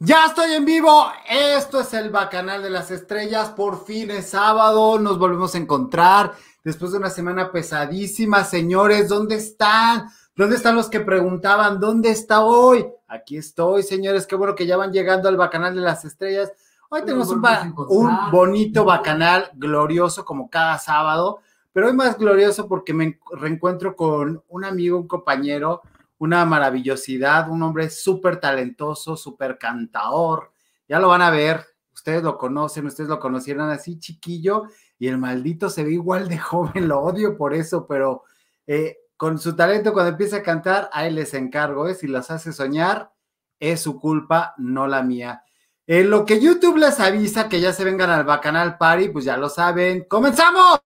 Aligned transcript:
Ya 0.00 0.26
estoy 0.26 0.52
en 0.52 0.64
vivo. 0.64 1.06
Esto 1.28 1.80
es 1.80 1.94
el 1.94 2.10
Bacanal 2.10 2.62
de 2.62 2.70
las 2.70 2.90
Estrellas. 2.90 3.50
Por 3.50 3.84
fin 3.84 4.10
es 4.10 4.30
sábado. 4.30 4.98
Nos 4.98 5.18
volvemos 5.18 5.54
a 5.54 5.58
encontrar 5.58 6.32
después 6.64 6.90
de 6.92 6.98
una 6.98 7.10
semana 7.10 7.52
pesadísima. 7.52 8.42
Señores, 8.42 9.08
¿dónde 9.08 9.36
están? 9.36 10.08
¿Dónde 10.34 10.56
están 10.56 10.74
los 10.74 10.88
que 10.88 10.98
preguntaban 10.98 11.78
dónde 11.78 12.10
está 12.10 12.42
hoy? 12.42 12.84
Aquí 13.06 13.36
estoy, 13.36 13.84
señores. 13.84 14.26
Qué 14.26 14.34
bueno 14.34 14.56
que 14.56 14.66
ya 14.66 14.76
van 14.76 14.92
llegando 14.92 15.28
al 15.28 15.36
Bacanal 15.36 15.76
de 15.76 15.80
las 15.80 16.04
Estrellas. 16.04 16.52
Hoy 16.90 17.02
tenemos 17.02 17.28
un, 17.30 17.42
un 17.88 18.30
bonito 18.30 18.84
bacanal 18.84 19.50
glorioso 19.54 20.24
como 20.24 20.50
cada 20.50 20.78
sábado, 20.78 21.40
pero 21.72 21.86
hoy 21.86 21.92
más 21.92 22.18
glorioso 22.18 22.68
porque 22.68 22.92
me 22.92 23.18
reencuentro 23.32 23.96
con 23.96 24.42
un 24.48 24.64
amigo, 24.64 24.98
un 24.98 25.08
compañero, 25.08 25.82
una 26.18 26.44
maravillosidad, 26.44 27.50
un 27.50 27.62
hombre 27.62 27.90
súper 27.90 28.38
talentoso, 28.38 29.16
súper 29.16 29.58
cantador. 29.58 30.52
Ya 30.88 30.98
lo 30.98 31.08
van 31.08 31.22
a 31.22 31.30
ver, 31.30 31.64
ustedes 31.92 32.22
lo 32.22 32.36
conocen, 32.38 32.86
ustedes 32.86 33.08
lo 33.08 33.18
conocieron 33.18 33.70
así 33.70 33.98
chiquillo 33.98 34.64
y 34.98 35.08
el 35.08 35.18
maldito 35.18 35.70
se 35.70 35.84
ve 35.84 35.92
igual 35.92 36.28
de 36.28 36.38
joven, 36.38 36.88
lo 36.88 37.00
odio 37.00 37.36
por 37.36 37.54
eso, 37.54 37.86
pero 37.86 38.24
eh, 38.66 38.98
con 39.16 39.38
su 39.38 39.56
talento 39.56 39.92
cuando 39.92 40.10
empieza 40.10 40.38
a 40.38 40.42
cantar, 40.42 40.90
ahí 40.92 41.12
les 41.12 41.34
encargo, 41.34 41.88
¿eh? 41.88 41.94
si 41.94 42.06
las 42.06 42.30
hace 42.30 42.52
soñar, 42.52 43.12
es 43.58 43.80
su 43.80 43.98
culpa, 43.98 44.54
no 44.58 44.86
la 44.86 45.02
mía. 45.02 45.42
En 45.86 46.10
lo 46.10 46.24
que 46.24 46.40
YouTube 46.40 46.78
les 46.78 46.98
avisa 46.98 47.48
que 47.48 47.60
ya 47.60 47.72
se 47.72 47.84
vengan 47.84 48.10
al 48.10 48.24
Bacanal 48.24 48.78
Party, 48.78 49.10
pues 49.10 49.24
ya 49.24 49.36
lo 49.36 49.48
saben. 49.50 50.06
¡Comenzamos! 50.08 50.83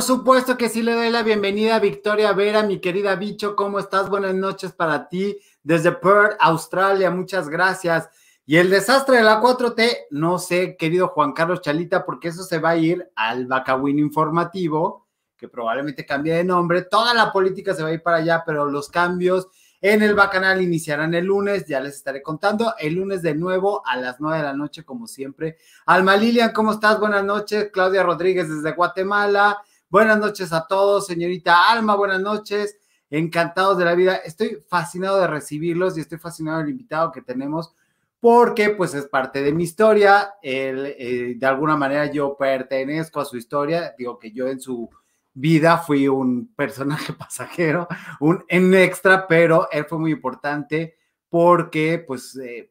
Por 0.00 0.06
supuesto 0.06 0.56
que 0.56 0.70
sí 0.70 0.82
le 0.82 0.94
doy 0.94 1.10
la 1.10 1.22
bienvenida 1.22 1.76
a 1.76 1.78
Victoria 1.78 2.32
Vera, 2.32 2.62
mi 2.62 2.80
querida 2.80 3.16
bicho, 3.16 3.54
¿cómo 3.54 3.78
estás? 3.78 4.08
Buenas 4.08 4.34
noches 4.34 4.72
para 4.72 5.10
ti 5.10 5.36
desde 5.62 5.92
Perth, 5.92 6.38
Australia, 6.40 7.10
muchas 7.10 7.50
gracias. 7.50 8.08
Y 8.46 8.56
el 8.56 8.70
desastre 8.70 9.18
de 9.18 9.24
la 9.24 9.42
4T, 9.42 10.06
no 10.08 10.38
sé, 10.38 10.78
querido 10.78 11.08
Juan 11.08 11.34
Carlos 11.34 11.60
Chalita, 11.60 12.06
porque 12.06 12.28
eso 12.28 12.44
se 12.44 12.58
va 12.58 12.70
a 12.70 12.76
ir 12.78 13.10
al 13.14 13.44
Bacawin 13.46 13.98
informativo, 13.98 15.06
que 15.36 15.48
probablemente 15.48 16.06
cambie 16.06 16.32
de 16.32 16.44
nombre. 16.44 16.80
Toda 16.80 17.12
la 17.12 17.30
política 17.30 17.74
se 17.74 17.82
va 17.82 17.90
a 17.90 17.92
ir 17.92 18.02
para 18.02 18.16
allá, 18.16 18.42
pero 18.46 18.64
los 18.64 18.88
cambios 18.88 19.48
en 19.82 20.00
el 20.02 20.14
Bacanal 20.14 20.62
iniciarán 20.62 21.12
el 21.12 21.26
lunes, 21.26 21.66
ya 21.66 21.78
les 21.78 21.96
estaré 21.96 22.22
contando. 22.22 22.72
El 22.78 22.94
lunes 22.94 23.20
de 23.20 23.34
nuevo 23.34 23.82
a 23.86 23.98
las 23.98 24.18
9 24.18 24.38
de 24.38 24.44
la 24.44 24.54
noche, 24.54 24.82
como 24.82 25.06
siempre. 25.06 25.58
Alma 25.84 26.16
Lilian, 26.16 26.54
¿cómo 26.54 26.72
estás? 26.72 26.98
Buenas 26.98 27.22
noches. 27.22 27.68
Claudia 27.70 28.02
Rodríguez 28.02 28.48
desde 28.48 28.72
Guatemala. 28.74 29.62
Buenas 29.90 30.20
noches 30.20 30.52
a 30.52 30.68
todos, 30.68 31.08
señorita 31.08 31.68
Alma, 31.68 31.96
buenas 31.96 32.20
noches. 32.20 32.78
Encantados 33.10 33.76
de 33.76 33.84
la 33.84 33.96
vida. 33.96 34.14
Estoy 34.24 34.58
fascinado 34.68 35.20
de 35.20 35.26
recibirlos 35.26 35.98
y 35.98 36.02
estoy 36.02 36.18
fascinado 36.18 36.58
del 36.58 36.68
invitado 36.68 37.10
que 37.10 37.22
tenemos 37.22 37.74
porque 38.20 38.70
pues 38.70 38.94
es 38.94 39.06
parte 39.06 39.42
de 39.42 39.52
mi 39.52 39.64
historia. 39.64 40.34
Eh, 40.44 41.34
de 41.36 41.44
alguna 41.44 41.76
manera 41.76 42.06
yo 42.06 42.36
pertenezco 42.36 43.18
a 43.18 43.24
su 43.24 43.36
historia. 43.36 43.92
Digo 43.98 44.16
que 44.16 44.30
yo 44.30 44.46
en 44.46 44.60
su 44.60 44.88
vida 45.34 45.78
fui 45.78 46.06
un 46.06 46.54
personaje 46.54 47.12
pasajero, 47.18 47.88
un 48.20 48.44
en 48.46 48.72
extra, 48.74 49.26
pero 49.26 49.68
él 49.72 49.86
fue 49.86 49.98
muy 49.98 50.12
importante 50.12 50.94
porque 51.28 52.04
pues 52.06 52.36
eh, 52.36 52.70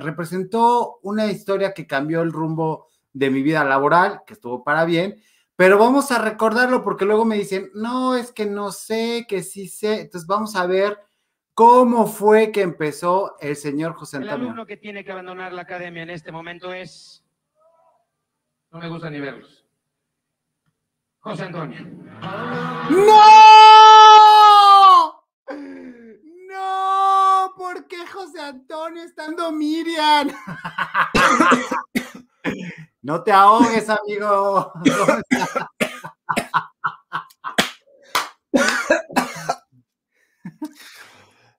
representó 0.00 0.98
una 1.02 1.26
historia 1.26 1.72
que 1.72 1.86
cambió 1.86 2.22
el 2.22 2.32
rumbo 2.32 2.88
de 3.12 3.30
mi 3.30 3.40
vida 3.40 3.62
laboral, 3.62 4.22
que 4.26 4.32
estuvo 4.34 4.64
para 4.64 4.84
bien, 4.84 5.22
pero 5.60 5.76
vamos 5.76 6.10
a 6.10 6.18
recordarlo 6.18 6.82
porque 6.82 7.04
luego 7.04 7.26
me 7.26 7.36
dicen, 7.36 7.70
no, 7.74 8.16
es 8.16 8.32
que 8.32 8.46
no 8.46 8.72
sé, 8.72 9.26
que 9.28 9.42
sí 9.42 9.68
sé. 9.68 10.00
Entonces 10.00 10.26
vamos 10.26 10.56
a 10.56 10.64
ver 10.64 10.98
cómo 11.52 12.06
fue 12.06 12.50
que 12.50 12.62
empezó 12.62 13.36
el 13.40 13.54
señor 13.56 13.92
José 13.92 14.16
Antonio. 14.16 14.36
El 14.36 14.40
alumno 14.40 14.64
que 14.64 14.78
tiene 14.78 15.04
que 15.04 15.12
abandonar 15.12 15.52
la 15.52 15.60
academia 15.60 16.02
en 16.02 16.08
este 16.08 16.32
momento 16.32 16.72
es, 16.72 17.22
no 18.70 18.78
me 18.78 18.88
gusta 18.88 19.10
ni 19.10 19.20
verlos, 19.20 19.66
José 21.18 21.44
Antonio. 21.44 21.78
¡No! 22.88 23.20
¡No! 26.48 27.52
¿Por 27.54 27.86
qué 27.86 28.06
José 28.06 28.40
Antonio 28.40 29.02
estando 29.02 29.52
Miriam? 29.52 30.30
No 33.02 33.22
te 33.22 33.32
ahogues, 33.32 33.88
amigo. 33.88 34.72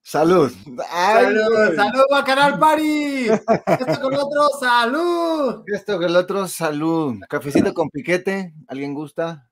Salud. 0.03 0.51
salud, 0.51 1.75
salud, 1.75 2.03
Bacanal 2.11 2.59
Party. 2.59 3.29
Esto 3.29 4.01
con 4.01 4.13
el 4.13 4.19
otro, 4.19 4.49
salud. 4.59 5.63
Esto 5.67 5.95
con 5.95 6.03
el 6.03 6.15
otro, 6.17 6.47
salud. 6.47 7.15
Cafecito 7.29 7.73
con 7.73 7.89
piquete, 7.89 8.53
¿alguien 8.67 8.93
gusta? 8.93 9.49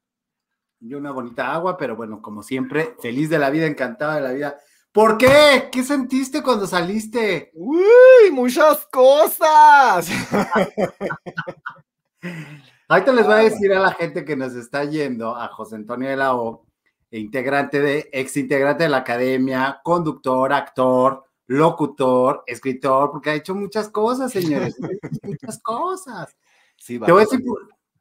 Y 0.81 0.93
una 0.93 1.11
bonita 1.11 1.53
agua, 1.53 1.77
pero 1.77 1.95
bueno, 1.95 2.21
como 2.21 2.43
siempre, 2.43 2.95
feliz 3.01 3.29
de 3.29 3.39
la 3.39 3.49
vida, 3.49 3.67
encantado 3.67 4.15
de 4.15 4.21
la 4.21 4.31
vida. 4.33 4.59
¿Por 4.91 5.17
qué? 5.17 5.69
¿Qué 5.71 5.83
sentiste 5.83 6.41
cuando 6.41 6.65
saliste? 6.65 7.51
Uy, 7.53 8.31
muchas 8.31 8.87
cosas. 8.87 10.09
Ahorita 12.87 13.13
les 13.13 13.25
voy 13.25 13.35
a 13.35 13.37
decir 13.37 13.71
a 13.71 13.79
la 13.79 13.91
gente 13.91 14.25
que 14.25 14.35
nos 14.35 14.55
está 14.55 14.83
yendo, 14.85 15.35
a 15.35 15.47
José 15.49 15.75
Antonio 15.75 16.09
de 16.09 16.15
la 16.15 16.35
O, 16.35 16.65
integrante 17.11 17.79
de, 17.79 18.09
ex 18.11 18.35
integrante 18.37 18.85
de 18.85 18.89
la 18.89 18.97
academia, 18.97 19.79
conductor, 19.83 20.51
actor, 20.51 21.23
locutor, 21.45 22.43
escritor, 22.47 23.11
porque 23.11 23.29
ha 23.29 23.35
hecho 23.35 23.53
muchas 23.53 23.89
cosas, 23.89 24.31
señores, 24.31 24.75
muchas 25.21 25.61
cosas. 25.61 26.35
Sí, 26.77 26.99
Te 26.99 27.11
voy 27.11 27.21
a 27.21 27.25
decir, 27.25 27.43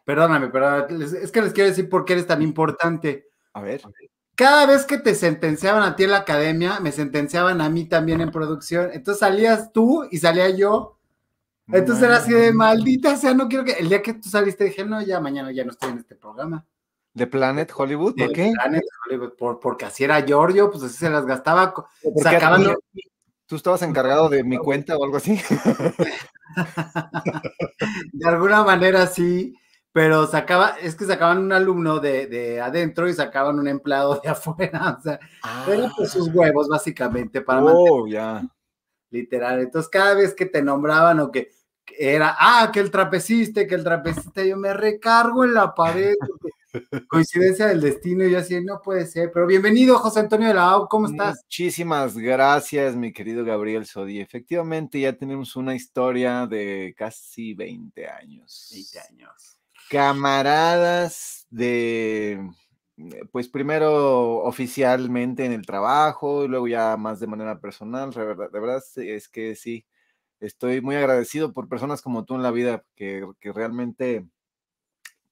perdóname, 0.07 0.49
pero 0.49 0.89
es 0.89 1.31
que 1.31 1.43
les 1.43 1.53
quiero 1.53 1.69
decir 1.69 1.91
por 1.91 2.07
qué 2.07 2.15
eres 2.15 2.27
tan 2.27 2.41
importante. 2.41 3.29
A 3.53 3.61
ver. 3.61 3.83
Cada 4.39 4.67
vez 4.67 4.87
que 4.87 4.99
te 4.99 5.17
sentenciaban 5.17 5.83
a 5.83 5.97
ti 5.97 6.05
en 6.05 6.13
la 6.13 6.19
academia, 6.19 6.79
me 6.79 6.93
sentenciaban 6.93 7.61
a 7.61 7.69
mí 7.69 7.87
también 7.87 8.21
en 8.21 8.31
producción. 8.31 8.91
Entonces 8.93 9.19
salías 9.19 9.73
tú 9.73 10.07
y 10.11 10.19
salía 10.19 10.49
yo 10.51 10.99
entonces 11.71 12.05
era 12.05 12.17
así 12.17 12.33
de 12.33 12.53
maldita 12.53 13.17
sea, 13.17 13.35
no 13.35 13.49
quiero 13.49 13.65
que. 13.65 13.73
El 13.73 13.89
día 13.89 14.03
que 14.03 14.15
tú 14.15 14.29
saliste 14.29 14.65
dije, 14.65 14.85
no, 14.85 15.03
ya 15.03 15.21
mañana 15.21 15.53
ya 15.53 15.65
no 15.65 15.71
estoy 15.71 15.91
en 15.91 15.99
este 15.99 16.15
programa. 16.17 16.67
¿De 17.13 17.27
Planet 17.27 17.71
Hollywood? 17.75 18.15
¿Por 18.17 18.33
qué? 18.33 18.53
Planet 18.55 18.85
Hollywood, 19.07 19.33
porque 19.61 19.85
así 19.85 20.05
era 20.05 20.25
Giorgio, 20.25 20.71
pues 20.71 20.85
así 20.85 20.97
se 20.97 21.11
las 21.11 21.27
gastaba. 21.27 21.75
Sacaban. 22.23 22.75
¿Tú 23.47 23.57
estabas 23.57 23.83
encargado 23.83 24.29
de 24.29 24.45
mi 24.45 24.59
cuenta 24.59 24.97
o 24.97 25.05
algo 25.05 25.17
así? 25.17 25.41
de 28.13 28.29
alguna 28.29 28.63
manera 28.63 29.07
sí, 29.07 29.58
pero 29.99 30.29
sacaba, 30.29 30.77
es 30.81 30.95
que 30.95 31.07
sacaban 31.07 31.39
un 31.39 31.53
alumno 31.53 31.99
de, 31.99 32.61
adentro 32.61 33.09
y 33.09 33.15
sacaban 33.15 33.59
un 33.59 33.67
empleado 33.67 34.21
de 34.23 34.29
afuera. 34.29 34.97
O 34.97 35.03
sea, 35.03 35.19
eran 35.67 35.91
pues 35.97 36.13
sus 36.13 36.33
huevos, 36.33 36.69
básicamente, 36.69 37.41
para 37.41 37.65
oh, 37.65 38.07
ya. 38.07 38.47
Literal. 39.11 39.59
Entonces, 39.59 39.91
cada 39.91 40.15
vez 40.15 40.35
que 40.35 40.47
te 40.47 40.63
nombraban 40.63 41.19
o 41.19 41.33
que 41.33 41.51
era, 41.99 42.37
ah, 42.39 42.71
que 42.73 42.79
el 42.79 42.93
trapecista, 42.93 43.67
que 43.67 43.75
el 43.75 43.83
trapecista, 43.83 44.45
yo 44.45 44.57
me 44.57 44.73
recargo 44.73 45.43
en 45.45 45.55
la 45.55 45.75
pared. 45.75 46.15
Coincidencia 47.09 47.67
del 47.67 47.81
destino, 47.81 48.25
y 48.25 48.31
yo 48.31 48.39
así, 48.39 48.65
no 48.65 48.81
puede 48.81 49.05
ser, 49.05 49.33
pero 49.35 49.49
bienvenido, 49.49 49.99
José 49.99 50.21
Antonio 50.21 50.47
de 50.47 50.55
la 50.55 50.87
¿cómo 50.89 51.09
estás? 51.09 51.41
Muchísimas 51.47 52.17
gracias, 52.17 52.95
mi 52.95 53.13
querido 53.13 53.45
Gabriel 53.45 53.85
Sodi. 53.85 54.21
Efectivamente, 54.21 55.01
ya 55.01 55.15
tenemos 55.15 55.57
una 55.57 55.75
historia 55.75 56.47
de 56.47 56.95
casi 56.97 57.55
20 57.55 58.07
años. 58.07 58.71
20 58.73 59.01
años. 59.01 59.58
Camaradas 59.89 61.47
de, 61.51 62.51
pues 63.33 63.49
primero 63.49 64.39
oficialmente 64.39 65.45
en 65.45 65.53
el 65.53 65.65
trabajo, 65.65 66.45
y 66.45 66.49
luego 66.49 66.69
ya 66.69 66.97
más 66.97 67.21
de 67.21 67.27
manera 67.27 67.61
personal, 67.61 68.11
de 68.11 68.25
verdad, 68.25 68.51
de 68.51 68.61
verdad 68.61 68.83
es 68.97 69.29
que 69.29 69.55
sí 69.55 69.87
estoy 70.41 70.81
muy 70.81 70.97
agradecido 70.97 71.53
por 71.53 71.69
personas 71.69 72.03
como 72.03 72.25
tú 72.25 72.35
en 72.35 72.43
la 72.43 72.51
vida 72.51 72.85
que, 72.97 73.27
realmente 73.43 74.27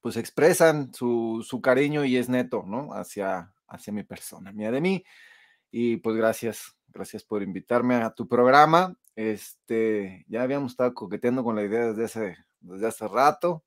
pues 0.01 0.17
expresan 0.17 0.93
su, 0.93 1.45
su 1.45 1.61
cariño 1.61 2.05
y 2.05 2.17
es 2.17 2.29
neto, 2.29 2.63
¿no? 2.65 2.93
Hacia, 2.93 3.53
hacia 3.67 3.91
mi 3.91 4.03
persona, 4.03 4.51
mía 4.53 4.71
de 4.71 4.79
mí. 4.79 5.03
Y 5.71 5.97
pues 5.97 6.15
gracias, 6.15 6.77
gracias 6.87 7.23
por 7.23 7.43
invitarme 7.43 7.95
a 7.95 8.11
tu 8.11 8.27
programa. 8.27 8.95
Este, 9.15 10.25
ya 10.29 10.43
habíamos 10.43 10.71
estado 10.73 10.93
coqueteando 10.93 11.43
con 11.43 11.55
la 11.55 11.63
idea 11.63 11.87
desde 11.87 12.05
hace, 12.05 12.37
desde 12.61 12.87
hace 12.87 13.07
rato 13.07 13.63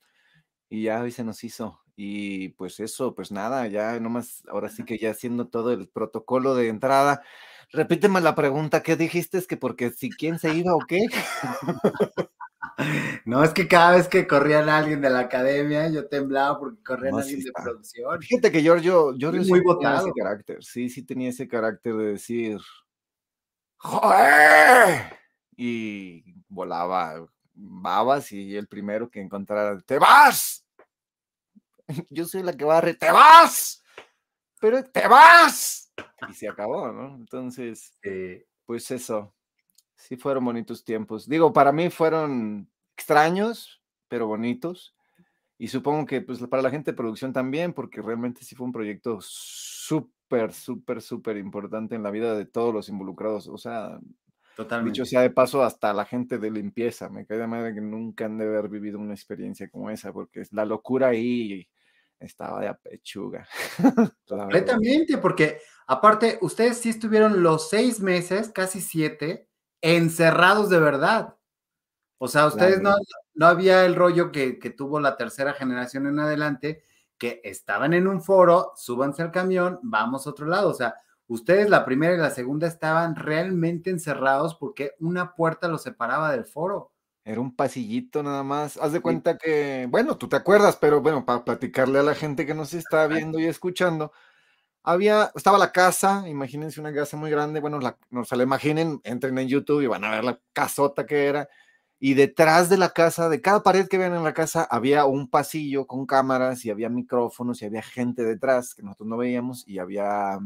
y 0.70 0.84
ya 0.84 1.02
hoy 1.02 1.10
se 1.10 1.24
nos 1.24 1.44
hizo. 1.44 1.80
Y 1.96 2.50
pues 2.50 2.80
eso, 2.80 3.14
pues 3.14 3.30
nada, 3.30 3.66
ya 3.66 4.00
nomás, 4.00 4.42
ahora 4.48 4.70
sí 4.70 4.84
que 4.84 4.96
ya 4.96 5.10
haciendo 5.10 5.48
todo 5.48 5.72
el 5.72 5.88
protocolo 5.88 6.54
de 6.54 6.68
entrada. 6.68 7.22
Repíteme 7.72 8.22
la 8.22 8.34
pregunta, 8.34 8.82
¿qué 8.82 8.96
dijiste? 8.96 9.36
Es 9.36 9.46
que 9.46 9.58
porque 9.58 9.90
si 9.90 10.08
quién 10.10 10.38
se 10.38 10.54
iba 10.54 10.74
o 10.74 10.80
qué. 10.88 11.00
No, 13.26 13.44
es 13.44 13.52
que 13.52 13.68
cada 13.68 13.96
vez 13.96 14.08
que 14.08 14.26
corrían 14.26 14.70
alguien 14.70 15.02
de 15.02 15.10
la 15.10 15.20
academia, 15.20 15.88
yo 15.90 16.08
temblaba 16.08 16.58
porque 16.58 16.82
corrían 16.82 17.14
alguien 17.14 17.40
de 17.40 17.52
producción. 17.52 18.22
Fíjate 18.22 18.50
que 18.50 18.62
Giorgio, 18.62 19.14
Giorgio 19.18 19.44
sí 19.44 19.50
muy 19.50 19.60
tenía 19.60 19.98
ese 19.98 20.12
carácter, 20.16 20.64
sí, 20.64 20.88
sí 20.88 21.02
tenía 21.04 21.28
ese 21.28 21.46
carácter 21.46 21.94
de 21.94 22.04
decir, 22.12 22.58
¡Joder! 23.76 25.18
Y 25.56 26.24
volaba 26.48 27.26
babas 27.60 28.32
y 28.32 28.56
el 28.56 28.66
primero 28.66 29.10
que 29.10 29.20
encontrara, 29.20 29.80
¡te 29.80 29.98
vas! 29.98 30.64
Yo 32.10 32.24
soy 32.24 32.42
la 32.42 32.56
que 32.56 32.64
barre, 32.64 32.94
¡te 32.94 33.10
vas! 33.10 33.82
Pero 34.60 34.84
te 34.84 35.06
vas. 35.08 35.92
Y 36.28 36.34
se 36.34 36.48
acabó, 36.48 36.92
¿no? 36.92 37.16
Entonces, 37.16 37.92
pues 38.66 38.90
eso, 38.90 39.34
sí 39.96 40.16
fueron 40.16 40.44
bonitos 40.44 40.84
tiempos. 40.84 41.28
Digo, 41.28 41.52
para 41.52 41.72
mí 41.72 41.90
fueron 41.90 42.70
extraños, 42.96 43.82
pero 44.08 44.26
bonitos. 44.26 44.94
Y 45.58 45.68
supongo 45.68 46.06
que 46.06 46.22
pues 46.22 46.40
para 46.46 46.62
la 46.62 46.70
gente 46.70 46.90
de 46.90 46.96
producción 46.96 47.32
también, 47.32 47.72
porque 47.72 48.00
realmente 48.00 48.44
sí 48.44 48.54
fue 48.54 48.66
un 48.66 48.72
proyecto 48.72 49.18
súper, 49.20 50.52
súper, 50.52 51.02
súper 51.02 51.36
importante 51.36 51.94
en 51.94 52.02
la 52.02 52.10
vida 52.10 52.34
de 52.34 52.46
todos 52.46 52.72
los 52.72 52.88
involucrados. 52.88 53.46
O 53.46 53.58
sea, 53.58 53.98
Totalmente. 54.60 54.92
Dicho 54.92 55.06
sea 55.06 55.22
de 55.22 55.30
paso, 55.30 55.62
hasta 55.62 55.94
la 55.94 56.04
gente 56.04 56.36
de 56.36 56.50
limpieza. 56.50 57.08
Me 57.08 57.24
cae 57.24 57.38
de 57.38 57.46
madre 57.46 57.72
que 57.72 57.80
nunca 57.80 58.26
han 58.26 58.36
de 58.36 58.44
haber 58.44 58.68
vivido 58.68 58.98
una 58.98 59.14
experiencia 59.14 59.70
como 59.70 59.88
esa, 59.88 60.12
porque 60.12 60.42
la 60.50 60.66
locura 60.66 61.08
ahí 61.08 61.66
estaba 62.18 62.60
de 62.60 62.68
apechuga. 62.68 63.48
Completamente, 64.28 65.16
porque 65.16 65.60
aparte, 65.86 66.38
ustedes 66.42 66.76
sí 66.76 66.90
estuvieron 66.90 67.42
los 67.42 67.70
seis 67.70 68.00
meses, 68.00 68.50
casi 68.50 68.82
siete, 68.82 69.48
encerrados 69.80 70.68
de 70.68 70.78
verdad. 70.78 71.36
O 72.18 72.28
sea, 72.28 72.46
ustedes 72.46 72.82
no, 72.82 72.94
no 73.32 73.46
había 73.46 73.86
el 73.86 73.94
rollo 73.94 74.30
que, 74.30 74.52
tuvo 74.76 75.00
la 75.00 75.16
tercera 75.16 75.54
generación 75.54 76.06
en 76.06 76.18
adelante, 76.18 76.82
que 77.16 77.40
estaban 77.44 77.94
en 77.94 78.06
un 78.06 78.20
foro, 78.20 78.72
súbanse 78.76 79.22
al 79.22 79.32
camión, 79.32 79.80
vamos 79.82 80.26
a 80.26 80.30
otro 80.30 80.44
lado. 80.44 80.68
O 80.68 80.74
sea, 80.74 80.96
ustedes 81.30 81.70
la 81.70 81.84
primera 81.84 82.14
y 82.14 82.18
la 82.18 82.30
segunda 82.30 82.66
estaban 82.66 83.14
realmente 83.14 83.90
encerrados 83.90 84.56
porque 84.56 84.92
una 84.98 85.34
puerta 85.34 85.68
los 85.68 85.82
separaba 85.82 86.32
del 86.32 86.44
foro. 86.44 86.92
Era 87.24 87.40
un 87.40 87.54
pasillito 87.54 88.22
nada 88.22 88.42
más. 88.42 88.76
Haz 88.76 88.92
de 88.92 89.00
cuenta 89.00 89.38
que, 89.38 89.86
bueno, 89.88 90.16
tú 90.16 90.28
te 90.28 90.36
acuerdas, 90.36 90.76
pero 90.76 91.00
bueno, 91.00 91.24
para 91.24 91.44
platicarle 91.44 92.00
a 92.00 92.02
la 92.02 92.14
gente 92.16 92.46
que 92.46 92.54
nos 92.54 92.74
está 92.74 93.06
viendo 93.06 93.38
y 93.38 93.46
escuchando, 93.46 94.10
había, 94.82 95.30
estaba 95.36 95.56
la 95.56 95.70
casa, 95.70 96.28
imagínense 96.28 96.80
una 96.80 96.92
casa 96.92 97.16
muy 97.16 97.30
grande, 97.30 97.60
bueno, 97.60 97.78
la, 97.78 97.96
no 98.10 98.24
se 98.24 98.36
la 98.36 98.42
imaginen, 98.42 99.00
entren 99.04 99.38
en 99.38 99.48
YouTube 99.48 99.82
y 99.82 99.86
van 99.86 100.04
a 100.04 100.10
ver 100.10 100.24
la 100.24 100.40
casota 100.52 101.06
que 101.06 101.26
era. 101.26 101.48
Y 102.00 102.14
detrás 102.14 102.68
de 102.68 102.78
la 102.78 102.90
casa, 102.90 103.28
de 103.28 103.40
cada 103.40 103.62
pared 103.62 103.86
que 103.86 103.98
ven 103.98 104.14
en 104.14 104.24
la 104.24 104.34
casa, 104.34 104.66
había 104.68 105.04
un 105.04 105.30
pasillo 105.30 105.86
con 105.86 106.06
cámaras 106.06 106.64
y 106.64 106.70
había 106.70 106.88
micrófonos 106.88 107.62
y 107.62 107.66
había 107.66 107.82
gente 107.82 108.24
detrás 108.24 108.74
que 108.74 108.82
nosotros 108.82 109.08
no 109.08 109.18
veíamos 109.18 109.68
y 109.68 109.78
había 109.78 110.40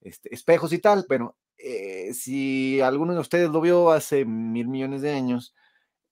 este, 0.00 0.34
espejos 0.34 0.72
y 0.72 0.78
tal. 0.78 1.06
Bueno, 1.08 1.36
eh, 1.56 2.12
si 2.14 2.80
alguno 2.80 3.14
de 3.14 3.20
ustedes 3.20 3.50
lo 3.50 3.60
vio 3.60 3.90
hace 3.90 4.24
mil 4.24 4.68
millones 4.68 5.02
de 5.02 5.12
años, 5.12 5.54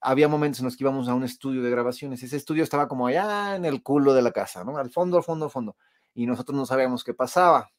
había 0.01 0.27
momentos 0.27 0.59
en 0.59 0.65
los 0.65 0.77
que 0.77 0.83
íbamos 0.83 1.07
a 1.07 1.15
un 1.15 1.23
estudio 1.23 1.63
de 1.63 1.71
grabaciones. 1.71 2.21
Ese 2.23 2.37
estudio 2.37 2.63
estaba 2.63 2.87
como 2.87 3.07
allá 3.07 3.55
en 3.55 3.65
el 3.65 3.81
culo 3.81 4.13
de 4.13 4.21
la 4.21 4.31
casa, 4.31 4.63
¿no? 4.63 4.77
Al 4.77 4.91
fondo, 4.91 5.17
al 5.17 5.23
fondo, 5.23 5.45
al 5.45 5.51
fondo. 5.51 5.77
Y 6.13 6.25
nosotros 6.25 6.57
no 6.57 6.65
sabíamos 6.65 7.03
qué 7.03 7.13
pasaba. 7.13 7.71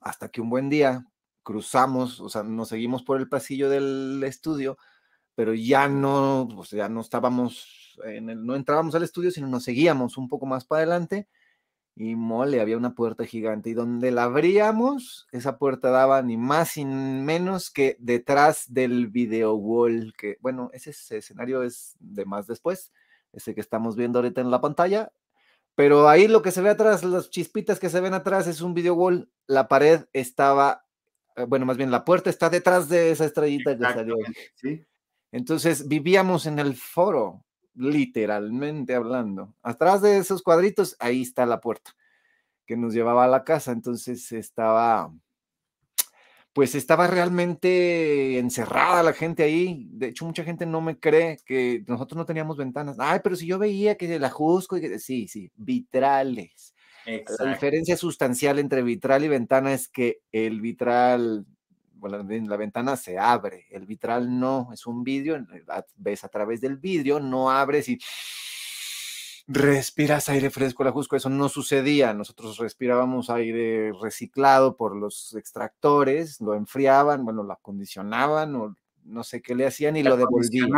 Hasta 0.00 0.28
que 0.28 0.40
un 0.40 0.50
buen 0.50 0.68
día 0.70 1.04
cruzamos, 1.42 2.20
o 2.20 2.28
sea, 2.28 2.42
nos 2.42 2.68
seguimos 2.68 3.02
por 3.02 3.18
el 3.20 3.28
pasillo 3.28 3.68
del 3.68 4.22
estudio, 4.24 4.78
pero 5.34 5.54
ya 5.54 5.88
no, 5.88 6.48
ya 6.70 6.88
no 6.88 7.00
estábamos, 7.00 7.98
en 8.04 8.30
el, 8.30 8.44
no 8.44 8.54
entrábamos 8.56 8.94
al 8.94 9.02
estudio, 9.02 9.30
sino 9.30 9.48
nos 9.48 9.64
seguíamos 9.64 10.16
un 10.16 10.28
poco 10.28 10.46
más 10.46 10.64
para 10.64 10.82
adelante 10.82 11.28
y 11.94 12.16
mole, 12.16 12.60
había 12.60 12.78
una 12.78 12.94
puerta 12.94 13.26
gigante 13.26 13.70
y 13.70 13.74
donde 13.74 14.10
la 14.10 14.24
abríamos, 14.24 15.26
esa 15.30 15.58
puerta 15.58 15.90
daba 15.90 16.22
ni 16.22 16.36
más 16.36 16.76
ni 16.76 16.84
menos 16.86 17.70
que 17.70 17.96
detrás 18.00 18.72
del 18.72 19.08
video 19.08 19.54
wall, 19.54 20.14
que 20.16 20.38
bueno, 20.40 20.70
ese, 20.72 20.90
escenario 20.90 21.62
es 21.62 21.96
de 22.00 22.24
más 22.24 22.46
después, 22.46 22.92
ese 23.32 23.54
que 23.54 23.60
estamos 23.60 23.96
viendo 23.96 24.18
ahorita 24.18 24.40
en 24.40 24.50
la 24.50 24.60
pantalla, 24.60 25.12
pero 25.74 26.08
ahí 26.08 26.28
lo 26.28 26.42
que 26.42 26.50
se 26.50 26.62
ve 26.62 26.70
atrás, 26.70 27.04
las 27.04 27.30
chispitas 27.30 27.78
que 27.78 27.90
se 27.90 28.00
ven 28.00 28.14
atrás 28.14 28.46
es 28.46 28.62
un 28.62 28.74
video 28.74 28.94
wall, 28.94 29.30
la 29.46 29.68
pared 29.68 30.06
estaba, 30.12 30.86
eh, 31.36 31.44
bueno, 31.44 31.66
más 31.66 31.76
bien 31.76 31.90
la 31.90 32.04
puerta 32.04 32.30
está 32.30 32.48
detrás 32.48 32.88
de 32.88 33.10
esa 33.10 33.26
estrellita 33.26 33.76
que 33.76 33.84
salió. 33.84 34.16
¿sí? 34.54 34.82
Entonces 35.30 35.88
vivíamos 35.88 36.46
en 36.46 36.58
el 36.58 36.74
foro, 36.74 37.44
literalmente 37.74 38.94
hablando. 38.94 39.54
Atrás 39.62 40.02
de 40.02 40.18
esos 40.18 40.42
cuadritos, 40.42 40.96
ahí 40.98 41.22
está 41.22 41.46
la 41.46 41.60
puerta 41.60 41.92
que 42.66 42.76
nos 42.76 42.94
llevaba 42.94 43.24
a 43.24 43.28
la 43.28 43.44
casa. 43.44 43.72
Entonces 43.72 44.32
estaba, 44.32 45.12
pues 46.52 46.74
estaba 46.74 47.06
realmente 47.06 48.38
encerrada 48.38 49.02
la 49.02 49.12
gente 49.12 49.42
ahí. 49.42 49.88
De 49.90 50.08
hecho, 50.08 50.24
mucha 50.24 50.44
gente 50.44 50.66
no 50.66 50.80
me 50.80 50.98
cree 50.98 51.38
que 51.44 51.84
nosotros 51.86 52.16
no 52.16 52.26
teníamos 52.26 52.56
ventanas. 52.56 52.96
Ay, 52.98 53.20
pero 53.22 53.36
si 53.36 53.46
yo 53.46 53.58
veía 53.58 53.96
que 53.96 54.18
la 54.18 54.30
Jusco, 54.30 54.76
y 54.76 54.80
que, 54.80 54.98
sí, 54.98 55.28
sí, 55.28 55.50
vitrales. 55.54 56.74
La 57.38 57.50
diferencia 57.52 57.96
sustancial 57.96 58.60
entre 58.60 58.82
vitral 58.82 59.24
y 59.24 59.28
ventana 59.28 59.72
es 59.72 59.88
que 59.88 60.20
el 60.30 60.60
vitral 60.60 61.46
la 62.08 62.56
ventana 62.56 62.96
se 62.96 63.18
abre, 63.18 63.66
el 63.70 63.86
vitral 63.86 64.38
no, 64.38 64.70
es 64.72 64.86
un 64.86 65.04
vidrio, 65.04 65.44
ves 65.96 66.24
a 66.24 66.28
través 66.28 66.60
del 66.60 66.76
vidrio, 66.76 67.20
no 67.20 67.50
abres 67.50 67.88
y 67.88 67.98
respiras 69.46 70.28
aire 70.28 70.50
fresco, 70.50 70.84
la 70.84 70.92
Jusco, 70.92 71.16
eso 71.16 71.28
no 71.28 71.48
sucedía, 71.48 72.14
nosotros 72.14 72.58
respirábamos 72.58 73.30
aire 73.30 73.92
reciclado 74.00 74.76
por 74.76 74.96
los 74.96 75.34
extractores, 75.34 76.40
lo 76.40 76.54
enfriaban, 76.54 77.24
bueno, 77.24 77.42
lo 77.42 77.52
acondicionaban 77.52 78.54
o 78.56 78.76
no 79.04 79.24
sé 79.24 79.42
qué 79.42 79.54
le 79.54 79.66
hacían 79.66 79.96
y 79.96 80.02
lo 80.02 80.16
devolvían. 80.16 80.70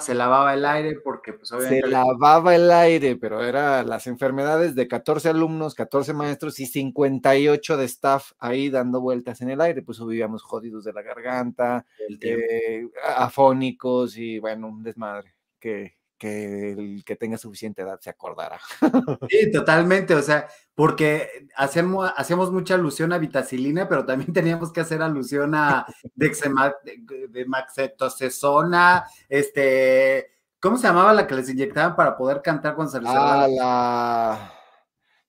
Se 0.00 0.14
lavaba 0.14 0.54
el 0.54 0.64
aire 0.64 0.96
porque 1.02 1.32
pues 1.32 1.50
obviamente... 1.52 1.86
Se 1.86 1.92
lavaba 1.92 2.54
el 2.54 2.70
aire, 2.70 3.16
pero 3.16 3.42
eran 3.42 3.88
las 3.88 4.06
enfermedades 4.06 4.74
de 4.74 4.88
14 4.88 5.28
alumnos, 5.30 5.74
14 5.74 6.12
maestros 6.12 6.60
y 6.60 6.66
58 6.66 7.76
de 7.76 7.84
staff 7.84 8.32
ahí 8.38 8.70
dando 8.70 9.00
vueltas 9.00 9.40
en 9.40 9.50
el 9.50 9.60
aire, 9.60 9.82
pues 9.82 10.00
vivíamos 10.00 10.42
jodidos 10.42 10.84
de 10.84 10.92
la 10.92 11.02
garganta, 11.02 11.86
eh, 12.20 12.86
afónicos 13.16 14.16
y 14.16 14.38
bueno, 14.38 14.68
un 14.68 14.82
desmadre 14.82 15.34
que 15.58 15.99
que 16.20 16.72
el 16.72 17.02
que 17.04 17.16
tenga 17.16 17.36
suficiente 17.38 17.82
edad 17.82 17.98
se 17.98 18.10
acordará. 18.10 18.60
Sí, 19.30 19.50
totalmente, 19.50 20.14
o 20.14 20.22
sea, 20.22 20.46
porque 20.74 21.48
hacemos, 21.56 22.12
hacemos 22.16 22.52
mucha 22.52 22.74
alusión 22.74 23.12
a 23.12 23.18
vitacilina, 23.18 23.88
pero 23.88 24.04
también 24.04 24.32
teníamos 24.34 24.72
que 24.72 24.82
hacer 24.82 25.02
alusión 25.02 25.54
a 25.54 25.86
dexametasona, 26.14 29.04
este, 29.28 30.32
¿cómo 30.60 30.76
se 30.76 30.88
llamaba 30.88 31.14
la 31.14 31.26
que 31.26 31.34
les 31.34 31.48
inyectaban 31.48 31.96
para 31.96 32.16
poder 32.16 32.42
cantar 32.42 32.74
cuando 32.74 32.92
se 32.92 33.00
Ah, 33.06 33.48
la... 33.48 34.52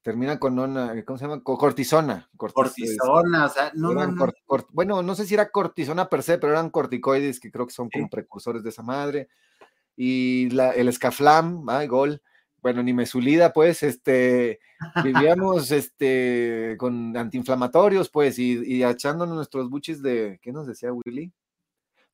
Termina 0.02 0.38
con 0.40 0.60
una, 0.60 0.94
¿cómo 1.06 1.18
se 1.18 1.26
llama? 1.26 1.42
Cortisona. 1.44 2.30
Cortisona, 2.36 3.46
o 3.46 3.50
sea, 3.50 3.72
no, 3.76 3.94
bueno, 4.72 5.04
no 5.04 5.16
sé 5.16 5.26
si 5.26 5.36
era 5.36 5.52
cortisona 5.52 6.10
per 6.10 6.24
se, 6.24 6.40
pero 6.40 6.54
eran 6.54 6.72
corticoides 6.72 7.40
que 7.40 7.52
creo 7.52 7.68
que 7.68 7.74
son 7.74 7.88
como 7.90 8.10
precursores 8.10 8.64
de 8.64 8.72
esa 8.72 8.82
madre 8.82 9.30
y 9.96 10.50
la, 10.50 10.72
el 10.72 10.88
escaflam, 10.88 11.68
ay, 11.70 11.88
gol. 11.88 12.22
Bueno, 12.62 12.84
ni 12.84 12.94
mesulida, 12.94 13.54
pues, 13.54 13.82
este, 13.84 14.60
vivíamos 15.04 15.72
este, 15.72 16.76
con 16.78 17.18
antiinflamatorios, 17.18 18.10
pues, 18.10 18.38
y, 18.40 18.60
y 18.66 18.84
echándonos 18.84 19.36
nuestros 19.36 19.70
buches 19.70 20.02
de, 20.02 20.40
¿qué 20.42 20.52
nos 20.52 20.68
decía 20.68 20.92
Willy? 20.94 21.34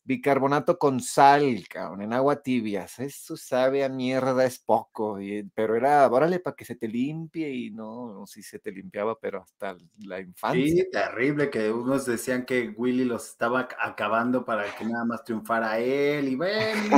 Bicarbonato 0.07 0.79
con 0.79 1.01
sal, 1.01 1.67
cabrón, 1.69 2.01
en 2.01 2.13
agua 2.13 2.41
tibias. 2.41 2.97
Eso 2.99 3.35
sabe 3.35 3.83
a 3.83 3.89
mierda, 3.89 4.45
es 4.45 4.57
poco. 4.57 5.19
pero 5.53 5.75
era, 5.75 6.07
órale, 6.07 6.39
para 6.39 6.55
que 6.55 6.63
se 6.63 6.75
te 6.75 6.87
limpie 6.87 7.49
y 7.49 7.71
no, 7.71 8.13
no 8.13 8.25
sé 8.25 8.41
si 8.41 8.49
se 8.51 8.59
te 8.59 8.71
limpiaba, 8.71 9.19
pero 9.19 9.41
hasta 9.41 9.75
la 9.99 10.21
infancia. 10.21 10.65
Sí, 10.65 10.89
terrible, 10.89 11.49
que 11.49 11.69
unos 11.69 12.05
decían 12.05 12.45
que 12.45 12.73
Willy 12.77 13.03
los 13.03 13.27
estaba 13.27 13.67
acabando 13.79 14.45
para 14.45 14.73
que 14.77 14.85
nada 14.85 15.03
más 15.03 15.25
triunfara 15.25 15.77
él 15.77 16.29
y 16.29 16.35
bueno. 16.35 16.97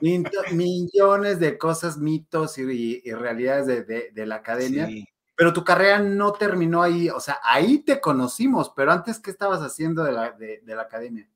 millones 0.52 1.40
de 1.40 1.58
cosas, 1.58 1.98
mitos 1.98 2.56
y, 2.58 3.00
realidades 3.12 3.86
de, 3.86 4.26
la 4.26 4.36
academia. 4.36 4.88
Pero 5.34 5.52
tu 5.52 5.64
carrera 5.64 5.98
no 5.98 6.32
terminó 6.32 6.82
ahí, 6.82 7.10
o 7.10 7.20
sea, 7.20 7.40
ahí 7.42 7.78
te 7.78 8.00
conocimos, 8.00 8.72
pero 8.74 8.92
antes, 8.92 9.18
¿qué 9.18 9.32
estabas 9.32 9.60
haciendo 9.60 10.04
de 10.04 10.12
la, 10.12 10.30
de, 10.30 10.62
la 10.64 10.82
academia? 10.82 11.28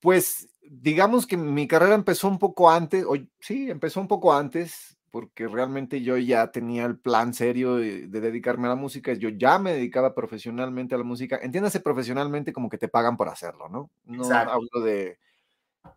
Pues 0.00 0.48
digamos 0.62 1.26
que 1.26 1.36
mi 1.36 1.66
carrera 1.66 1.94
empezó 1.94 2.28
un 2.28 2.38
poco 2.38 2.70
antes, 2.70 3.04
o, 3.04 3.16
sí, 3.40 3.70
empezó 3.70 4.00
un 4.00 4.08
poco 4.08 4.34
antes, 4.34 4.98
porque 5.10 5.48
realmente 5.48 6.02
yo 6.02 6.16
ya 6.16 6.50
tenía 6.52 6.84
el 6.84 6.98
plan 6.98 7.32
serio 7.32 7.76
de, 7.76 8.06
dedicarme 8.08 8.66
a 8.66 8.70
la 8.70 8.76
música, 8.76 9.12
yo 9.14 9.30
ya 9.30 9.58
me 9.58 9.72
dedicaba 9.72 10.14
profesionalmente 10.14 10.94
a 10.94 10.98
la 10.98 11.04
música, 11.04 11.38
entiéndase 11.42 11.80
profesionalmente 11.80 12.52
como 12.52 12.68
que 12.68 12.78
te 12.78 12.88
pagan 12.88 13.16
por 13.16 13.28
hacerlo, 13.28 13.68
¿no? 13.68 13.90
No 14.04 14.30
hablo 14.30 14.82
de 14.82 15.18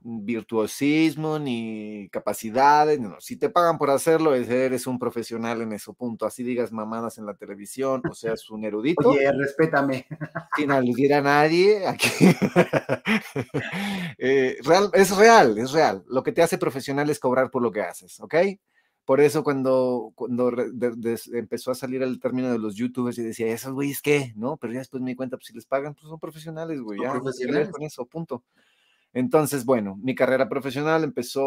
virtuosismo 0.01 1.39
ni 1.39 2.09
capacidades, 2.09 2.99
no, 2.99 3.19
si 3.19 3.37
te 3.37 3.49
pagan 3.49 3.77
por 3.77 3.89
hacerlo, 3.89 4.33
eres 4.33 4.87
un 4.87 4.99
profesional 4.99 5.61
en 5.61 5.73
ese 5.73 5.93
punto, 5.93 6.25
así 6.25 6.43
digas 6.43 6.71
mamadas 6.71 7.17
en 7.17 7.25
la 7.25 7.35
televisión, 7.35 8.01
o 8.09 8.13
seas 8.13 8.49
un 8.49 8.63
erudito. 8.65 9.09
Oye, 9.09 9.31
respétame. 9.31 10.07
Sin 10.55 10.71
aludir 10.71 11.13
a 11.13 11.21
nadie, 11.21 11.87
aquí. 11.87 12.09
Eh, 14.23 14.57
real, 14.63 14.89
es 14.93 15.15
real, 15.15 15.57
es 15.57 15.71
real. 15.71 16.03
Lo 16.07 16.21
que 16.21 16.31
te 16.31 16.43
hace 16.43 16.57
profesional 16.57 17.09
es 17.09 17.19
cobrar 17.19 17.49
por 17.49 17.63
lo 17.63 17.71
que 17.71 17.81
haces, 17.81 18.19
¿ok? 18.19 18.35
Por 19.05 19.19
eso 19.19 19.43
cuando, 19.43 20.11
cuando 20.15 20.53
empezó 21.33 21.71
a 21.71 21.75
salir 21.75 22.03
el 22.03 22.19
término 22.19 22.51
de 22.51 22.59
los 22.59 22.75
youtubers 22.75 23.17
y 23.17 23.23
decía, 23.23 23.47
¿esos 23.47 23.73
güeyes 23.73 24.01
qué? 24.01 24.31
¿No? 24.35 24.57
Pero 24.57 24.73
ya 24.73 24.79
después 24.79 25.01
me 25.01 25.09
di 25.09 25.15
cuenta, 25.15 25.37
pues 25.37 25.47
si 25.47 25.53
les 25.53 25.65
pagan, 25.65 25.95
pues 25.95 26.07
son 26.07 26.19
profesionales, 26.19 26.79
güey. 26.81 27.01
Ya, 27.01 27.11
profesionales. 27.11 27.69
con 27.71 27.81
eso, 27.81 28.05
punto. 28.05 28.43
Entonces, 29.13 29.65
bueno, 29.65 29.97
mi 30.01 30.15
carrera 30.15 30.47
profesional 30.47 31.03
empezó 31.03 31.41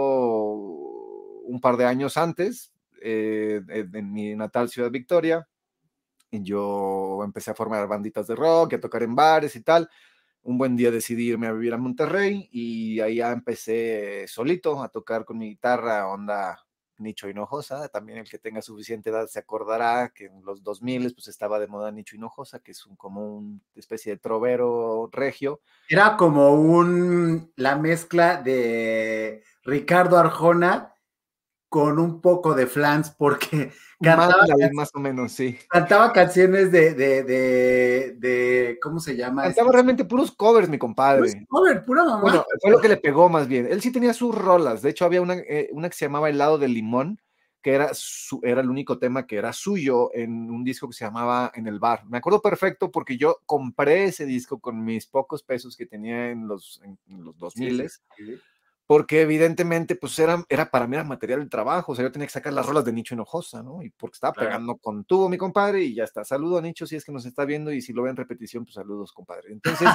un 1.44 1.60
par 1.60 1.76
de 1.76 1.86
años 1.86 2.16
antes, 2.16 2.72
eh, 3.02 3.60
en 3.68 4.12
mi 4.12 4.34
natal 4.34 4.68
ciudad 4.68 4.90
Victoria. 4.90 5.48
Y 6.30 6.42
yo 6.42 7.20
empecé 7.24 7.52
a 7.52 7.54
formar 7.54 7.86
banditas 7.88 8.26
de 8.26 8.34
rock, 8.36 8.74
a 8.74 8.80
tocar 8.80 9.02
en 9.02 9.14
bares 9.14 9.56
y 9.56 9.62
tal. 9.62 9.88
Un 10.42 10.58
buen 10.58 10.76
día 10.76 10.90
decidí 10.90 11.28
irme 11.28 11.46
a 11.46 11.52
vivir 11.52 11.74
a 11.74 11.78
Monterrey 11.78 12.48
y 12.52 12.96
ya 12.96 13.32
empecé 13.32 14.26
solito 14.28 14.82
a 14.82 14.88
tocar 14.88 15.24
con 15.24 15.38
mi 15.38 15.48
guitarra, 15.50 16.08
onda 16.08 16.63
Nicho 16.98 17.28
Hinojosa, 17.28 17.88
también 17.88 18.18
el 18.18 18.28
que 18.28 18.38
tenga 18.38 18.62
suficiente 18.62 19.10
edad 19.10 19.26
se 19.26 19.38
acordará 19.38 20.12
que 20.14 20.26
en 20.26 20.44
los 20.44 20.62
2000 20.62 21.14
pues 21.14 21.28
estaba 21.28 21.58
de 21.58 21.66
moda 21.66 21.90
Nicho 21.90 22.16
Hinojosa, 22.16 22.60
que 22.60 22.72
es 22.72 22.86
un, 22.86 22.96
como 22.96 23.36
una 23.36 23.60
especie 23.74 24.12
de 24.12 24.18
trovero 24.18 25.08
regio. 25.12 25.60
Era 25.88 26.16
como 26.16 26.54
un, 26.54 27.52
la 27.56 27.76
mezcla 27.76 28.40
de 28.40 29.42
Ricardo 29.62 30.18
Arjona 30.18 30.93
con 31.74 31.98
un 31.98 32.20
poco 32.20 32.54
de 32.54 32.68
flans 32.68 33.10
porque 33.10 33.72
cantaba 34.00 34.46
más, 34.74 34.90
o 34.94 35.00
menos, 35.00 35.32
sí. 35.32 35.58
Cantaba 35.68 36.12
canciones 36.12 36.70
de, 36.70 36.94
de, 36.94 37.24
de, 38.16 38.78
¿cómo 38.80 39.00
se 39.00 39.16
llama? 39.16 39.42
Cantaba 39.42 39.72
realmente 39.72 40.04
puros 40.04 40.30
covers, 40.30 40.68
mi 40.68 40.78
compadre. 40.78 41.44
cover, 41.48 41.84
pura 41.84 42.04
mamá. 42.04 42.20
Bueno, 42.20 42.44
fue 42.60 42.70
lo 42.70 42.80
que 42.80 42.86
le 42.86 42.96
pegó 42.96 43.28
más 43.28 43.48
bien. 43.48 43.66
Él 43.68 43.82
sí 43.82 43.90
tenía 43.90 44.14
sus 44.14 44.32
rolas. 44.32 44.82
De 44.82 44.90
hecho, 44.90 45.04
había 45.04 45.20
una, 45.20 45.34
eh, 45.34 45.68
una 45.72 45.88
que 45.88 45.96
se 45.96 46.04
llamaba 46.04 46.30
Helado 46.30 46.58
de 46.58 46.68
Limón, 46.68 47.20
que 47.60 47.72
era, 47.72 47.90
su, 47.92 48.38
era 48.44 48.60
el 48.60 48.70
único 48.70 49.00
tema 49.00 49.26
que 49.26 49.34
era 49.34 49.52
suyo 49.52 50.14
en 50.14 50.52
un 50.52 50.62
disco 50.62 50.86
que 50.86 50.94
se 50.94 51.04
llamaba 51.04 51.50
En 51.56 51.66
el 51.66 51.80
Bar. 51.80 52.06
Me 52.06 52.18
acuerdo 52.18 52.40
perfecto 52.40 52.92
porque 52.92 53.16
yo 53.16 53.40
compré 53.46 54.04
ese 54.04 54.26
disco 54.26 54.60
con 54.60 54.84
mis 54.84 55.08
pocos 55.08 55.42
pesos 55.42 55.76
que 55.76 55.86
tenía 55.86 56.30
en 56.30 56.46
los, 56.46 56.80
en, 56.84 57.24
los 57.24 57.36
2000 57.36 57.90
porque 58.86 59.22
evidentemente, 59.22 59.96
pues 59.96 60.18
era, 60.18 60.44
era 60.48 60.70
para 60.70 60.86
mí 60.86 60.96
era 60.96 61.04
material 61.04 61.40
de 61.42 61.48
trabajo, 61.48 61.92
o 61.92 61.94
sea, 61.94 62.04
yo 62.04 62.12
tenía 62.12 62.26
que 62.26 62.32
sacar 62.32 62.52
las 62.52 62.66
rolas 62.66 62.84
de 62.84 62.92
Nicho 62.92 63.14
Hinojosa, 63.14 63.62
¿no? 63.62 63.82
Y 63.82 63.90
porque 63.90 64.14
estaba 64.16 64.32
pegando 64.32 64.76
con 64.76 65.04
tubo 65.04 65.28
mi 65.28 65.38
compadre 65.38 65.82
y 65.82 65.94
ya 65.94 66.04
está. 66.04 66.24
Saludo 66.24 66.58
a 66.58 66.62
Nicho 66.62 66.86
si 66.86 66.96
es 66.96 67.04
que 67.04 67.12
nos 67.12 67.24
está 67.26 67.44
viendo 67.44 67.72
y 67.72 67.80
si 67.80 67.92
lo 67.92 68.02
ve 68.02 68.10
en 68.10 68.16
repetición, 68.16 68.64
pues 68.64 68.74
saludos, 68.74 69.12
compadre. 69.12 69.52
Entonces, 69.52 69.88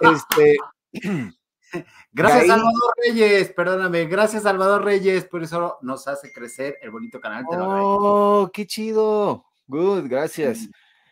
este... 0.00 0.56
Gracias, 2.12 2.48
Salvador 2.48 2.94
Reyes, 3.02 3.52
perdóname, 3.52 4.04
gracias, 4.04 4.42
Salvador 4.42 4.84
Reyes, 4.84 5.24
por 5.24 5.42
eso 5.42 5.78
nos 5.80 6.06
hace 6.06 6.30
crecer 6.30 6.76
el 6.82 6.90
bonito 6.90 7.20
canal. 7.20 7.44
oh, 7.48 8.50
qué 8.52 8.66
chido. 8.66 9.46
Good, 9.66 10.08
gracias. 10.08 10.68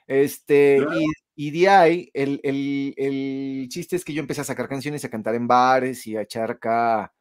Este, 0.06 0.84
y 0.92 1.06
y 1.42 1.52
de 1.52 1.70
ahí, 1.70 2.10
el, 2.12 2.38
el, 2.42 2.92
el, 2.98 3.66
chiste 3.70 3.96
es 3.96 4.04
que 4.04 4.12
yo 4.12 4.20
empecé 4.20 4.42
a 4.42 4.44
sacar 4.44 4.68
canciones, 4.68 5.06
a 5.06 5.08
cantar 5.08 5.34
en 5.34 5.48
bares 5.48 6.06
y 6.06 6.14
a 6.14 6.20
echar 6.20 6.50
acá, 6.50 7.14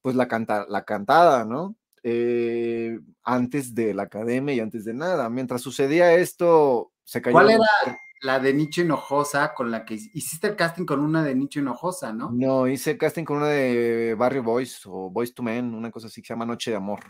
pues 0.00 0.16
la, 0.16 0.26
canta, 0.26 0.64
la 0.70 0.86
cantada, 0.86 1.44
¿no? 1.44 1.76
Eh, 2.02 2.98
antes 3.24 3.74
de 3.74 3.92
la 3.92 4.04
academia 4.04 4.54
y 4.54 4.60
antes 4.60 4.86
de 4.86 4.94
nada. 4.94 5.28
Mientras 5.28 5.60
sucedía 5.60 6.14
esto, 6.14 6.92
se 7.04 7.20
cayó. 7.20 7.34
¿Cuál 7.34 7.50
era 7.50 7.98
la 8.22 8.40
de 8.40 8.54
Nicho 8.54 8.80
Hinojosa 8.80 9.52
con 9.52 9.70
la 9.70 9.84
que 9.84 9.96
hiciste 10.14 10.46
el 10.46 10.56
casting 10.56 10.86
con 10.86 11.00
una 11.00 11.22
de 11.22 11.34
Nicho 11.34 11.60
Hinojosa, 11.60 12.14
no? 12.14 12.30
No, 12.32 12.66
hice 12.68 12.92
el 12.92 12.98
casting 12.98 13.24
con 13.24 13.36
una 13.36 13.48
de 13.48 14.14
Barrio 14.18 14.42
Boys 14.42 14.80
o 14.86 15.10
Boys 15.10 15.34
to 15.34 15.42
Men, 15.42 15.74
una 15.74 15.90
cosa 15.90 16.06
así 16.06 16.22
que 16.22 16.28
se 16.28 16.32
llama 16.32 16.46
Noche 16.46 16.70
de 16.70 16.78
Amor. 16.78 17.00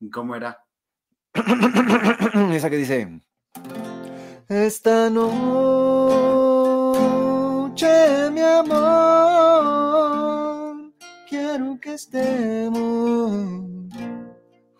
¿Y 0.00 0.10
cómo 0.10 0.34
era? 0.34 0.64
Esa 2.52 2.70
que 2.70 2.76
dice. 2.76 3.20
Esta 4.48 5.08
noche, 5.08 5.91
mi 7.80 8.40
amor, 8.42 9.72
quiero 11.28 11.78
que 11.80 11.94
estemos 11.94 13.32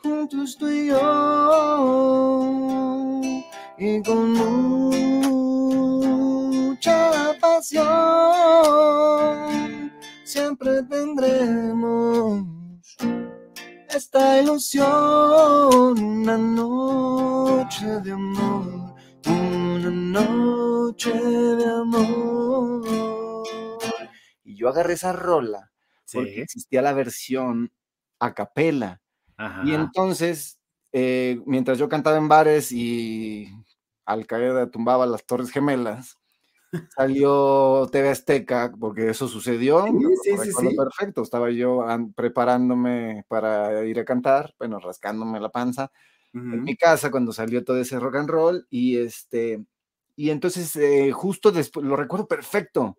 juntos 0.03 0.59
tú 0.59 0.69
y 0.69 0.89
yo 0.89 1.01
y 3.79 4.03
con 4.03 4.33
mucha 6.43 7.33
pasión 7.41 7.89
siempre 10.25 10.83
tendremos 10.83 12.45
esta 13.89 14.41
ilusión, 14.43 15.99
una 15.99 16.37
noche 16.37 17.87
de 18.03 18.13
amor 18.13 18.93
una 19.27 19.91
noche 19.91 20.62
de 20.97 21.65
amor. 21.65 22.83
Y 24.45 24.57
yo 24.57 24.69
agarré 24.69 24.95
esa 24.95 25.13
rola 25.13 25.73
porque 26.13 26.43
existía 26.43 26.83
la 26.83 26.93
versión 26.93 27.73
a 28.19 28.35
capela. 28.35 29.01
Y 29.65 29.75
entonces, 29.75 30.59
eh, 30.93 31.41
mientras 31.47 31.79
yo 31.79 31.89
cantaba 31.89 32.17
en 32.17 32.29
bares 32.29 32.71
y 32.71 33.49
Al 34.05 34.27
Qaeda 34.27 34.71
tumbaba 34.71 35.07
las 35.07 35.25
Torres 35.25 35.51
Gemelas, 35.51 36.17
salió 36.97 37.89
TV 37.91 38.11
Azteca, 38.11 38.73
porque 38.79 39.11
eso 39.11 39.27
sucedió. 39.27 39.85
Sí, 40.23 40.37
sí, 40.39 40.53
sí, 40.53 40.77
Perfecto, 40.77 41.23
estaba 41.23 41.51
yo 41.51 41.85
preparándome 42.15 43.25
para 43.27 43.85
ir 43.85 43.99
a 43.99 44.05
cantar, 44.05 44.55
bueno, 44.59 44.79
rascándome 44.79 45.41
la 45.41 45.49
panza 45.49 45.91
en 46.35 46.63
mi 46.63 46.77
casa 46.77 47.11
cuando 47.11 47.33
salió 47.33 47.63
todo 47.63 47.79
ese 47.79 47.99
rock 48.01 48.17
and 48.17 48.31
roll 48.31 48.67
y 48.71 48.97
este 48.97 49.67
y 50.17 50.31
entonces 50.31 50.75
eh, 50.77 51.11
justo 51.13 51.53
después 51.53 51.87
lo 51.87 51.97
recuerdo 51.97 52.27
perfecto 52.27 52.99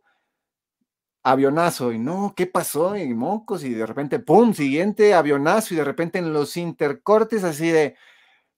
avionazo 1.23 1.93
y 1.93 1.99
no 1.99 2.33
qué 2.35 2.47
pasó 2.47 2.97
y 2.97 3.13
mocos 3.13 3.63
y 3.63 3.73
de 3.73 3.85
repente 3.85 4.19
pum 4.19 4.53
siguiente 4.53 5.13
avionazo 5.13 5.73
y 5.73 5.77
de 5.77 5.85
repente 5.85 6.19
en 6.19 6.33
los 6.33 6.57
intercortes 6.57 7.43
así 7.43 7.69
de 7.69 7.95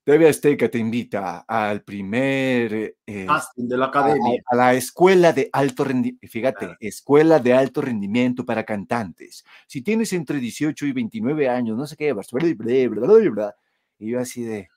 TV 0.06 0.56
que 0.56 0.70
te 0.70 0.78
invita 0.78 1.46
al 1.48 1.82
primer 1.82 2.96
eh, 3.08 3.28
de 3.56 3.78
la 3.78 3.88
academia. 3.88 4.40
A, 4.46 4.56
la 4.56 4.74
escuela 4.76 5.34
de 5.34 5.50
alto 5.52 5.84
rendimiento, 5.84 6.28
fíjate, 6.28 6.78
escuela 6.80 7.40
de 7.40 7.54
alto 7.54 7.82
rendimiento 7.82 8.46
para 8.46 8.64
cantantes. 8.64 9.44
Si 9.66 9.82
tienes 9.82 10.14
entre 10.14 10.40
18 10.40 10.86
y 10.86 10.92
29 10.92 11.50
años, 11.50 11.76
no 11.76 11.88
sé 11.88 11.98
qué, 11.98 12.14
bla, 12.14 12.24
bla, 12.32 12.54
bla, 13.00 13.30
bla, 13.32 13.56
y 13.98 14.12
yo 14.12 14.20
así 14.20 14.44
de, 14.44 14.68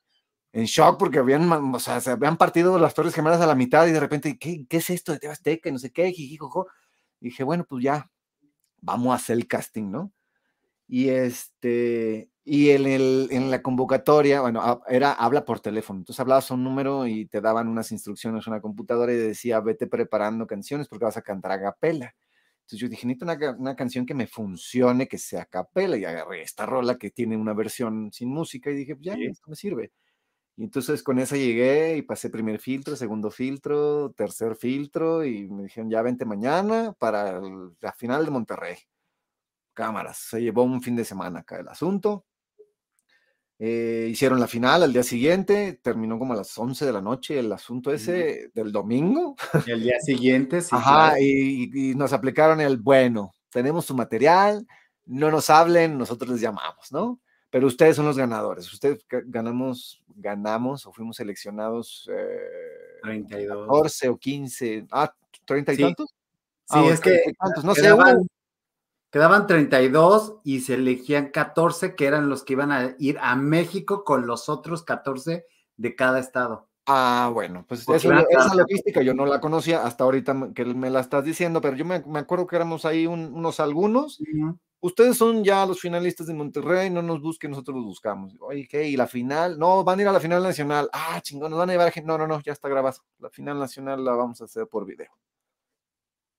en 0.58 0.64
shock 0.64 0.98
porque 0.98 1.18
habían, 1.18 1.50
o 1.52 1.78
sea, 1.78 2.00
se 2.00 2.10
habían 2.10 2.36
partido 2.36 2.78
las 2.78 2.94
Torres 2.94 3.14
Gemelas 3.14 3.40
a 3.40 3.46
la 3.46 3.54
mitad 3.54 3.86
y 3.86 3.92
de 3.92 4.00
repente, 4.00 4.38
¿qué, 4.38 4.66
qué 4.68 4.78
es 4.78 4.90
esto 4.90 5.12
de 5.12 5.18
Tebasteca? 5.20 5.68
Y 5.68 5.72
no 5.72 5.78
sé 5.78 5.92
qué, 5.92 6.10
jijijojo. 6.10 6.66
dije, 7.20 7.44
bueno, 7.44 7.64
pues 7.68 7.84
ya, 7.84 8.10
vamos 8.80 9.12
a 9.12 9.14
hacer 9.16 9.36
el 9.36 9.46
casting, 9.46 9.90
¿no? 9.90 10.12
Y 10.88 11.10
este, 11.10 12.30
y 12.44 12.70
en, 12.70 12.86
el, 12.86 13.28
en 13.30 13.50
la 13.50 13.62
convocatoria, 13.62 14.40
bueno, 14.40 14.82
era 14.88 15.12
habla 15.12 15.44
por 15.44 15.60
teléfono. 15.60 16.00
Entonces 16.00 16.20
hablabas 16.20 16.50
a 16.50 16.54
un 16.54 16.64
número 16.64 17.06
y 17.06 17.26
te 17.26 17.40
daban 17.40 17.68
unas 17.68 17.92
instrucciones 17.92 18.46
en 18.46 18.52
una 18.54 18.62
computadora 18.62 19.12
y 19.12 19.16
decía, 19.16 19.60
vete 19.60 19.86
preparando 19.86 20.46
canciones 20.46 20.88
porque 20.88 21.04
vas 21.04 21.16
a 21.18 21.22
cantar 21.22 21.52
a 21.52 21.60
capela. 21.60 22.16
Entonces 22.62 22.80
yo 22.80 22.88
dije, 22.88 23.06
necesito 23.06 23.26
una, 23.26 23.56
una, 23.58 23.76
canción 23.76 24.06
que 24.06 24.14
me 24.14 24.26
funcione, 24.26 25.08
que 25.08 25.18
sea 25.18 25.46
capela, 25.46 25.96
y 25.96 26.04
agarré 26.04 26.42
esta 26.42 26.66
rola 26.66 26.98
que 26.98 27.10
tiene 27.10 27.36
una 27.36 27.54
versión 27.54 28.10
sin 28.12 28.30
música 28.30 28.70
y 28.70 28.74
dije, 28.74 28.96
ya, 29.00 29.14
esto 29.14 29.50
me 29.50 29.56
sirve. 29.56 29.92
Y 30.58 30.64
entonces 30.64 31.04
con 31.04 31.20
esa 31.20 31.36
llegué 31.36 31.96
y 31.96 32.02
pasé 32.02 32.30
primer 32.30 32.58
filtro, 32.58 32.96
segundo 32.96 33.30
filtro, 33.30 34.10
tercer 34.16 34.56
filtro 34.56 35.24
y 35.24 35.48
me 35.48 35.62
dijeron, 35.62 35.88
ya 35.88 36.02
vente 36.02 36.24
mañana 36.24 36.96
para 36.98 37.40
la 37.80 37.92
final 37.92 38.24
de 38.24 38.32
Monterrey. 38.32 38.76
cámaras. 39.72 40.18
Se 40.18 40.42
llevó 40.42 40.64
un 40.64 40.82
fin 40.82 40.96
de 40.96 41.04
semana 41.04 41.40
acá 41.40 41.60
el 41.60 41.68
asunto. 41.68 42.26
Eh, 43.60 44.08
hicieron 44.10 44.40
la 44.40 44.48
final 44.48 44.82
al 44.82 44.92
día 44.92 45.04
siguiente, 45.04 45.78
terminó 45.80 46.18
como 46.18 46.32
a 46.32 46.36
las 46.36 46.58
11 46.58 46.86
de 46.86 46.92
la 46.92 47.02
noche 47.02 47.38
el 47.38 47.52
asunto 47.52 47.92
ese 47.92 48.50
del 48.52 48.72
domingo. 48.72 49.36
Y 49.64 49.70
el 49.70 49.84
día 49.84 50.00
siguiente, 50.00 50.60
sí. 50.60 50.70
Ajá, 50.72 51.20
y, 51.20 51.70
y, 51.72 51.94
nos 51.94 52.12
aplicaron 52.12 52.60
el 52.60 52.78
bueno, 52.78 53.32
tenemos 53.50 53.84
su 53.84 53.94
material, 53.94 54.66
no 55.06 55.30
nos 55.30 55.50
hablen, 55.50 55.96
nosotros 55.96 56.32
les 56.32 56.40
llamamos, 56.40 56.90
¿no? 56.90 57.20
Pero 57.50 57.66
ustedes 57.66 57.96
son 57.96 58.04
los 58.06 58.18
ganadores, 58.18 58.70
ustedes 58.72 59.04
ganamos, 59.26 60.02
ganamos 60.08 60.84
o 60.86 60.92
fuimos 60.92 61.16
seleccionados 61.16 62.08
eh, 62.12 62.98
32. 63.02 63.66
14 63.66 64.08
o 64.10 64.18
15, 64.18 64.86
ah, 64.90 65.14
30 65.46 65.72
y 65.72 65.76
Sí. 65.76 65.82
tantos. 65.82 66.10
Sí, 66.70 66.76
Ah, 66.78 66.84
es 66.92 67.00
que 67.00 67.18
no 67.64 67.74
sé, 67.74 67.80
quedaban, 67.80 68.16
hubo- 68.18 68.26
quedaban 69.10 69.46
32 69.46 70.36
y 70.44 70.60
se 70.60 70.74
elegían 70.74 71.30
14 71.30 71.94
que 71.94 72.04
eran 72.04 72.28
los 72.28 72.44
que 72.44 72.52
iban 72.52 72.70
a 72.70 72.94
ir 72.98 73.16
a 73.22 73.34
México 73.36 74.04
con 74.04 74.26
los 74.26 74.50
otros 74.50 74.82
14 74.82 75.46
de 75.78 75.96
cada 75.96 76.18
estado. 76.18 76.68
Ah, 76.84 77.30
bueno, 77.32 77.64
pues 77.66 77.80
eso- 77.88 78.12
esa 78.12 78.54
logística 78.54 79.00
yo 79.02 79.14
no 79.14 79.24
la 79.24 79.40
conocía 79.40 79.84
hasta 79.86 80.04
ahorita 80.04 80.50
que 80.54 80.64
me 80.66 80.90
la 80.90 81.00
estás 81.00 81.24
diciendo, 81.24 81.62
pero 81.62 81.76
yo 81.76 81.86
me, 81.86 82.00
me 82.00 82.18
acuerdo 82.18 82.46
que 82.46 82.56
éramos 82.56 82.84
ahí 82.84 83.06
un- 83.06 83.32
unos 83.32 83.60
algunos. 83.60 84.18
Ustedes 84.80 85.16
son 85.16 85.42
ya 85.42 85.66
los 85.66 85.80
finalistas 85.80 86.28
de 86.28 86.34
Monterrey, 86.34 86.88
no 86.88 87.02
nos 87.02 87.20
busquen, 87.20 87.50
nosotros 87.50 87.76
los 87.76 87.84
buscamos. 87.86 88.34
Oye, 88.40 88.66
¿qué? 88.68 88.86
¿Y 88.88 88.96
la 88.96 89.08
final? 89.08 89.58
No, 89.58 89.82
van 89.82 89.98
a 89.98 90.02
ir 90.02 90.08
a 90.08 90.12
la 90.12 90.20
final 90.20 90.42
nacional. 90.42 90.88
Ah, 90.92 91.20
chingón, 91.20 91.50
nos 91.50 91.58
van 91.58 91.70
a 91.70 91.72
llevar. 91.72 91.90
gente- 91.92 92.06
No, 92.06 92.16
no, 92.16 92.26
no, 92.28 92.40
ya 92.42 92.52
está 92.52 92.68
grabado. 92.68 92.98
La 93.18 93.28
final 93.30 93.58
nacional 93.58 94.04
la 94.04 94.12
vamos 94.12 94.40
a 94.40 94.44
hacer 94.44 94.68
por 94.68 94.86
video. 94.86 95.10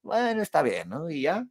Bueno, 0.02 0.42
está 0.42 0.62
bien, 0.62 0.88
¿no? 0.90 1.10
Y 1.10 1.24
ya. 1.24 1.46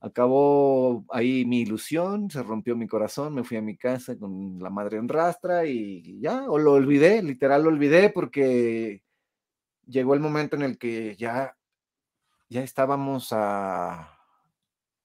Acabó 0.00 1.04
ahí 1.08 1.46
mi 1.46 1.62
ilusión, 1.62 2.30
se 2.30 2.42
rompió 2.42 2.76
mi 2.76 2.86
corazón, 2.86 3.32
me 3.34 3.42
fui 3.42 3.56
a 3.56 3.62
mi 3.62 3.74
casa 3.78 4.18
con 4.18 4.58
la 4.58 4.68
madre 4.68 4.98
en 4.98 5.08
rastra 5.08 5.64
y 5.64 6.20
ya, 6.20 6.44
o 6.50 6.58
lo 6.58 6.72
olvidé, 6.72 7.22
literal 7.22 7.62
lo 7.62 7.70
olvidé 7.70 8.10
porque 8.10 9.02
llegó 9.86 10.12
el 10.12 10.20
momento 10.20 10.56
en 10.56 10.62
el 10.62 10.76
que 10.76 11.16
ya, 11.16 11.56
ya 12.50 12.62
estábamos 12.62 13.28
a, 13.32 14.13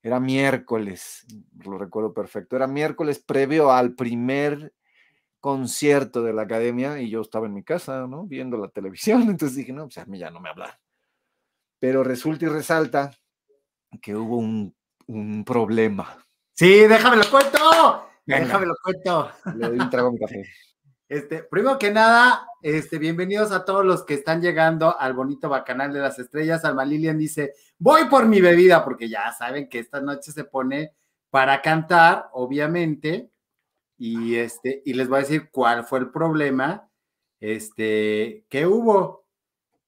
era 0.01 0.20
miércoles, 0.20 1.25
lo 1.63 1.77
recuerdo 1.77 2.13
perfecto, 2.13 2.56
era 2.56 2.68
miércoles 2.68 3.20
previo 3.20 3.72
al 3.72 3.96
primer 3.96 4.74
concierto 5.39 6.24
de 6.24 6.34
la 6.34 6.44
academia 6.44 7.00
y 7.01 7.10
yo 7.10 7.22
estaba 7.22 7.48
en 7.48 7.53
mi 7.53 7.63
casa, 7.63 8.08
¿no? 8.08 8.25
Viendo 8.25 8.58
la 8.58 8.70
televisión, 8.70 9.22
entonces 9.29 9.58
dije, 9.58 9.74
no, 9.74 9.86
pues 9.86 9.98
a 9.98 10.06
mí 10.06 10.20
ya 10.20 10.29
no 10.29 10.39
me 10.39 10.50
hablan. 10.50 10.72
Pero 11.79 12.03
resulta 12.03 12.46
y 12.46 12.50
resalta 12.50 13.12
que 14.01 14.15
hubo 14.15 14.38
un, 14.38 14.75
un 15.08 15.44
problema. 15.46 16.18
Sí, 16.53 16.88
déjame 16.88 17.18
lo 17.18 17.29
cuento. 17.29 18.10
Venga. 18.25 18.46
Déjame 18.46 18.65
lo 18.65 18.75
cuento. 18.84 19.32
Le 19.56 19.68
doy 19.70 19.79
un 19.79 19.89
trago 19.89 20.10
a 20.10 20.12
mi 20.12 20.20
café. 20.20 20.44
Este, 21.10 21.41
primero 21.41 21.79
que 21.79 21.89
nada, 21.89 22.46
este, 22.62 23.00
bienvenidos 23.00 23.51
a 23.51 23.65
todos 23.65 23.84
los 23.84 24.06
que 24.06 24.13
están 24.13 24.44
llegando 24.44 24.96
al 25.00 25.15
bonito 25.15 25.50
bacanal 25.50 25.91
de 25.91 26.01
las 26.01 26.20
estrellas. 26.20 26.63
Alma 26.63 26.86
Lilian 26.86 27.18
dice, 27.18 27.56
voy 27.79 28.05
por 28.05 28.27
mi 28.27 28.41
bebida, 28.41 28.83
porque 28.83 29.09
ya 29.09 29.31
saben 29.33 29.69
que 29.69 29.79
esta 29.79 30.01
noche 30.01 30.31
se 30.31 30.43
pone 30.43 30.93
para 31.29 31.62
cantar, 31.62 32.29
obviamente, 32.33 33.31
y 33.98 34.36
este, 34.36 34.81
y 34.86 34.93
les 34.93 35.09
voy 35.09 35.17
a 35.17 35.21
decir 35.21 35.50
cuál 35.51 35.86
fue 35.86 36.00
el 36.00 36.12
problema, 36.12 36.89
este, 37.39 38.45
que 38.50 38.65
hubo. 38.67 39.25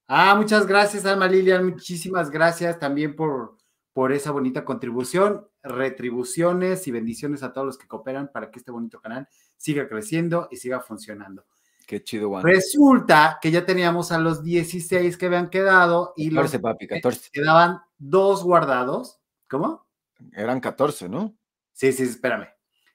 Ah, 0.08 0.36
muchas 0.36 0.68
gracias, 0.68 1.06
Alma 1.06 1.28
Lilian, 1.28 1.66
muchísimas 1.66 2.30
gracias 2.30 2.80
también 2.80 3.16
por, 3.16 3.58
por 3.94 4.12
esa 4.12 4.32
bonita 4.32 4.66
contribución, 4.66 5.48
retribuciones 5.64 6.88
y 6.88 6.92
bendiciones 6.92 7.44
a 7.44 7.54
todos 7.54 7.68
los 7.68 7.78
que 7.78 7.88
cooperan 7.88 8.32
para 8.32 8.52
que 8.52 8.60
este 8.60 8.72
bonito 8.72 9.00
canal 9.00 9.28
siga 9.58 9.88
creciendo 9.88 10.48
y 10.52 10.58
siga 10.58 10.82
funcionando. 10.82 11.46
Qué 11.88 12.04
chido, 12.04 12.30
Juan. 12.30 12.44
Resulta 12.44 13.40
que 13.42 13.52
ya 13.52 13.66
teníamos 13.66 14.12
a 14.12 14.20
los 14.20 14.44
16 14.44 15.18
que 15.18 15.26
habían 15.26 15.50
quedado 15.50 16.14
y 16.16 16.30
los 16.30 16.46
14, 16.46 16.60
papi, 16.60 16.88
14. 16.88 17.30
quedaban 17.32 17.82
dos 17.98 18.44
guardados. 18.44 19.20
¿Cómo? 19.50 19.88
Eran 20.34 20.60
14, 20.60 21.10
¿no? 21.10 21.36
Sí, 21.74 21.92
sí, 21.92 22.04
espérame. 22.04 22.48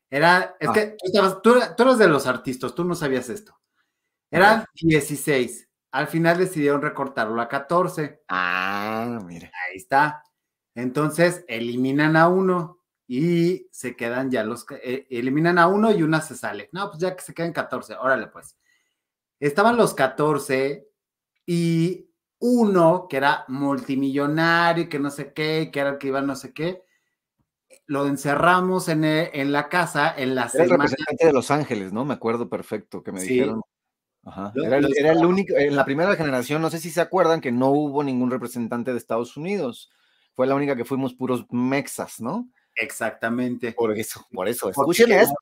Era, 0.08 0.56
es 0.60 0.68
Ah. 0.68 0.72
que 0.72 0.96
tú, 1.42 1.52
tú, 1.76 1.82
eres 1.82 1.98
de 1.98 2.08
los 2.08 2.26
artistas, 2.26 2.74
tú 2.74 2.84
no 2.84 2.94
sabías 2.94 3.28
esto. 3.28 3.58
Eran 4.30 4.64
16. 4.80 5.68
Al 5.92 6.06
final 6.08 6.38
decidieron 6.38 6.82
recortarlo 6.82 7.40
a 7.40 7.48
14. 7.48 8.22
Ah, 8.28 9.18
mire. 9.24 9.50
Ahí 9.68 9.76
está. 9.76 10.22
Entonces 10.74 11.44
eliminan 11.48 12.16
a 12.16 12.28
uno 12.28 12.80
y 13.08 13.68
se 13.70 13.96
quedan 13.96 14.30
ya 14.30 14.42
los 14.44 14.66
eh, 14.82 15.06
eliminan 15.10 15.58
a 15.58 15.68
uno 15.68 15.90
y 15.92 16.02
una 16.02 16.20
se 16.20 16.34
sale. 16.34 16.68
No, 16.72 16.88
pues 16.90 17.00
ya 17.00 17.16
que 17.16 17.22
se 17.22 17.34
queden 17.34 17.52
14. 17.52 17.94
Órale, 17.96 18.26
pues. 18.26 18.56
Estaban 19.40 19.76
los 19.76 19.94
14 19.94 20.88
y 21.46 22.10
uno 22.38 23.06
que 23.08 23.16
era 23.18 23.44
multimillonario 23.48 24.84
y 24.84 24.88
que 24.88 24.98
no 24.98 25.10
sé 25.10 25.32
qué, 25.32 25.70
que 25.72 25.80
era 25.80 25.90
el 25.90 25.98
que 25.98 26.08
iba 26.08 26.20
no 26.22 26.36
sé 26.36 26.52
qué. 26.52 26.82
Lo 27.86 28.06
encerramos 28.06 28.88
en, 28.88 29.04
e- 29.04 29.30
en 29.40 29.52
la 29.52 29.68
casa 29.68 30.14
en 30.16 30.34
la 30.34 30.42
Era 30.52 30.62
el 30.64 30.68
semana. 30.68 30.84
representante 30.84 31.26
de 31.26 31.32
Los 31.32 31.50
Ángeles, 31.50 31.92
¿no? 31.92 32.04
Me 32.04 32.14
acuerdo 32.14 32.48
perfecto 32.48 33.02
que 33.02 33.12
me 33.12 33.20
Sí. 33.20 33.28
dijeron. 33.34 33.60
Ajá. 34.24 34.52
Era, 34.56 34.78
el, 34.78 34.88
era 34.96 35.12
el 35.12 35.24
único, 35.24 35.54
en 35.56 35.76
la 35.76 35.84
primera 35.84 36.14
generación, 36.16 36.60
no 36.60 36.68
sé 36.68 36.78
si 36.80 36.90
se 36.90 37.00
acuerdan 37.00 37.40
que 37.40 37.52
no 37.52 37.70
hubo 37.70 38.02
ningún 38.02 38.30
representante 38.30 38.90
de 38.90 38.98
Estados 38.98 39.36
Unidos. 39.36 39.90
Fue 40.34 40.48
la 40.48 40.56
única 40.56 40.74
que 40.74 40.84
fuimos 40.84 41.14
puros 41.14 41.46
mexas, 41.50 42.20
¿no? 42.20 42.48
Exactamente. 42.74 43.72
Por 43.72 43.96
eso, 43.96 44.26
por 44.32 44.48
eso. 44.48 44.68
Escuchen 44.68 45.12
esto. 45.12 45.34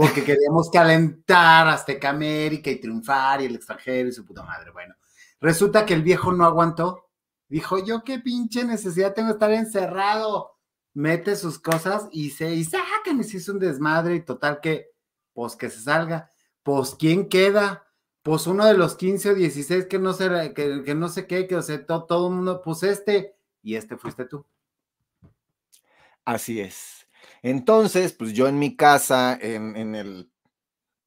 Porque 0.00 0.24
queríamos 0.24 0.70
calentar 0.70 1.68
Azteca 1.68 2.10
América 2.10 2.70
y 2.70 2.80
triunfar 2.80 3.42
y 3.42 3.46
el 3.46 3.56
extranjero 3.56 4.08
y 4.08 4.12
su 4.12 4.24
puta 4.24 4.42
madre. 4.42 4.70
Bueno, 4.70 4.94
resulta 5.40 5.84
que 5.84 5.94
el 5.94 6.02
viejo 6.02 6.32
no 6.32 6.44
aguantó. 6.44 7.10
Dijo, 7.48 7.84
yo 7.84 8.02
qué 8.04 8.18
pinche 8.18 8.64
necesidad 8.64 9.12
tengo 9.12 9.28
de 9.28 9.34
estar 9.34 9.50
encerrado. 9.52 10.56
Mete 10.94 11.36
sus 11.36 11.58
cosas 11.58 12.08
y 12.12 12.30
se, 12.30 12.54
y 12.54 12.64
sáquenme, 12.64 13.24
se 13.24 13.36
hizo 13.36 13.52
un 13.52 13.58
desmadre 13.58 14.14
y 14.16 14.24
total 14.24 14.60
que, 14.60 14.90
pues 15.34 15.54
que 15.56 15.68
se 15.68 15.80
salga. 15.82 16.30
Pues, 16.62 16.94
¿quién 16.94 17.28
queda? 17.28 17.86
Pues 18.22 18.46
uno 18.46 18.64
de 18.66 18.74
los 18.74 18.96
15 18.96 19.30
o 19.30 19.34
16 19.34 19.86
que 19.86 19.98
no 19.98 20.12
sé, 20.12 20.52
que, 20.54 20.82
que 20.84 20.94
no 20.94 21.08
sé 21.08 21.26
qué, 21.26 21.46
que 21.46 21.56
o 21.56 21.62
sea, 21.62 21.84
to- 21.84 22.04
todo 22.04 22.28
el 22.28 22.34
mundo, 22.34 22.60
pues 22.62 22.82
este, 22.82 23.36
y 23.62 23.74
este 23.76 23.96
fuiste 23.96 24.24
tú. 24.24 24.46
Así 26.24 26.60
es. 26.60 26.99
Entonces, 27.42 28.12
pues 28.12 28.32
yo 28.32 28.48
en 28.48 28.58
mi 28.58 28.76
casa, 28.76 29.38
en, 29.40 29.76
en 29.76 29.94
el, 29.94 30.30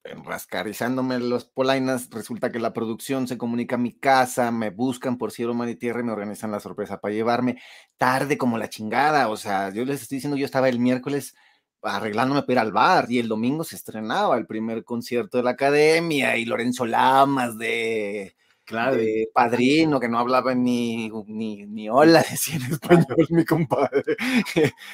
en 0.03 0.23
rascarizándome 0.25 1.19
los 1.19 1.45
polainas, 1.45 2.09
resulta 2.09 2.51
que 2.51 2.59
la 2.59 2.73
producción 2.73 3.27
se 3.27 3.37
comunica 3.37 3.75
a 3.75 3.79
mi 3.79 3.93
casa, 3.93 4.51
me 4.51 4.69
buscan 4.69 5.17
por 5.17 5.31
cielo, 5.31 5.53
mar 5.53 5.69
y 5.69 5.75
tierra 5.75 6.01
y 6.01 6.03
me 6.03 6.11
organizan 6.11 6.51
la 6.51 6.59
sorpresa 6.59 6.99
para 6.99 7.13
llevarme 7.13 7.61
tarde 7.97 8.37
como 8.37 8.57
la 8.57 8.69
chingada. 8.69 9.29
O 9.29 9.37
sea, 9.37 9.71
yo 9.71 9.85
les 9.85 10.01
estoy 10.01 10.17
diciendo, 10.17 10.37
yo 10.37 10.45
estaba 10.45 10.69
el 10.69 10.79
miércoles 10.79 11.35
arreglándome 11.81 12.43
para 12.43 12.53
ir 12.53 12.59
al 12.59 12.71
bar 12.71 13.11
y 13.11 13.19
el 13.19 13.27
domingo 13.27 13.63
se 13.63 13.75
estrenaba 13.75 14.37
el 14.37 14.47
primer 14.47 14.83
concierto 14.83 15.37
de 15.37 15.43
la 15.43 15.51
academia 15.51 16.37
y 16.37 16.45
Lorenzo 16.45 16.85
Lamas 16.85 17.57
de, 17.57 18.35
Claro. 18.73 18.95
de 18.95 19.29
padrino 19.31 19.99
que 19.99 20.09
no 20.09 20.17
hablaba 20.17 20.55
ni, 20.55 21.07
ni, 21.27 21.67
ni 21.67 21.89
hola, 21.89 22.23
decía 22.31 22.55
en 22.55 22.71
español 22.71 23.27
mi 23.29 23.45
compadre. 23.45 24.17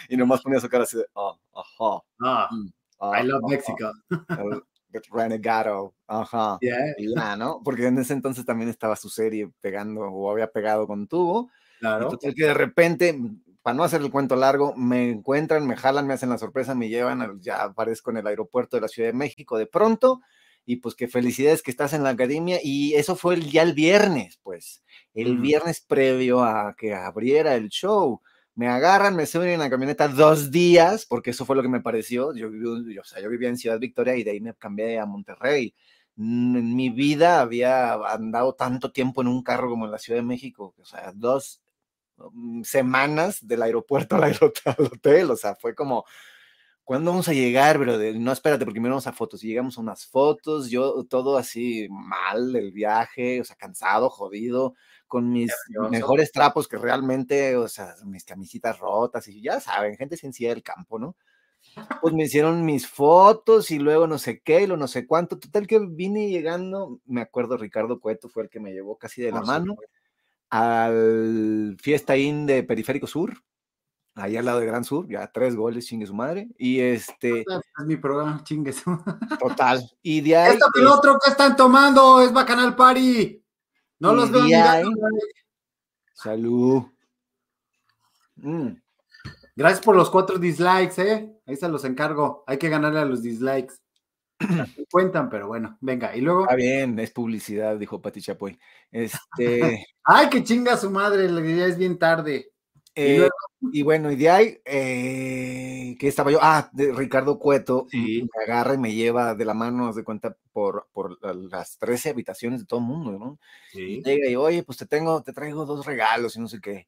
y 0.09 0.17
nomás 0.17 0.41
ponía 0.41 0.59
su 0.59 0.67
cara 0.67 0.83
así 0.83 0.97
de, 0.97 1.05
oh, 1.13 1.39
ajá. 1.55 2.03
Ah, 2.21 2.49
mm, 2.51 2.67
I 3.01 3.23
love 3.25 3.41
ajá, 3.45 3.47
Mexico. 3.47 3.91
el 4.91 5.01
Renegado, 5.13 5.93
ajá. 6.07 6.57
Yeah, 6.61 6.93
Y 6.97 7.15
ya, 7.15 7.37
¿no? 7.37 7.61
Porque 7.63 7.87
en 7.87 7.97
ese 7.99 8.11
entonces 8.11 8.45
también 8.45 8.69
estaba 8.69 8.97
su 8.97 9.07
serie 9.07 9.49
pegando 9.61 10.01
o 10.01 10.29
había 10.29 10.51
pegado 10.51 10.85
con 10.85 11.07
tubo. 11.07 11.49
Claro. 11.79 12.09
total 12.09 12.35
que 12.35 12.43
de 12.43 12.53
repente, 12.53 13.17
para 13.61 13.77
no 13.77 13.85
hacer 13.85 14.01
el 14.01 14.11
cuento 14.11 14.35
largo, 14.35 14.75
me 14.75 15.09
encuentran, 15.09 15.65
me 15.65 15.77
jalan, 15.77 16.05
me 16.05 16.15
hacen 16.15 16.27
la 16.27 16.37
sorpresa, 16.37 16.75
me 16.75 16.89
llevan, 16.89 17.39
ya 17.39 17.63
aparezco 17.63 18.11
en 18.11 18.17
el 18.17 18.27
aeropuerto 18.27 18.75
de 18.75 18.81
la 18.81 18.89
Ciudad 18.89 19.07
de 19.07 19.13
México 19.13 19.57
de 19.57 19.67
pronto. 19.67 20.19
Y 20.69 20.75
pues 20.77 20.93
qué 20.93 21.07
felicidades 21.07 21.63
que 21.63 21.71
estás 21.71 21.93
en 21.93 22.03
la 22.03 22.09
academia. 22.11 22.59
Y 22.63 22.93
eso 22.93 23.15
fue 23.15 23.33
el- 23.35 23.49
ya 23.49 23.63
el 23.63 23.73
viernes, 23.73 24.39
pues. 24.43 24.83
El 25.15 25.37
viernes 25.39 25.81
previo 25.81 26.43
a 26.43 26.75
que 26.77 26.93
abriera 26.93 27.55
el 27.55 27.69
show. 27.69 28.21
Me 28.53 28.67
agarran, 28.67 29.15
me 29.15 29.25
suben 29.25 29.49
en 29.49 29.59
la 29.59 29.69
camioneta 29.69 30.07
dos 30.07 30.51
días, 30.51 31.05
porque 31.07 31.31
eso 31.31 31.43
fue 31.45 31.55
lo 31.55 31.63
que 31.63 31.69
me 31.69 31.81
pareció. 31.81 32.35
Yo, 32.35 32.49
yo, 32.51 33.01
o 33.01 33.03
sea, 33.05 33.19
yo 33.21 33.29
vivía 33.29 33.49
en 33.49 33.57
Ciudad 33.57 33.79
Victoria 33.79 34.15
y 34.15 34.23
de 34.23 34.31
ahí 34.31 34.41
me 34.41 34.53
cambié 34.53 34.99
a 34.99 35.05
Monterrey. 35.07 35.73
En 36.17 36.75
mi 36.75 36.89
vida 36.91 37.39
había 37.41 37.93
andado 37.93 38.53
tanto 38.53 38.91
tiempo 38.91 39.21
en 39.21 39.27
un 39.29 39.41
carro 39.43 39.69
como 39.69 39.85
en 39.85 39.91
la 39.91 39.97
Ciudad 39.97 40.19
de 40.19 40.25
México. 40.25 40.75
O 40.77 40.85
sea, 40.85 41.11
dos 41.15 41.61
mm, 42.17 42.63
semanas 42.63 43.39
del 43.47 43.63
aeropuerto 43.63 44.15
al 44.17 44.37
hotel. 44.99 45.31
O 45.31 45.35
sea, 45.37 45.55
fue 45.55 45.75
como 45.75 46.05
¿cuándo 46.89 47.11
vamos 47.11 47.29
a 47.29 47.33
llegar, 47.33 47.77
brother? 47.77 48.15
No, 48.15 48.31
espérate, 48.31 48.65
porque 48.65 48.77
primero 48.77 48.95
vamos 48.95 49.05
a 49.05 49.13
fotos. 49.13 49.43
Y 49.43 49.47
llegamos 49.47 49.77
a 49.77 49.81
unas 49.81 50.07
fotos, 50.07 50.71
yo 50.71 51.03
todo 51.07 51.37
así 51.37 51.87
mal 51.87 52.51
del 52.51 52.71
viaje, 52.71 53.39
o 53.39 53.43
sea, 53.43 53.55
cansado, 53.55 54.09
jodido, 54.09 54.73
con 55.05 55.31
mis 55.31 55.53
mejores 55.91 56.31
trapos 56.31 56.67
que 56.67 56.79
realmente, 56.79 57.55
o 57.57 57.67
sea, 57.67 57.93
mis 58.05 58.23
camisitas 58.23 58.79
rotas 58.79 59.27
y 59.27 59.39
ya 59.39 59.59
saben, 59.59 59.97
gente 59.97 60.17
sencilla 60.17 60.49
del 60.49 60.63
campo, 60.63 60.97
¿no? 60.97 61.15
Pues 62.01 62.15
me 62.15 62.23
hicieron 62.23 62.65
mis 62.65 62.87
fotos 62.87 63.69
y 63.69 63.77
luego 63.77 64.07
no 64.07 64.17
sé 64.17 64.41
qué, 64.41 64.63
y 64.63 64.65
lo 64.65 64.75
no 64.75 64.87
sé 64.87 65.05
cuánto. 65.05 65.37
Total 65.37 65.67
que 65.67 65.77
vine 65.77 66.31
llegando, 66.31 67.01
me 67.05 67.21
acuerdo, 67.21 67.55
Ricardo 67.55 67.99
Cueto 67.99 68.29
fue 68.29 68.41
el 68.41 68.49
que 68.49 68.59
me 68.59 68.73
llevó 68.73 68.97
casi 68.97 69.21
de 69.21 69.31
la 69.31 69.41
mano 69.41 69.77
al 70.49 71.77
Fiesta 71.79 72.17
In 72.17 72.47
de 72.47 72.63
Periférico 72.63 73.05
Sur, 73.05 73.43
ahí 74.19 74.37
al 74.37 74.45
lado 74.45 74.59
de 74.59 74.65
Gran 74.65 74.83
Sur, 74.83 75.07
ya 75.07 75.31
tres 75.31 75.55
goles, 75.55 75.85
chingue 75.85 76.05
su 76.05 76.13
madre. 76.13 76.49
Y 76.57 76.79
este. 76.79 77.41
Es 77.41 77.85
mi 77.85 77.97
programa, 77.97 78.43
chingue 78.43 78.73
su 78.73 78.97
Total. 79.39 79.81
Y 80.01 80.21
de 80.21 80.37
ahí. 80.37 80.57
El 80.75 80.87
otro 80.87 81.17
que 81.23 81.31
están 81.31 81.55
tomando 81.55 82.21
es 82.21 82.31
Bacanal 82.31 82.75
Party. 82.75 83.43
No 83.99 84.13
los 84.13 84.31
veo 84.31 84.43
ni 84.43 84.53
Salud. 86.13 86.83
Mm. 88.35 88.69
Gracias 89.55 89.83
por 89.83 89.95
los 89.95 90.09
cuatro 90.09 90.37
dislikes, 90.37 91.01
¿eh? 91.01 91.33
Ahí 91.45 91.55
se 91.55 91.67
los 91.67 91.83
encargo. 91.83 92.43
Hay 92.47 92.57
que 92.57 92.69
ganarle 92.69 92.99
a 92.99 93.05
los 93.05 93.21
dislikes. 93.21 93.75
cuentan, 94.91 95.29
pero 95.29 95.47
bueno, 95.47 95.77
venga. 95.81 96.15
Y 96.15 96.21
luego. 96.21 96.43
Está 96.43 96.55
bien, 96.55 96.97
es 96.99 97.11
publicidad, 97.11 97.77
dijo 97.77 98.01
Pati 98.01 98.21
Chapoy. 98.21 98.57
Este. 98.91 99.85
Ay, 100.03 100.29
que 100.29 100.43
chinga 100.43 100.77
su 100.77 100.89
madre, 100.89 101.27
ya 101.27 101.65
es 101.65 101.77
bien 101.77 101.99
tarde. 101.99 102.51
Y, 102.99 103.79
eh, 103.79 103.83
bueno, 103.83 104.11
y 104.11 104.15
de 104.15 104.29
ahí, 104.29 104.61
eh, 104.65 105.95
que 105.99 106.07
estaba 106.07 106.31
yo, 106.31 106.39
ah, 106.41 106.69
de 106.73 106.91
Ricardo 106.93 107.39
Cueto, 107.39 107.87
me 107.93 108.27
agarra 108.45 108.73
y 108.73 108.77
me 108.77 108.93
lleva 108.93 109.35
de 109.35 109.45
la 109.45 109.53
mano, 109.53 109.93
de 109.93 110.03
cuenta, 110.03 110.35
por, 110.51 110.87
por 110.91 111.17
las 111.23 111.77
13 111.77 112.09
habitaciones 112.09 112.61
de 112.61 112.65
todo 112.65 112.79
el 112.79 112.85
mundo, 112.85 113.11
¿no? 113.19 113.39
Sí. 113.71 113.97
Y 113.97 114.03
llega 114.03 114.29
y, 114.29 114.35
oye, 114.35 114.63
pues 114.63 114.77
te 114.77 114.85
tengo, 114.85 115.21
te 115.21 115.33
traigo 115.33 115.65
dos 115.65 115.85
regalos 115.85 116.35
y 116.35 116.39
no 116.39 116.47
sé 116.47 116.59
qué 116.61 116.87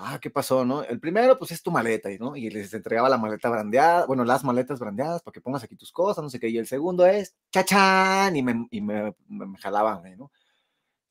ah, 0.00 0.18
¿qué 0.20 0.30
pasó, 0.30 0.64
no? 0.64 0.82
El 0.82 0.98
primero, 0.98 1.38
pues 1.38 1.52
es 1.52 1.62
tu 1.62 1.70
maleta, 1.70 2.08
¿no? 2.18 2.36
Y 2.36 2.50
les 2.50 2.72
entregaba 2.74 3.08
la 3.08 3.18
maleta 3.18 3.48
brandeada, 3.50 4.06
bueno, 4.06 4.24
las 4.24 4.44
maletas 4.44 4.78
brandeadas 4.78 5.22
para 5.22 5.32
que 5.32 5.40
pongas 5.40 5.62
aquí 5.62 5.76
tus 5.76 5.92
cosas, 5.92 6.22
no 6.22 6.30
sé 6.30 6.40
qué. 6.40 6.48
Y 6.48 6.58
el 6.58 6.66
segundo 6.66 7.06
es, 7.06 7.36
chachán, 7.52 8.34
y 8.36 8.42
me, 8.42 8.66
y 8.70 8.80
me, 8.80 9.14
me, 9.28 9.58
jalaban, 9.58 10.02
¿no? 10.16 10.30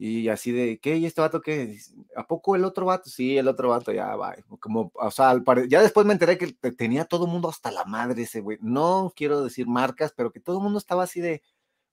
Y 0.02 0.30
así 0.30 0.54
de, 0.54 0.80
¿qué? 0.80 0.96
¿Y 0.96 1.06
este 1.06 1.20
vato 1.20 1.42
qué? 1.42 1.78
¿A 2.16 2.26
poco 2.26 2.56
el 2.56 2.64
otro 2.64 2.86
vato? 2.86 3.10
Sí, 3.10 3.38
el 3.38 3.50
otro 3.50 3.68
vato 3.68 3.92
ya 3.92 4.16
va. 4.16 4.34
Como, 4.62 4.94
o 4.96 5.12
sea, 5.12 5.36
ya 5.68 5.82
después 5.82 6.06
me 6.08 6.14
enteré 6.14 6.38
que 6.38 6.54
tenía 6.72 7.04
todo 7.04 7.26
el 7.26 7.32
mundo 7.32 7.50
hasta 7.50 7.70
la 7.70 7.84
madre 7.84 8.22
ese 8.24 8.40
güey. 8.40 8.58
No 8.62 9.12
quiero 9.14 9.44
decir 9.44 9.68
marcas, 9.68 10.14
pero 10.16 10.32
que 10.32 10.40
todo 10.40 10.60
el 10.60 10.64
mundo 10.64 10.80
estaba 10.80 11.04
así 11.04 11.20
de, 11.20 11.42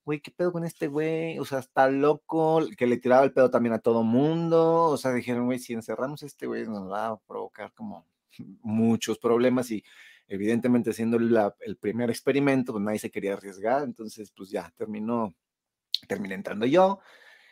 güey, 0.05 0.21
¿qué 0.21 0.31
pedo 0.31 0.53
con 0.53 0.64
este 0.64 0.87
güey? 0.87 1.40
O 1.40 1.45
sea, 1.45 1.59
está 1.59 1.88
loco, 1.88 2.61
que 2.79 2.87
le 2.87 2.99
tiraba 2.99 3.25
el 3.25 3.33
pedo 3.33 3.51
también 3.51 3.73
a 3.75 3.81
todo 3.81 4.05
mundo. 4.05 4.85
O 4.85 4.97
sea, 4.97 5.12
dijeron, 5.12 5.47
güey, 5.47 5.59
si 5.59 5.73
encerramos 5.73 6.23
este 6.23 6.47
güey 6.47 6.64
nos 6.69 6.88
va 6.88 7.09
a 7.09 7.16
provocar 7.19 7.73
como 7.75 8.07
muchos 8.62 9.19
problemas 9.19 9.69
y 9.73 9.83
evidentemente 10.29 10.92
siendo 10.92 11.16
el 11.16 11.77
primer 11.79 12.11
experimento, 12.11 12.73
pues 12.73 12.85
nadie 12.85 13.01
se 13.01 13.11
quería 13.11 13.33
arriesgar, 13.33 13.83
entonces 13.83 14.31
pues 14.31 14.51
ya 14.51 14.73
terminó, 14.77 15.35
terminé 16.07 16.37
entrando 16.37 16.66
yo. 16.66 17.01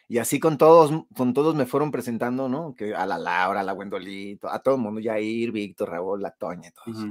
Y 0.09 0.19
así 0.19 0.39
con 0.39 0.59
todos, 0.59 1.05
con 1.17 1.33
todos 1.33 1.55
me 1.55 1.67
fueron 1.67 1.91
presentando, 1.91 2.49
¿no? 2.49 2.75
Que 2.75 2.95
a 2.95 3.07
la 3.07 3.19
Laura, 3.19 3.61
a 3.61 3.65
la 3.65 3.73
Wendolito, 3.73 4.49
a 4.49 4.59
todo 4.61 4.75
el 4.75 4.81
mundo, 4.81 5.01
Jair, 5.03 5.51
Víctor, 5.51 5.91
Raúl, 5.91 6.23
la 6.23 6.31
Toña, 6.31 6.71
todos. 6.73 7.07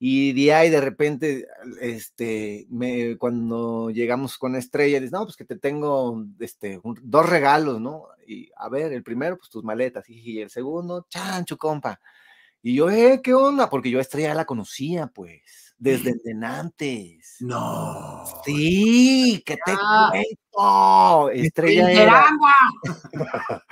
Y 0.00 0.32
de 0.32 0.54
ahí 0.54 0.70
de 0.70 0.80
repente, 0.80 1.46
este, 1.80 2.66
me, 2.70 3.16
cuando 3.16 3.90
llegamos 3.90 4.38
con 4.38 4.54
Estrella, 4.54 5.00
dice, 5.00 5.10
no, 5.12 5.24
pues 5.24 5.36
que 5.36 5.44
te 5.44 5.58
tengo 5.58 6.24
este, 6.38 6.80
dos 7.02 7.28
regalos, 7.28 7.80
¿no? 7.80 8.04
Y 8.26 8.48
a 8.56 8.68
ver, 8.68 8.92
el 8.92 9.02
primero, 9.02 9.36
pues 9.36 9.50
tus 9.50 9.64
maletas, 9.64 10.08
y 10.08 10.40
el 10.40 10.50
segundo, 10.50 11.06
chancho, 11.08 11.56
compa. 11.56 11.98
Y 12.62 12.74
yo, 12.76 12.90
eh, 12.90 13.20
¿qué 13.22 13.34
onda? 13.34 13.68
Porque 13.68 13.90
yo 13.90 13.98
a 13.98 14.02
Estrella 14.02 14.34
la 14.34 14.44
conocía, 14.44 15.08
pues, 15.08 15.67
desde 15.78 16.14
antes. 16.42 17.36
No. 17.40 18.24
Sí, 18.44 19.42
que 19.46 19.56
te 19.56 19.72
cuento. 20.10 21.30
Estrella 21.30 21.90
era. 21.90 22.26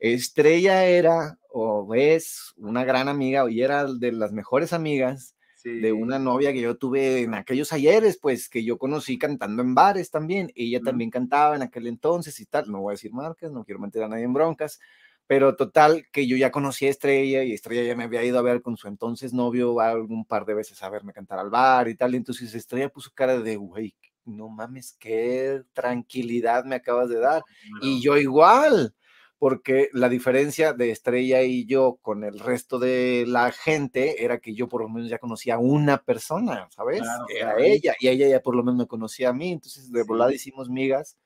Estrella 0.00 0.84
era, 0.84 1.38
o 1.50 1.94
es, 1.94 2.52
una 2.56 2.84
gran 2.84 3.08
amiga, 3.08 3.48
y 3.50 3.62
era 3.62 3.86
de 3.86 4.12
las 4.12 4.32
mejores 4.32 4.72
amigas 4.72 5.34
de 5.64 5.94
una 5.94 6.18
novia 6.18 6.52
que 6.52 6.60
yo 6.60 6.76
tuve 6.76 7.22
en 7.22 7.32
aquellos 7.32 7.72
ayeres, 7.72 8.18
pues 8.20 8.50
que 8.50 8.62
yo 8.64 8.76
conocí 8.76 9.16
cantando 9.16 9.62
en 9.62 9.74
bares 9.74 10.10
también. 10.10 10.52
Ella 10.54 10.80
también 10.80 11.10
cantaba 11.10 11.56
en 11.56 11.62
aquel 11.62 11.86
entonces 11.86 12.38
y 12.38 12.44
tal. 12.44 12.70
No 12.70 12.82
voy 12.82 12.92
a 12.92 12.96
decir 12.96 13.12
marcas, 13.12 13.50
no 13.50 13.64
quiero 13.64 13.80
meter 13.80 14.02
a 14.02 14.08
nadie 14.08 14.24
en 14.24 14.34
broncas, 14.34 14.78
pero 15.26 15.56
total 15.56 16.06
que 16.12 16.26
yo 16.26 16.36
ya 16.36 16.50
conocí 16.50 16.86
a 16.86 16.90
Estrella 16.90 17.44
y 17.44 17.52
Estrella 17.52 17.82
ya 17.82 17.96
me 17.96 18.04
había 18.04 18.24
ido 18.24 18.38
a 18.38 18.42
ver 18.42 18.62
con 18.62 18.76
su 18.76 18.88
entonces 18.88 19.32
novio 19.32 19.80
algún 19.80 20.24
par 20.24 20.44
de 20.44 20.54
veces 20.54 20.82
a 20.82 20.90
verme 20.90 21.12
cantar 21.12 21.38
al 21.38 21.50
bar 21.50 21.88
y 21.88 21.94
tal. 21.94 22.14
Entonces 22.14 22.54
Estrella 22.54 22.88
puso 22.90 23.10
cara 23.14 23.38
de, 23.38 23.56
güey, 23.56 23.94
no 24.24 24.48
mames, 24.48 24.96
qué 24.98 25.62
tranquilidad 25.72 26.64
me 26.64 26.76
acabas 26.76 27.08
de 27.08 27.18
dar. 27.18 27.42
Y 27.80 28.00
yo 28.02 28.16
igual 28.16 28.94
porque 29.38 29.90
la 29.92 30.08
diferencia 30.08 30.72
de 30.72 30.90
Estrella 30.90 31.42
y 31.42 31.66
yo 31.66 31.98
con 32.00 32.24
el 32.24 32.38
resto 32.38 32.78
de 32.78 33.24
la 33.26 33.52
gente 33.52 34.24
era 34.24 34.38
que 34.38 34.54
yo 34.54 34.68
por 34.68 34.82
lo 34.82 34.88
menos 34.88 35.10
ya 35.10 35.18
conocía 35.18 35.56
a 35.56 35.58
una 35.58 36.02
persona, 36.02 36.66
¿sabes? 36.70 37.02
era 37.28 37.58
ella, 37.58 37.94
y 38.00 38.08
ella 38.08 38.28
ya 38.28 38.40
por 38.40 38.56
lo 38.56 38.62
menos 38.62 38.78
me 38.78 38.86
conocía 38.86 39.30
a 39.30 39.32
mí, 39.34 39.52
entonces 39.52 39.92
de 39.92 40.02
volada 40.02 40.32
hicimos 40.32 40.70
migas, 40.70 41.18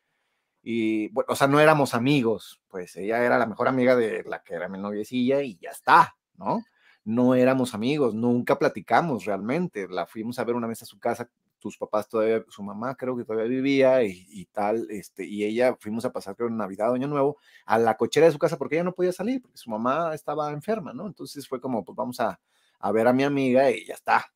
y 0.71 1.09
bueno, 1.09 1.29
o 1.33 1.35
sea, 1.35 1.47
no 1.47 1.61
éramos 1.61 1.95
amigos, 1.95 2.61
pues 2.69 2.95
ella 2.97 3.25
era 3.25 3.39
la 3.39 3.47
mejor 3.47 3.69
amiga 3.69 3.97
de 3.97 4.23
la 4.25 4.43
que 4.43 4.53
era 4.53 4.69
mi 4.69 4.77
noviecilla 4.77 5.41
y 5.41 5.57
ya 5.57 5.71
está, 5.71 6.15
¿no? 6.37 6.63
No 7.05 7.35
éramos 7.35 7.73
amigos, 7.73 8.15
nunca 8.15 8.59
platicamos 8.59 9.25
realmente, 9.25 9.89
la 9.89 10.05
fuimos 10.05 10.39
a 10.39 10.45
ver 10.45 10.57
una 10.57 10.67
vez 10.67 10.83
a 10.83 10.85
su 10.85 10.99
casa 10.99 11.31
tus 11.59 11.79
papás 11.79 12.07
todavía, 12.07 12.45
su 12.51 12.63
mamá 12.63 12.95
creo 12.97 13.17
que 13.17 13.25
todavía 13.25 13.49
vivía 13.49 14.03
y, 14.05 14.45
tal, 14.53 14.87
este, 14.91 15.25
y 15.25 15.43
ella 15.43 15.75
fuimos 15.81 16.05
a 16.05 16.13
pasar 16.13 16.37
creo 16.37 16.51
Navidad 16.51 16.93
Año 16.93 17.09
Nuevo 17.09 17.39
a 17.65 17.79
la 17.79 17.97
cochera 17.97 18.27
de 18.27 18.33
su 18.33 18.39
casa 18.39 18.59
porque 18.59 18.75
ella 18.75 18.85
no 18.85 18.95
podía 18.95 19.13
salir, 19.15 19.41
porque 19.41 19.57
su 19.57 19.71
mamá 19.71 20.13
estaba 20.15 20.53
enferma, 20.53 20.93
¿no? 20.93 21.07
Entonces 21.07 21.49
fue 21.49 21.63
como, 21.63 21.83
pues 21.83 21.97
vamos 21.97 22.21
a, 22.21 22.39
a 22.79 22.93
ver 22.93 23.09
a 23.09 23.15
mi 23.15 23.25
amiga 23.25 23.71
y 23.71 23.87
ya 23.87 23.95
está. 23.95 24.27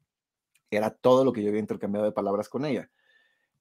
Era 0.71 0.88
todo 0.88 1.27
lo 1.27 1.33
que 1.35 1.42
yo 1.42 1.51
había 1.51 1.61
intercambiado 1.61 2.07
de 2.07 2.12
palabras 2.12 2.49
con 2.49 2.64
ella. 2.64 2.88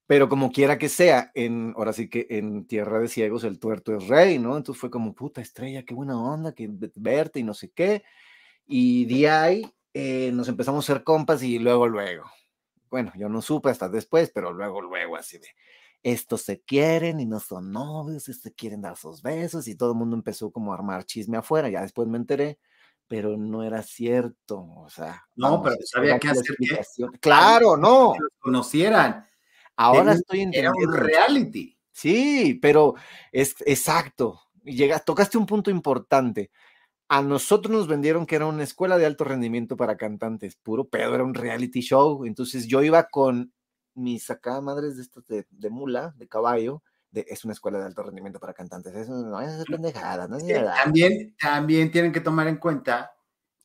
Pero 0.06 0.28
como 0.28 0.50
quiera 0.50 0.78
que 0.78 0.88
sea, 0.88 1.30
en, 1.34 1.74
ahora 1.76 1.92
sí 1.92 2.08
que 2.08 2.26
en 2.30 2.66
Tierra 2.66 2.98
de 2.98 3.08
Ciegos 3.08 3.44
el 3.44 3.58
tuerto 3.58 3.96
es 3.96 4.08
rey, 4.08 4.38
¿no? 4.38 4.56
Entonces 4.56 4.80
fue 4.80 4.90
como, 4.90 5.14
puta 5.14 5.40
estrella, 5.40 5.84
qué 5.84 5.94
buena 5.94 6.20
onda, 6.20 6.52
que 6.52 6.68
verte 6.96 7.40
y 7.40 7.44
no 7.44 7.54
sé 7.54 7.70
qué. 7.70 8.02
Y 8.66 9.06
de 9.06 9.30
ahí 9.30 9.74
eh, 9.94 10.30
nos 10.32 10.48
empezamos 10.48 10.84
a 10.84 10.94
ser 10.94 11.04
compas 11.04 11.42
y 11.42 11.58
luego, 11.58 11.86
luego, 11.86 12.24
bueno, 12.90 13.12
yo 13.16 13.28
no 13.28 13.40
supe 13.42 13.70
hasta 13.70 13.88
después, 13.88 14.30
pero 14.34 14.52
luego, 14.52 14.82
luego 14.82 15.16
así 15.16 15.38
de, 15.38 15.48
estos 16.02 16.42
se 16.42 16.60
quieren 16.60 17.20
y 17.20 17.26
no 17.26 17.38
son 17.38 17.70
novios, 17.70 18.24
se 18.24 18.32
este, 18.32 18.52
quieren 18.52 18.82
dar 18.82 18.96
sus 18.96 19.22
besos 19.22 19.68
y 19.68 19.76
todo 19.76 19.92
el 19.92 19.98
mundo 19.98 20.16
empezó 20.16 20.50
como 20.50 20.72
a 20.72 20.76
armar 20.76 21.04
chisme 21.04 21.38
afuera, 21.38 21.68
ya 21.68 21.82
después 21.82 22.08
me 22.08 22.18
enteré, 22.18 22.58
pero 23.06 23.36
no 23.36 23.62
era 23.62 23.82
cierto, 23.82 24.66
o 24.76 24.88
sea. 24.88 25.22
No, 25.36 25.62
pero 25.62 25.76
sabía 25.84 26.18
qué 26.18 26.28
hacer. 26.30 26.56
Claro, 27.20 27.76
no. 27.76 28.14
Que 28.14 28.20
los 28.20 28.32
conocieran. 28.40 29.26
Ahora 29.76 30.12
estoy 30.12 30.40
entendiendo. 30.40 30.78
Era 30.78 30.88
un 30.88 30.94
reality. 30.94 31.78
Sí, 31.90 32.58
pero 32.60 32.94
es 33.30 33.54
exacto. 33.66 34.40
Llegas, 34.64 35.04
tocaste 35.04 35.38
un 35.38 35.46
punto 35.46 35.70
importante 35.70 36.50
a 37.12 37.20
nosotros 37.20 37.70
nos 37.70 37.88
vendieron 37.88 38.24
que 38.24 38.36
era 38.36 38.46
una 38.46 38.62
escuela 38.62 38.96
de 38.96 39.04
alto 39.04 39.24
rendimiento 39.24 39.76
para 39.76 39.98
cantantes, 39.98 40.56
puro 40.56 40.88
pedo, 40.88 41.14
era 41.14 41.24
un 41.24 41.34
reality 41.34 41.82
show. 41.82 42.24
Entonces 42.24 42.66
yo 42.66 42.82
iba 42.82 43.04
con 43.10 43.52
mis 43.94 44.30
acá 44.30 44.62
madres 44.62 44.96
de 44.96 45.02
estos 45.02 45.26
de, 45.26 45.44
mula, 45.68 46.14
de 46.16 46.26
caballo, 46.26 46.82
de, 47.10 47.26
es 47.28 47.44
una 47.44 47.52
escuela 47.52 47.78
de 47.78 47.84
alto 47.84 48.02
rendimiento 48.02 48.40
para 48.40 48.54
cantantes. 48.54 48.94
Eso 48.94 49.12
no 49.12 49.38
es 49.42 49.62
pendejada, 49.66 50.26
no 50.26 50.38
es 50.38 50.46
también, 50.82 51.36
también 51.38 51.90
tienen 51.90 52.12
que 52.12 52.22
tomar 52.22 52.48
en 52.48 52.56
cuenta 52.56 53.12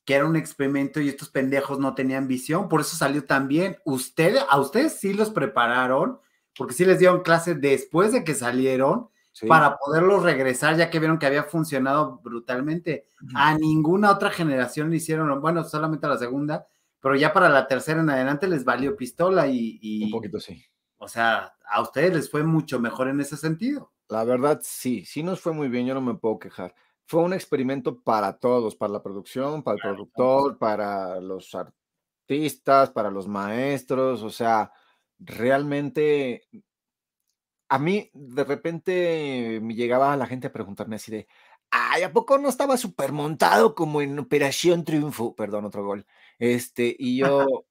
que 0.08 0.16
era 0.16 0.26
un 0.26 0.38
experimento 0.38 1.02
y 1.02 1.10
estos 1.10 1.28
pendejos 1.28 1.80
no 1.80 1.94
tenían 1.94 2.30
visión, 2.30 2.70
por 2.70 2.80
eso 2.80 2.96
salió 2.96 3.26
también. 3.26 3.76
Ustedes, 3.84 4.42
a 4.50 4.58
ustedes 4.58 5.02
sí 5.02 5.14
los 5.14 5.32
prepararon, 5.32 6.22
porque 6.58 6.74
sí 6.74 6.86
les 6.86 7.00
dieron 7.00 7.24
clase 7.24 7.56
después 7.56 8.14
de 8.14 8.24
que 8.24 8.34
salieron 8.34 9.10
para 9.50 9.76
poderlos 9.76 10.24
regresar, 10.24 10.78
ya 10.78 10.90
que 10.90 11.00
vieron 11.00 11.20
que 11.20 11.26
había 11.26 11.44
funcionado 11.44 12.22
brutalmente. 12.24 13.06
A 13.36 13.58
ninguna 13.58 14.10
otra 14.10 14.30
generación 14.30 14.90
le 14.90 14.96
hicieron, 14.96 15.42
bueno, 15.42 15.66
solamente 15.66 16.06
a 16.06 16.12
la 16.12 16.18
segunda, 16.18 16.66
pero 17.02 17.18
ya 17.18 17.34
para 17.34 17.50
la 17.50 17.68
tercera 17.68 18.00
en 18.00 18.10
adelante 18.10 18.48
les 18.48 18.64
valió 18.64 18.96
pistola 18.96 19.46
y, 19.50 20.06
Un 20.06 20.12
poquito 20.12 20.40
sí. 20.40 20.64
O 20.96 21.10
sea, 21.10 21.54
a 21.70 21.82
ustedes 21.82 22.14
les 22.14 22.32
fue 22.32 22.44
mucho 22.44 22.80
mejor 22.80 23.10
en 23.10 23.20
ese 23.20 23.36
sentido. 23.36 23.92
La 24.08 24.24
verdad, 24.24 24.62
sí, 24.64 25.04
sí 25.04 25.22
nos 25.22 25.42
fue 25.42 25.52
muy 25.52 25.68
bien, 25.68 25.86
yo 25.86 25.94
no 25.94 26.02
me 26.02 26.16
puedo 26.16 26.40
quejar. 26.40 26.74
Fue 27.08 27.24
un 27.24 27.34
experimento 27.34 28.02
para 28.02 28.38
todos, 28.38 28.76
para 28.76 28.94
la 28.94 29.02
producción, 29.02 29.64
para 29.64 29.76
el 29.76 29.82
productor, 29.82 30.58
para 30.58 31.20
los 31.20 31.56
artistas, 31.56 32.92
para 32.92 33.10
los 33.10 33.28
maestros, 33.28 34.22
o 34.22 34.30
sea, 34.30 34.72
realmente 35.18 36.48
a 37.70 37.80
mí 37.80 38.10
de 38.14 38.44
repente 38.44 39.60
me 39.62 39.76
llegaba 39.76 40.16
la 40.16 40.26
gente 40.26 40.48
a 40.48 40.54
preguntarme 40.54 40.96
así 40.96 41.12
de, 41.12 41.28
ay, 41.70 42.04
¿a 42.04 42.14
poco 42.14 42.38
no 42.38 42.50
estaba 42.50 42.78
súper 42.78 43.12
montado 43.12 43.76
como 43.76 44.02
en 44.02 44.18
Operación 44.20 44.84
Triunfo? 44.84 45.36
Perdón, 45.36 45.66
otro 45.66 45.84
gol. 45.86 46.06
Este, 46.40 46.96
y 46.98 47.18
yo, 47.18 47.66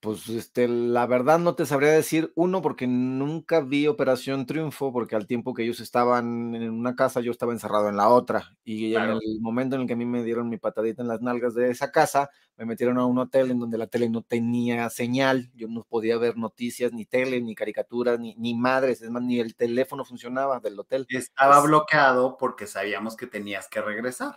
pues, 0.00 0.28
este, 0.30 0.66
la 0.66 1.06
verdad 1.06 1.38
no 1.38 1.54
te 1.54 1.66
sabría 1.66 1.90
decir, 1.90 2.32
uno, 2.34 2.62
porque 2.62 2.86
nunca 2.86 3.60
vi 3.60 3.86
Operación 3.86 4.46
Triunfo, 4.46 4.92
porque 4.92 5.14
al 5.14 5.26
tiempo 5.26 5.52
que 5.52 5.62
ellos 5.62 5.78
estaban 5.80 6.54
en 6.54 6.70
una 6.70 6.96
casa, 6.96 7.20
yo 7.20 7.30
estaba 7.30 7.52
encerrado 7.52 7.90
en 7.90 7.98
la 7.98 8.08
otra. 8.08 8.56
Y 8.64 8.94
en 8.94 9.02
el 9.02 9.40
momento 9.40 9.76
en 9.76 9.82
el 9.82 9.86
que 9.86 9.92
a 9.92 9.96
mí 9.96 10.06
me 10.06 10.24
dieron 10.24 10.48
mi 10.48 10.56
patadita 10.56 11.02
en 11.02 11.08
las 11.08 11.20
nalgas 11.20 11.54
de 11.54 11.70
esa 11.70 11.92
casa, 11.92 12.30
me 12.56 12.64
metieron 12.64 12.98
a 12.98 13.04
un 13.04 13.18
hotel 13.18 13.50
en 13.50 13.58
donde 13.58 13.76
la 13.76 13.88
tele 13.88 14.08
no 14.08 14.22
tenía 14.22 14.88
señal, 14.88 15.50
yo 15.54 15.68
no 15.68 15.84
podía 15.84 16.16
ver 16.16 16.36
noticias, 16.38 16.92
ni 16.92 17.04
tele, 17.04 17.42
ni 17.42 17.54
caricaturas, 17.54 18.18
ni, 18.18 18.34
ni 18.36 18.54
madres, 18.54 19.02
es 19.02 19.10
más, 19.10 19.22
ni 19.22 19.38
el 19.38 19.54
teléfono 19.54 20.06
funcionaba 20.06 20.60
del 20.60 20.78
hotel. 20.78 21.06
Estaba 21.10 21.60
bloqueado 21.60 22.38
porque 22.38 22.66
sabíamos 22.66 23.16
que 23.16 23.26
tenías 23.26 23.68
que 23.68 23.82
regresar. 23.82 24.36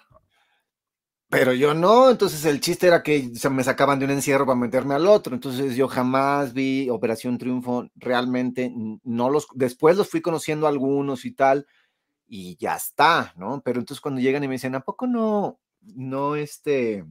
Pero 1.34 1.52
yo 1.54 1.74
no, 1.74 2.12
entonces 2.12 2.46
el 2.46 2.60
chiste 2.60 2.86
era 2.86 3.02
que 3.02 3.34
se 3.34 3.50
me 3.50 3.64
sacaban 3.64 3.98
de 3.98 4.06
un 4.06 4.12
encierro 4.12 4.46
para 4.46 4.56
meterme 4.56 4.94
al 4.94 5.08
otro, 5.08 5.34
entonces 5.34 5.76
yo 5.76 5.88
jamás 5.88 6.54
vi 6.54 6.92
Operación 6.92 7.40
Triunfo, 7.40 7.90
realmente 7.96 8.72
no 9.04 9.32
los, 9.32 9.48
después 9.56 9.98
los 9.98 10.08
fui 10.08 10.22
conociendo 10.22 10.68
algunos 10.68 11.26
y 11.26 11.32
tal, 11.32 11.66
y 12.28 12.56
ya 12.58 12.76
está, 12.76 13.34
¿no? 13.36 13.62
Pero 13.66 13.80
entonces 13.80 14.00
cuando 14.00 14.22
llegan 14.22 14.44
y 14.44 14.48
me 14.48 14.54
dicen, 14.54 14.76
¿a 14.76 14.82
poco 14.82 15.08
no, 15.08 15.60
no, 15.82 16.36
este, 16.36 17.04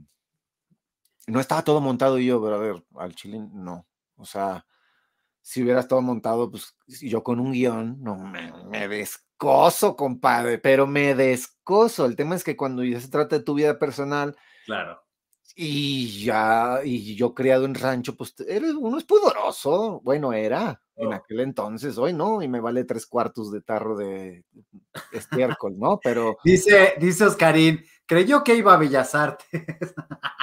no 1.27 1.41
estaba 1.41 1.65
todo 1.65 1.81
montado 1.81 2.17
yo, 2.21 2.41
pero 2.41 2.55
a 2.55 2.61
ver, 2.61 2.85
al 2.95 3.17
chile 3.17 3.41
no, 3.53 3.89
o 4.15 4.25
sea, 4.25 4.65
si 5.41 5.65
hubiera 5.65 5.81
estado 5.81 6.01
montado, 6.01 6.49
pues 6.49 6.77
yo 6.87 7.25
con 7.25 7.41
un 7.41 7.51
guion, 7.51 8.01
no 8.01 8.17
me, 8.17 8.53
me 8.71 8.87
descoso, 9.43 9.97
compadre, 9.97 10.59
pero 10.59 10.87
me 10.87 11.15
descoso. 11.15 12.07
El 12.07 12.17
tema 12.17 12.37
es 12.37 12.45
que 12.45 12.57
cuando 12.57 12.85
ya 12.85 13.01
se 13.01 13.09
trata 13.09 13.39
de 13.39 13.45
tu 13.45 13.55
vida 13.55 13.79
personal, 13.79 14.37
claro. 14.67 15.01
Y 15.55 16.25
ya, 16.25 16.81
y 16.83 17.15
yo 17.15 17.35
criado 17.35 17.67
en 17.67 17.75
rancho, 17.75 18.17
pues 18.17 18.35
eres, 18.49 18.73
uno 18.73 18.97
es 18.97 19.05
pudoroso. 19.05 20.01
Bueno, 20.03 20.33
era 20.33 20.81
en 20.97 21.09
oh. 21.09 21.13
aquel 21.13 21.41
entonces, 21.41 21.99
hoy 21.99 22.15
no, 22.15 22.41
y 22.41 22.49
me 22.49 22.61
vale 22.61 22.85
tres 22.85 23.05
cuartos 23.05 23.53
de 23.53 23.61
tarro 23.61 23.97
de 23.97 24.45
estiércol, 25.13 25.79
¿no? 25.79 26.01
Pero. 26.03 26.39
Dice, 26.45 26.95
dice 26.99 27.27
Oscarín, 27.27 27.85
creyó 28.07 28.43
que 28.43 28.55
iba 28.55 28.73
a 28.73 28.79
Bellas 28.79 29.15
Artes. 29.15 29.47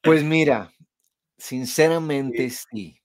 Pues 0.00 0.22
mira, 0.22 0.72
sinceramente 1.36 2.48
sí. 2.50 2.98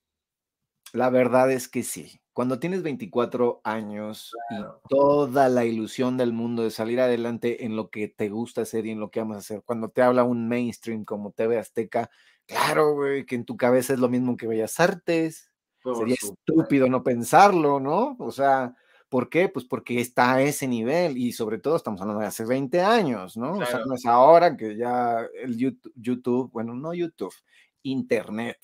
La 0.94 1.10
verdad 1.10 1.52
es 1.52 1.68
que 1.68 1.82
sí 1.82 2.20
cuando 2.34 2.58
tienes 2.58 2.82
24 2.82 3.60
años 3.62 4.34
y 4.50 4.56
toda 4.88 5.48
la 5.48 5.64
ilusión 5.64 6.16
del 6.16 6.32
mundo 6.32 6.64
de 6.64 6.72
salir 6.72 7.00
adelante 7.00 7.64
en 7.64 7.76
lo 7.76 7.90
que 7.90 8.08
te 8.08 8.28
gusta 8.28 8.62
hacer 8.62 8.86
y 8.86 8.90
en 8.90 8.98
lo 8.98 9.10
que 9.10 9.20
amas 9.20 9.38
hacer, 9.38 9.62
cuando 9.64 9.88
te 9.88 10.02
habla 10.02 10.24
un 10.24 10.48
mainstream 10.48 11.04
como 11.04 11.30
TV 11.30 11.58
Azteca, 11.58 12.10
claro, 12.44 12.94
güey, 12.94 13.24
que 13.24 13.36
en 13.36 13.44
tu 13.44 13.56
cabeza 13.56 13.94
es 13.94 14.00
lo 14.00 14.08
mismo 14.08 14.36
que 14.36 14.48
Bellas 14.48 14.80
Artes. 14.80 15.52
Sería 15.80 16.16
estúpido 16.20 16.88
no 16.88 17.04
pensarlo, 17.04 17.78
¿no? 17.78 18.16
O 18.18 18.32
sea, 18.32 18.74
¿por 19.08 19.28
qué? 19.28 19.48
Pues 19.48 19.64
porque 19.64 20.00
está 20.00 20.34
a 20.34 20.42
ese 20.42 20.66
nivel 20.66 21.16
y 21.16 21.32
sobre 21.32 21.58
todo 21.58 21.76
estamos 21.76 22.00
hablando 22.00 22.22
de 22.22 22.26
hace 22.26 22.44
20 22.44 22.80
años, 22.80 23.36
¿no? 23.36 23.52
O 23.58 23.64
sea, 23.64 23.80
no 23.86 23.94
es 23.94 24.06
ahora 24.06 24.56
que 24.56 24.76
ya 24.76 25.24
el 25.40 25.56
YouTube, 25.56 25.92
YouTube, 25.94 26.50
bueno, 26.50 26.74
no 26.74 26.94
YouTube, 26.94 27.34
Internet 27.82 28.58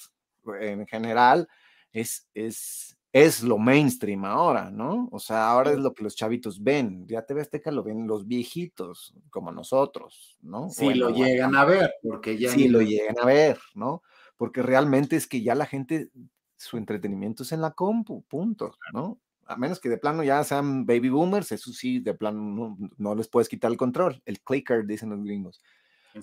en 0.61 0.87
general 0.87 1.47
es, 1.93 2.29
es 2.35 2.97
es 3.13 3.43
lo 3.43 3.59
mainstream 3.59 4.25
ahora, 4.25 4.71
¿no? 4.71 5.09
O 5.11 5.19
sea, 5.19 5.51
ahora 5.51 5.73
es 5.73 5.79
lo 5.79 5.95
que 5.95 6.05
los 6.05 6.15
chavitos 6.15 6.63
ven. 6.63 7.07
Ya 7.09 7.23
TV 7.23 7.41
Azteca 7.41 7.73
lo 7.73 7.83
ven 7.83 8.07
los 8.07 8.27
viejitos, 8.27 9.15
como 9.31 9.51
nosotros, 9.51 10.39
¿no? 10.43 10.71
Sí, 10.71 10.95
lo 10.95 11.11
llegan 11.11 11.57
a 11.57 11.65
ver, 11.65 11.93
porque 12.03 12.39
ya. 12.39 12.51
Sí, 12.51 12.69
lo 12.69 12.81
llegan 12.81 13.19
a 13.21 13.25
ver, 13.25 13.59
¿no? 13.75 14.03
Porque 14.37 14.63
realmente 14.63 15.17
es 15.17 15.27
que 15.27 15.43
ya 15.43 15.55
la 15.55 15.67
gente, 15.67 16.11
su 16.57 16.77
entretenimiento 16.77 17.43
es 17.43 17.51
en 17.53 17.61
la 17.61 17.73
compu, 17.73 18.23
punto, 18.23 18.77
¿no? 18.93 19.19
A 19.47 19.57
menos 19.57 19.81
que 19.81 19.89
de 19.89 19.99
plano 19.99 20.23
ya 20.23 20.45
sean 20.45 20.87
baby 20.87 21.09
boomers, 21.09 21.51
eso 21.51 21.73
sí, 21.73 21.99
de 21.99 22.15
plano 22.15 22.77
no, 22.97 23.15
les 23.17 23.27
puedes 23.27 23.49
quitar 23.49 23.73
el 23.73 23.77
control, 23.77 24.23
el 24.25 24.41
clicker, 24.41 24.87
dicen 24.87 25.11
los 25.11 25.25
gringos. 25.25 25.61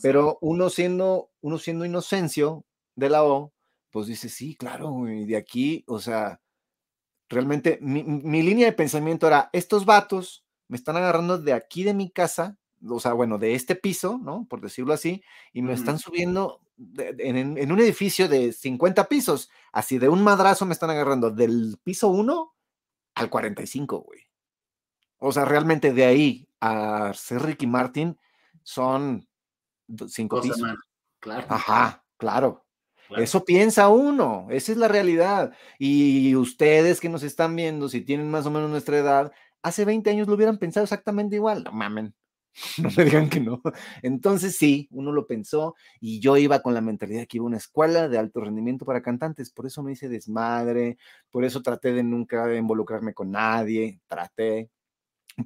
Pero 0.02 0.38
uno 0.40 0.70
siendo, 0.70 1.32
uno 1.42 1.58
siendo 1.58 1.84
inocencio 1.84 2.64
de 2.96 3.10
la 3.10 3.26
O, 3.26 3.52
pues 3.92 4.08
dice, 4.08 4.30
sí, 4.30 4.56
claro, 4.56 5.10
y 5.10 5.26
de 5.26 5.38
aquí, 5.38 5.84
o 5.88 6.00
sea, 6.00 6.42
realmente 7.30 7.80
mi, 7.82 8.42
línea 8.42 8.68
de 8.68 8.74
pensamiento 8.74 9.28
era, 9.28 9.50
estos 9.54 9.86
vatos 9.86 10.46
me 10.68 10.78
están 10.78 10.98
agarrando 10.98 11.38
de 11.38 11.54
aquí 11.54 11.84
de 11.84 11.94
mi 11.94 12.10
casa, 12.10 12.58
o 12.88 13.00
sea, 13.00 13.14
bueno, 13.14 13.38
de 13.38 13.56
este 13.56 13.76
piso, 13.76 14.20
¿no? 14.22 14.46
Por 14.50 14.62
decirlo 14.62 14.94
así, 14.94 15.24
y 15.54 15.62
me 15.62 15.74
están 15.74 16.00
subiendo 16.00 16.62
en, 16.98 17.72
un 17.72 17.80
edificio 17.80 18.28
de 18.28 18.54
50 18.54 19.08
pisos, 19.08 19.50
así 19.72 19.98
de 19.98 20.10
un 20.10 20.24
madrazo 20.24 20.66
me 20.66 20.74
están 20.74 20.90
agarrando 20.90 21.32
del 21.32 21.78
piso 21.84 22.10
1 22.10 22.54
al 23.16 23.30
45, 23.30 24.00
güey. 24.00 24.22
O 25.20 25.32
sea, 25.32 25.46
realmente 25.46 25.94
de 25.94 26.06
ahí 26.06 26.48
a 26.62 27.12
ser 27.16 27.42
Ricky 27.42 27.66
Martin 27.66 28.18
son 28.64 29.28
cinco 30.08 30.42
pisos. 30.42 30.62
Claro. 31.20 31.48
Ajá, 31.50 32.06
claro. 32.18 32.67
Eso 33.16 33.46
piensa 33.46 33.88
uno, 33.90 34.48
esa 34.50 34.72
es 34.72 34.78
la 34.78 34.88
realidad. 34.88 35.54
Y 35.80 36.36
ustedes 36.36 37.00
que 37.00 37.10
nos 37.10 37.24
están 37.24 37.56
viendo, 37.56 37.90
si 37.90 38.02
tienen 38.02 38.30
más 38.30 38.46
o 38.46 38.52
menos 38.52 38.70
nuestra 38.70 38.98
edad, 38.98 39.32
hace 39.62 39.86
20 39.86 40.10
años 40.10 40.28
lo 40.28 40.36
hubieran 40.36 40.58
pensado 40.58 40.84
exactamente 40.84 41.36
igual. 41.36 41.64
No 41.64 41.72
mamen, 41.72 42.14
no 42.78 42.90
me 42.96 43.06
digan 43.06 43.30
que 43.30 43.40
no. 43.40 43.62
Entonces 44.02 44.56
sí, 44.58 44.88
uno 44.92 45.12
lo 45.12 45.28
pensó 45.28 45.76
y 46.00 46.20
yo 46.20 46.38
iba 46.38 46.62
con 46.62 46.74
la 46.74 46.82
mentalidad 46.82 47.28
que 47.28 47.38
iba 47.38 47.46
a 47.46 47.48
una 47.48 47.58
escuela 47.58 48.10
de 48.10 48.18
alto 48.18 48.42
rendimiento 48.42 48.86
para 48.86 49.02
cantantes, 49.02 49.52
por 49.52 49.66
eso 49.66 49.84
me 49.84 49.94
hice 49.94 50.10
desmadre, 50.10 50.98
por 51.32 51.46
eso 51.46 51.62
traté 51.62 51.94
de 51.94 52.04
nunca 52.04 52.54
involucrarme 52.56 53.14
con 53.14 53.32
nadie, 53.32 54.00
traté, 54.08 54.70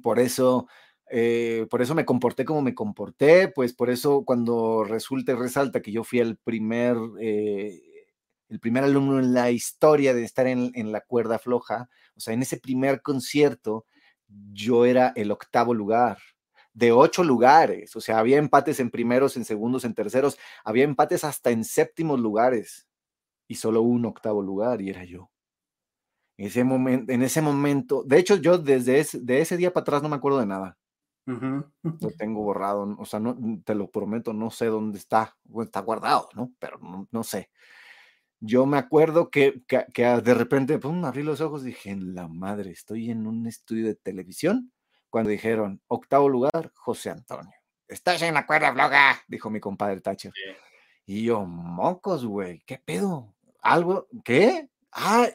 por 0.02 0.18
eso 0.18 0.68
eh, 1.12 1.66
por 1.70 1.82
eso 1.82 1.94
me 1.94 2.06
comporté 2.06 2.44
como 2.44 2.62
me 2.62 2.74
comporté, 2.74 3.48
pues 3.48 3.74
por 3.74 3.90
eso 3.90 4.24
cuando 4.24 4.82
resulta 4.84 5.32
y 5.32 5.34
resalta 5.34 5.82
que 5.82 5.92
yo 5.92 6.04
fui 6.04 6.20
el 6.20 6.38
primer, 6.38 6.96
eh, 7.20 7.80
el 8.48 8.60
primer 8.60 8.84
alumno 8.84 9.18
en 9.18 9.34
la 9.34 9.50
historia 9.50 10.14
de 10.14 10.24
estar 10.24 10.46
en, 10.46 10.72
en, 10.74 10.90
la 10.90 11.02
cuerda 11.02 11.38
floja, 11.38 11.90
o 12.16 12.20
sea, 12.20 12.34
en 12.34 12.42
ese 12.42 12.58
primer 12.58 13.02
concierto, 13.02 13.84
yo 14.52 14.86
era 14.86 15.12
el 15.14 15.30
octavo 15.30 15.74
lugar 15.74 16.18
de 16.74 16.92
ocho 16.92 17.22
lugares, 17.24 17.94
o 17.96 18.00
sea, 18.00 18.18
había 18.18 18.38
empates 18.38 18.80
en 18.80 18.90
primeros, 18.90 19.36
en 19.36 19.44
segundos, 19.44 19.84
en 19.84 19.94
terceros, 19.94 20.38
había 20.64 20.84
empates 20.84 21.24
hasta 21.24 21.50
en 21.50 21.64
séptimos 21.64 22.18
lugares 22.20 22.88
y 23.48 23.56
solo 23.56 23.82
un 23.82 24.06
octavo 24.06 24.42
lugar 24.42 24.80
y 24.80 24.90
era 24.90 25.04
yo. 25.04 25.30
Ese 26.38 26.64
momento, 26.64 27.12
en 27.12 27.22
ese 27.22 27.42
momento, 27.42 28.02
de 28.04 28.18
hecho, 28.18 28.36
yo 28.36 28.58
desde 28.58 29.00
ese, 29.00 29.20
de 29.20 29.40
ese 29.42 29.56
día 29.56 29.72
para 29.72 29.82
atrás 29.82 30.02
no 30.02 30.08
me 30.08 30.16
acuerdo 30.16 30.40
de 30.40 30.46
nada. 30.46 30.78
Lo 31.24 32.10
tengo 32.18 32.42
borrado, 32.42 32.96
o 32.98 33.04
sea, 33.04 33.20
no, 33.20 33.36
te 33.64 33.74
lo 33.74 33.90
prometo, 33.90 34.32
no 34.32 34.50
sé 34.50 34.66
dónde 34.66 34.98
está, 34.98 35.36
está 35.62 35.80
guardado, 35.80 36.28
¿no? 36.34 36.52
Pero 36.58 36.78
no, 37.10 37.24
sé. 37.24 37.50
Yo 38.40 38.66
me 38.66 38.78
acuerdo 38.78 39.30
que, 39.30 39.62
que, 39.66 40.04
de 40.04 40.34
repente, 40.34 40.78
pum, 40.78 41.04
abrí 41.04 41.22
los 41.22 41.40
ojos 41.40 41.62
y 41.62 41.66
dije, 41.66 41.90
en 41.90 42.14
la 42.14 42.26
madre, 42.26 42.70
estoy 42.70 43.10
en 43.10 43.26
un 43.26 43.46
estudio 43.46 43.86
de 43.86 43.94
televisión. 43.94 44.72
Cuando 45.10 45.30
dijeron, 45.30 45.80
octavo 45.88 46.28
lugar, 46.28 46.72
José 46.74 47.10
Antonio. 47.10 47.52
Estás 47.86 48.22
en 48.22 48.34
la 48.34 48.46
cuerda 48.46 48.72
floja, 48.72 49.22
dijo 49.28 49.50
mi 49.50 49.60
compadre 49.60 50.00
Tacho. 50.00 50.30
Y 51.04 51.24
yo, 51.24 51.44
mocos, 51.44 52.24
güey, 52.24 52.62
¿qué 52.66 52.78
pedo? 52.78 53.34
¿Algo? 53.60 54.08
¿Qué? 54.24 54.70
Ah, 54.90 55.28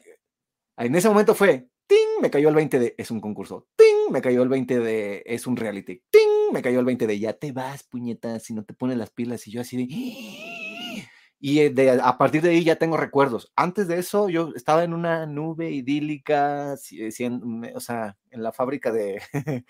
en 0.76 0.94
ese 0.94 1.08
momento 1.08 1.34
fue, 1.34 1.68
¡ting! 1.88 2.20
Me 2.22 2.30
cayó 2.30 2.48
el 2.50 2.54
20 2.54 2.78
de, 2.78 2.94
es 2.96 3.10
un 3.10 3.20
concurso, 3.20 3.66
¡ting! 3.76 3.88
me 4.10 4.22
cayó 4.22 4.42
el 4.42 4.48
20 4.48 4.78
de 4.80 5.22
es 5.26 5.46
un 5.46 5.56
reality. 5.56 6.02
¡Ting! 6.10 6.52
Me 6.52 6.62
cayó 6.62 6.80
el 6.80 6.86
20 6.86 7.06
de 7.06 7.18
ya 7.18 7.32
te 7.32 7.52
vas, 7.52 7.82
puñetas, 7.84 8.44
si 8.44 8.54
no 8.54 8.64
te 8.64 8.74
pones 8.74 8.96
las 8.96 9.10
pilas. 9.10 9.46
Y 9.46 9.52
yo 9.52 9.60
así 9.60 9.76
de. 9.76 11.04
Y 11.40 11.60
eh, 11.60 12.00
a 12.02 12.18
partir 12.18 12.42
de 12.42 12.50
ahí 12.50 12.64
ya 12.64 12.76
tengo 12.80 12.96
recuerdos. 12.96 13.52
Antes 13.54 13.86
de 13.86 14.00
eso, 14.00 14.28
yo 14.28 14.50
estaba 14.56 14.82
en 14.82 14.92
una 14.92 15.24
nube 15.24 15.70
idílica, 15.70 16.74
o 16.74 17.80
sea, 17.80 18.16
en 18.30 18.42
la 18.42 18.50
fábrica 18.50 18.90
de. 18.90 19.22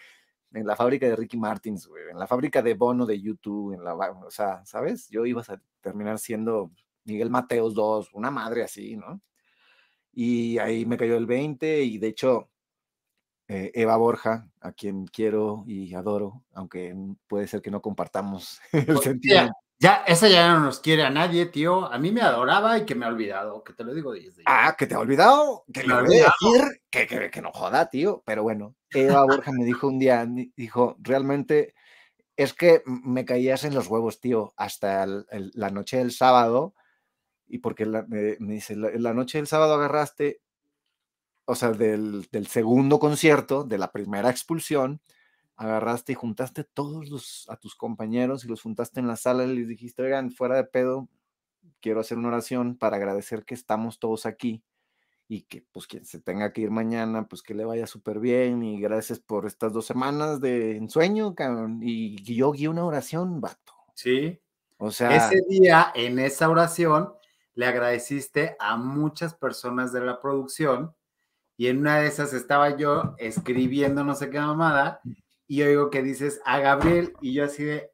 en 0.55 0.67
la 0.67 0.77
fábrica 0.77 1.07
de 1.07 1.15
Ricky 1.15 1.37
Martins, 1.37 1.87
en 2.11 2.19
la 2.19 2.27
fábrica 2.27 2.63
de 2.63 2.73
Bono 2.73 3.05
de 3.05 3.21
YouTube, 3.21 3.75
en 3.75 3.85
la, 3.85 3.95
o 3.95 4.31
sea, 4.31 4.65
¿sabes? 4.65 5.11
Yo 5.11 5.27
iba 5.27 5.43
a 5.43 5.61
terminar 5.83 6.19
siendo 6.19 6.73
Miguel 7.05 7.29
Mateos 7.29 7.75
2, 7.75 8.15
una 8.15 8.31
madre 8.31 8.63
así, 8.63 8.97
¿no? 8.97 9.21
Y 10.13 10.59
ahí 10.59 10.87
me 10.87 10.97
cayó 10.97 11.17
el 11.17 11.27
20 11.27 11.83
y 11.83 11.99
de 11.99 12.09
hecho 12.09 12.51
eh, 13.49 13.71
Eva 13.75 13.97
Borja, 13.97 14.49
a 14.61 14.73
quien 14.73 15.07
quiero 15.07 15.65
y 15.67 15.95
adoro, 15.95 16.45
aunque 16.53 16.95
puede 17.27 17.47
ser 17.47 17.63
que 17.63 17.71
no 17.71 17.81
compartamos 17.81 18.61
el 18.73 18.99
sentido. 18.99 19.51
Ya, 19.81 20.03
esa 20.09 20.29
ya 20.29 20.53
no 20.53 20.59
nos 20.59 20.81
quiere 20.81 21.05
a 21.05 21.11
nadie, 21.11 21.47
tío. 21.47 21.91
A 21.91 21.99
mí 21.99 22.11
me 22.11 22.21
adoraba 22.21 22.77
y 22.77 22.85
que 22.85 22.97
me 22.97 23.07
ha 23.07 23.09
olvidado, 23.09 23.63
que 23.63 23.73
te 23.73 23.85
lo 23.85 23.95
digo 23.95 24.13
desde 24.13 24.43
Ah, 24.45 24.75
que 24.77 24.89
te 24.89 24.97
ha 24.97 24.99
olvidado, 24.99 25.65
que 25.73 25.85
le 25.85 25.95
voy 25.95 26.19
a 26.19 26.33
decir 26.41 26.83
que, 26.91 27.07
que, 27.07 27.31
que, 27.31 27.41
no 27.41 27.53
joda, 27.53 27.89
tío. 27.89 28.23
Pero 28.27 28.43
bueno, 28.43 28.75
Eva 28.91 29.23
Borja 29.23 29.53
me 29.53 29.65
dijo 29.65 29.87
un 29.87 30.01
día, 30.01 30.27
dijo, 30.57 30.97
realmente 30.99 31.75
es 32.37 32.55
que 32.55 32.83
me 32.87 33.25
caías 33.25 33.63
en 33.65 33.75
los 33.75 33.87
huevos, 33.87 34.21
tío, 34.21 34.53
hasta 34.57 35.07
la 35.07 35.71
noche 35.71 35.99
del 35.99 36.11
sábado. 36.11 36.75
Y 37.49 37.59
porque 37.59 37.87
me 37.87 38.37
dice, 38.39 38.77
la, 38.77 39.15
noche 39.15 39.39
del 39.39 39.47
sábado 39.47 39.75
agarraste, 39.75 40.41
o 41.47 41.55
sea, 41.55 41.73
del, 41.73 42.29
del 42.31 42.47
segundo 42.47 42.99
concierto, 42.99 43.65
de 43.65 43.79
la 43.79 43.91
primera 43.91 44.31
expulsión, 44.31 45.01
agarraste 45.57 46.13
y 46.13 46.15
juntaste 46.15 46.63
todos 46.63 47.09
los, 47.09 47.47
a 47.49 47.57
tus 47.57 47.75
compañeros 47.75 48.45
y 48.45 48.49
los 48.49 48.63
juntaste 48.63 49.01
en 49.01 49.09
la 49.09 49.17
sala 49.17 49.45
y 49.45 49.57
les 49.57 49.67
dijiste, 49.67 50.03
oigan, 50.03 50.31
fuera 50.31 50.57
de 50.57 50.65
pedo, 50.65 51.09
quiero 51.81 52.01
hacer 52.01 52.17
una 52.17 52.29
oración 52.29 52.77
para 52.77 52.97
agradecer 52.97 53.45
que 53.45 53.55
estamos 53.55 53.99
todos 53.99 54.25
aquí 54.25 54.63
y 55.27 55.43
que 55.43 55.65
pues 55.73 55.87
quien 55.87 56.07
se 56.07 56.21
tenga 56.21 56.53
que 56.53 56.63
ir 56.63 56.71
mañana, 56.71 57.29
pues 57.29 57.43
que 57.43 57.55
le 57.55 57.65
vaya 57.65 57.87
súper 57.87 58.21
bien 58.21 58.63
y 58.63 58.81
gracias 58.81 59.19
por 59.19 59.47
estas 59.47 59.73
dos 59.73 59.85
semanas 59.85 60.41
de 60.41 60.77
ensueño, 60.77 61.35
Y, 61.83 62.23
yo 62.23 62.53
guié 62.53 62.69
una 62.69 62.85
oración, 62.85 63.41
vato. 63.41 63.75
Sí. 63.95 64.41
O 64.79 64.91
sea. 64.91 65.15
Ese 65.15 65.43
día, 65.49 65.93
en 65.95 66.19
esa 66.19 66.49
oración, 66.49 67.13
le 67.59 67.67
agradeciste 67.67 68.57
a 68.61 68.77
muchas 68.77 69.35
personas 69.35 69.93
de 69.93 70.01
la 70.01 70.21
producción 70.21 70.95
y 71.57 71.67
en 71.67 71.79
una 71.79 71.99
de 71.99 72.07
esas 72.07 72.33
estaba 72.33 72.77
yo 72.77 73.17
escribiendo 73.19 74.05
no 74.05 74.15
sé 74.15 74.31
qué 74.31 74.39
mamada 74.39 75.01
y 75.49 75.63
oigo 75.63 75.91
que 75.91 76.05
dices 76.05 76.41
a 76.45 76.61
Gabriel 76.61 77.15
y 77.21 77.33
yo 77.33 77.45
así 77.45 77.65
de, 77.65 77.91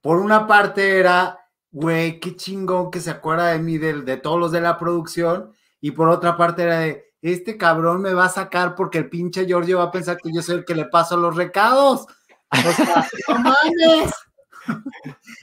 por 0.00 0.16
una 0.16 0.46
parte 0.46 0.98
era, 0.98 1.38
güey, 1.70 2.20
qué 2.20 2.36
chingón 2.36 2.90
que 2.90 3.00
se 3.00 3.10
acuerda 3.10 3.48
de 3.48 3.58
mí, 3.58 3.76
de, 3.76 4.00
de 4.00 4.16
todos 4.16 4.40
los 4.40 4.50
de 4.50 4.62
la 4.62 4.78
producción, 4.78 5.52
y 5.78 5.90
por 5.90 6.08
otra 6.08 6.38
parte 6.38 6.62
era 6.62 6.78
de, 6.78 7.04
este 7.20 7.58
cabrón 7.58 8.00
me 8.00 8.14
va 8.14 8.24
a 8.24 8.30
sacar 8.30 8.74
porque 8.74 8.96
el 8.96 9.10
pinche 9.10 9.44
Giorgio 9.44 9.76
va 9.76 9.84
a 9.84 9.92
pensar 9.92 10.16
que 10.16 10.32
yo 10.32 10.40
soy 10.40 10.56
el 10.56 10.64
que 10.64 10.74
le 10.74 10.86
paso 10.86 11.18
los 11.18 11.36
recados. 11.36 12.06
O 12.50 12.72
sea, 12.72 13.06
no 13.28 13.38
mames. 13.40 14.14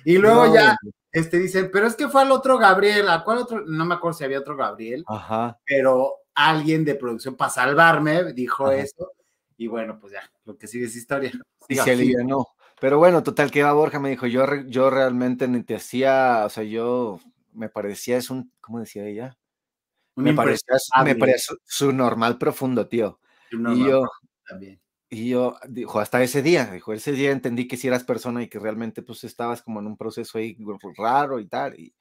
y 0.05 0.17
luego 0.17 0.51
ya 0.55 0.75
este, 1.13 1.37
dicen, 1.37 1.69
pero 1.71 1.87
es 1.87 1.95
que 1.95 2.09
fue 2.09 2.23
al 2.23 2.31
otro 2.31 2.57
Gabriel, 2.57 3.07
¿a 3.07 3.23
cuál 3.23 3.37
otro? 3.37 3.61
No 3.65 3.85
me 3.85 3.93
acuerdo 3.95 4.17
si 4.17 4.23
había 4.23 4.39
otro 4.39 4.57
Gabriel, 4.57 5.05
Ajá. 5.07 5.59
pero 5.63 6.15
alguien 6.33 6.83
de 6.83 6.95
producción 6.95 7.35
para 7.35 7.51
salvarme 7.51 8.33
dijo 8.33 8.71
eso 8.71 9.11
y 9.57 9.67
bueno, 9.67 9.99
pues 9.99 10.13
ya, 10.13 10.29
lo 10.45 10.57
que 10.57 10.67
sigue 10.67 10.85
es 10.85 10.95
historia. 10.95 11.31
Y 11.69 11.75
se 11.77 11.95
no. 12.25 12.45
Pero 12.81 12.97
bueno, 12.97 13.23
total, 13.23 13.49
que 13.49 13.61
Eva 13.61 13.71
Borja 13.71 13.97
me 13.97 14.09
dijo, 14.09 14.27
yo, 14.27 14.45
yo 14.65 14.89
realmente 14.89 15.47
ni 15.47 15.63
te 15.63 15.75
hacía, 15.75 16.43
o 16.45 16.49
sea, 16.49 16.65
yo 16.65 17.21
me 17.53 17.69
parecía, 17.69 18.17
es 18.17 18.29
un, 18.29 18.51
¿cómo 18.59 18.81
decía 18.81 19.05
ella? 19.05 19.37
me 20.15 20.33
parecía, 20.33 20.75
me 21.05 21.15
parecía 21.15 21.55
su 21.63 21.93
normal 21.93 22.37
profundo, 22.37 22.87
tío. 22.89 23.19
y 23.49 23.85
yo, 23.87 24.03
también. 24.45 24.82
Y 25.13 25.29
yo, 25.29 25.57
dijo, 25.69 25.99
hasta 25.99 26.23
ese 26.23 26.41
día, 26.41 26.65
dijo, 26.65 26.91
ese 26.91 27.11
día 27.11 27.29
entendí 27.29 27.67
que 27.67 27.77
si 27.77 27.87
eras 27.87 28.03
persona 28.03 28.41
y 28.41 28.47
que 28.47 28.57
realmente 28.57 29.03
pues 29.03 29.23
estabas 29.23 29.61
como 29.61 29.79
en 29.79 29.85
un 29.85 29.95
proceso 29.95 30.39
ahí 30.39 30.57
raro 30.97 31.39
y 31.39 31.45
tal. 31.45 31.79
Y, 31.79 31.93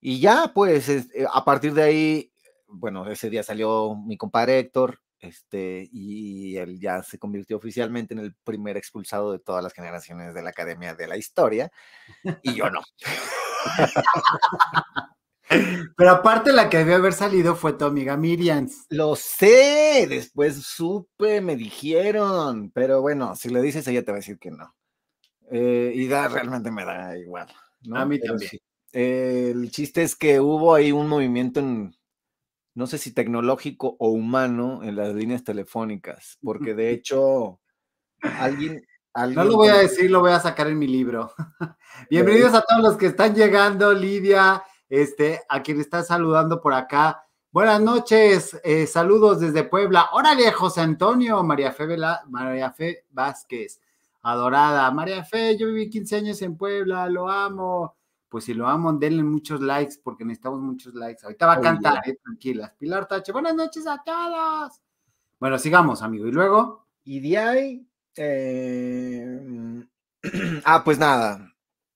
y 0.00 0.18
ya, 0.18 0.50
pues, 0.54 0.88
eh, 0.88 1.06
a 1.30 1.44
partir 1.44 1.74
de 1.74 1.82
ahí, 1.82 2.32
bueno, 2.68 3.06
ese 3.06 3.28
día 3.28 3.42
salió 3.42 3.94
mi 3.96 4.16
compadre 4.16 4.60
Héctor, 4.60 5.02
este, 5.18 5.86
y 5.92 6.56
él 6.56 6.80
ya 6.80 7.02
se 7.02 7.18
convirtió 7.18 7.58
oficialmente 7.58 8.14
en 8.14 8.20
el 8.20 8.34
primer 8.44 8.78
expulsado 8.78 9.32
de 9.32 9.38
todas 9.38 9.62
las 9.62 9.74
generaciones 9.74 10.32
de 10.32 10.42
la 10.42 10.50
Academia 10.50 10.94
de 10.94 11.08
la 11.08 11.18
Historia, 11.18 11.70
y 12.42 12.54
yo 12.54 12.70
no. 12.70 12.80
Pero 15.96 16.10
aparte 16.10 16.52
la 16.52 16.68
que 16.68 16.78
debió 16.78 16.96
haber 16.96 17.12
salido 17.12 17.54
fue 17.54 17.74
tu 17.74 17.84
amiga 17.84 18.16
Miriam. 18.16 18.68
Lo 18.90 19.16
sé, 19.16 20.06
después 20.08 20.62
supe, 20.62 21.40
me 21.40 21.56
dijeron, 21.56 22.70
pero 22.70 23.00
bueno, 23.00 23.34
si 23.36 23.50
le 23.50 23.62
dices 23.62 23.86
ella 23.88 24.04
te 24.04 24.12
va 24.12 24.16
a 24.16 24.20
decir 24.20 24.38
que 24.38 24.50
no. 24.50 24.74
Eh, 25.50 25.92
y 25.94 26.06
da, 26.08 26.28
realmente 26.28 26.70
me 26.70 26.84
da 26.84 27.18
igual. 27.18 27.48
A 27.92 28.04
mí 28.04 28.18
también. 28.20 28.52
el 28.92 29.70
chiste 29.70 30.02
es 30.02 30.16
que 30.16 30.40
hubo 30.40 30.74
ahí 30.74 30.92
un 30.92 31.08
movimiento 31.08 31.60
en, 31.60 31.94
no 32.74 32.86
sé 32.86 32.98
si 32.98 33.12
tecnológico 33.12 33.96
o 33.98 34.08
humano 34.10 34.82
en 34.82 34.96
las 34.96 35.14
líneas 35.14 35.44
telefónicas, 35.44 36.38
porque 36.42 36.74
de 36.74 36.90
hecho 36.92 37.60
alguien... 38.22 38.82
no 39.14 39.44
lo 39.44 39.56
voy 39.56 39.68
a 39.68 39.78
decir, 39.78 40.10
lo 40.10 40.20
voy 40.20 40.32
a 40.32 40.40
sacar 40.40 40.68
en 40.68 40.78
mi 40.78 40.86
libro. 40.86 41.34
Bienvenidos 42.10 42.54
a 42.54 42.62
todos 42.62 42.82
los 42.82 42.96
que 42.96 43.06
están 43.06 43.34
llegando, 43.34 43.92
Lidia, 43.92 44.62
este, 44.92 45.40
a 45.48 45.62
quien 45.62 45.80
está 45.80 46.02
saludando 46.02 46.60
por 46.60 46.74
acá. 46.74 47.24
Buenas 47.50 47.80
noches, 47.80 48.60
eh, 48.62 48.86
saludos 48.86 49.40
desde 49.40 49.64
Puebla. 49.64 50.10
Órale, 50.12 50.52
José 50.52 50.82
Antonio, 50.82 51.42
María 51.42 51.72
Fe, 51.72 51.96
María 52.28 52.70
Fe 52.72 53.06
Vázquez, 53.10 53.80
adorada. 54.20 54.90
María 54.90 55.24
Fe, 55.24 55.56
yo 55.56 55.68
viví 55.68 55.88
15 55.88 56.16
años 56.16 56.42
en 56.42 56.58
Puebla, 56.58 57.08
lo 57.08 57.30
amo 57.30 57.96
pues 58.28 58.44
si 58.44 58.54
lo 58.54 58.66
aman, 58.66 58.98
denle 58.98 59.22
muchos 59.22 59.60
likes 59.60 59.96
porque 60.02 60.24
necesitamos 60.24 60.60
muchos 60.60 60.94
likes. 60.94 61.20
Ahorita 61.22 61.46
va 61.46 61.52
a 61.52 61.60
cantar, 61.60 62.08
eh, 62.08 62.18
tranquilas. 62.22 62.72
Pilar 62.78 63.06
Tache, 63.06 63.30
buenas 63.30 63.54
noches 63.54 63.86
a 63.86 64.02
todos. 64.02 64.80
Bueno, 65.38 65.58
sigamos, 65.58 66.00
amigo. 66.00 66.26
¿Y 66.26 66.32
luego? 66.32 66.86
Y 67.04 67.20
de 67.20 67.36
ahí, 67.36 67.86
eh, 68.16 69.84
ah, 70.64 70.82
pues 70.82 70.98
nada, 70.98 71.51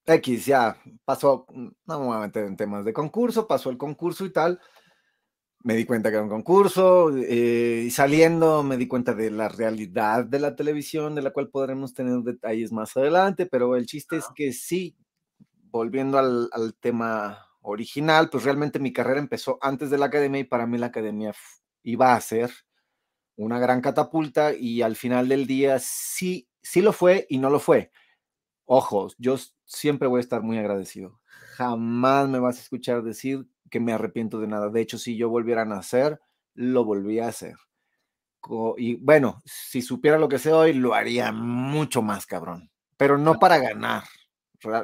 X 0.06 0.46
ya 0.46 0.80
pasó, 1.04 1.46
no 1.52 2.00
me 2.00 2.06
voy 2.06 2.16
a 2.16 2.20
meter 2.20 2.44
en 2.44 2.56
temas 2.56 2.84
de 2.84 2.92
concurso, 2.92 3.46
pasó 3.46 3.70
el 3.70 3.78
concurso 3.78 4.24
y 4.24 4.30
tal. 4.32 4.60
Me 5.64 5.74
di 5.74 5.84
cuenta 5.84 6.10
que 6.10 6.16
era 6.16 6.22
un 6.22 6.30
concurso 6.30 7.10
eh, 7.16 7.84
y 7.86 7.90
saliendo 7.90 8.62
me 8.62 8.76
di 8.76 8.86
cuenta 8.86 9.14
de 9.14 9.32
la 9.32 9.48
realidad 9.48 10.24
de 10.24 10.38
la 10.38 10.54
televisión, 10.54 11.16
de 11.16 11.22
la 11.22 11.32
cual 11.32 11.50
podremos 11.50 11.92
tener 11.92 12.20
detalles 12.20 12.70
más 12.72 12.96
adelante, 12.96 13.46
pero 13.46 13.74
el 13.74 13.86
chiste 13.86 14.16
es 14.16 14.26
que 14.36 14.52
sí, 14.52 14.96
volviendo 15.70 16.18
al, 16.18 16.74
tema 16.80 17.48
original, 17.62 18.30
pues 18.30 18.44
realmente 18.44 18.78
mi 18.78 18.92
carrera 18.92 19.18
empezó 19.18 19.58
antes 19.60 19.90
de 19.90 19.98
la 19.98 20.06
academia 20.06 20.40
y 20.40 20.44
para 20.44 20.66
mí 20.68 20.78
la 20.78 20.86
academia 20.86 21.34
iba 21.82 22.14
a 22.14 22.20
ser 22.20 22.52
una 23.36 23.58
gran 23.58 23.80
catapulta 23.80 24.54
y 24.54 24.82
al 24.82 24.94
final 24.94 25.28
del 25.28 25.48
día 25.48 25.78
sí, 25.80 26.48
sí 26.62 26.80
lo 26.80 26.92
fue 26.92 27.26
y 27.28 27.38
no 27.38 27.50
lo 27.50 27.58
fue. 27.58 27.90
Ojo, 28.66 29.08
yo 29.18 29.36
siempre 29.66 30.08
voy 30.08 30.18
a 30.18 30.20
estar 30.20 30.42
muy 30.42 30.58
agradecido. 30.58 31.20
Jamás 31.56 32.28
me 32.28 32.38
vas 32.38 32.56
a 32.56 32.62
escuchar 32.62 33.02
decir 33.02 33.46
que 33.70 33.80
me 33.80 33.92
arrepiento 33.92 34.40
de 34.40 34.46
nada. 34.46 34.70
De 34.70 34.80
hecho, 34.80 34.98
si 34.98 35.16
yo 35.16 35.28
volviera 35.28 35.62
a 35.62 35.66
nacer, 35.66 36.20
lo 36.54 36.84
volví 36.84 37.18
a 37.18 37.28
hacer. 37.28 37.56
Y 38.76 38.96
bueno, 38.96 39.42
si 39.44 39.82
supiera 39.82 40.18
lo 40.18 40.28
que 40.28 40.38
sé 40.38 40.52
hoy, 40.52 40.72
lo 40.72 40.94
haría 40.94 41.32
mucho 41.32 42.00
más 42.00 42.26
cabrón, 42.26 42.70
pero 42.96 43.18
no 43.18 43.38
para 43.38 43.58
ganar, 43.58 44.04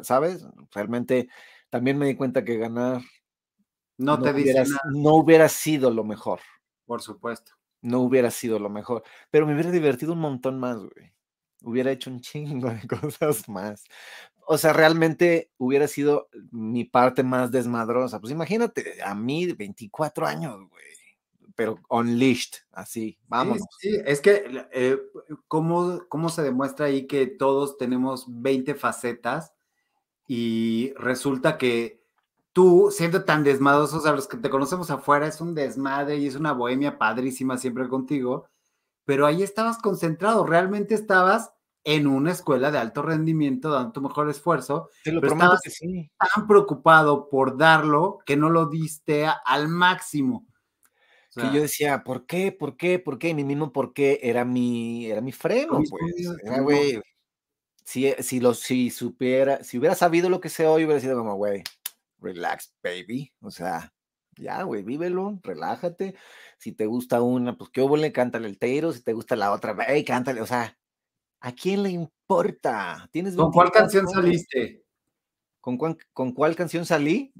¿sabes? 0.03 0.45
Realmente 0.73 1.29
también 1.71 1.97
me 1.97 2.07
di 2.07 2.17
cuenta 2.17 2.45
que 2.45 2.59
ganar 2.59 3.03
no, 3.99 4.21
te 4.21 4.31
hubiera, 4.31 4.65
no 4.93 5.15
hubiera 5.15 5.49
sido 5.49 5.91
lo 5.91 6.03
mejor. 6.03 6.41
Por 6.87 7.03
supuesto. 7.03 7.53
No 7.83 8.01
hubiera 8.01 8.31
sido 8.31 8.59
lo 8.59 8.69
mejor, 8.69 9.03
pero 9.31 9.47
me 9.47 9.55
hubiera 9.55 9.71
divertido 9.71 10.13
un 10.13 10.21
montón 10.21 10.59
más, 10.59 10.79
güey. 10.79 11.13
Hubiera 11.63 11.93
hecho 11.93 12.11
un 12.11 12.21
chingo 12.21 12.69
de 12.71 12.81
cosas 12.89 13.49
más. 13.49 13.85
O 14.47 14.59
sea, 14.59 14.73
realmente 14.73 15.51
hubiera 15.59 15.89
sido 15.89 16.29
mi 16.51 16.85
parte 16.85 17.23
más 17.23 17.51
desmadrosa. 17.51 18.21
Pues 18.21 18.33
imagínate, 18.33 19.03
a 19.03 19.15
mí, 19.15 19.53
24 19.53 20.27
años, 20.27 20.69
güey 20.69 20.83
pero 21.55 21.79
unleashed, 21.89 22.61
así, 22.73 23.19
vamos. 23.29 23.61
Sí, 23.79 23.97
es 24.05 24.21
que, 24.21 24.67
eh, 24.73 24.99
¿cómo, 25.49 26.03
¿cómo, 26.09 26.29
se 26.29 26.43
demuestra 26.43 26.87
ahí 26.87 27.07
que 27.07 27.27
todos 27.27 27.77
tenemos 27.79 28.25
20 28.29 28.75
facetas 28.75 29.53
y 30.27 30.93
resulta 30.97 31.59
que 31.59 32.01
tú, 32.53 32.91
siendo 32.91 33.25
tan 33.25 33.45
desmadroso, 33.45 33.99
o 33.99 34.01
sea, 34.01 34.13
los 34.13 34.29
que 34.29 34.37
te 34.37 34.51
conocemos 34.51 34.91
afuera, 34.91 35.27
es 35.27 35.41
un 35.41 35.55
desmadre 35.55 36.17
y 36.17 36.27
es 36.27 36.37
una 36.37 36.53
bohemia 36.53 36.99
padrísima 36.99 37.59
siempre 37.59 37.89
contigo, 37.89 38.47
pero 39.05 39.27
ahí 39.27 39.43
estabas 39.43 39.79
concentrado, 39.79 40.47
realmente 40.47 40.95
estabas 40.95 41.52
en 41.85 42.07
una 42.07 42.33
escuela 42.33 42.71
de 42.71 42.79
alto 42.79 43.03
rendimiento, 43.03 43.71
dando 43.71 43.93
tu 43.93 44.01
mejor 44.01 44.31
esfuerzo, 44.31 44.91
te 45.03 45.13
lo 45.13 45.21
pero 45.21 45.37
que 45.63 45.71
sí. 45.71 46.11
tan 46.35 46.47
preocupado 46.47 47.29
por 47.29 47.57
darlo 47.57 48.19
que 48.25 48.37
no 48.37 48.51
lo 48.51 48.67
diste 48.67 49.27
al 49.45 49.69
máximo. 49.69 50.47
que 51.35 51.53
yo 51.53 51.63
decía, 51.63 52.05
¿por 52.05 52.27
qué? 52.27 52.53
¿Por 52.53 52.77
qué? 52.77 52.99
¿Por 52.99 53.19
qué? 53.19 53.31
Y 53.31 53.35
mi 53.35 53.45
mismo 53.45 53.73
por 53.73 53.93
qué 53.93 54.21
era 54.23 54.45
mi, 54.45 55.07
era 55.07 55.21
mi 55.21 55.33
freno, 55.33 55.81
pues. 55.89 56.39
Era, 56.45 56.61
güey, 56.61 57.01
si, 57.85 58.13
si, 58.21 58.39
lo, 58.39 58.55
si 58.55 58.91
supiera, 58.91 59.65
si 59.65 59.79
hubiera 59.79 59.95
sabido 59.95 60.29
lo 60.29 60.41
que 60.41 60.51
sé 60.51 60.67
hoy, 60.67 60.85
hubiera 60.85 61.01
sido 61.01 61.19
como, 61.19 61.35
güey, 61.35 61.65
relax, 62.19 62.73
baby. 62.83 63.33
O 63.41 63.51
sea, 63.51 63.93
ya, 64.37 64.63
güey, 64.63 64.83
vívelo, 64.83 65.41
relájate. 65.43 66.15
Si 66.59 66.73
te 66.73 66.87
gusta 66.87 67.23
una, 67.23 67.57
pues 67.57 67.71
qué 67.71 67.83
le 67.83 68.13
cántale 68.13 68.47
el 68.47 68.59
teiro. 68.59 68.93
Si 68.93 69.03
te 69.03 69.13
gusta 69.13 69.37
la 69.37 69.53
otra, 69.53 69.77
hey, 69.89 70.05
cántale. 70.05 70.41
O 70.41 70.47
sea, 70.47 70.79
¿a 71.43 71.53
quién 71.53 71.83
le 71.83 71.91
importa? 71.91 73.09
¿Tienes 73.11 73.37
¿Con 73.37 73.51
cuál 73.51 73.71
canción 73.71 74.09
saliste? 74.09 74.85
¿Con, 75.61 75.77
¿Con 76.13 76.33
cuál 76.33 76.57
canción 76.57 76.87
salí? 76.87 77.33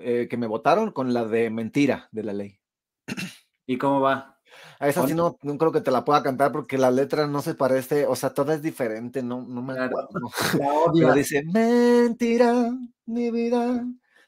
Eh, 0.00 0.28
que 0.28 0.36
me 0.36 0.46
votaron 0.46 0.92
con 0.92 1.14
la 1.14 1.24
de 1.24 1.50
Mentira 1.50 2.08
de 2.12 2.22
la 2.22 2.32
ley. 2.32 2.60
¿Y 3.66 3.78
cómo 3.78 4.00
va? 4.00 4.38
A 4.78 4.88
esa 4.88 5.06
sí 5.06 5.14
no, 5.14 5.36
no 5.42 5.58
creo 5.58 5.72
que 5.72 5.80
te 5.80 5.90
la 5.90 6.04
pueda 6.04 6.22
cantar 6.22 6.52
porque 6.52 6.78
la 6.78 6.90
letra 6.90 7.26
no 7.26 7.42
se 7.42 7.54
parece, 7.54 8.06
o 8.06 8.14
sea, 8.14 8.34
toda 8.34 8.54
es 8.54 8.62
diferente, 8.62 9.22
no, 9.22 9.42
no 9.42 9.62
me 9.62 9.78
acuerdo. 9.78 10.08
Pero 10.94 11.14
dice, 11.14 11.42
mentira, 11.44 12.72
mi 13.06 13.30
vida, 13.30 13.84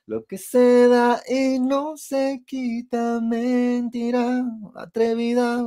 lo 0.07 0.25
que 0.25 0.39
se 0.39 0.89
da 0.89 1.21
y 1.29 1.61
no 1.61 1.97
se 1.97 2.43
quita, 2.47 3.21
mentira, 3.21 4.45
atrevida, 4.75 5.63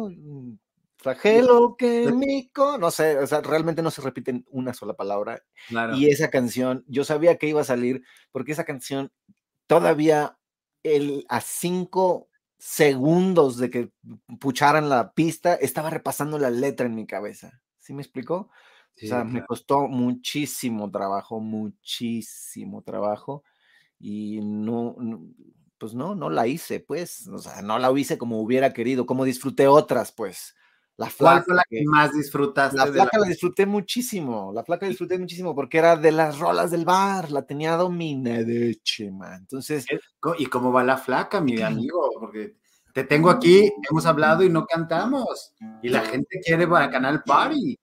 flagelo 1.00 1.76
que 1.78 2.12
mico, 2.12 2.78
no 2.78 2.92
sé, 2.92 3.18
o 3.18 3.26
sea, 3.26 3.42
realmente 3.42 3.82
no 3.82 3.90
se 3.90 4.02
repite 4.02 4.44
una 4.50 4.74
sola 4.74 4.94
palabra. 4.94 5.42
Y 5.96 6.10
esa 6.10 6.30
canción, 6.30 6.84
yo 6.88 7.04
sabía 7.06 7.38
que 7.38 7.48
iba 7.48 7.62
a 7.62 7.66
salir 7.66 8.04
porque 8.32 8.52
esa 8.52 8.66
canción 8.66 9.12
todavía 9.66 10.38
el, 10.84 11.26
a 11.30 11.42
cinco 11.42 12.30
segundos 12.58 13.58
de 13.58 13.70
que 13.70 13.92
pucharan 14.40 14.90
la 14.90 15.14
pista, 15.14 15.56
estaba 15.56 15.90
repasando 15.90 16.38
la 16.38 16.50
letra 16.50 16.86
en 16.86 16.96
mi 16.96 17.08
cabeza. 17.08 17.62
¿Sí 17.80 17.94
me 17.94 18.02
explicó? 18.02 18.50
o 19.02 19.08
sea, 19.08 19.24
me 19.24 19.46
costó 19.46 19.88
muchísimo 19.88 20.92
trabajo, 20.92 21.40
muchísimo 21.40 22.82
trabajo 22.82 23.46
y 23.98 24.42
no, 24.42 24.98
pues 25.78 25.94
no, 25.94 26.16
no 26.16 26.30
la 26.30 26.48
hice, 26.48 26.82
pues, 26.82 27.26
o 27.28 27.38
sea, 27.38 27.62
no 27.62 27.80
la 27.80 27.98
hice 27.98 28.18
como 28.18 28.42
hubiera 28.42 28.74
querido, 28.74 29.06
como 29.06 29.24
disfruté 29.24 29.68
otras, 29.68 30.12
pues. 30.12 30.54
La 31.00 31.10
flaca, 31.10 31.32
¿Cuál 31.32 31.44
fue 31.46 31.56
la 31.56 31.64
que 31.70 31.84
más 31.86 32.12
disfrutaste? 32.12 32.76
La 32.76 32.88
flaca 32.88 33.20
la... 33.20 33.28
disfruté 33.28 33.66
muchísimo, 33.66 34.52
la 34.54 34.66
flaca 34.66 34.86
disfruté 34.86 35.18
muchísimo 35.18 35.56
porque 35.56 35.78
era 35.78 35.96
de 35.96 36.12
las 36.12 36.40
rolas 36.40 36.72
del 36.72 36.84
bar, 36.84 37.32
la 37.32 37.44
tenía 37.44 37.78
dominada, 37.78 38.44
chema. 38.84 39.38
Entonces. 39.38 39.86
¿Y 40.38 40.48
cómo 40.48 40.74
va 40.74 40.84
la 40.84 40.98
flaca, 40.98 41.40
mi 41.40 41.62
amigo? 41.62 42.10
Porque 42.20 42.58
te 42.94 43.06
tengo 43.06 43.30
aquí, 43.30 43.72
hemos 43.90 44.06
hablado 44.06 44.44
y 44.44 44.50
no 44.50 44.66
cantamos. 44.66 45.54
Y 45.82 45.88
la 45.88 46.02
gente 46.02 46.38
quiere 46.44 46.68
para 46.68 46.90
Canal 46.90 47.24
Party. 47.24 47.80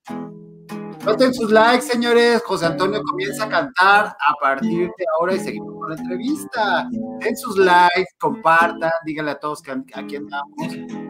Noten 1.06 1.32
sus 1.32 1.50
likes, 1.50 1.86
señores. 1.86 2.42
José 2.44 2.66
Antonio 2.66 3.00
comienza 3.02 3.44
a 3.44 3.48
cantar 3.48 4.06
a 4.08 4.34
partir 4.42 4.88
de 4.88 5.04
ahora 5.18 5.36
y 5.36 5.40
seguimos 5.40 5.72
con 5.72 5.88
la 5.88 5.96
entrevista. 5.96 6.86
Den 7.20 7.34
sus 7.34 7.56
likes, 7.56 8.10
compartan, 8.18 8.92
díganle 9.06 9.30
a 9.30 9.38
todos 9.38 9.62
que 9.62 9.70
aquí 9.70 10.16
andamos. 10.16 11.05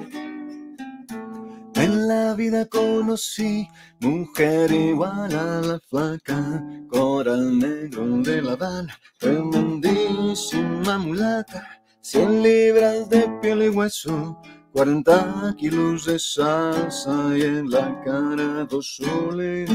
En 1.76 2.08
la 2.08 2.34
vida 2.34 2.64
conocí 2.64 3.68
mujer 4.00 4.72
igual 4.72 5.34
a 5.34 5.60
la 5.60 5.78
flaca, 5.90 6.64
coral 6.88 7.58
negro 7.58 8.22
de 8.22 8.40
la 8.40 8.52
Habana, 8.52 8.98
tremendísima 9.18 10.96
mulata, 10.96 11.82
cien 12.00 12.42
libras 12.42 13.10
de 13.10 13.28
piel 13.42 13.64
y 13.64 13.68
hueso, 13.68 14.40
cuarenta 14.72 15.54
kilos 15.58 16.06
de 16.06 16.18
salsa 16.18 17.36
y 17.36 17.42
en 17.42 17.70
la 17.70 18.02
cara 18.02 18.64
dos 18.64 18.96
soles 18.96 19.70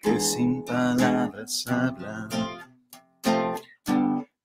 que 0.00 0.18
sin 0.18 0.64
palabras 0.64 1.66
hablan. 1.68 2.28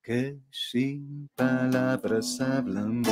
Que 0.03 0.37
sin 0.51 1.29
palabras 1.33 2.41
hablan. 2.41 3.03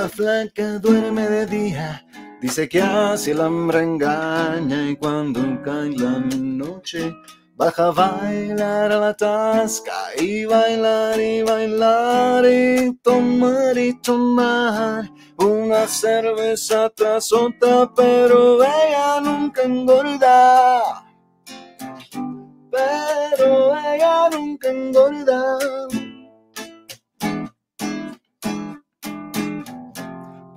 La 0.00 0.08
flaca 0.08 0.78
duerme 0.78 1.28
de 1.28 1.44
día, 1.44 2.06
dice 2.40 2.66
que 2.70 2.80
así 2.80 3.32
el 3.32 3.40
hambre 3.42 3.82
engaña 3.82 4.88
y 4.88 4.96
cuando 4.96 5.42
cae 5.62 5.90
la 5.90 6.18
noche 6.38 7.14
baja 7.54 7.88
a 7.88 7.90
bailar 7.90 8.92
a 8.92 8.98
la 8.98 9.14
tasca 9.14 9.92
y 10.18 10.46
bailar 10.46 11.20
y 11.20 11.42
bailar 11.42 12.46
y 12.46 12.96
tomar 13.02 13.76
y 13.76 14.00
tomar 14.00 15.04
una 15.36 15.86
cerveza 15.86 16.88
tras 16.96 17.30
otra, 17.30 17.92
pero 17.94 18.64
ella 18.64 19.20
nunca 19.20 19.64
engorda. 19.64 21.04
Pero 22.70 23.76
ella 23.76 24.30
nunca 24.30 24.70
engorda. 24.70 25.58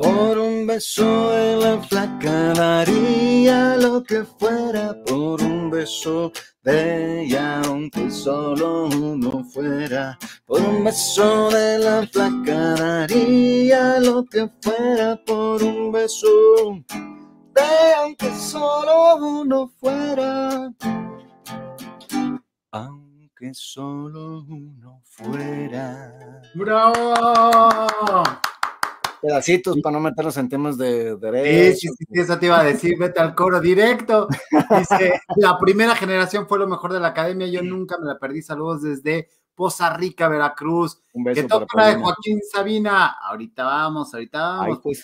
Por 0.04 0.38
un 0.38 0.68
beso 0.68 1.08
en 1.40 1.60
la 1.62 1.82
flaca 1.82 2.54
daría 2.54 3.78
lo 3.78 4.04
que 4.04 4.26
fuera 4.26 4.94
por 5.06 5.42
un 5.42 5.72
beso 5.72 6.30
de 6.62 7.22
ella, 7.22 7.62
aunque 7.62 8.12
solo 8.12 8.88
uno 8.88 9.46
fuera. 9.46 10.20
Por 10.46 10.60
un 10.60 10.84
beso 10.84 11.50
de 11.52 11.80
la 11.80 12.06
flaca 12.12 12.76
daría 12.76 14.02
lo 14.02 14.26
que 14.26 14.50
fuera 14.62 15.16
por 15.26 15.64
un 15.64 15.94
beso 15.94 16.84
de 17.56 17.94
aunque 18.02 18.30
solo 18.36 19.16
uno 19.16 19.72
fuera. 19.80 20.70
Aunque 22.72 23.54
solo 23.54 24.44
uno 24.50 25.02
fuera. 25.06 26.42
¡Bravo! 26.56 28.20
Pedacitos 29.24 29.80
para 29.82 29.94
no 29.94 30.02
meternos 30.02 30.36
en 30.38 30.50
temas 30.50 30.78
de 30.78 31.16
derecho. 31.16 31.80
Sí, 31.80 31.88
sí, 31.88 32.06
sí, 32.12 32.20
eso 32.20 32.38
te 32.38 32.48
iba 32.48 32.60
a 32.60 32.64
decir, 32.64 32.98
vete 33.00 33.22
al 33.22 33.34
coro 33.34 33.62
directo. 33.62 34.28
Dice, 34.52 35.22
la 35.38 35.58
primera 35.58 35.96
generación 35.96 36.48
fue 36.48 36.60
lo 36.60 36.68
mejor 36.68 36.92
de 36.92 37.00
la 37.00 37.08
academia, 37.08 37.48
yo 37.48 37.64
nunca 37.64 37.98
me 37.98 38.06
la 38.06 38.20
perdí. 38.20 38.42
Saludos 38.42 38.82
desde 38.82 39.30
Poza 39.56 39.96
Rica, 39.96 40.28
Veracruz. 40.28 41.02
Un 41.14 41.24
beso. 41.24 41.42
Que 41.42 41.48
toca 41.48 41.66
la 41.76 41.88
de 41.88 42.02
Joaquín 42.02 42.40
Sabina. 42.52 43.16
Ahorita 43.22 43.64
vamos, 43.64 44.14
ahorita 44.14 44.40
vamos. 44.42 44.68
Ay, 44.68 44.80
pues, 44.84 45.04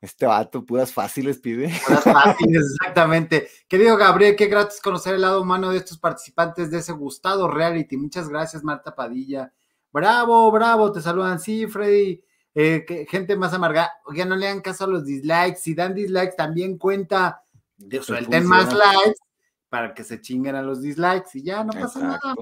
este 0.00 0.26
vato, 0.26 0.64
puras 0.64 0.92
fáciles 0.92 1.38
pide. 1.38 1.72
Puras 1.86 2.04
fáciles, 2.04 2.76
exactamente. 2.78 3.48
Querido 3.66 3.96
Gabriel, 3.96 4.36
qué 4.36 4.46
gratis 4.46 4.80
conocer 4.80 5.14
el 5.14 5.22
lado 5.22 5.42
humano 5.42 5.70
de 5.70 5.78
estos 5.78 5.98
participantes 5.98 6.70
de 6.70 6.78
ese 6.78 6.92
gustado 6.92 7.48
reality. 7.48 7.96
Muchas 7.96 8.28
gracias, 8.28 8.62
Marta 8.62 8.94
Padilla. 8.94 9.52
Bravo, 9.90 10.52
bravo, 10.52 10.92
te 10.92 11.00
saludan. 11.00 11.40
Sí, 11.40 11.66
Freddy. 11.66 12.22
Eh, 12.60 13.06
gente 13.08 13.36
más 13.36 13.54
amarga, 13.54 13.92
oiga, 14.04 14.24
no 14.24 14.34
le 14.34 14.46
dan 14.46 14.60
caso 14.60 14.82
a 14.82 14.88
los 14.88 15.04
dislikes, 15.04 15.60
si 15.60 15.74
dan 15.74 15.94
dislikes 15.94 16.34
también 16.36 16.76
cuenta, 16.76 17.44
de, 17.76 18.02
suelten 18.02 18.44
más 18.46 18.72
likes 18.72 19.20
para 19.68 19.94
que 19.94 20.02
se 20.02 20.20
chinguen 20.20 20.56
a 20.56 20.62
los 20.62 20.82
dislikes 20.82 21.30
y 21.34 21.44
ya 21.44 21.62
no 21.62 21.72
pasa 21.72 22.00
nada. 22.00 22.34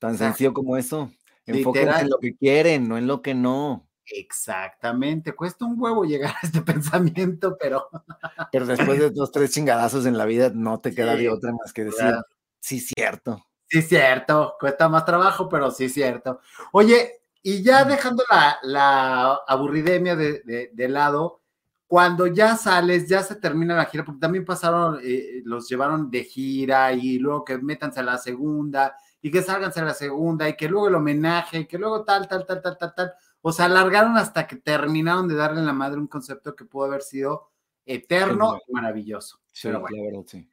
Tan 0.00 0.18
sencillo 0.18 0.52
como 0.52 0.76
eso. 0.76 1.08
Enfóquense 1.46 2.00
en 2.00 2.10
lo 2.10 2.18
que 2.18 2.34
quieren, 2.34 2.88
no 2.88 2.98
en 2.98 3.06
lo 3.06 3.22
que 3.22 3.32
no. 3.32 3.86
Exactamente, 4.06 5.36
cuesta 5.36 5.66
un 5.66 5.80
huevo 5.80 6.02
llegar 6.02 6.34
a 6.42 6.44
este 6.44 6.60
pensamiento, 6.82 7.56
pero. 7.60 7.88
pero 8.50 8.66
después 8.66 8.98
de 8.98 9.10
dos, 9.10 9.30
tres 9.30 9.52
chingadazos 9.52 10.04
en 10.04 10.18
la 10.18 10.24
vida, 10.24 10.50
no 10.52 10.80
te 10.80 10.92
queda 10.96 11.14
de 11.14 11.30
otra 11.30 11.52
más 11.52 11.72
que 11.72 11.84
decir, 11.84 12.12
sí, 12.58 12.80
cierto. 12.80 13.46
Sí, 13.68 13.82
cierto, 13.82 14.56
cuesta 14.58 14.88
más 14.88 15.04
trabajo, 15.04 15.48
pero 15.48 15.70
sí, 15.70 15.88
cierto. 15.88 16.40
Oye, 16.72 17.21
y 17.42 17.62
ya 17.62 17.84
dejando 17.84 18.22
la, 18.62 19.40
aburridemia 19.48 20.14
de, 20.14 20.88
lado, 20.88 21.40
cuando 21.88 22.28
ya 22.28 22.56
sales, 22.56 23.08
ya 23.08 23.22
se 23.22 23.34
termina 23.36 23.74
la 23.74 23.86
gira, 23.86 24.04
porque 24.04 24.20
también 24.20 24.44
pasaron, 24.44 25.00
eh, 25.02 25.42
los 25.44 25.68
llevaron 25.68 26.08
de 26.10 26.22
gira 26.22 26.92
y 26.92 27.18
luego 27.18 27.44
que 27.44 27.58
métanse 27.58 28.00
a 28.00 28.04
la 28.04 28.16
segunda 28.16 28.96
y 29.20 29.30
que 29.30 29.42
salganse 29.42 29.80
a 29.80 29.84
la 29.84 29.94
segunda 29.94 30.48
y 30.48 30.56
que 30.56 30.68
luego 30.68 30.88
el 30.88 30.94
homenaje 30.94 31.60
y 31.60 31.66
que 31.66 31.78
luego 31.78 32.04
tal, 32.04 32.28
tal, 32.28 32.46
tal, 32.46 32.62
tal, 32.62 32.78
tal, 32.78 32.94
tal. 32.94 33.12
O 33.40 33.52
sea, 33.52 33.64
alargaron 33.64 34.16
hasta 34.16 34.46
que 34.46 34.56
terminaron 34.56 35.26
de 35.26 35.34
darle 35.34 35.60
a 35.60 35.64
la 35.64 35.72
madre 35.72 35.98
un 35.98 36.06
concepto 36.06 36.54
que 36.54 36.64
pudo 36.64 36.84
haber 36.84 37.02
sido 37.02 37.50
eterno 37.84 38.60
y 38.68 38.72
maravilloso. 38.72 39.40
Sí, 39.52 39.66
Pero 39.66 39.80
bueno, 39.80 40.24
sí. 40.26 40.48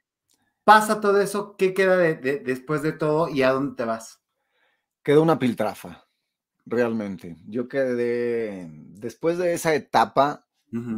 Pasa 0.64 1.00
todo 1.00 1.20
eso, 1.20 1.56
¿qué 1.56 1.72
queda 1.72 1.96
después 1.96 2.82
de 2.82 2.92
todo 2.92 3.28
y 3.28 3.42
a 3.42 3.52
dónde 3.52 3.76
te 3.76 3.84
vas? 3.84 4.20
Queda 5.02 5.20
una 5.20 5.38
piltrafa 5.38 6.09
realmente. 6.66 7.36
Yo 7.46 7.68
quedé, 7.68 8.68
después 8.72 9.38
de 9.38 9.54
esa 9.54 9.74
etapa, 9.74 10.46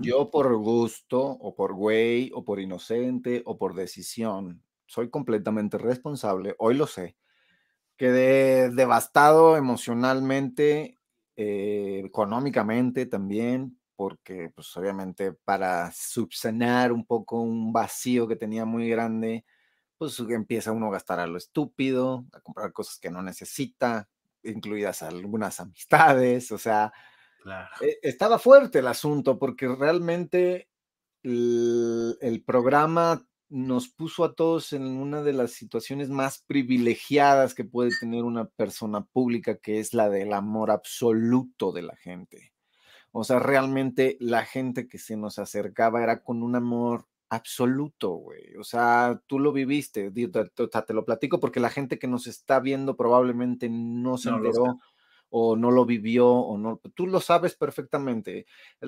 yo 0.02 0.30
por 0.30 0.54
gusto 0.56 1.20
o 1.22 1.54
por 1.54 1.72
güey 1.74 2.30
o 2.34 2.44
por 2.44 2.60
inocente 2.60 3.42
o 3.46 3.56
por 3.56 3.74
decisión, 3.74 4.62
soy 4.86 5.08
completamente 5.08 5.78
responsable, 5.78 6.54
hoy 6.58 6.74
lo 6.74 6.86
sé. 6.86 7.16
Quedé 7.96 8.70
devastado 8.70 9.56
emocionalmente, 9.56 10.98
eh, 11.36 12.02
económicamente 12.04 13.06
también, 13.06 13.78
porque 13.96 14.50
pues 14.54 14.76
obviamente 14.76 15.32
para 15.32 15.90
subsanar 15.92 16.92
un 16.92 17.06
poco 17.06 17.40
un 17.40 17.72
vacío 17.72 18.28
que 18.28 18.36
tenía 18.36 18.64
muy 18.66 18.88
grande, 18.88 19.44
pues 19.98 20.18
empieza 20.20 20.72
uno 20.72 20.88
a 20.88 20.92
gastar 20.92 21.20
a 21.20 21.26
lo 21.26 21.38
estúpido, 21.38 22.26
a 22.32 22.40
comprar 22.40 22.72
cosas 22.72 22.98
que 22.98 23.10
no 23.10 23.22
necesita, 23.22 24.10
incluidas 24.44 25.02
algunas 25.02 25.60
amistades, 25.60 26.50
o 26.52 26.58
sea, 26.58 26.92
e, 27.80 27.98
estaba 28.02 28.38
fuerte 28.38 28.80
el 28.80 28.86
asunto 28.86 29.38
porque 29.38 29.68
realmente 29.68 30.68
el, 31.22 32.42
programa 32.46 33.24
nos 33.48 33.88
puso 33.88 34.24
a 34.24 34.34
todos 34.34 34.72
en 34.72 34.82
una 34.82 35.22
de 35.22 35.32
las 35.32 35.52
situaciones 35.52 36.08
más 36.08 36.42
privilegiadas 36.46 37.54
que 37.54 37.64
puede 37.64 37.90
tener 38.00 38.24
una 38.24 38.46
persona 38.46 39.04
pública, 39.04 39.58
que 39.58 39.78
es 39.78 39.92
la 39.94 40.08
del 40.08 40.32
amor 40.32 40.70
absoluto 40.70 41.70
de 41.72 41.82
la 41.82 41.96
gente. 41.96 42.52
O 43.12 43.24
sea, 43.24 43.38
realmente 43.38 44.16
la 44.20 44.44
gente 44.44 44.88
que 44.88 44.98
se 44.98 45.16
nos 45.16 45.38
acercaba 45.38 46.02
era 46.02 46.22
con 46.22 46.42
un 46.42 46.56
amor 46.56 47.06
absoluto, 47.32 48.10
güey. 48.10 48.56
O 48.60 48.64
sea, 48.64 49.18
tú 49.26 49.38
lo 49.38 49.52
viviste, 49.52 50.10
te, 50.10 50.92
lo 50.92 51.04
platico 51.06 51.40
porque 51.40 51.60
la 51.60 51.70
gente 51.70 51.98
que 51.98 52.06
nos 52.06 52.26
está 52.26 52.60
viendo 52.60 52.94
probablemente 52.94 53.70
no 53.70 54.18
se 54.18 54.28
enteró 54.28 54.78
o 55.30 55.56
no 55.56 55.70
lo 55.70 55.86
vivió 55.86 56.28
o 56.28 56.58
no, 56.58 56.78
tú 56.94 57.06
lo 57.06 57.22
sabes 57.22 57.56
perfectamente. 57.56 58.44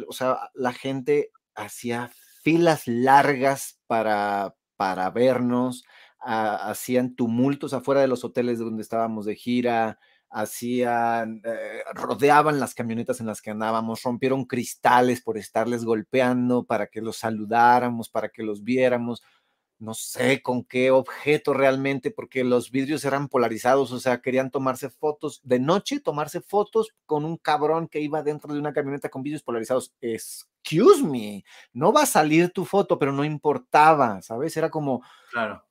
O 0.09 0.12
sea, 0.12 0.51
la 0.53 0.74
gente 0.74 1.30
hacía 1.55 2.11
filas 2.42 2.86
largas 2.86 3.80
para, 3.86 4.55
para 4.76 5.09
vernos, 5.09 5.82
hacían 6.20 7.14
tumultos 7.14 7.72
afuera 7.72 8.03
de 8.03 8.09
los 8.09 8.24
hoteles 8.24 8.59
donde 8.59 8.82
estábamos 8.82 9.24
de 9.24 9.36
gira, 9.36 9.99
hacían, 10.35 11.43
eh, 11.45 11.85
rodeaban 11.95 12.59
las 12.59 12.74
camionetas 12.74 13.20
en 13.20 13.26
las 13.26 13.41
que 13.41 13.51
andábamos, 13.51 14.03
rompieron 14.03 14.47
cristales 14.47 15.22
por 15.22 15.39
estarles 15.39 15.85
golpeando 15.85 16.64
para 16.64 16.89
que 16.89 17.01
los 17.01 17.18
saludáramos, 17.18 18.09
para 18.09 18.30
que 18.30 18.43
los 18.43 18.64
viéramos. 18.64 19.22
No 19.78 19.95
sé 19.95 20.43
con 20.43 20.64
qué 20.64 20.91
objeto 20.91 21.55
realmente, 21.55 22.11
porque 22.11 22.43
los 22.43 22.72
vidrios 22.72 23.05
eran 23.05 23.28
polarizados, 23.28 23.93
o 23.93 24.01
sea, 24.01 24.20
querían 24.20 24.51
tomarse 24.51 24.91
fotos 24.91 25.41
de 25.45 25.61
noche, 25.61 26.01
tomarse 26.01 26.41
fotos 26.41 26.95
con 27.07 27.24
un 27.24 27.37
cabrón 27.37 27.87
que 27.87 28.01
iba 28.01 28.22
dentro 28.24 28.53
de 28.53 28.59
una 28.59 28.72
camioneta 28.72 29.11
con 29.11 29.22
vidrios 29.22 29.43
polarizados. 29.43 29.95
Excuse 30.01 31.05
me, 31.05 31.45
no 31.72 31.93
va 31.93 32.03
a 32.03 32.07
salir 32.07 32.51
tu 32.51 32.64
foto, 32.64 32.99
pero 32.99 33.12
no 33.12 33.24
importaba, 33.24 34.20
¿sabes? 34.20 34.57
Era 34.57 34.68
como, 34.68 35.05
claro 35.30 35.64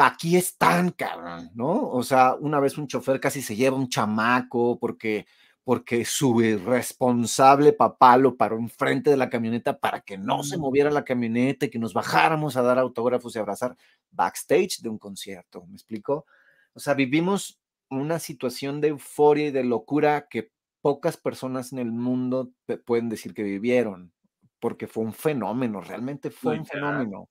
aquí 0.00 0.36
están, 0.36 0.90
cabrón, 0.90 1.50
¿no? 1.54 1.90
O 1.90 2.02
sea, 2.02 2.34
una 2.34 2.60
vez 2.60 2.78
un 2.78 2.86
chofer 2.86 3.20
casi 3.20 3.42
se 3.42 3.56
lleva 3.56 3.76
un 3.76 3.88
chamaco 3.88 4.78
porque, 4.78 5.26
porque 5.64 6.04
su 6.04 6.40
irresponsable 6.42 7.72
papá 7.72 8.16
lo 8.16 8.36
paró 8.36 8.58
enfrente 8.58 9.10
de 9.10 9.16
la 9.16 9.28
camioneta 9.28 9.78
para 9.78 10.00
que 10.00 10.16
no 10.16 10.42
se 10.42 10.56
mm. 10.56 10.60
moviera 10.60 10.90
la 10.90 11.04
camioneta 11.04 11.66
y 11.66 11.70
que 11.70 11.78
nos 11.78 11.92
bajáramos 11.92 12.56
a 12.56 12.62
dar 12.62 12.78
autógrafos 12.78 13.36
y 13.36 13.38
abrazar 13.38 13.76
backstage 14.10 14.80
de 14.80 14.88
un 14.88 14.98
concierto, 14.98 15.66
¿me 15.66 15.74
explico? 15.74 16.24
O 16.72 16.80
sea, 16.80 16.94
vivimos 16.94 17.60
una 17.90 18.18
situación 18.18 18.80
de 18.80 18.88
euforia 18.88 19.48
y 19.48 19.50
de 19.50 19.64
locura 19.64 20.28
que 20.28 20.50
pocas 20.80 21.16
personas 21.16 21.72
en 21.72 21.78
el 21.78 21.92
mundo 21.92 22.52
pueden 22.84 23.08
decir 23.08 23.34
que 23.34 23.42
vivieron, 23.42 24.12
porque 24.60 24.86
fue 24.86 25.04
un 25.04 25.12
fenómeno, 25.12 25.80
realmente 25.80 26.30
fue 26.30 26.58
un 26.58 26.66
fenómeno 26.66 27.28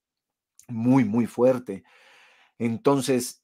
muy, 0.67 1.05
muy 1.05 1.25
fuerte. 1.25 1.83
Entonces, 2.59 3.43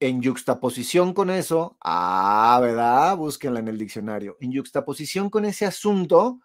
en 0.00 0.20
yuxtaposición 0.20 1.14
con 1.14 1.30
eso, 1.30 1.76
ah, 1.80 2.58
¿verdad? 2.60 3.16
Búsquenla 3.16 3.60
en 3.60 3.68
el 3.68 3.78
diccionario. 3.78 4.36
En 4.40 4.52
yuxtaposición 4.52 5.30
con 5.30 5.44
ese 5.44 5.64
asunto, 5.64 6.40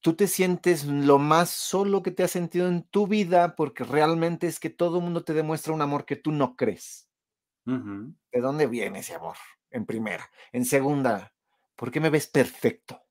tú 0.00 0.14
te 0.14 0.26
sientes 0.26 0.84
lo 0.84 1.18
más 1.18 1.50
solo 1.50 2.02
que 2.02 2.10
te 2.10 2.22
has 2.22 2.30
sentido 2.30 2.68
en 2.68 2.82
tu 2.84 3.06
vida 3.06 3.56
porque 3.56 3.84
realmente 3.84 4.46
es 4.46 4.58
que 4.58 4.70
todo 4.70 4.98
el 4.98 5.04
mundo 5.04 5.24
te 5.24 5.34
demuestra 5.34 5.74
un 5.74 5.82
amor 5.82 6.04
que 6.06 6.16
tú 6.16 6.32
no 6.32 6.56
crees. 6.56 7.08
¿De 7.64 8.40
dónde 8.40 8.68
viene 8.68 9.00
ese 9.00 9.16
amor? 9.16 9.36
En 9.70 9.84
primera. 9.84 10.30
En 10.52 10.64
segunda, 10.64 11.34
¿por 11.74 11.90
qué 11.90 11.98
me 11.98 12.10
ves 12.10 12.28
perfecto? 12.28 13.02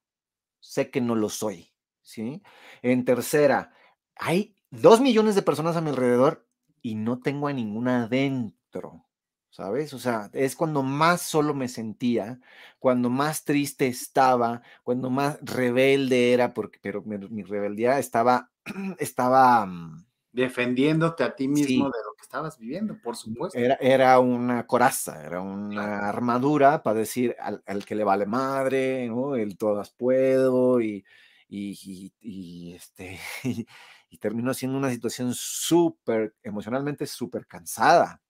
Sé 0.61 0.89
que 0.89 1.01
no 1.01 1.15
lo 1.15 1.29
soy. 1.29 1.71
¿Sí? 2.01 2.41
En 2.83 3.03
tercera, 3.03 3.73
hay 4.15 4.55
dos 4.69 5.01
millones 5.01 5.35
de 5.35 5.41
personas 5.41 5.75
a 5.75 5.81
mi 5.81 5.89
alrededor 5.89 6.44
y 6.85 6.93
no 6.93 7.19
tengo 7.19 7.47
a 7.47 7.53
ninguna 7.53 8.03
adentro, 8.03 9.07
¿sabes? 9.49 9.91
O 9.95 9.97
sea, 9.97 10.29
es 10.33 10.55
cuando 10.55 10.83
más 10.83 11.23
solo 11.23 11.55
me 11.55 11.67
sentía, 11.67 12.39
cuando 12.77 13.09
más 13.09 13.43
triste 13.43 13.87
estaba, 13.87 14.61
cuando 14.83 15.09
más 15.09 15.39
rebelde 15.41 16.31
era, 16.31 16.53
porque, 16.53 16.77
pero 16.83 17.01
mi, 17.01 17.41
rebeldía 17.41 17.97
estaba, 17.97 18.51
estaba... 18.99 19.65
Mm, 19.65 20.05
Defendiéndote 20.31 21.23
a 21.23 21.35
ti 21.35 21.47
mismo 21.47 21.85
de 21.85 22.03
lo 22.05 22.13
que 22.15 22.21
estabas 22.21 22.59
viviendo, 22.59 22.99
por 23.01 23.15
supuesto. 23.15 23.57
Era, 23.57 23.79
era 23.81 24.19
una 24.19 24.67
coraza, 24.67 25.25
era 25.25 25.41
una 25.41 26.07
armadura 26.07 26.83
para 26.83 26.99
decir 26.99 27.35
al, 27.39 27.85
que 27.85 27.95
le 27.95 28.03
vale 28.03 28.27
madre, 28.27 29.07
¿no? 29.07 29.35
El 29.35 29.57
todas 29.57 29.89
puedo 29.89 30.81
y, 30.81 31.03
y, 31.49 32.13
y 32.21 32.73
este... 32.73 33.19
y 34.09 34.17
terminó 34.17 34.53
siendo 34.53 34.77
una 34.77 34.89
situación 34.89 35.33
súper, 35.33 36.35
emocionalmente 36.43 37.05
súper 37.05 37.45
cansada. 37.47 38.21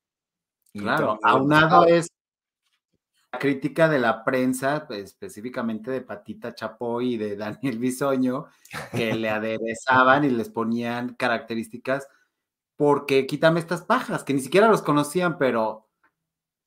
claro, 0.74 1.20
aunado 1.24 1.86
es 1.86 2.10
la 3.32 3.40
crítica 3.40 3.90
de 3.90 4.00
la 4.00 4.24
prensa, 4.24 4.86
pues, 4.88 5.04
específicamente 5.04 5.92
de 5.92 6.02
Patita 6.02 6.56
Chapoy 6.56 7.14
y 7.14 7.18
de 7.18 7.36
Daniel 7.38 7.80
Bisoño, 7.80 8.48
que 8.92 9.14
le 9.14 9.30
aderezaban 9.30 10.24
y 10.24 10.30
les 10.30 10.50
ponían 10.50 11.16
características 11.16 12.08
porque 12.76 13.26
quítame 13.26 13.60
estas 13.60 13.84
pajas, 13.84 14.24
que 14.24 14.34
ni 14.34 14.42
siquiera 14.42 14.68
los 14.68 14.82
conocían, 14.82 15.38
pero 15.38 15.88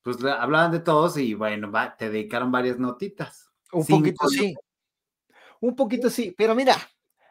pues 0.03 0.25
hablaban 0.25 0.73
de 0.73 0.81
todos 0.81 1.19
y 1.19 1.35
bueno, 1.35 1.71
te 1.99 2.09
dedicaron 2.09 2.51
varias 2.51 2.79
notitas. 2.79 3.51
Un 3.73 3.85
poquito 3.85 4.27
sí. 4.29 4.55
Un 5.61 5.77
poquito 5.77 6.09
sí, 6.09 6.35
pero 6.37 6.55
mira, 6.55 6.77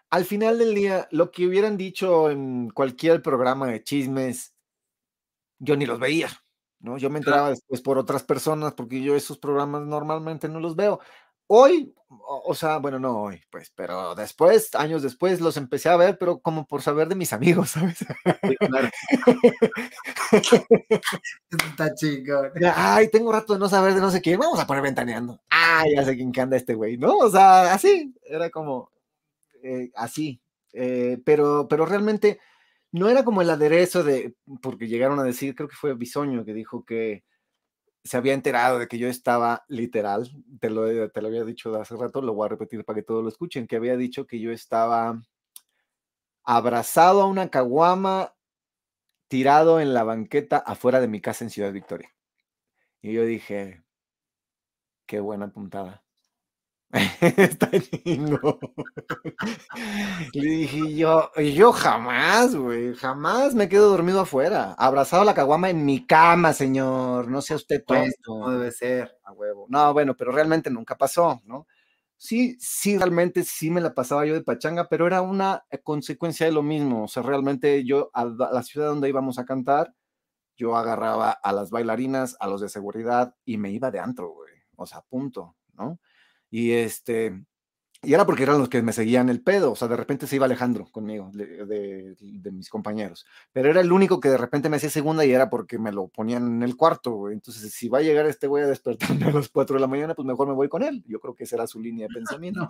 al 0.10 0.26
final 0.26 0.58
del 0.58 0.74
día, 0.74 1.08
lo 1.12 1.32
que 1.32 1.46
hubieran 1.48 1.78
dicho 1.78 2.30
en 2.30 2.70
cualquier 2.70 3.22
programa 3.22 3.68
de 3.68 3.84
chismes, 3.84 4.56
yo 5.60 5.76
ni 5.76 5.86
los 5.86 6.00
veía, 6.00 6.30
¿no? 6.80 6.98
Yo 6.98 7.10
me 7.10 7.20
enteraba 7.20 7.50
después 7.50 7.82
por 7.82 7.98
otras 7.98 8.24
personas 8.24 8.74
porque 8.74 9.02
yo 9.02 9.16
esos 9.16 9.38
programas 9.38 9.82
normalmente 9.84 10.48
no 10.48 10.60
los 10.60 10.76
veo. 10.76 11.00
Hoy, 11.50 11.94
o, 12.10 12.54
sea, 12.54 12.78
bueno, 12.78 13.00
no 13.00 13.22
hoy, 13.22 13.42
pues, 13.50 13.72
pero 13.74 14.16
después, 14.16 14.76
años 14.76 15.02
después, 15.02 15.40
los 15.40 15.56
empecé 15.56 15.88
a 15.88 15.96
ver, 15.96 16.18
pero 16.18 16.40
como 16.40 16.68
por 16.68 16.82
saber 16.82 17.08
de 17.08 17.16
mis 17.16 17.32
amigos, 17.32 17.70
¿sabes? 17.72 18.06
claro. 18.60 18.90
Está 21.70 21.94
chingón. 21.96 22.52
Ay, 22.76 23.10
tengo 23.10 23.32
rato 23.32 23.54
de 23.54 23.60
no 23.60 23.70
saber 23.70 23.94
de 23.94 24.02
no 24.02 24.12
sé 24.12 24.22
quién, 24.22 24.40
vamos 24.40 24.60
a 24.60 24.68
poner 24.68 24.84
ventaneando. 24.84 25.40
Ay, 25.50 25.96
ya 25.96 26.04
sé 26.04 26.18
quién 26.18 26.34
que 26.34 26.42
anda 26.42 26.58
este 26.58 26.74
güey, 26.74 26.98
¿no? 26.98 27.18
O 27.18 27.30
sea, 27.30 27.74
así, 27.74 28.14
era 28.26 28.50
como, 28.50 28.92
eh, 29.64 29.92
así, 29.96 30.42
eh, 30.74 31.20
pero, 31.26 31.68
pero 31.68 31.86
realmente 31.86 32.40
no 32.92 33.10
era 33.10 33.24
como 33.24 33.42
el 33.42 33.50
aderezo 33.50 34.04
de, 34.04 34.36
porque 34.62 34.88
llegaron 34.88 35.20
a 35.20 35.24
decir, 35.24 35.56
creo 35.56 35.70
que 35.70 35.76
fue 35.76 35.94
Bisoño 35.96 36.46
que 36.46 36.54
dijo 36.54 36.86
que 36.86 37.24
se 38.04 38.18
había 38.18 38.34
enterado 38.34 38.80
de 38.80 38.88
que 38.88 38.98
yo 38.98 39.08
estaba 39.08 39.66
literal, 39.68 40.32
te 40.60 40.70
lo, 40.70 41.10
te 41.12 41.22
lo 41.22 41.28
había 41.28 41.44
dicho 41.44 41.76
hace 41.76 41.96
rato, 41.96 42.22
lo 42.22 42.34
voy 42.34 42.46
a 42.46 42.50
repetir 42.50 42.86
para 42.86 42.98
que 42.98 43.04
todos 43.04 43.24
lo 43.24 43.30
escuchen, 43.30 43.68
que 43.68 43.76
había 43.76 43.98
dicho 43.98 44.26
que 44.26 44.40
yo 44.40 44.52
estaba 44.52 45.22
abrazado 46.44 47.22
a 47.22 47.26
una 47.28 47.50
caguama 47.50 48.34
tirado 49.28 49.82
en 49.82 49.94
la 49.94 50.04
banqueta 50.04 50.58
afuera 50.58 51.02
de 51.02 51.10
mi 51.10 51.20
casa 51.22 51.44
en 51.44 51.50
Ciudad 51.50 51.74
Victoria. 51.74 52.10
Y 53.02 53.14
yo 53.14 53.26
dije, 53.26 53.84
qué 55.06 55.20
buena 55.20 55.50
puntada. 55.52 56.07
Está 57.22 57.70
chingo. 57.82 58.60
Le 60.34 60.42
dije 60.42 60.96
yo, 60.96 61.32
yo 61.36 61.72
jamás, 61.74 62.56
güey, 62.56 62.96
jamás 62.96 63.54
me 63.56 63.68
quedo 63.68 63.90
dormido 63.90 64.22
afuera, 64.22 64.74
abrazado 64.78 65.24
a 65.24 65.26
la 65.26 65.34
caguama 65.34 65.70
en 65.70 65.86
mi 65.86 66.06
cama, 66.06 66.54
señor, 66.54 67.28
no 67.30 67.42
sea 67.42 67.58
usted 67.58 67.84
tonto. 67.86 68.40
no 68.40 68.52
debe 68.52 68.72
ser. 68.72 69.18
A 69.24 69.34
huevo. 69.34 69.66
No, 69.70 69.92
bueno, 69.94 70.16
pero 70.16 70.32
realmente 70.32 70.70
nunca 70.70 70.98
pasó, 70.98 71.42
¿no? 71.46 71.68
Sí, 72.16 72.58
sí, 72.60 72.98
realmente 72.98 73.44
sí 73.44 73.70
me 73.70 73.82
la 73.82 73.94
pasaba 73.94 74.26
yo 74.26 74.34
de 74.34 74.42
pachanga, 74.42 74.88
pero 74.90 75.06
era 75.08 75.22
una 75.22 75.66
consecuencia 75.84 76.46
de 76.46 76.52
lo 76.54 76.64
mismo. 76.64 77.04
O 77.04 77.08
sea, 77.08 77.22
realmente 77.22 77.84
yo 77.86 78.10
a 78.14 78.26
la 78.26 78.64
ciudad 78.64 78.88
donde 78.88 79.10
íbamos 79.10 79.38
a 79.40 79.46
cantar, 79.46 79.94
yo 80.56 80.76
agarraba 80.76 81.32
a 81.32 81.54
las 81.54 81.70
bailarinas, 81.70 82.38
a 82.40 82.48
los 82.48 82.62
de 82.62 82.70
seguridad 82.70 83.36
y 83.46 83.58
me 83.58 83.72
iba 83.72 83.92
de 83.92 84.00
antro, 84.00 84.30
güey. 84.32 84.54
O 84.78 84.88
sea, 84.88 85.02
punto, 85.02 85.56
¿no? 85.74 86.00
Y 86.50 86.72
este, 86.72 87.46
y 88.04 88.14
era 88.14 88.26
porque 88.28 88.44
eran 88.44 88.60
los 88.60 88.70
que 88.70 88.84
me 88.84 88.94
seguían 88.94 89.28
el 89.28 89.42
pedo, 89.42 89.72
o 89.72 89.76
sea, 89.76 89.88
de 89.88 89.98
repente 89.98 90.28
se 90.28 90.36
iba 90.36 90.46
Alejandro 90.46 90.88
conmigo, 90.92 91.32
de, 91.34 92.16
mis 92.52 92.70
compañeros, 92.70 93.26
pero 93.52 93.72
era 93.72 93.82
el 93.82 93.92
único 93.92 94.20
que 94.20 94.30
de 94.30 94.38
repente 94.38 94.70
me 94.70 94.78
hacía 94.78 94.92
segunda 94.92 95.26
y 95.26 95.32
era 95.32 95.50
porque 95.50 95.80
me 95.80 95.92
lo 95.92 96.08
ponían 96.08 96.46
en 96.46 96.64
el 96.64 96.76
cuarto, 96.76 97.12
güey. 97.14 97.34
Entonces, 97.34 97.74
si 97.74 97.90
va 97.90 97.98
a 97.98 98.04
llegar 98.04 98.28
este 98.28 98.46
güey 98.46 98.64
a 98.64 98.68
despertarme 98.68 99.26
a 99.26 99.32
las 99.32 99.50
4 99.50 99.76
de 99.76 99.82
la 99.82 99.88
mañana, 99.88 100.14
pues 100.14 100.28
mejor 100.28 100.48
me 100.48 100.54
voy 100.54 100.70
con 100.70 100.84
él. 100.84 101.04
Yo 101.08 101.20
creo 101.20 101.34
que 101.34 101.46
esa 101.46 101.56
era 101.56 101.68
su 101.68 101.80
línea 101.80 102.08
de 102.08 102.14
pensamiento. 102.14 102.70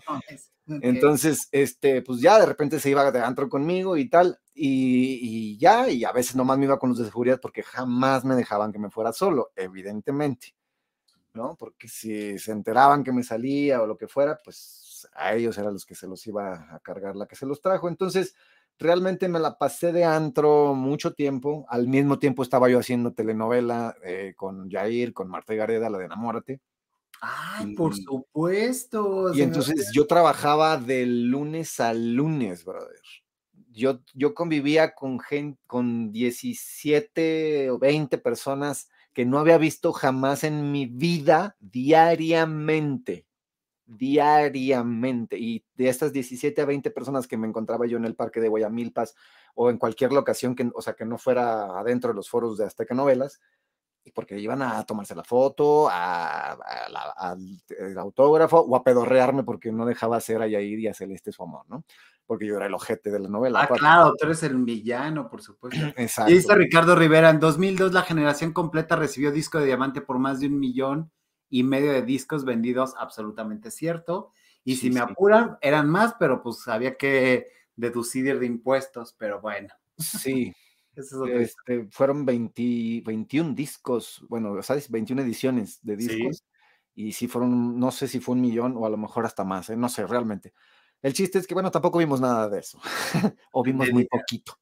Entonces, 0.66 1.50
este, 1.52 2.02
pues 2.02 2.22
ya 2.22 2.40
de 2.40 2.46
repente 2.46 2.80
se 2.80 2.90
iba 2.90 3.12
de 3.12 3.20
antro 3.20 3.50
conmigo 3.50 3.98
y 3.98 4.10
tal, 4.10 4.40
y, 4.54 5.20
y 5.22 5.58
ya, 5.58 5.90
y 5.90 6.06
a 6.06 6.14
veces 6.14 6.38
nomás 6.38 6.58
me 6.58 6.66
iba 6.66 6.80
con 6.80 6.90
los 6.90 7.00
de 7.00 7.06
seguridad 7.06 7.40
porque 7.42 7.64
jamás 7.64 8.24
me 8.24 8.36
dejaban 8.36 8.72
que 8.72 8.80
me 8.80 8.90
fuera 8.90 9.12
solo, 9.12 9.52
evidentemente. 9.56 10.56
¿No? 11.38 11.56
Porque 11.56 11.88
si 11.88 12.38
se 12.40 12.52
enteraban 12.52 13.04
que 13.04 13.14
me 13.14 13.24
salía 13.24 13.82
o 13.82 13.88
lo 13.88 13.98
que 13.98 14.08
fuera, 14.08 14.38
pues 14.44 15.08
a 15.14 15.36
ellos 15.36 15.58
eran 15.58 15.74
los 15.74 15.86
que 15.86 15.96
se 15.96 16.08
los 16.08 16.26
iba 16.28 16.68
a 16.74 16.80
cargar 16.80 17.16
la 17.16 17.28
que 17.28 17.36
se 17.36 17.46
los 17.46 17.62
trajo. 17.62 17.88
Entonces, 17.88 18.36
realmente 18.80 19.28
me 19.30 19.40
la 19.40 19.58
pasé 19.58 19.94
de 19.94 20.04
antro 20.04 20.74
mucho 20.74 21.14
tiempo. 21.14 21.66
Al 21.70 21.88
mismo 21.88 22.20
tiempo 22.20 22.44
estaba 22.44 22.70
yo 22.70 22.80
haciendo 22.80 23.14
telenovela 23.14 23.96
eh, 24.04 24.34
con 24.36 24.70
Jair, 24.70 25.14
con 25.14 25.30
Marta 25.30 25.54
Gareda, 25.54 25.90
la 25.90 26.00
de 26.00 26.06
Enamórate. 26.06 26.60
Ay, 27.22 27.74
por 27.76 27.96
supuesto. 27.96 29.34
Y 29.34 29.42
entonces 29.42 29.92
yo 29.94 30.06
trabajaba 30.06 30.78
de 30.78 31.06
lunes 31.06 31.80
a 31.80 31.94
lunes, 31.94 32.66
brother. 32.66 33.02
Yo, 33.72 34.00
yo 34.14 34.34
convivía 34.34 34.96
con 34.96 35.20
gente, 35.20 35.60
con 35.68 36.12
17 36.12 37.70
o 37.70 37.78
20 37.78 38.18
personas 38.18 38.90
que 39.18 39.26
no 39.26 39.40
había 39.40 39.58
visto 39.58 39.94
jamás 39.94 40.44
en 40.44 40.72
mi 40.72 40.86
vida 40.86 41.58
diariamente 41.60 43.26
diariamente. 43.88 45.40
Y 45.40 45.66
de 45.74 45.90
estas 45.90 46.14
17 46.14 46.62
a 46.62 46.66
20 46.66 46.92
personas 46.92 47.26
que 47.26 47.36
me 47.36 47.48
encontraba 47.48 47.88
yo 47.88 47.98
en 47.98 48.06
el 48.06 48.14
parque 48.14 48.40
de 48.40 48.48
Guayamilpas 48.48 49.16
o 49.56 49.72
en 49.72 49.80
cualquier 49.80 50.12
locación 50.12 50.54
que, 50.54 50.70
o 50.72 50.84
sea, 50.84 50.94
que 50.94 51.06
no 51.06 51.18
fuera 51.18 51.80
adentro 51.80 52.10
de 52.10 52.16
los 52.16 52.30
foros 52.30 52.60
de 52.60 52.66
Azteca 52.66 52.94
Novelas, 52.94 53.40
porque 54.14 54.38
iban 54.38 54.62
a 54.62 54.86
tomarse 54.86 55.16
la 55.16 55.24
foto, 55.24 55.90
al 55.90 56.60
autógrafo 57.98 58.60
o 58.60 58.76
a 58.76 58.84
pedorrearme 58.84 59.44
porque 59.44 59.72
no 59.72 59.88
dejaba 59.88 60.18
hacer 60.18 60.44
a 60.44 60.48
Yair 60.48 60.80
y 60.80 60.88
a 60.88 60.94
Celeste 60.94 61.32
su 61.32 61.42
amor, 61.42 61.66
¿no? 61.68 61.84
Porque 62.28 62.46
yo 62.46 62.58
era 62.58 62.68
el 62.68 62.74
ojete 62.74 63.10
de 63.10 63.20
la 63.20 63.30
novela. 63.30 63.62
Ah, 63.64 63.68
claro, 63.68 64.14
tú 64.20 64.26
eres 64.26 64.44
el 64.44 64.56
villano, 64.58 65.30
por 65.30 65.42
supuesto. 65.42 65.80
Exacto. 65.98 66.32
Y 66.32 66.36
dice 66.36 66.54
Ricardo 66.54 66.96
Rivera, 66.96 67.32
en 67.32 67.40
2002 67.40 67.94
la 67.94 68.04
generación 68.04 68.54
completa 68.54 68.96
recibió 68.96 69.32
disco 69.32 69.58
de 69.58 69.66
diamante 69.66 70.02
por 70.02 70.20
más 70.20 70.40
de 70.40 70.48
un 70.48 70.60
millón 70.60 71.12
y 71.50 71.64
medio 71.64 71.92
de 71.92 72.04
discos 72.04 72.46
vendidos, 72.46 72.94
absolutamente 73.00 73.72
cierto. 73.72 74.32
Y 74.64 74.76
si 74.76 74.92
me 74.92 75.00
apuran, 75.00 75.58
eran 75.62 75.90
más, 75.90 76.16
pero 76.20 76.44
pues 76.44 76.68
había 76.68 76.98
que 76.98 77.48
deducir 77.78 78.38
de 78.38 78.46
impuestos, 78.46 79.16
pero 79.18 79.40
bueno. 79.40 79.70
Sí. 79.98 80.54
este, 80.98 81.88
fueron 81.90 82.26
20, 82.26 83.04
21 83.06 83.54
discos, 83.54 84.26
bueno, 84.28 84.62
¿sabes? 84.64 84.90
21 84.90 85.22
ediciones 85.22 85.80
de 85.84 85.96
discos. 85.96 86.44
Y 86.96 87.12
sí 87.12 87.28
fueron, 87.28 87.80
no 87.80 87.92
sé 87.92 88.08
si 88.08 88.20
fue 88.20 88.34
un 88.34 88.42
millón 88.42 88.76
o 88.76 88.86
a 88.86 88.90
lo 88.90 88.98
mejor 88.98 89.26
hasta 89.26 89.44
más, 89.44 89.70
¿eh? 89.70 89.78
no 89.78 89.88
sé, 89.88 90.06
realmente. 90.08 90.54
El 91.02 91.14
chiste 91.14 91.40
es 91.40 91.48
que, 91.48 91.54
bueno, 91.54 91.72
tampoco 91.72 92.00
vimos 92.00 92.20
nada 92.20 92.50
de 92.50 92.60
eso, 92.60 92.80
o 93.52 93.64
vimos 93.64 93.92
muy 93.92 94.06
poquito. 94.06 94.58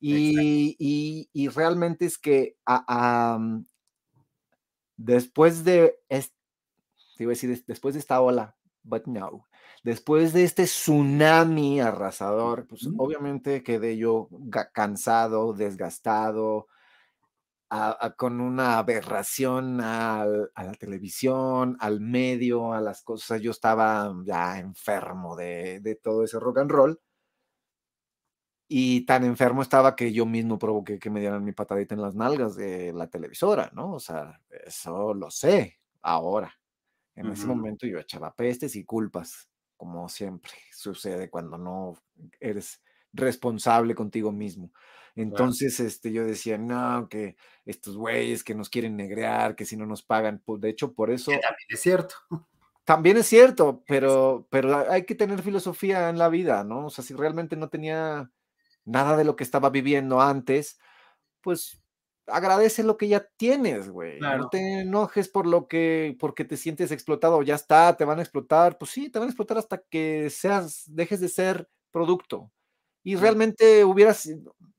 Y, 0.00 0.76
y, 0.78 1.28
y, 1.32 1.48
realmente 1.48 2.06
es 2.06 2.18
que 2.18 2.56
a, 2.64 2.84
a, 2.86 3.38
después 4.96 5.64
de, 5.64 5.98
este, 6.08 6.34
a 7.18 7.26
decir, 7.26 7.64
después 7.66 7.94
de 7.94 8.00
esta 8.00 8.20
ola, 8.20 8.56
but 8.84 9.06
no, 9.06 9.48
después 9.82 10.32
de 10.32 10.44
este 10.44 10.64
tsunami 10.64 11.80
arrasador, 11.80 12.66
pues 12.68 12.88
obviamente 12.96 13.62
quedé 13.62 13.96
yo 13.96 14.28
cansado, 14.72 15.52
desgastado, 15.52 16.68
con 18.16 18.40
una 18.40 18.78
aberración 18.78 19.80
a 19.80 20.24
la 20.24 20.74
televisión, 20.78 21.76
al 21.80 22.00
medio, 22.00 22.72
a 22.72 22.80
las 22.80 23.02
cosas. 23.02 23.40
Yo 23.40 23.50
estaba 23.50 24.14
ya 24.24 24.58
enfermo 24.58 25.36
de, 25.36 25.80
de, 25.80 25.94
todo 25.96 26.24
ese 26.24 26.38
rock 26.40 26.58
and 26.58 26.70
roll. 26.70 27.00
Y 28.70 29.06
tan 29.06 29.24
enfermo 29.24 29.62
estaba 29.62 29.96
que 29.96 30.12
yo 30.12 30.26
mismo 30.26 30.58
provoqué 30.58 30.98
que 30.98 31.08
me 31.08 31.20
dieran 31.20 31.44
mi 31.44 31.52
patadita 31.52 31.94
en 31.94 32.02
las 32.02 32.14
nalgas 32.14 32.54
de 32.54 32.92
la 32.92 33.08
televisora, 33.08 33.70
¿no? 33.74 33.94
O 33.94 34.00
sea, 34.00 34.42
eso 34.66 35.14
lo 35.14 35.30
sé 35.30 35.78
ahora. 36.02 36.52
En 37.14 37.32
ese 37.32 37.46
momento 37.46 37.86
yo 37.86 37.98
echaba 37.98 38.32
pestes 38.32 38.76
y 38.76 38.84
culpas, 38.84 39.50
como 39.76 40.08
siempre 40.08 40.52
sucede 40.72 41.28
cuando 41.28 41.58
no 41.58 41.94
eres 42.38 42.80
responsable 43.12 43.94
contigo 43.94 44.30
mismo. 44.30 44.72
Entonces, 45.22 45.80
este, 45.80 46.12
yo 46.12 46.24
decía, 46.24 46.58
no, 46.58 47.08
que 47.08 47.36
estos 47.66 47.96
güeyes 47.96 48.44
que 48.44 48.54
nos 48.54 48.70
quieren 48.70 48.96
negrear, 48.96 49.56
que 49.56 49.64
si 49.64 49.76
no 49.76 49.84
nos 49.84 50.02
pagan, 50.02 50.40
pues 50.44 50.60
de 50.60 50.70
hecho, 50.70 50.94
por 50.94 51.10
eso. 51.10 51.32
también 51.32 51.68
es 51.68 51.80
cierto. 51.80 52.14
También 52.84 53.16
es 53.16 53.26
cierto, 53.26 53.82
pero, 53.88 54.46
pero 54.48 54.90
hay 54.90 55.04
que 55.04 55.16
tener 55.16 55.42
filosofía 55.42 56.08
en 56.08 56.18
la 56.18 56.28
vida, 56.28 56.62
¿no? 56.62 56.86
O 56.86 56.90
sea, 56.90 57.02
si 57.02 57.14
realmente 57.14 57.56
no 57.56 57.68
tenía 57.68 58.30
nada 58.84 59.16
de 59.16 59.24
lo 59.24 59.34
que 59.34 59.42
estaba 59.42 59.70
viviendo 59.70 60.20
antes, 60.20 60.78
pues 61.40 61.82
agradece 62.28 62.84
lo 62.84 62.96
que 62.96 63.08
ya 63.08 63.28
tienes, 63.36 63.90
güey. 63.90 64.20
No 64.20 64.48
te 64.48 64.82
enojes 64.82 65.28
por 65.28 65.46
lo 65.46 65.66
que, 65.66 66.16
porque 66.20 66.44
te 66.44 66.56
sientes 66.56 66.92
explotado, 66.92 67.42
ya 67.42 67.56
está, 67.56 67.96
te 67.96 68.04
van 68.04 68.20
a 68.20 68.22
explotar, 68.22 68.78
pues 68.78 68.92
sí, 68.92 69.10
te 69.10 69.18
van 69.18 69.26
a 69.26 69.30
explotar 69.30 69.58
hasta 69.58 69.82
que 69.90 70.30
seas, 70.30 70.84
dejes 70.86 71.20
de 71.20 71.28
ser 71.28 71.68
producto. 71.90 72.52
Y 73.02 73.16
realmente 73.16 73.84
hubieras, 73.84 74.28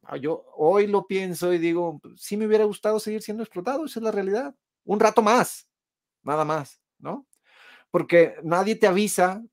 ah, 0.04 0.18
yo 0.18 0.46
hoy 0.56 0.88
lo 0.88 1.08
pienso 1.08 1.54
y 1.54 1.58
digo, 1.58 2.02
sí 2.16 2.38
me 2.38 2.48
hubiera 2.48 2.66
gustado 2.66 3.00
seguir 3.00 3.22
siendo 3.22 3.44
explotado, 3.44 3.86
esa 3.86 4.00
es 4.00 4.04
la 4.04 4.12
realidad. 4.12 4.56
Un 4.86 5.00
rato 5.00 5.22
más, 5.22 5.68
nada 6.24 6.46
más, 6.46 6.82
¿no? 7.00 7.28
Porque 7.92 8.36
nadie 8.44 8.76
te 8.76 8.88
avisa 8.88 9.44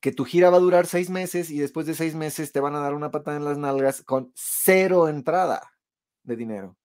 que 0.00 0.12
tu 0.12 0.24
gira 0.24 0.50
va 0.50 0.58
a 0.58 0.60
durar 0.60 0.86
seis 0.86 1.10
meses 1.10 1.50
y 1.50 1.58
después 1.58 1.86
de 1.86 1.94
seis 1.94 2.14
meses 2.14 2.52
te 2.52 2.60
van 2.60 2.74
a 2.74 2.80
dar 2.80 2.94
una 2.94 3.10
patada 3.10 3.36
en 3.36 3.44
las 3.44 3.58
nalgas 3.58 4.02
con 4.02 4.32
cero 4.34 5.08
entrada 5.08 5.72
de 6.22 6.36
dinero. 6.36 6.76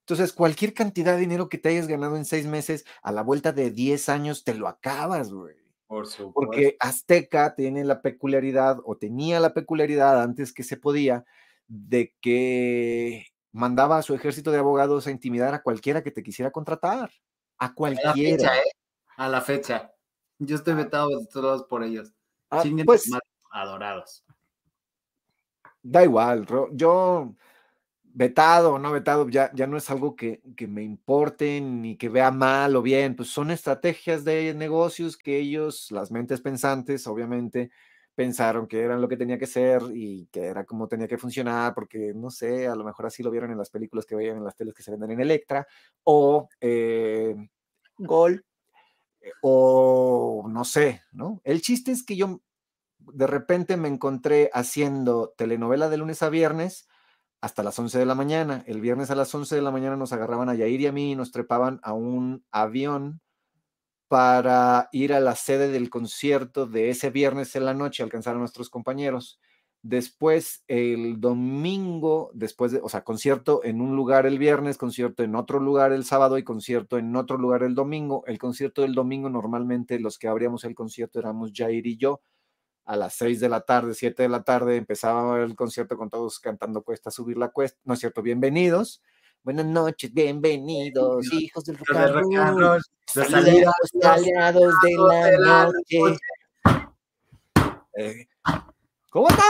Entonces, 0.00 0.32
cualquier 0.32 0.74
cantidad 0.74 1.14
de 1.14 1.20
dinero 1.20 1.48
que 1.48 1.58
te 1.58 1.70
hayas 1.70 1.88
ganado 1.88 2.16
en 2.16 2.24
seis 2.24 2.46
meses, 2.46 2.84
a 3.02 3.12
la 3.12 3.22
vuelta 3.22 3.52
de 3.52 3.70
diez 3.72 4.08
años 4.08 4.44
te 4.44 4.54
lo 4.54 4.68
acabas, 4.68 5.32
güey. 5.32 5.56
Por 5.86 6.06
supuesto. 6.06 6.32
Porque 6.34 6.76
Azteca 6.80 7.54
tiene 7.54 7.84
la 7.84 8.02
peculiaridad, 8.02 8.78
o 8.84 8.96
tenía 8.96 9.40
la 9.40 9.54
peculiaridad 9.54 10.20
antes 10.22 10.52
que 10.52 10.62
se 10.62 10.76
podía, 10.76 11.24
de 11.68 12.14
que 12.20 13.26
mandaba 13.52 13.98
a 13.98 14.02
su 14.02 14.14
ejército 14.14 14.50
de 14.50 14.58
abogados 14.58 15.06
a 15.06 15.10
intimidar 15.10 15.54
a 15.54 15.62
cualquiera 15.62 16.02
que 16.02 16.10
te 16.10 16.22
quisiera 16.22 16.50
contratar. 16.50 17.10
A 17.58 17.72
cualquiera. 17.74 18.10
A 18.10 18.14
la 18.14 18.22
fecha, 18.36 18.58
¿eh? 18.58 18.70
A 19.16 19.28
la 19.28 19.40
fecha. 19.40 19.92
Yo 20.38 20.56
estoy 20.56 20.74
vetado 20.74 21.08
de 21.08 21.26
todos 21.26 21.64
por 21.64 21.82
ellos. 21.82 22.12
Ah, 22.50 22.62
pues, 22.84 23.10
adorados. 23.50 24.24
Da 25.82 26.02
igual, 26.04 26.46
yo 26.72 27.34
vetado 28.16 28.72
o 28.72 28.78
no 28.78 28.92
vetado, 28.92 29.28
ya, 29.28 29.50
ya 29.52 29.66
no 29.66 29.76
es 29.76 29.90
algo 29.90 30.16
que, 30.16 30.40
que, 30.56 30.66
me 30.66 30.82
importe 30.82 31.60
ni 31.60 31.96
que 31.98 32.08
vea 32.08 32.30
mal 32.30 32.74
o 32.74 32.80
bien, 32.80 33.14
pues 33.14 33.28
son 33.28 33.50
estrategias 33.50 34.24
de 34.24 34.54
negocios 34.54 35.18
que 35.18 35.38
ellos, 35.38 35.90
las 35.90 36.10
mentes 36.10 36.40
pensantes, 36.40 37.06
obviamente, 37.06 37.70
pensaron 38.14 38.66
que 38.66 38.80
eran 38.80 39.02
lo 39.02 39.08
que 39.08 39.18
tenía 39.18 39.38
que 39.38 39.46
ser 39.46 39.82
y 39.92 40.28
que 40.32 40.46
era 40.46 40.64
como 40.64 40.88
tenía 40.88 41.06
que 41.06 41.18
funcionar, 41.18 41.74
porque 41.74 42.14
no 42.14 42.30
sé, 42.30 42.66
a 42.66 42.74
lo 42.74 42.84
mejor 42.84 43.04
así 43.04 43.22
lo 43.22 43.30
vieron 43.30 43.50
en 43.50 43.58
las 43.58 43.68
películas 43.68 44.06
que 44.06 44.16
veían 44.16 44.38
en 44.38 44.44
las 44.44 44.56
teles 44.56 44.72
que 44.72 44.82
se 44.82 44.92
venden 44.92 45.10
en 45.10 45.20
Electra, 45.20 45.66
o 46.02 46.48
eh, 46.58 47.36
Gol, 47.98 48.46
eh, 49.20 49.30
o 49.42 50.46
no 50.48 50.64
sé, 50.64 51.02
¿no? 51.12 51.42
El 51.44 51.60
chiste 51.60 51.92
es 51.92 52.02
que 52.02 52.16
yo 52.16 52.40
de 52.98 53.26
repente 53.26 53.76
me 53.76 53.88
encontré 53.88 54.48
haciendo 54.54 55.34
telenovela 55.36 55.90
de 55.90 55.98
lunes 55.98 56.22
a 56.22 56.30
viernes 56.30 56.88
hasta 57.40 57.62
las 57.62 57.78
11 57.78 57.98
de 57.98 58.06
la 58.06 58.14
mañana. 58.14 58.64
El 58.66 58.80
viernes 58.80 59.10
a 59.10 59.14
las 59.14 59.34
11 59.34 59.54
de 59.54 59.62
la 59.62 59.70
mañana 59.70 59.96
nos 59.96 60.12
agarraban 60.12 60.48
a 60.48 60.54
Yair 60.54 60.80
y 60.80 60.86
a 60.86 60.92
mí 60.92 61.12
y 61.12 61.16
nos 61.16 61.32
trepaban 61.32 61.80
a 61.82 61.92
un 61.92 62.44
avión 62.50 63.20
para 64.08 64.88
ir 64.92 65.12
a 65.12 65.20
la 65.20 65.34
sede 65.34 65.68
del 65.68 65.90
concierto 65.90 66.66
de 66.66 66.90
ese 66.90 67.10
viernes 67.10 67.56
en 67.56 67.64
la 67.64 67.74
noche, 67.74 68.02
alcanzar 68.02 68.36
a 68.36 68.38
nuestros 68.38 68.70
compañeros. 68.70 69.40
Después, 69.82 70.64
el 70.68 71.20
domingo, 71.20 72.30
después 72.34 72.72
de, 72.72 72.80
o 72.82 72.88
sea, 72.88 73.04
concierto 73.04 73.62
en 73.64 73.80
un 73.80 73.94
lugar 73.94 74.26
el 74.26 74.38
viernes, 74.38 74.78
concierto 74.78 75.22
en 75.22 75.36
otro 75.36 75.60
lugar 75.60 75.92
el 75.92 76.04
sábado 76.04 76.38
y 76.38 76.44
concierto 76.44 76.98
en 76.98 77.14
otro 77.14 77.38
lugar 77.38 77.62
el 77.62 77.74
domingo. 77.74 78.24
El 78.26 78.38
concierto 78.38 78.82
del 78.82 78.94
domingo, 78.94 79.28
normalmente 79.28 80.00
los 80.00 80.18
que 80.18 80.28
abríamos 80.28 80.64
el 80.64 80.74
concierto 80.74 81.18
éramos 81.20 81.52
Jair 81.54 81.86
y 81.86 81.96
yo. 81.96 82.20
A 82.86 82.94
las 82.94 83.14
seis 83.14 83.40
de 83.40 83.48
la 83.48 83.62
tarde, 83.62 83.94
siete 83.94 84.22
de 84.22 84.28
la 84.28 84.44
tarde, 84.44 84.76
empezaba 84.76 85.42
el 85.42 85.56
concierto 85.56 85.96
con 85.96 86.08
todos 86.08 86.38
cantando 86.38 86.84
Cuesta 86.84 87.10
subir 87.10 87.36
la 87.36 87.48
cuesta. 87.48 87.80
No 87.84 87.94
es 87.94 88.00
cierto, 88.00 88.22
bienvenidos. 88.22 89.02
Buenas 89.42 89.66
noches, 89.66 90.14
bienvenidos, 90.14 91.32
hijos 91.32 91.64
del 91.64 91.78
rock. 91.78 91.88
Los 93.12 93.34
aliados 93.34 94.74
de 94.82 94.96
la 95.40 95.66
noche. 95.66 96.16
Eh, 97.96 98.28
¿Cómo 99.10 99.28
está? 99.30 99.42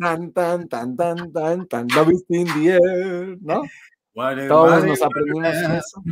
Tan, 0.00 0.32
tan, 0.32 0.68
tan, 0.68 0.96
tan, 0.96 1.32
tan, 1.32 1.68
tan, 1.68 1.86
¿no? 3.40 3.62
Todos 4.48 4.84
nos 4.84 5.00
aprendimos 5.00 5.54
eso. 5.54 6.02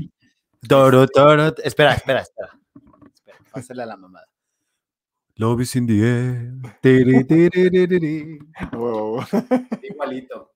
Toro, 0.69 1.09
toro. 1.09 1.57
Espera, 1.65 1.95
espera, 1.95 2.21
espera. 2.21 2.57
Espera, 3.13 3.39
pásale 3.51 3.83
a 3.83 3.87
la 3.87 3.97
mamada. 3.97 4.30
Love 5.41 5.63
is 5.63 5.75
in 5.75 5.87
the 5.87 6.03
air. 6.03 6.53
Tiri, 6.83 7.25
tiri, 7.27 7.71
tiri, 7.71 8.39
wow. 8.73 9.25
Igualito. 9.83 10.53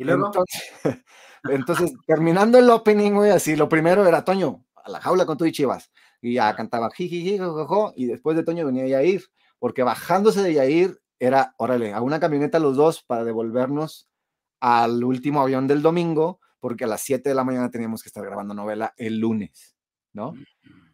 ¿Y 0.00 0.02
luego? 0.02 0.26
Entonces, 0.26 0.64
entonces, 1.48 1.92
terminando 2.08 2.58
el 2.58 2.68
opening, 2.68 3.12
güey, 3.12 3.30
así, 3.30 3.54
lo 3.54 3.68
primero 3.68 4.04
era 4.04 4.24
Toño, 4.24 4.64
a 4.74 4.90
la 4.90 5.00
jaula 5.00 5.26
con 5.26 5.38
tú 5.38 5.44
y 5.44 5.52
Chivas. 5.52 5.92
Y 6.20 6.34
ya 6.34 6.56
cantaba 6.56 6.90
jiji, 6.90 7.38
y 7.94 8.06
después 8.06 8.36
de 8.36 8.42
Toño 8.42 8.66
venía 8.66 8.88
Yair 8.88 9.22
porque 9.60 9.84
bajándose 9.84 10.42
de 10.42 10.54
Yair 10.54 11.00
era, 11.20 11.54
órale, 11.56 11.92
a 11.92 12.00
una 12.00 12.18
camioneta 12.18 12.58
los 12.58 12.76
dos 12.76 13.04
para 13.04 13.22
devolvernos 13.22 14.08
al 14.58 15.04
último 15.04 15.40
avión 15.40 15.68
del 15.68 15.82
domingo, 15.82 16.40
porque 16.58 16.82
a 16.82 16.88
las 16.88 17.02
7 17.02 17.28
de 17.28 17.34
la 17.36 17.44
mañana 17.44 17.70
teníamos 17.70 18.02
que 18.02 18.08
estar 18.08 18.24
grabando 18.24 18.54
novela 18.54 18.92
el 18.96 19.20
lunes, 19.20 19.76
¿no? 20.12 20.34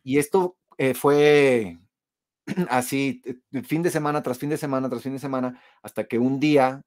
Y 0.02 0.18
esto 0.18 0.58
eh, 0.76 0.92
fue 0.92 1.78
así, 2.70 3.22
fin 3.64 3.82
de 3.82 3.90
semana 3.90 4.22
tras 4.22 4.38
fin 4.38 4.50
de 4.50 4.56
semana 4.56 4.88
tras 4.88 5.02
fin 5.02 5.12
de 5.12 5.18
semana, 5.18 5.60
hasta 5.82 6.04
que 6.04 6.18
un 6.18 6.40
día 6.40 6.82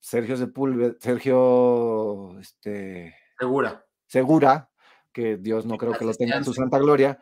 Sergio 0.00 0.36
Sepúlveda, 0.36 0.94
Sergio, 1.00 2.38
este... 2.38 3.14
Segura. 3.38 3.84
Segura, 4.06 4.70
que 5.12 5.36
Dios 5.36 5.66
no 5.66 5.76
creo 5.76 5.92
que 5.92 6.04
lo 6.04 6.14
tenga 6.14 6.36
en 6.36 6.44
su 6.44 6.54
santa 6.54 6.78
gloria, 6.78 7.20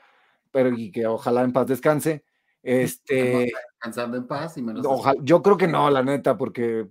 pero 0.50 0.70
y 0.70 0.90
que 0.92 1.06
ojalá 1.06 1.42
en 1.42 1.52
paz 1.52 1.66
descanse. 1.66 2.24
Este, 2.62 3.52
descansando 3.72 4.16
en 4.16 4.26
paz 4.26 4.56
y 4.56 4.62
menos. 4.62 4.84
yo 5.22 5.42
creo 5.42 5.56
que 5.56 5.68
no, 5.68 5.90
la 5.90 6.02
neta, 6.02 6.36
porque 6.36 6.88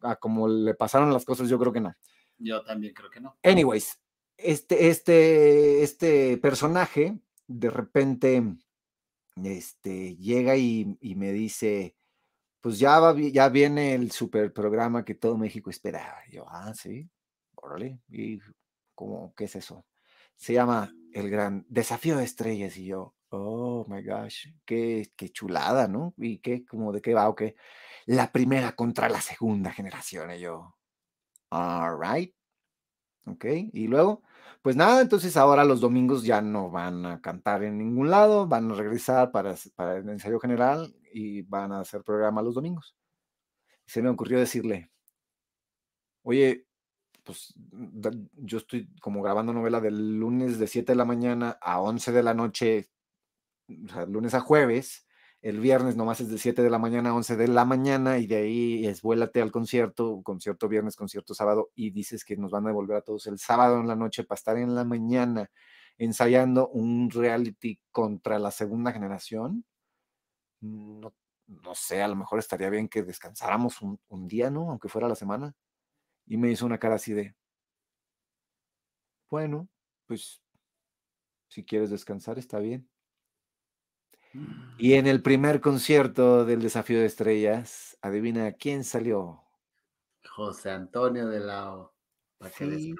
a, 0.00 0.16
como 0.16 0.48
le 0.48 0.74
pasaron 0.74 1.12
las 1.12 1.24
cosas, 1.24 1.48
yo 1.48 1.58
creo 1.58 1.72
que 1.72 1.80
no. 1.80 1.94
Yo 2.38 2.62
también 2.64 2.92
creo 2.94 3.10
que 3.10 3.20
no. 3.20 3.36
Anyways, 3.42 4.00
este, 4.36 4.88
este, 4.88 5.82
este 5.82 6.36
personaje 6.38 7.18
de 7.46 7.70
repente 7.70 8.42
este, 9.44 10.16
llega 10.16 10.56
y, 10.56 10.96
me 11.16 11.32
dice, 11.32 11.96
pues 12.60 12.78
ya, 12.78 12.98
va, 13.00 13.14
ya 13.18 13.48
viene 13.48 13.94
el 13.94 14.10
super 14.12 14.52
programa 14.52 15.04
que 15.04 15.14
todo 15.14 15.36
México 15.36 15.70
esperaba. 15.70 16.18
Y 16.28 16.36
yo, 16.36 16.46
ah, 16.48 16.72
sí, 16.74 17.08
órale, 17.54 18.00
y 18.08 18.40
como, 18.94 19.34
¿qué 19.34 19.44
es 19.44 19.56
eso? 19.56 19.86
Se 20.36 20.54
llama 20.54 20.92
El 21.12 21.30
Gran 21.30 21.64
Desafío 21.68 22.16
de 22.16 22.24
Estrellas. 22.24 22.76
Y 22.76 22.86
yo, 22.86 23.14
oh 23.30 23.84
my 23.88 24.02
gosh, 24.02 24.48
qué, 24.64 25.10
qué 25.16 25.28
chulada, 25.30 25.88
¿no? 25.88 26.14
Y 26.16 26.38
qué, 26.38 26.64
como 26.64 26.92
de 26.92 27.00
qué 27.00 27.14
va 27.14 27.28
o 27.28 27.34
qué. 27.34 27.56
La 28.06 28.32
primera 28.32 28.72
contra 28.72 29.08
la 29.08 29.20
segunda 29.20 29.72
generación. 29.72 30.30
Y 30.32 30.40
yo, 30.40 30.76
all 31.50 31.98
right, 32.00 32.34
ok. 33.26 33.44
Y 33.72 33.88
luego, 33.88 34.22
pues 34.62 34.76
nada, 34.76 35.00
entonces 35.00 35.36
ahora 35.36 35.64
los 35.64 35.80
domingos 35.80 36.24
ya 36.24 36.40
no 36.42 36.70
van 36.70 37.06
a 37.06 37.20
cantar 37.20 37.62
en 37.64 37.78
ningún 37.78 38.10
lado, 38.10 38.46
van 38.46 38.70
a 38.70 38.74
regresar 38.74 39.30
para, 39.32 39.54
para 39.74 39.98
el 39.98 40.08
ensayo 40.08 40.40
general 40.40 40.94
y 41.12 41.42
van 41.42 41.72
a 41.72 41.80
hacer 41.80 42.02
programa 42.02 42.42
los 42.42 42.54
domingos. 42.54 42.96
Se 43.86 44.02
me 44.02 44.10
ocurrió 44.10 44.38
decirle, 44.38 44.90
oye, 46.22 46.66
pues 47.24 47.54
yo 48.34 48.58
estoy 48.58 48.88
como 49.00 49.22
grabando 49.22 49.52
novela 49.52 49.80
del 49.80 50.18
lunes 50.18 50.58
de 50.58 50.66
7 50.68 50.92
de 50.92 50.96
la 50.96 51.04
mañana 51.04 51.58
a 51.60 51.80
11 51.80 52.12
de 52.12 52.22
la 52.22 52.34
noche, 52.34 52.88
o 53.68 53.88
sea, 53.92 54.06
lunes 54.06 54.34
a 54.34 54.40
jueves, 54.40 55.05
el 55.46 55.60
viernes 55.60 55.94
nomás 55.94 56.20
es 56.20 56.28
de 56.28 56.38
7 56.38 56.60
de 56.60 56.70
la 56.70 56.80
mañana 56.80 57.10
a 57.10 57.14
11 57.14 57.36
de 57.36 57.46
la 57.46 57.64
mañana 57.64 58.18
y 58.18 58.26
de 58.26 58.36
ahí 58.36 58.84
es 58.84 59.00
vuélate 59.00 59.40
al 59.40 59.52
concierto, 59.52 60.20
concierto 60.24 60.68
viernes, 60.68 60.96
concierto 60.96 61.34
sábado 61.34 61.70
y 61.76 61.90
dices 61.90 62.24
que 62.24 62.36
nos 62.36 62.50
van 62.50 62.64
a 62.64 62.70
devolver 62.70 62.96
a 62.96 63.02
todos 63.02 63.28
el 63.28 63.38
sábado 63.38 63.78
en 63.78 63.86
la 63.86 63.94
noche 63.94 64.24
para 64.24 64.36
estar 64.38 64.58
en 64.58 64.74
la 64.74 64.84
mañana 64.84 65.48
ensayando 65.98 66.68
un 66.70 67.10
reality 67.10 67.78
contra 67.92 68.40
la 68.40 68.50
segunda 68.50 68.90
generación. 68.92 69.64
No, 70.60 71.14
no 71.46 71.74
sé, 71.76 72.02
a 72.02 72.08
lo 72.08 72.16
mejor 72.16 72.40
estaría 72.40 72.68
bien 72.68 72.88
que 72.88 73.04
descansáramos 73.04 73.82
un, 73.82 74.00
un 74.08 74.26
día, 74.26 74.50
¿no? 74.50 74.70
Aunque 74.70 74.88
fuera 74.88 75.08
la 75.08 75.14
semana. 75.14 75.54
Y 76.26 76.38
me 76.38 76.50
hizo 76.50 76.66
una 76.66 76.78
cara 76.78 76.96
así 76.96 77.12
de, 77.12 77.36
bueno, 79.30 79.68
pues 80.06 80.42
si 81.48 81.64
quieres 81.64 81.90
descansar 81.90 82.38
está 82.38 82.58
bien. 82.58 82.88
Y 84.78 84.94
en 84.94 85.06
el 85.06 85.22
primer 85.22 85.60
concierto 85.60 86.44
del 86.44 86.60
Desafío 86.60 87.00
de 87.00 87.06
Estrellas, 87.06 87.96
adivina 88.02 88.52
quién 88.52 88.84
salió. 88.84 89.42
José 90.28 90.70
Antonio 90.70 91.28
de 91.28 91.40
la 91.40 91.90
Para 92.38 92.50
que 92.50 92.94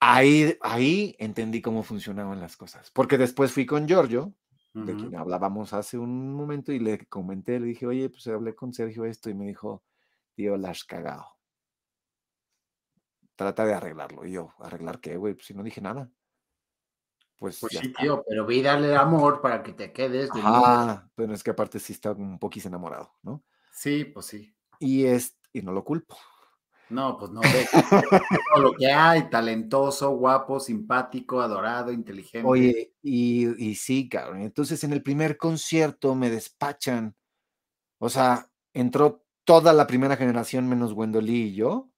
ahí, 0.00 0.58
ahí 0.60 1.14
entendí 1.18 1.62
cómo 1.62 1.82
funcionaban 1.82 2.40
las 2.40 2.56
cosas. 2.56 2.90
Porque 2.90 3.18
después 3.18 3.52
fui 3.52 3.66
con 3.66 3.86
Giorgio, 3.86 4.34
de 4.74 4.96
quien 4.96 5.14
hablábamos 5.16 5.74
hace 5.74 5.98
un 5.98 6.32
momento, 6.32 6.72
y 6.72 6.78
le 6.78 7.06
comenté, 7.06 7.60
le 7.60 7.66
dije, 7.66 7.86
oye, 7.86 8.08
pues 8.08 8.26
hablé 8.26 8.54
con 8.54 8.72
Sergio 8.72 9.04
esto, 9.04 9.30
y 9.30 9.34
me 9.34 9.46
dijo, 9.46 9.84
tío, 10.34 10.56
la 10.56 10.70
has 10.70 10.82
cagado 10.84 11.26
trata 13.42 13.64
de 13.64 13.74
arreglarlo. 13.74 14.24
Y 14.24 14.32
yo, 14.32 14.54
¿arreglar 14.58 15.00
qué, 15.00 15.16
güey? 15.16 15.34
Pues 15.34 15.46
si 15.46 15.54
no 15.54 15.62
dije 15.62 15.80
nada. 15.80 16.10
Pues, 17.42 17.58
pues 17.58 17.76
sí, 17.76 17.92
tío, 17.92 18.24
pero 18.28 18.46
vi 18.46 18.62
darle 18.62 18.94
amor 18.94 19.40
para 19.40 19.64
que 19.64 19.72
te 19.72 19.92
quedes. 19.92 20.30
Ah, 20.32 21.08
pero 21.16 21.34
es 21.34 21.42
que 21.42 21.50
aparte 21.50 21.80
sí 21.80 21.92
está 21.92 22.12
un 22.12 22.38
poquito 22.38 22.68
enamorado, 22.68 23.10
¿no? 23.20 23.42
Sí, 23.72 24.04
pues 24.04 24.26
sí. 24.26 24.54
Y, 24.78 25.06
es, 25.06 25.36
y 25.52 25.60
no 25.60 25.72
lo 25.72 25.82
culpo. 25.82 26.16
No, 26.88 27.18
pues 27.18 27.32
no 27.32 27.40
ve 27.40 27.66
todo 28.54 28.62
lo 28.62 28.72
que 28.74 28.86
hay, 28.92 29.28
talentoso, 29.28 30.10
guapo, 30.10 30.60
simpático, 30.60 31.40
adorado, 31.40 31.90
inteligente. 31.90 32.46
Oye, 32.46 32.94
y, 33.02 33.48
y 33.70 33.74
sí, 33.74 34.08
cabrón. 34.08 34.42
Entonces 34.42 34.84
en 34.84 34.92
el 34.92 35.02
primer 35.02 35.36
concierto 35.36 36.14
me 36.14 36.30
despachan. 36.30 37.16
O 37.98 38.08
sea, 38.08 38.46
entró 38.72 39.24
toda 39.42 39.72
la 39.72 39.88
primera 39.88 40.16
generación 40.16 40.68
menos 40.68 40.92
Wendolí 40.92 41.48
y 41.48 41.54
yo 41.56 41.92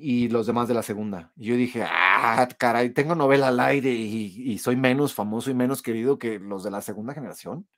y 0.00 0.28
los 0.28 0.46
demás 0.46 0.68
de 0.68 0.74
la 0.74 0.82
segunda. 0.84 1.32
Y 1.36 1.46
yo 1.46 1.56
dije, 1.56 1.82
ah, 1.82 2.07
caray, 2.56 2.90
tengo 2.90 3.14
novela 3.14 3.48
al 3.48 3.60
aire 3.60 3.90
y, 3.90 4.58
soy 4.58 4.76
menos 4.76 5.14
famoso 5.14 5.50
y 5.50 5.54
menos 5.54 5.82
querido 5.82 6.18
que 6.18 6.38
los 6.38 6.62
de 6.62 6.70
la 6.70 6.80
segunda 6.80 7.14
generación. 7.14 7.68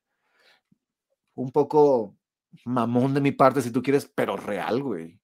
Un 1.35 1.51
poco 1.53 2.17
mamón 2.65 3.15
de 3.15 3.21
mi 3.21 3.33
parte, 3.33 3.63
si 3.63 3.71
tú 3.71 3.83
quieres, 3.83 4.11
pero 4.15 4.37
real, 4.37 4.83
güey. 4.83 5.21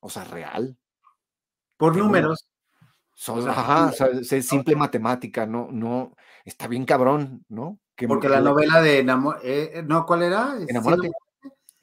O 0.00 0.08
sea, 0.08 0.24
real. 0.24 0.76
Por 1.76 1.96
números. 1.96 2.48
ajá, 3.46 3.92
es 4.20 4.28
simple 4.48 4.76
matemática, 4.76 5.46
no, 5.46 5.68
no, 5.70 6.14
está 6.44 6.66
bien 6.66 6.84
cabrón, 6.84 7.44
¿no? 7.48 7.78
Porque 8.08 8.28
la 8.28 8.40
novela 8.40 8.82
de 8.82 8.98
enamor, 8.98 9.38
eh, 9.44 9.84
no, 9.86 10.04
¿cuál 10.04 10.24
era? 10.24 10.56
Enamórate. 10.66 11.10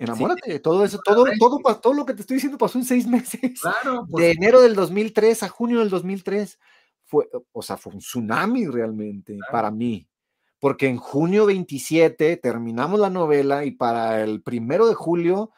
Enamórate, 0.02 0.60
todo 0.60 0.84
eso, 0.84 1.00
todo, 1.04 1.26
todo, 1.38 1.60
todo 1.80 1.94
lo 1.94 2.08
que 2.08 2.16
te 2.16 2.22
estoy 2.22 2.36
diciendo 2.36 2.58
pasó 2.58 2.80
en 2.80 2.86
seis 2.86 3.06
meses. 3.08 3.62
Claro. 3.62 4.08
Pues 4.10 4.26
de 4.26 4.32
enero 4.32 4.62
del 4.62 4.74
2003 4.74 5.44
a 5.44 5.50
junio 5.50 5.80
del 5.80 5.90
2003 5.90 6.58
fue, 7.06 7.30
o 7.52 7.62
sea, 7.62 7.78
fue 7.78 7.94
un 7.94 8.00
tsunami 8.00 8.66
realmente 8.66 9.38
para 9.52 9.70
mí. 9.70 10.08
Porque 10.60 10.88
en 10.88 10.98
junio 10.98 11.46
27 11.46 12.38
terminamos 12.38 13.00
la 13.00 13.10
novela 13.10 13.64
y 13.66 13.72
para 13.72 14.24
el 14.24 14.42
primero 14.42 14.88
de 14.88 14.96
julio, 14.96 15.52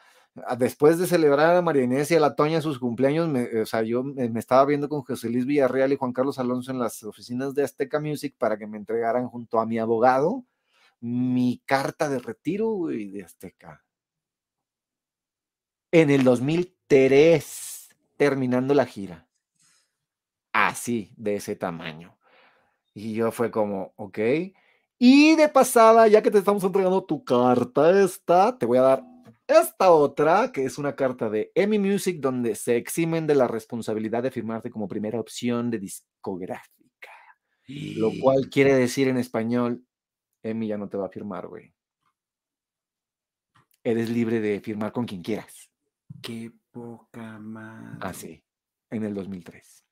ah, 0.46 0.56
después 0.56 0.98
de 0.98 1.06
celebrar 1.06 1.56
a 1.56 1.62
María 1.62 1.84
Inés 1.84 2.10
y 2.10 2.14
a 2.14 2.20
la 2.20 2.34
Toña 2.34 2.60
sus 2.60 2.78
cumpleaños, 2.78 3.30
o 3.62 3.66
sea, 3.66 3.82
yo 3.82 4.02
me, 4.02 4.38
estaba 4.38 4.64
viendo 4.66 4.88
con 4.90 5.02
José 5.02 5.30
Luis 5.30 5.46
Villarreal 5.46 5.92
y 5.92 5.96
Juan 5.96 6.12
Carlos 6.12 6.38
Alonso 6.38 6.70
en 6.70 6.78
las 6.78 7.02
oficinas 7.02 7.54
de 7.54 7.64
Azteca 7.64 8.00
Music 8.00 8.34
para 8.38 8.58
que 8.58 8.66
me 8.66 8.76
entregaran 8.76 9.28
junto 9.28 9.58
a 9.58 9.66
mi 9.66 9.78
abogado 9.78 10.44
mi 11.00 11.62
carta 11.66 12.08
de 12.08 12.18
retiro 12.18 12.86
de 12.86 13.22
Azteca 13.22 13.84
en 15.94 16.10
el 16.10 16.24
2003, 16.24 17.94
terminando 18.16 18.74
la 18.74 18.84
gira. 18.84 19.28
Así, 20.52 21.12
de 21.16 21.36
ese 21.36 21.54
tamaño. 21.54 22.18
Y 22.94 23.14
yo 23.14 23.30
fue 23.30 23.52
como, 23.52 23.92
ok. 23.94 24.18
Y 24.98 25.36
de 25.36 25.48
pasada, 25.48 26.08
ya 26.08 26.20
que 26.20 26.32
te 26.32 26.38
estamos 26.38 26.64
entregando 26.64 27.04
tu 27.04 27.24
carta 27.24 28.02
esta, 28.02 28.58
te 28.58 28.66
voy 28.66 28.78
a 28.78 28.82
dar 28.82 29.04
esta 29.46 29.92
otra, 29.92 30.50
que 30.50 30.64
es 30.64 30.78
una 30.78 30.96
carta 30.96 31.30
de 31.30 31.52
Emmy 31.54 31.78
Music, 31.78 32.18
donde 32.18 32.56
se 32.56 32.76
eximen 32.76 33.28
de 33.28 33.36
la 33.36 33.46
responsabilidad 33.46 34.24
de 34.24 34.32
firmarte 34.32 34.70
como 34.70 34.88
primera 34.88 35.20
opción 35.20 35.70
de 35.70 35.78
discográfica. 35.78 37.12
Lo 37.68 38.10
cual 38.20 38.50
quiere 38.50 38.74
decir 38.74 39.06
en 39.06 39.18
español, 39.18 39.86
Emmy 40.42 40.66
ya 40.66 40.76
no 40.76 40.88
te 40.88 40.96
va 40.96 41.06
a 41.06 41.10
firmar, 41.10 41.46
güey. 41.46 41.72
Eres 43.84 44.10
libre 44.10 44.40
de 44.40 44.58
firmar 44.58 44.90
con 44.90 45.04
quien 45.04 45.22
quieras. 45.22 45.63
Qué 46.22 46.52
poca 46.70 47.38
madre. 47.38 47.98
Así, 48.00 48.44
en 48.90 49.04
el 49.04 49.14
2003. 49.14 49.84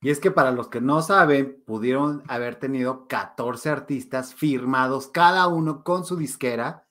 Y 0.00 0.10
es 0.10 0.20
que 0.20 0.30
para 0.30 0.50
los 0.50 0.68
que 0.68 0.82
no 0.82 1.00
saben, 1.00 1.62
pudieron 1.64 2.22
haber 2.28 2.56
tenido 2.56 3.08
14 3.08 3.70
artistas 3.70 4.34
firmados, 4.34 5.08
cada 5.08 5.48
uno 5.48 5.82
con 5.82 6.04
su 6.04 6.16
disquera, 6.16 6.86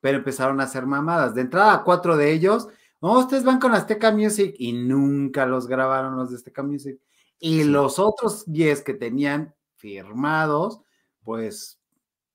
pero 0.00 0.18
empezaron 0.18 0.60
a 0.60 0.64
hacer 0.64 0.84
mamadas. 0.84 1.34
De 1.34 1.42
entrada, 1.42 1.84
cuatro 1.84 2.16
de 2.16 2.32
ellos, 2.32 2.68
no, 3.00 3.18
ustedes 3.20 3.44
van 3.44 3.60
con 3.60 3.72
Azteca 3.72 4.10
Music 4.10 4.54
y 4.58 4.72
nunca 4.72 5.46
los 5.46 5.66
grabaron 5.66 6.16
los 6.16 6.30
de 6.30 6.36
Azteca 6.36 6.62
Music. 6.62 6.98
Y 7.38 7.64
los 7.64 7.98
otros 7.98 8.44
10 8.46 8.82
que 8.82 8.94
tenían 8.94 9.54
firmados, 9.74 10.80
pues, 11.22 11.80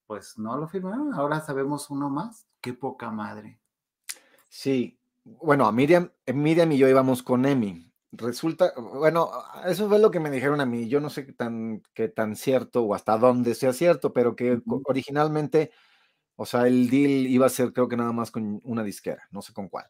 pues 0.06 0.38
no 0.38 0.56
lo 0.56 0.68
firmaron. 0.68 1.12
Ahora 1.12 1.40
sabemos 1.40 1.90
uno 1.90 2.08
más. 2.08 2.46
Qué 2.60 2.72
poca 2.72 3.10
madre. 3.10 3.58
Sí, 4.48 4.98
bueno, 5.24 5.66
a 5.66 5.72
Miriam, 5.72 6.10
eh, 6.26 6.32
Miriam 6.32 6.72
y 6.72 6.78
yo 6.78 6.88
íbamos 6.88 7.22
con 7.22 7.46
Emi. 7.46 7.88
Resulta, 8.12 8.72
bueno, 8.76 9.30
eso 9.66 9.88
fue 9.88 9.98
lo 9.98 10.10
que 10.10 10.20
me 10.20 10.30
dijeron 10.30 10.60
a 10.60 10.66
mí. 10.66 10.88
Yo 10.88 11.00
no 11.00 11.08
sé 11.10 11.24
qué 11.26 11.32
tan, 11.32 11.82
qué 11.94 12.08
tan 12.08 12.36
cierto 12.36 12.82
o 12.84 12.94
hasta 12.94 13.16
dónde 13.18 13.54
sea 13.54 13.72
cierto, 13.72 14.12
pero 14.12 14.36
que 14.36 14.60
originalmente 14.84 15.70
O 16.36 16.46
sea, 16.46 16.66
el 16.68 16.90
deal 16.90 17.26
iba 17.28 17.46
a 17.46 17.50
ser 17.50 17.72
creo 17.74 17.88
que 17.88 17.96
nada 17.98 18.12
más 18.12 18.30
con 18.32 18.60
una 18.64 18.84
disquera, 18.84 19.28
no 19.32 19.42
sé 19.42 19.52
con 19.54 19.68
cuál. 19.68 19.86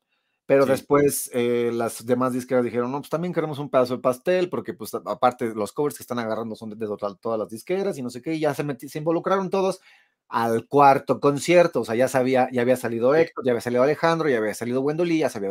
Pero 0.52 0.64
Sí. 0.66 0.70
después 0.72 1.30
eh, 1.34 1.70
las 1.72 2.04
demás 2.06 2.32
disqueras 2.32 2.64
dijeron, 2.64 2.92
no, 2.92 2.98
pues 3.00 3.10
también 3.10 3.32
queremos 3.34 3.58
un 3.58 3.70
pedazo 3.70 3.96
de 3.96 4.02
pastel, 4.02 4.48
porque 4.50 4.74
pues 4.74 4.94
aparte 4.94 5.54
los 5.54 5.72
covers 5.72 5.96
que 5.96 6.02
están 6.02 6.18
agarrando 6.18 6.54
son 6.56 6.70
de, 6.70 6.76
de 6.76 6.86
total- 6.86 7.18
todas 7.20 7.38
las 7.38 7.48
disqueras 7.50 7.96
y 7.98 8.02
no 8.02 8.10
sé 8.10 8.22
qué, 8.22 8.34
y 8.34 8.40
ya 8.40 8.54
se, 8.54 8.64
involucraron 8.98 9.50
todos 9.50 9.80
al 10.28 10.66
cuarto 10.66 11.20
concierto, 11.20 11.80
o 11.82 11.84
sea, 11.84 11.94
ya 11.94 12.08
sabía, 12.08 12.48
ya 12.52 12.62
había 12.62 12.76
salido 12.76 13.14
Héctor, 13.14 13.44
ya 13.44 13.52
había 13.52 13.60
salido 13.60 13.82
Alejandro, 13.82 14.28
ya 14.30 14.38
había 14.38 14.54
salido 14.54 14.80
Wendolí, 14.80 15.18
ya 15.18 15.28
sabía 15.30 15.50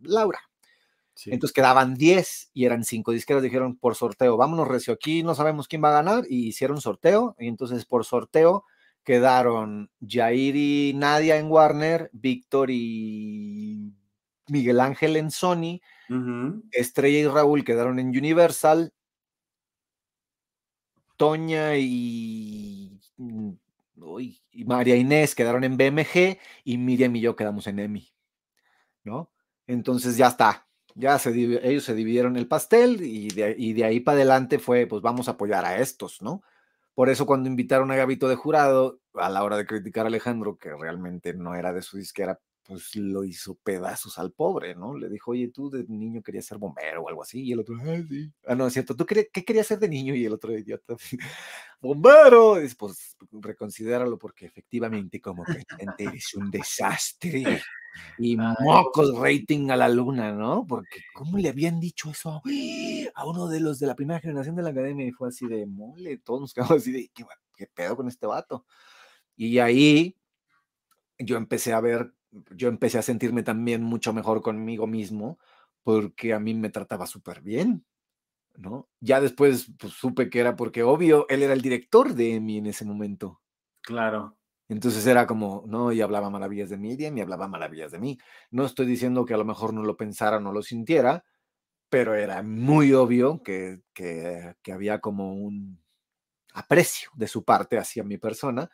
Laura. 0.00 0.40
Sí. 1.14 1.30
Entonces 1.30 1.52
quedaban 1.54 1.94
10 1.94 2.50
y 2.54 2.64
eran 2.64 2.84
cinco 2.84 3.12
disqueras, 3.12 3.42
dijeron 3.42 3.76
por 3.76 3.94
sorteo, 3.96 4.36
vámonos 4.38 4.68
recio 4.68 4.94
aquí, 4.94 5.22
no 5.22 5.34
sabemos 5.34 5.68
quién 5.68 5.84
va 5.84 5.90
a 5.90 6.02
ganar, 6.02 6.24
y 6.28 6.48
hicieron 6.48 6.80
sorteo, 6.80 7.36
y 7.38 7.48
entonces 7.48 7.84
por 7.84 8.04
sorteo 8.06 8.64
quedaron 9.04 9.90
Jair 10.06 10.56
y 10.56 10.92
Nadia 10.94 11.36
en 11.38 11.50
Warner, 11.50 12.08
Víctor 12.12 12.70
y 12.70 13.92
Miguel 14.48 14.80
Ángel 14.80 15.16
en 15.16 15.30
Sony. 15.30 15.80
Estrella 16.72 17.18
y 17.18 17.26
Raúl 17.26 17.64
quedaron 17.64 17.98
en 17.98 18.08
Universal, 18.08 18.92
Toña 21.16 21.76
y, 21.76 23.00
mm, 23.16 23.50
uy, 23.96 24.42
y 24.50 24.64
María 24.64 24.96
Inés 24.96 25.34
quedaron 25.34 25.64
en 25.64 25.76
BMG 25.76 26.38
y 26.64 26.78
Miriam 26.78 27.14
y 27.16 27.20
yo 27.20 27.36
quedamos 27.36 27.66
en 27.66 27.78
EMI, 27.78 28.12
¿no? 29.04 29.30
Entonces 29.66 30.16
ya 30.16 30.26
está, 30.28 30.66
ya 30.94 31.18
se, 31.18 31.30
ellos 31.30 31.84
se 31.84 31.94
dividieron 31.94 32.36
el 32.36 32.48
pastel 32.48 33.00
y 33.02 33.28
de, 33.28 33.54
y 33.56 33.72
de 33.72 33.84
ahí 33.84 34.00
para 34.00 34.16
adelante 34.16 34.58
fue, 34.58 34.86
pues 34.86 35.00
vamos 35.00 35.28
a 35.28 35.32
apoyar 35.32 35.64
a 35.64 35.78
estos, 35.78 36.20
¿no? 36.22 36.42
Por 36.94 37.08
eso 37.08 37.24
cuando 37.24 37.48
invitaron 37.48 37.90
a 37.90 37.96
Gabito 37.96 38.28
de 38.28 38.36
jurado, 38.36 39.00
a 39.14 39.30
la 39.30 39.44
hora 39.44 39.56
de 39.56 39.66
criticar 39.66 40.04
a 40.04 40.08
Alejandro, 40.08 40.58
que 40.58 40.74
realmente 40.74 41.32
no 41.34 41.54
era 41.54 41.72
de 41.72 41.82
su 41.82 41.96
disquera, 41.96 42.38
pues 42.64 42.94
lo 42.96 43.24
hizo 43.24 43.54
pedazos 43.56 44.18
al 44.18 44.32
pobre, 44.32 44.74
¿no? 44.74 44.96
Le 44.96 45.08
dijo, 45.08 45.32
oye, 45.32 45.48
tú 45.48 45.70
de 45.70 45.84
niño 45.88 46.22
querías 46.22 46.46
ser 46.46 46.58
bombero 46.58 47.02
o 47.02 47.08
algo 47.08 47.22
así, 47.22 47.42
y 47.42 47.52
el 47.52 47.60
otro, 47.60 47.76
ah, 47.80 48.02
sí. 48.08 48.32
Ah, 48.46 48.54
no, 48.54 48.66
es 48.66 48.72
cierto, 48.72 48.94
¿tú 48.94 49.04
qué 49.04 49.26
querías 49.26 49.66
ser 49.66 49.78
de 49.78 49.88
niño? 49.88 50.14
Y 50.14 50.24
el 50.24 50.32
otro 50.32 50.56
idiota, 50.56 50.94
bombero. 51.80 52.62
Y 52.62 52.68
pues 52.74 53.16
reconsidéralo 53.32 54.18
porque 54.18 54.46
efectivamente 54.46 55.20
como 55.20 55.44
cantante 55.44 56.04
eres 56.04 56.34
un 56.34 56.50
desastre. 56.50 57.60
Y 58.16 58.38
Ay. 58.40 58.54
mocos 58.60 59.14
rating 59.18 59.70
a 59.70 59.76
la 59.76 59.88
luna, 59.88 60.32
¿no? 60.32 60.66
Porque 60.66 61.00
¿cómo 61.12 61.36
le 61.36 61.50
habían 61.50 61.78
dicho 61.78 62.10
eso 62.10 62.40
a 63.14 63.26
uno 63.26 63.48
de 63.48 63.60
los 63.60 63.78
de 63.78 63.86
la 63.86 63.94
primera 63.94 64.18
generación 64.18 64.56
de 64.56 64.62
la 64.62 64.70
academia? 64.70 65.06
Y 65.06 65.12
fue 65.12 65.28
así 65.28 65.46
de 65.46 65.66
mole, 65.66 66.18
todos 66.18 66.40
nos 66.40 66.54
quedamos 66.54 66.78
así 66.78 66.92
de, 66.92 67.10
¿qué, 67.14 67.24
qué 67.54 67.66
pedo 67.66 67.96
con 67.96 68.08
este 68.08 68.26
vato? 68.26 68.64
Y 69.36 69.58
ahí 69.58 70.16
yo 71.18 71.36
empecé 71.36 71.72
a 71.72 71.80
ver, 71.80 72.14
yo 72.50 72.68
empecé 72.68 72.98
a 72.98 73.02
sentirme 73.02 73.42
también 73.42 73.82
mucho 73.82 74.12
mejor 74.12 74.42
conmigo 74.42 74.86
mismo 74.86 75.38
porque 75.82 76.32
a 76.32 76.40
mí 76.40 76.54
me 76.54 76.70
trataba 76.70 77.06
súper 77.06 77.42
bien, 77.42 77.84
¿no? 78.56 78.88
Ya 79.00 79.20
después 79.20 79.72
pues, 79.78 79.92
supe 79.92 80.30
que 80.30 80.40
era 80.40 80.56
porque, 80.56 80.82
obvio, 80.82 81.26
él 81.28 81.42
era 81.42 81.52
el 81.52 81.62
director 81.62 82.14
de 82.14 82.34
EMI 82.34 82.58
en 82.58 82.66
ese 82.66 82.84
momento. 82.84 83.40
Claro. 83.82 84.36
Entonces 84.68 85.06
era 85.06 85.26
como, 85.26 85.64
no, 85.66 85.92
y 85.92 86.00
hablaba 86.00 86.30
maravillas 86.30 86.70
de 86.70 86.78
Miriam 86.78 87.16
y 87.16 87.20
hablaba 87.20 87.48
maravillas 87.48 87.92
de 87.92 87.98
mí. 87.98 88.18
No 88.50 88.64
estoy 88.64 88.86
diciendo 88.86 89.24
que 89.24 89.34
a 89.34 89.38
lo 89.38 89.44
mejor 89.44 89.74
no 89.74 89.82
lo 89.82 89.96
pensara, 89.96 90.40
no 90.40 90.52
lo 90.52 90.62
sintiera, 90.62 91.24
pero 91.90 92.14
era 92.14 92.42
muy 92.42 92.94
obvio 92.94 93.42
que, 93.42 93.82
que, 93.92 94.54
que 94.62 94.72
había 94.72 95.00
como 95.00 95.34
un 95.34 95.82
aprecio 96.54 97.10
de 97.14 97.28
su 97.28 97.44
parte 97.44 97.76
hacia 97.76 98.04
mi 98.04 98.16
persona. 98.18 98.70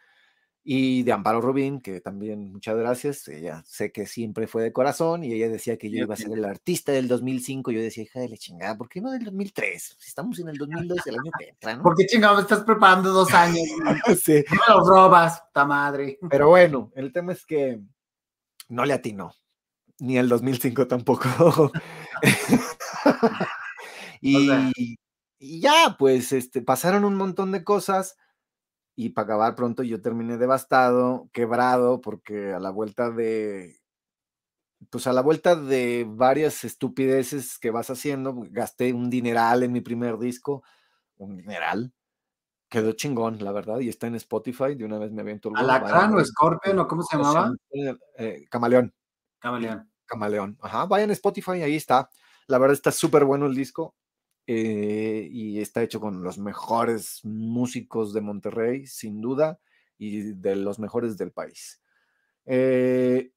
Y 0.71 1.03
de 1.03 1.13
Amparo 1.13 1.41
Rubín, 1.41 1.81
que 1.81 2.03
también 2.03 2.53
muchas 2.53 2.77
gracias, 2.77 3.27
ella 3.29 3.63
sé 3.65 3.91
que 3.91 4.05
siempre 4.05 4.47
fue 4.47 4.63
de 4.63 4.71
corazón 4.71 5.25
y 5.25 5.33
ella 5.33 5.49
decía 5.49 5.79
que 5.79 5.89
yo 5.89 5.97
iba 5.97 6.13
a 6.13 6.19
ser 6.19 6.31
el 6.31 6.45
artista 6.45 6.93
del 6.93 7.09
2005, 7.09 7.71
yo 7.71 7.81
decía, 7.81 8.03
hija 8.03 8.21
de 8.21 8.29
la 8.29 8.37
chingada, 8.37 8.77
¿por 8.77 8.87
qué 8.87 9.01
no 9.01 9.11
del 9.11 9.25
2003? 9.25 9.97
Si 9.99 10.09
estamos 10.09 10.39
en 10.41 10.49
el 10.49 10.59
2002, 10.59 11.07
el 11.07 11.15
año 11.15 11.31
que 11.39 11.49
entra, 11.49 11.75
¿no? 11.75 11.83
¿Por 11.83 11.97
qué 11.97 12.05
chingado 12.05 12.37
me 12.37 12.43
estás 12.43 12.65
preparando 12.65 13.15
dos 13.15 13.33
años? 13.33 13.63
Sí. 14.23 14.45
No 14.51 14.77
los 14.77 14.87
robas, 14.87 15.43
ta 15.55 15.65
madre. 15.65 16.19
Pero 16.29 16.51
bueno, 16.51 16.93
el 16.95 17.15
tema 17.15 17.33
es 17.33 17.47
que 17.47 17.81
no 18.69 18.85
le 18.85 18.93
atinó, 18.93 19.33
ni 20.01 20.19
el 20.19 20.29
2005 20.29 20.87
tampoco. 20.87 21.73
y, 24.21 24.49
sea. 24.49 24.71
y 25.39 25.61
ya, 25.63 25.97
pues 25.99 26.33
este, 26.33 26.61
pasaron 26.61 27.07
un 27.07 27.15
montón 27.15 27.53
de 27.53 27.65
cosas 27.65 28.19
y 29.01 29.11
para 29.11 29.27
acabar 29.27 29.55
pronto 29.55 29.85
yo 29.85 30.03
terminé 30.03 30.39
devastado, 30.39 31.31
quebrado, 31.33 32.01
porque 32.01 32.53
a 32.53 32.59
la 32.59 32.71
vuelta 32.71 33.13
de, 33.13 33.79
pues 34.91 35.07
a 35.07 35.13
la 35.13 35.23
vuelta 35.23 35.55
de 35.55 36.05
varias 36.05 36.65
estupideces 36.65 37.61
que 37.61 37.71
vas 37.71 37.91
haciendo, 37.91 38.35
gasté 38.51 38.93
un 38.93 39.09
dineral 39.09 39.63
en 39.63 39.71
mi 39.71 39.81
primer 39.83 40.19
disco, 40.19 40.65
un 41.17 41.37
dineral. 41.37 41.93
Quedó 42.69 42.91
chingón, 42.91 43.39
la 43.39 43.53
verdad, 43.53 43.79
y 43.79 43.89
está 43.89 44.09
en 44.09 44.17
Spotify. 44.17 44.75
De 44.75 44.85
una 44.85 44.99
vez 44.99 45.13
me 45.13 45.23
vayan 45.23 45.41
Alacrán 45.55 46.15
o. 46.15 46.25
Scorpion 46.25 46.81
o 46.81 46.89
cómo 46.89 47.05
se 47.05 47.17
llamaba? 47.17 47.47
Antonio, 47.47 48.01
eh, 48.17 48.49
Camaleón, 48.51 48.93
Camaleón. 49.39 49.89
Camaleón. 50.07 50.59
Ajá, 50.61 50.87
vayan 50.87 51.11
a 51.11 51.13
Spotify, 51.13 51.63
ahí 51.63 51.77
está. 51.77 52.11
La 52.49 52.59
verdad 52.59 52.75
está 52.75 52.91
súper 52.91 53.25
bueno 53.25 53.47
el 53.47 53.55
disco 53.55 53.95
eh, 54.51 55.29
y 55.31 55.61
está 55.61 55.83
hecho 55.83 56.01
con 56.01 56.23
los 56.23 56.39
mejores 56.39 57.21
músicos 57.23 58.15
de 58.15 58.23
Monterrey, 58.23 58.87
sin 58.87 59.21
duda, 59.21 59.61
y 59.99 60.33
de 60.33 60.57
los 60.57 60.79
mejores 60.79 61.19
del 61.19 61.33
país. 61.33 61.83
Eh, 62.47 63.31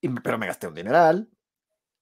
y- 0.00 0.08
pero 0.08 0.38
me 0.38 0.46
gasté 0.46 0.68
un 0.68 0.74
dineral 0.74 1.28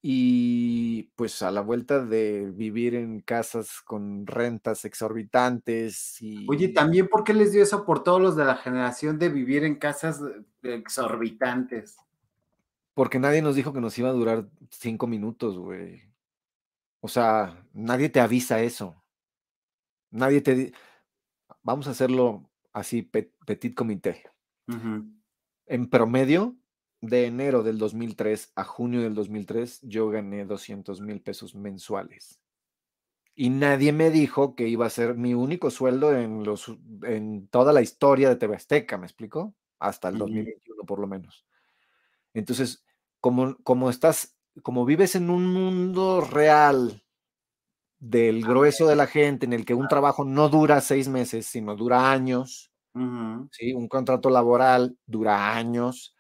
y 0.03 1.05
pues 1.17 1.41
a 1.41 1.51
la 1.51 1.63
vuelta 1.63 2.05
de 2.05 2.53
vivir 2.53 2.95
en 2.95 3.21
casas 3.21 3.81
con 3.83 4.27
rentas 4.27 4.85
exorbitantes 4.85 6.21
y... 6.21 6.47
Oye, 6.47 6.69
también, 6.69 7.09
¿por 7.09 7.25
qué 7.25 7.33
les 7.33 7.53
dio 7.53 7.63
eso 7.63 7.87
por 7.87 8.05
todos 8.05 8.21
los 8.21 8.37
de 8.37 8.45
la 8.45 8.57
generación 8.57 9.19
de 9.19 9.31
vivir 9.31 9.65
en 9.65 9.77
casas 9.77 10.21
eh, 10.63 10.75
exorbitantes? 10.75 11.97
Porque 12.93 13.19
nadie 13.19 13.41
nos 13.41 13.57
dijo 13.57 13.73
que 13.73 13.81
nos 13.81 13.99
iba 13.99 14.11
a 14.11 14.13
durar 14.13 14.47
cinco 14.69 15.07
minutos, 15.07 15.57
güey. 15.59 16.03
O 17.01 17.09
sea, 17.09 17.67
nadie 17.73 18.09
te 18.09 18.21
avisa 18.21 18.63
eso. 18.63 19.03
Nadie 20.11 20.41
te... 20.41 20.73
Vamos 21.63 21.87
a 21.89 21.91
hacerlo 21.91 22.51
así, 22.73 23.03
pe- 23.03 23.33
petit 23.45 23.75
comité. 23.75 24.25
Ujú. 24.69 25.05
En 25.67 25.91
promedio, 25.91 26.57
de 27.01 27.27
enero 27.27 27.63
del 27.63 27.79
2003 27.79 28.53
a 28.55 28.65
junio 28.65 29.03
del 29.03 29.15
2003, 29.15 29.81
yo 29.83 30.09
gané 30.09 30.45
200 30.45 31.01
mil 31.01 31.21
pesos 31.21 31.55
mensuales. 31.55 32.41
Y 33.35 33.51
nadie 33.51 33.93
me 33.93 34.11
dijo 34.11 34.55
que 34.57 34.67
iba 34.69 34.87
a 34.87 34.91
ser 34.91 35.15
mi 35.15 35.35
único 35.35 35.71
sueldo 35.71 36.17
en, 36.17 36.43
los, 36.43 36.75
en 37.03 37.49
toda 37.49 37.73
la 37.73 37.83
historia 37.83 38.31
de 38.31 38.37
TV 38.37 38.57
Azteca, 38.57 38.97
¿me 38.97 39.07
explico? 39.07 39.55
Hasta 39.79 40.09
el 40.09 40.15
Ujú. 40.15 40.25
2021 40.25 40.85
por 40.85 40.99
lo 41.01 41.07
menos. 41.07 41.47
Entonces, 42.33 42.85
como, 43.21 43.57
como 43.59 43.91
estás, 43.91 44.36
como 44.63 44.85
vives 44.85 45.15
en 45.15 45.31
un 45.31 45.47
mundo 45.53 46.21
real 46.21 47.03
del 47.99 48.45
grueso 48.45 48.87
de 48.87 48.97
la 48.97 49.07
gente, 49.07 49.47
en 49.47 49.53
el 49.53 49.65
que 49.65 49.75
un 49.75 49.89
trabajo 49.89 50.25
no 50.25 50.49
dura 50.49 50.81
seis 50.81 51.09
meses, 51.09 51.47
sino 51.47 51.77
dura 51.77 52.11
años. 52.11 52.71
¿sí? 53.51 53.73
Un 53.73 53.89
contrato 53.89 54.31
laboral 54.31 54.99
dura 55.07 55.55
años. 55.55 56.15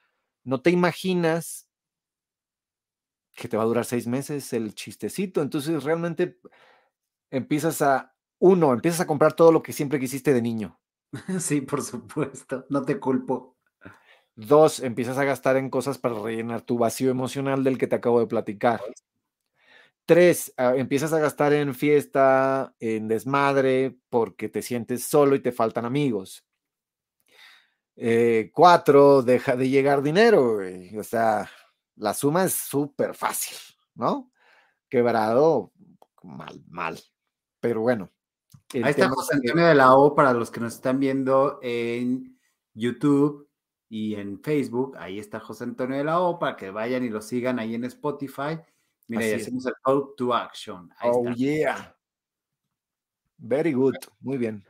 No 0.45 0.61
te 0.61 0.71
imaginas 0.71 1.69
que 3.35 3.49
te 3.49 3.57
va 3.57 3.63
a 3.63 3.67
durar 3.67 3.85
seis 3.85 4.07
meses 4.07 4.53
el 4.53 4.75
chistecito. 4.75 5.43
Entonces, 5.43 5.85
realmente 5.85 6.41
empiezas 7.31 7.83
a, 7.83 8.15
uno, 8.39 8.73
empiezas 8.73 9.01
a 9.01 9.07
comprar 9.07 9.35
todo 9.35 9.53
lo 9.53 9.63
que 9.63 9.73
siempre 9.73 10.01
quisiste 10.01 10.33
de 10.33 10.43
niño. 10.43 10.81
Sí, 11.41 11.61
por 11.61 11.83
supuesto, 11.83 12.67
no 12.69 12.83
te 12.83 12.99
culpo. 12.99 13.56
Dos, 14.37 14.81
empiezas 14.81 15.17
a 15.17 15.25
gastar 15.25 15.57
en 15.57 15.71
cosas 15.71 15.97
para 15.97 16.19
rellenar 16.19 16.61
tu 16.61 16.77
vacío 16.77 17.11
emocional 17.11 17.65
del 17.65 17.79
que 17.79 17.87
te 17.87 17.97
acabo 17.97 18.21
de 18.21 18.27
platicar. 18.27 18.83
Tres, 20.05 20.53
ah, 20.59 20.75
empiezas 20.77 21.15
a 21.15 21.19
gastar 21.19 21.55
en 21.55 21.75
fiesta, 21.75 22.75
en 22.79 23.09
desmadre, 23.09 23.97
porque 24.11 24.51
te 24.51 24.61
sientes 24.61 25.05
solo 25.05 25.37
y 25.37 25.41
te 25.41 25.53
faltan 25.53 25.87
amigos. 25.87 26.45
Eh, 27.97 28.51
cuatro, 28.53 29.23
deja 29.23 29.57
de 29.57 29.71
llegar 29.71 30.03
dinero. 30.03 30.57
güey. 30.57 30.97
O 30.99 31.03
sea, 31.03 31.51
la 31.97 32.13
suma 32.13 32.45
es 32.45 32.53
súper 32.53 33.15
fácil, 33.15 33.57
¿no? 33.95 34.31
Quebrado, 34.91 35.73
mal, 36.23 36.63
mal. 36.69 37.01
Pero 37.59 37.81
bueno. 37.81 38.11
Ahí 38.75 38.83
está 38.85 39.09
José 39.09 39.37
Antonio 39.37 39.65
de 39.65 39.75
la 39.75 39.95
O 39.95 40.15
para 40.15 40.35
los 40.35 40.51
que 40.51 40.61
nos 40.61 40.75
están 40.75 41.01
viendo 41.01 41.59
en 41.63 42.39
YouTube 42.75 43.46
y 43.89 44.15
en 44.17 44.41
Facebook. 44.43 44.97
Ahí 44.99 45.19
está 45.19 45.41
José 45.41 45.65
Antonio 45.65 45.97
de 45.99 46.05
la 46.05 46.21
O 46.21 46.39
para 46.39 46.57
que 46.57 46.71
vayan 46.71 47.05
y 47.05 47.09
lo 47.11 47.21
sigan 47.23 47.59
ahí 47.59 47.75
en 47.75 47.85
Spotify. 47.85 48.59
Mira, 49.09 49.21
Así 49.23 49.31
y 49.31 49.33
es. 49.35 49.43
hacemos 49.43 49.67
el 49.67 49.75
call 49.85 50.05
to 50.17 50.35
action. 50.35 50.91
Ahí 50.99 51.11
Oh, 51.13 51.29
está. 51.29 51.35
yeah. 51.37 51.97
Very 53.39 53.73
good. 53.73 53.95
Muy 54.21 54.39
bien. 54.39 54.65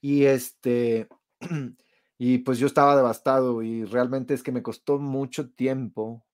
Y 0.00 0.24
este, 0.24 1.08
Y 2.16 2.38
pues 2.38 2.58
yo 2.58 2.66
estaba 2.68 2.96
devastado 2.96 3.62
y 3.62 3.84
realmente 3.84 4.34
es 4.34 4.42
que 4.44 4.52
me 4.52 4.62
costó 4.62 4.98
mucho 5.00 5.50
tiempo 5.50 6.24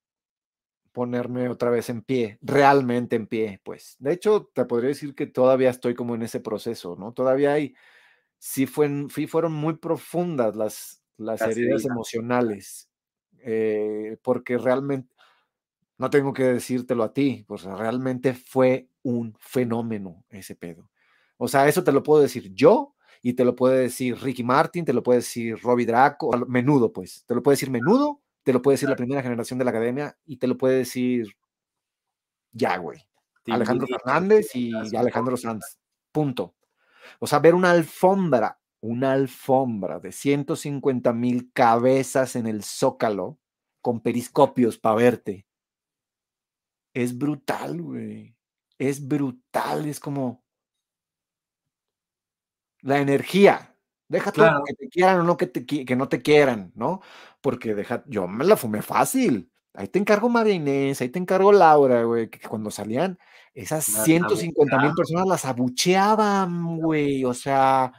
ponerme 0.92 1.48
otra 1.48 1.70
vez 1.70 1.88
en 1.88 2.02
pie, 2.02 2.38
realmente 2.42 3.16
en 3.16 3.26
pie, 3.26 3.60
pues. 3.64 3.96
De 3.98 4.12
hecho, 4.12 4.50
te 4.54 4.64
podría 4.66 4.88
decir 4.88 5.14
que 5.14 5.26
todavía 5.26 5.70
estoy 5.70 5.94
como 5.94 6.14
en 6.14 6.22
ese 6.22 6.40
proceso, 6.40 6.96
¿no? 6.96 7.12
Todavía 7.14 7.52
hay, 7.54 7.74
sí, 8.38 8.66
fue, 8.66 8.88
fueron 9.28 9.52
muy 9.52 9.76
profundas 9.78 10.56
las, 10.56 10.99
las, 11.20 11.40
heridas 11.42 11.84
emocionales, 11.84 12.88
eh, 13.40 14.16
porque 14.22 14.58
realmente, 14.58 15.12
no 15.98 16.10
tengo 16.10 16.32
que 16.32 16.44
decírtelo 16.44 17.04
a 17.04 17.12
ti, 17.12 17.44
pues 17.46 17.62
realmente 17.64 18.34
fue 18.34 18.88
un 19.02 19.36
fenómeno 19.38 20.24
ese 20.30 20.54
pedo. 20.54 20.88
O 21.36 21.48
sea, 21.48 21.68
eso 21.68 21.84
te 21.84 21.92
lo 21.92 22.02
puedo 22.02 22.22
decir 22.22 22.52
yo 22.54 22.94
y 23.22 23.34
te 23.34 23.44
lo 23.44 23.54
puede 23.54 23.80
decir 23.80 24.16
Ricky 24.18 24.42
Martin, 24.42 24.84
te 24.84 24.92
lo 24.92 25.02
puede 25.02 25.18
decir 25.18 25.58
Robbie 25.62 25.86
Draco, 25.86 26.30
menudo, 26.48 26.92
pues, 26.92 27.24
te 27.26 27.34
lo 27.34 27.42
puede 27.42 27.54
decir 27.54 27.70
menudo 27.70 28.20
te 28.42 28.52
lo 28.52 28.62
puede 28.62 28.74
decir 28.74 28.88
la 28.88 28.96
primera 28.96 29.22
generación 29.22 29.58
de 29.58 29.64
la 29.64 29.70
academia 29.70 30.16
y 30.26 30.36
te 30.36 30.46
lo 30.46 30.56
puede 30.56 30.78
decir 30.78 31.26
ya, 32.52 32.76
güey. 32.78 33.06
Alejandro 33.46 33.86
Fernández 33.86 34.54
y 34.54 34.72
Alejandro 34.96 35.36
Sanz. 35.36 35.78
Punto. 36.12 36.54
O 37.18 37.26
sea, 37.26 37.38
ver 37.38 37.54
una 37.54 37.70
alfombra, 37.70 38.59
una 38.80 39.12
alfombra 39.12 40.00
de 40.00 40.12
150 40.12 41.12
mil 41.12 41.52
cabezas 41.52 42.36
en 42.36 42.46
el 42.46 42.62
zócalo 42.64 43.38
con 43.82 44.00
periscopios 44.00 44.78
para 44.78 44.96
verte. 44.96 45.46
Es 46.94 47.16
brutal, 47.16 47.80
güey. 47.80 48.36
Es 48.78 49.06
brutal. 49.06 49.86
Es 49.86 50.00
como 50.00 50.42
la 52.82 52.98
energía. 52.98 53.76
Deja 54.08 54.32
que 54.32 54.74
te 54.74 54.88
quieran 54.88 55.20
o 55.20 55.22
no 55.22 55.36
que, 55.36 55.46
te, 55.46 55.64
que 55.64 55.96
no 55.96 56.08
te 56.08 56.20
quieran, 56.20 56.72
¿no? 56.74 57.00
Porque 57.40 57.74
deja, 57.74 58.02
yo 58.06 58.26
me 58.26 58.44
la 58.44 58.56
fumé 58.56 58.82
fácil. 58.82 59.50
Ahí 59.72 59.86
te 59.86 60.00
encargo 60.00 60.28
María 60.28 60.54
Inés, 60.54 61.00
ahí 61.00 61.10
te 61.10 61.20
encargo 61.20 61.52
Laura, 61.52 62.02
güey, 62.02 62.28
que 62.28 62.40
cuando 62.48 62.72
salían 62.72 63.18
esas 63.54 63.84
150 63.84 64.78
mil 64.78 64.94
personas 64.94 65.26
las 65.28 65.44
abucheaban, 65.44 66.78
güey. 66.78 67.24
O 67.24 67.34
sea, 67.34 67.92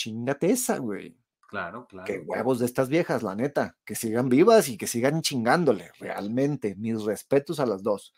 chingate 0.00 0.50
esa, 0.50 0.78
güey. 0.78 1.14
Claro, 1.46 1.86
claro. 1.86 2.06
Qué 2.06 2.20
huevos 2.20 2.60
de 2.60 2.66
estas 2.66 2.88
viejas, 2.88 3.22
la 3.22 3.34
neta. 3.34 3.76
Que 3.84 3.94
sigan 3.94 4.28
vivas 4.28 4.68
y 4.68 4.78
que 4.78 4.86
sigan 4.86 5.20
chingándole, 5.20 5.90
realmente. 5.98 6.74
Mis 6.76 7.02
respetos 7.02 7.60
a 7.60 7.66
las 7.66 7.82
dos. 7.82 8.14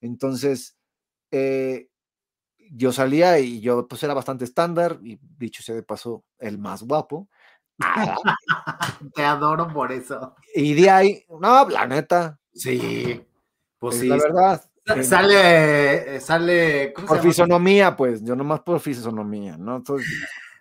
Entonces, 0.00 0.78
eh, 1.30 1.88
yo 2.70 2.92
salía 2.92 3.38
y 3.38 3.60
yo 3.60 3.86
pues 3.86 4.02
era 4.02 4.14
bastante 4.14 4.44
estándar 4.44 4.98
y 5.02 5.18
dicho 5.36 5.62
sea 5.62 5.74
de 5.74 5.82
paso, 5.82 6.24
el 6.38 6.58
más 6.58 6.82
guapo. 6.82 7.28
Te 9.14 9.24
adoro 9.24 9.68
por 9.68 9.92
eso. 9.92 10.34
Y 10.54 10.74
de 10.74 10.88
ahí, 10.88 11.24
no, 11.28 11.68
la 11.68 11.86
neta. 11.86 12.38
Sí, 12.54 13.22
pues 13.78 13.98
sí. 13.98 14.08
La 14.08 14.16
verdad. 14.16 14.70
Sale, 15.02 16.20
sale. 16.20 16.94
por 17.06 17.20
fisonomía, 17.20 17.96
pues, 17.96 18.22
yo 18.22 18.36
nomás 18.36 18.60
por 18.60 18.78
fisonomía, 18.78 19.56
¿no? 19.58 19.82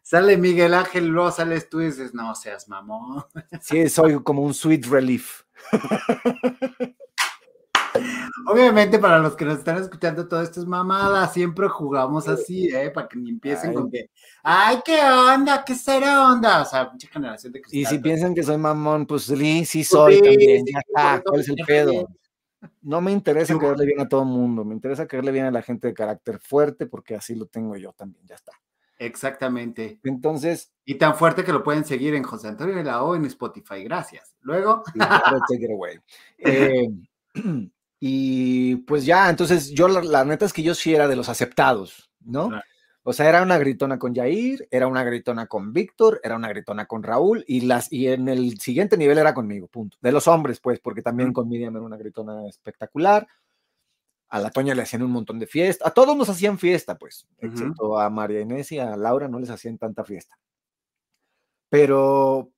Sale 0.06 0.38
Miguel 0.38 0.76
Ángel, 0.76 1.08
luego 1.08 1.32
sales 1.32 1.68
tú 1.68 1.82
y 1.82 1.86
dices, 1.86 2.14
no 2.14 2.36
seas 2.36 2.70
mamón. 2.70 3.24
Sí, 3.62 3.90
soy 3.90 4.22
como 4.22 4.44
un 4.44 4.54
sweet 4.54 4.86
relief. 4.86 5.42
Obviamente, 8.48 9.00
para 9.00 9.18
los 9.18 9.36
que 9.36 9.46
nos 9.46 9.58
están 9.58 9.78
escuchando, 9.78 10.28
todo 10.28 10.44
esto 10.44 10.60
es 10.60 10.68
mamada. 10.68 11.28
Siempre 11.30 11.68
jugamos 11.68 12.28
así, 12.28 12.68
¿eh? 12.68 12.92
Para 12.92 13.08
que 13.08 13.18
ni 13.18 13.32
empiecen 13.32 13.74
con 13.74 13.90
que, 13.90 14.12
¡ay, 14.44 14.78
qué 14.86 15.00
onda! 15.02 15.64
¿Qué 15.66 15.74
será 15.74 16.32
onda? 16.32 16.62
O 16.62 16.66
sea, 16.66 16.90
mucha 16.92 17.08
generación 17.08 17.54
de 17.54 17.62
cristal. 17.62 17.82
Y 17.82 17.86
si 17.86 17.98
piensan 17.98 18.36
que 18.36 18.44
soy 18.44 18.58
mamón, 18.58 19.08
pues 19.08 19.24
sí, 19.24 19.66
sí 19.66 19.84
soy 19.84 20.22
también. 20.22 20.66
ya 20.72 20.80
está, 20.80 21.24
¿cuál 21.26 21.40
es 21.42 21.50
el 21.50 21.56
pedo? 21.66 22.08
No 22.84 23.02
me 23.02 23.12
interesa 23.12 23.58
caerle 23.58 23.86
bien 23.88 24.02
a 24.02 24.08
todo 24.08 24.22
el 24.22 24.28
mundo, 24.28 24.64
me 24.64 24.76
interesa 24.76 25.08
caerle 25.08 25.32
bien 25.32 25.46
a 25.46 25.52
la 25.52 25.64
gente 25.64 25.88
de 25.88 25.94
carácter 25.96 26.40
fuerte, 26.40 26.86
porque 26.86 27.16
así 27.16 27.34
lo 27.34 27.48
tengo 27.48 27.76
yo 27.76 27.92
también, 27.94 28.24
ya 28.28 28.36
está. 28.36 28.52
Exactamente. 29.06 30.00
Entonces. 30.04 30.72
Y 30.84 30.96
tan 30.96 31.16
fuerte 31.16 31.44
que 31.44 31.54
lo 31.54 31.64
pueden 31.64 31.86
seguir 31.86 32.16
en 32.16 32.24
José 32.24 32.48
Antonio 32.48 32.76
de 32.76 32.84
la 32.84 33.04
O 33.04 33.16
en 33.16 33.26
Spotify. 33.26 33.84
Gracias. 33.84 34.36
Luego. 34.42 34.84
eh, 36.38 36.90
y 38.00 38.76
pues 38.78 39.06
ya, 39.06 39.30
entonces 39.30 39.72
yo 39.72 39.88
la, 39.88 40.26
neta 40.26 40.46
es 40.46 40.54
que 40.54 40.64
yo 40.64 40.76
sí 40.76 40.94
era 40.94 41.08
de 41.08 41.16
los 41.16 41.30
aceptados, 41.30 42.12
¿no? 42.20 42.50
O 43.08 43.14
sea, 43.14 43.30
era 43.30 43.44
una 43.44 43.60
gritona 43.60 44.00
con 44.00 44.16
Jair, 44.16 44.68
era 44.72 44.88
una 44.88 45.04
gritona 45.04 45.46
con 45.46 45.74
Víctor, 45.74 46.20
era 46.24 46.36
una 46.36 46.50
gritona 46.50 46.88
con 46.88 47.04
Raúl 47.04 47.46
y, 47.48 47.62
las, 47.62 47.92
y 47.94 48.08
en 48.08 48.28
el 48.28 48.60
siguiente 48.60 48.98
nivel 48.98 49.20
era 49.20 49.36
conmigo, 49.36 49.68
punto. 49.68 49.96
De 50.02 50.12
los 50.12 50.28
hombres, 50.28 50.60
pues, 50.60 50.80
porque 50.80 51.04
también 51.04 51.32
con 51.32 51.48
Miriam 51.48 51.76
era 51.76 51.86
una 51.86 51.98
gritona 51.98 52.48
espectacular. 52.48 53.28
A 54.36 54.40
la 54.40 54.50
Toña 54.50 54.76
le 54.76 54.82
hacían 54.82 55.02
un 55.02 55.12
montón 55.12 55.40
de 55.40 55.48
fiesta. 55.48 55.88
A 55.88 55.92
todos 55.92 56.18
nos 56.18 56.28
hacían 56.28 56.60
fiesta, 56.60 56.98
pues, 56.98 57.26
excepto 57.38 57.98
a 57.98 58.10
María 58.10 58.42
Inés 58.42 58.70
y 58.74 58.80
a 58.80 58.98
Laura 58.98 59.30
no 59.30 59.40
les 59.40 59.50
hacían 59.50 59.78
tanta 59.78 60.04
fiesta. 60.04 60.38
Pero, 61.70 62.52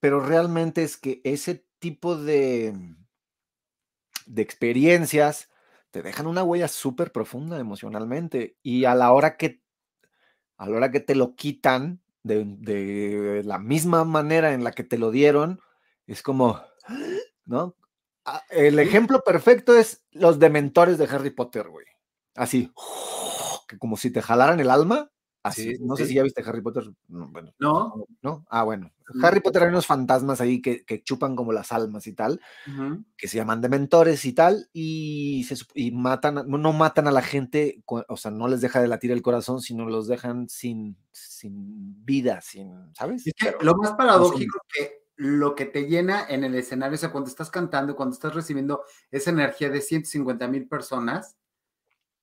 pero 0.00 0.18
realmente 0.18 0.82
es 0.82 0.96
que 0.96 1.20
ese 1.22 1.64
tipo 1.78 2.16
de, 2.16 2.74
de 4.26 4.42
experiencias, 4.42 5.48
te 5.92 6.02
dejan 6.02 6.26
una 6.26 6.42
huella 6.42 6.66
súper 6.66 7.12
profunda 7.12 7.60
emocionalmente. 7.60 8.56
Y 8.64 8.86
a 8.86 8.96
la 8.96 9.12
hora 9.12 9.36
que, 9.36 9.62
a 10.56 10.68
la 10.68 10.76
hora 10.76 10.90
que 10.90 10.98
te 10.98 11.14
lo 11.14 11.36
quitan 11.36 12.00
de, 12.24 13.42
la 13.44 13.60
misma 13.60 14.04
manera 14.04 14.54
en 14.54 14.64
la 14.64 14.72
que 14.72 14.82
te 14.82 14.98
lo 14.98 15.12
dieron, 15.12 15.60
es 16.08 16.20
como, 16.20 16.60
¿no? 17.44 17.76
Ah, 18.24 18.42
el 18.50 18.78
ejemplo 18.78 19.22
perfecto 19.24 19.76
es 19.76 20.04
los 20.12 20.38
dementores 20.38 20.98
de 20.98 21.06
Harry 21.06 21.30
Potter, 21.30 21.68
güey. 21.68 21.86
Así, 22.34 22.72
que 23.68 23.78
como 23.78 23.96
si 23.96 24.10
te 24.10 24.22
jalaran 24.22 24.60
el 24.60 24.70
alma 24.70 25.12
Así, 25.42 25.74
no 25.80 25.96
sé 25.96 26.06
si 26.06 26.14
ya 26.14 26.22
viste 26.22 26.42
Harry 26.46 26.60
Potter. 26.60 26.84
No, 27.08 27.28
bueno, 27.28 27.52
no. 27.58 28.06
¿no? 28.22 28.46
Ah, 28.48 28.62
bueno. 28.62 28.92
Harry 29.22 29.40
Potter 29.40 29.64
hay 29.64 29.68
unos 29.70 29.86
fantasmas 29.86 30.40
ahí 30.40 30.62
que, 30.62 30.84
que 30.84 31.02
chupan 31.02 31.34
como 31.34 31.52
las 31.52 31.72
almas 31.72 32.06
y 32.06 32.12
tal, 32.12 32.40
que 33.16 33.26
se 33.28 33.36
llaman 33.38 33.60
dementores 33.60 34.24
y 34.24 34.32
tal, 34.32 34.70
y, 34.72 35.44
se, 35.44 35.56
y 35.74 35.90
matan, 35.90 36.46
no, 36.46 36.72
matan 36.72 37.08
a 37.08 37.10
la 37.10 37.22
gente, 37.22 37.82
o 37.86 38.16
sea, 38.16 38.30
no 38.30 38.46
les 38.46 38.60
deja 38.60 38.80
de 38.80 38.88
latir 38.88 39.10
el 39.10 39.20
corazón, 39.20 39.60
sino 39.60 39.84
los 39.84 40.06
dejan 40.06 40.48
sin, 40.48 40.96
sin 41.10 42.04
vida, 42.04 42.40
sin, 42.40 42.94
¿sabes? 42.94 43.24
lo 43.60 43.74
más 43.74 43.92
paradójico 43.92 44.60
que 44.72 45.01
lo 45.16 45.54
que 45.54 45.66
te 45.66 45.86
llena 45.86 46.26
en 46.28 46.44
el 46.44 46.54
escenario, 46.54 46.94
o 46.94 46.98
sea, 46.98 47.12
cuando 47.12 47.30
estás 47.30 47.50
cantando, 47.50 47.94
cuando 47.94 48.14
estás 48.14 48.34
recibiendo 48.34 48.84
esa 49.10 49.30
energía 49.30 49.70
de 49.70 49.80
150 49.80 50.48
mil 50.48 50.66
personas, 50.66 51.36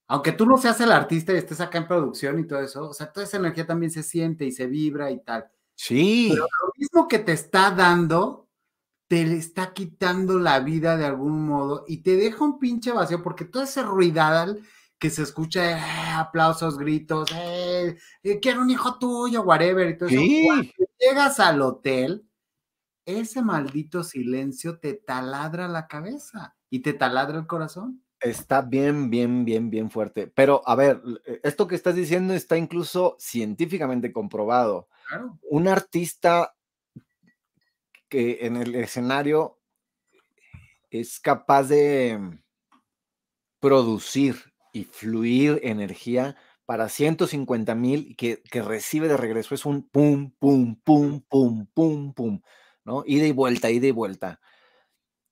aunque 0.08 0.32
tú 0.32 0.46
no 0.46 0.58
seas 0.58 0.82
el 0.82 0.92
artista 0.92 1.34
y 1.34 1.38
estés 1.38 1.62
acá 1.62 1.78
en 1.78 1.88
producción 1.88 2.40
y 2.40 2.48
todo 2.48 2.62
eso, 2.62 2.90
o 2.90 2.94
sea, 2.94 3.12
toda 3.12 3.26
esa 3.26 3.38
energía 3.38 3.68
también 3.68 3.92
se 3.92 4.02
siente 4.02 4.46
y 4.46 4.52
se 4.52 4.66
vibra 4.66 5.12
y 5.12 5.20
tal. 5.20 5.50
Sí. 5.76 6.30
Pero 6.32 6.44
lo 6.44 6.74
mismo 6.76 7.08
que 7.08 7.20
te 7.20 7.32
está 7.32 7.72
dando, 7.72 8.50
te 9.08 9.24
le 9.26 9.38
está 9.38 9.72
quitando 9.74 10.40
la 10.40 10.60
vida 10.60 10.98
de 10.98 11.06
algún 11.06 11.46
modo 11.46 11.86
y 11.88 11.98
te 11.98 12.16
deja 12.16 12.44
un 12.44 12.60
pinche 12.60 12.92
vacío 12.92 13.22
porque 13.22 13.46
todo 13.46 13.64
ese 13.64 13.84
ruidal 13.84 14.62
que 15.00 15.10
se 15.10 15.24
escucha, 15.24 15.78
eh, 15.78 15.82
aplausos, 16.18 16.78
gritos, 16.78 17.32
eh, 17.34 17.98
eh, 18.22 18.40
quiero 18.40 18.62
un 18.62 18.70
hijo 18.70 19.00
tuyo, 19.00 19.44
whatever, 19.44 19.90
y 19.90 19.98
todo 19.98 20.10
eso. 20.10 20.22
Cuando 20.46 20.72
llegas 21.00 21.40
al 21.40 21.62
hotel, 21.62 22.29
ese 23.18 23.42
maldito 23.42 24.04
silencio 24.04 24.80
te 24.80 24.94
taladra 24.94 25.68
la 25.68 25.88
cabeza 25.88 26.56
y 26.70 26.80
te 26.80 26.94
taladra 26.94 27.40
el 27.40 27.48
corazón. 27.48 28.04
Está 28.20 28.62
bien, 28.62 29.10
bien, 29.10 29.46
bien, 29.46 29.70
bien 29.70 29.90
fuerte. 29.90 30.28
Pero 30.28 30.62
a 30.66 30.76
ver, 30.76 31.02
eh, 31.26 31.40
esto 31.44 31.68
que 31.68 31.76
estás 31.76 31.96
diciendo 31.96 32.34
está 32.34 32.58
incluso 32.58 33.16
científicamente 33.20 34.12
comprobado. 34.12 34.90
Un 35.50 35.68
artista 35.68 36.54
que 38.10 38.40
en 38.42 38.58
el 38.58 38.76
escenario 38.76 39.60
es 40.92 41.20
capaz 41.20 41.64
de 41.64 42.40
producir 43.60 44.54
y 44.74 44.84
fluir 44.84 45.60
energía 45.64 46.36
para 46.66 46.90
150 46.90 47.74
mil 47.74 48.16
que, 48.16 48.44
que 48.44 48.62
recibe 48.62 49.08
de 49.08 49.18
regreso 49.18 49.56
es 49.56 49.66
un 49.66 49.88
pum, 49.90 50.32
pum, 50.38 50.76
pum, 50.84 51.22
pum, 51.28 51.66
pum, 51.74 52.14
pum, 52.14 52.42
¿no? 52.86 53.04
Ida 53.06 53.26
y 53.28 53.32
vuelta, 53.32 53.70
ida 53.70 53.88
y 53.88 53.92
vuelta. 53.92 54.40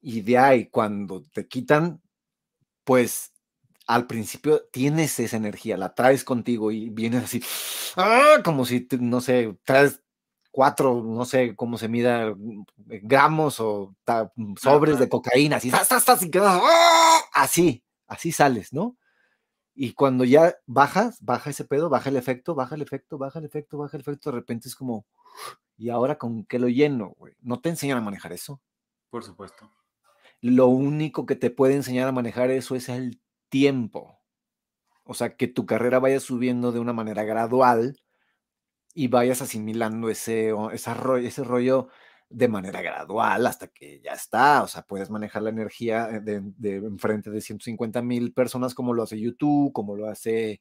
Y 0.02 0.22
de 0.22 0.38
ahí, 0.38 0.70
cuando 0.70 1.24
te 1.34 1.48
quitan 1.48 2.02
pues 2.88 3.34
al 3.86 4.08
principio 4.08 4.64
tienes 4.72 5.20
esa 5.20 5.36
energía, 5.36 5.76
la 5.76 5.94
traes 5.94 6.24
contigo 6.24 6.72
y 6.72 6.90
vienes 6.90 7.26
así, 7.26 7.44
¡ah! 7.98 8.38
como 8.46 8.66
si, 8.66 8.88
no 9.02 9.20
sé, 9.20 9.58
traes 9.66 10.02
cuatro, 10.52 11.04
no 11.04 11.26
sé 11.26 11.54
cómo 11.58 11.78
se 11.78 11.90
mida, 11.90 12.34
mm, 12.34 12.64
eh, 12.90 13.02
gramos 13.04 13.60
o 13.60 13.94
mm, 14.38 14.56
sobres 14.56 15.00
de 15.00 15.10
cocaína, 15.10 15.58
así, 15.58 15.70
¡ah! 15.74 17.20
así, 17.34 17.84
así 18.08 18.32
sales, 18.32 18.72
¿no? 18.72 18.98
Y 19.76 19.92
cuando 19.92 20.24
ya 20.24 20.56
bajas, 20.66 21.18
baja 21.22 21.50
ese 21.50 21.66
pedo, 21.66 21.90
baja 21.90 22.10
el 22.10 22.16
efecto, 22.16 22.56
baja 22.56 22.76
el 22.76 22.82
efecto, 22.82 23.18
baja 23.18 23.40
el 23.40 23.46
efecto, 23.46 23.78
baja 23.78 23.98
el 23.98 24.02
efecto, 24.02 24.32
de 24.32 24.38
repente 24.38 24.70
es 24.70 24.76
como, 24.76 25.06
¿Y 25.78 25.90
ahora 25.90 26.18
con 26.18 26.44
qué 26.46 26.60
lo 26.60 26.68
lleno, 26.68 27.14
güey? 27.18 27.36
No 27.42 27.62
te 27.62 27.70
enseñan 27.70 28.00
a 28.00 28.02
manejar 28.02 28.34
eso. 28.34 28.62
Por 29.10 29.24
supuesto. 29.24 29.72
Lo 30.42 30.68
único 30.68 31.26
que 31.26 31.36
te 31.36 31.50
puede 31.52 31.76
enseñar 31.76 32.08
a 32.08 32.12
manejar 32.12 32.52
eso 32.52 32.76
es 32.76 32.90
el 32.90 33.22
tiempo. 33.50 34.20
O 35.04 35.14
sea, 35.14 35.38
que 35.38 35.48
tu 35.48 35.66
carrera 35.66 36.00
vaya 36.00 36.20
subiendo 36.20 36.72
de 36.72 36.80
una 36.80 36.94
manera 36.94 37.24
gradual 37.24 37.98
y 38.94 39.08
vayas 39.08 39.42
asimilando 39.42 40.10
ese, 40.10 40.54
ese 40.74 41.44
rollo 41.44 41.88
de 42.30 42.48
manera 42.48 42.82
gradual 42.82 43.46
hasta 43.48 43.68
que 43.68 44.02
ya 44.02 44.14
está. 44.14 44.64
O 44.64 44.68
sea, 44.68 44.82
puedes 44.82 45.10
manejar 45.10 45.44
la 45.44 45.52
energía 45.52 46.10
eh, 46.10 46.20
de, 46.20 46.42
de 46.58 46.78
enfrente 46.78 47.30
de 47.30 47.42
150 47.42 48.02
mil 48.02 48.34
personas 48.34 48.74
como 48.74 48.94
lo 48.94 49.04
hace 49.04 49.20
YouTube, 49.20 49.72
como 49.74 49.96
lo 49.96 50.08
hace 50.10 50.60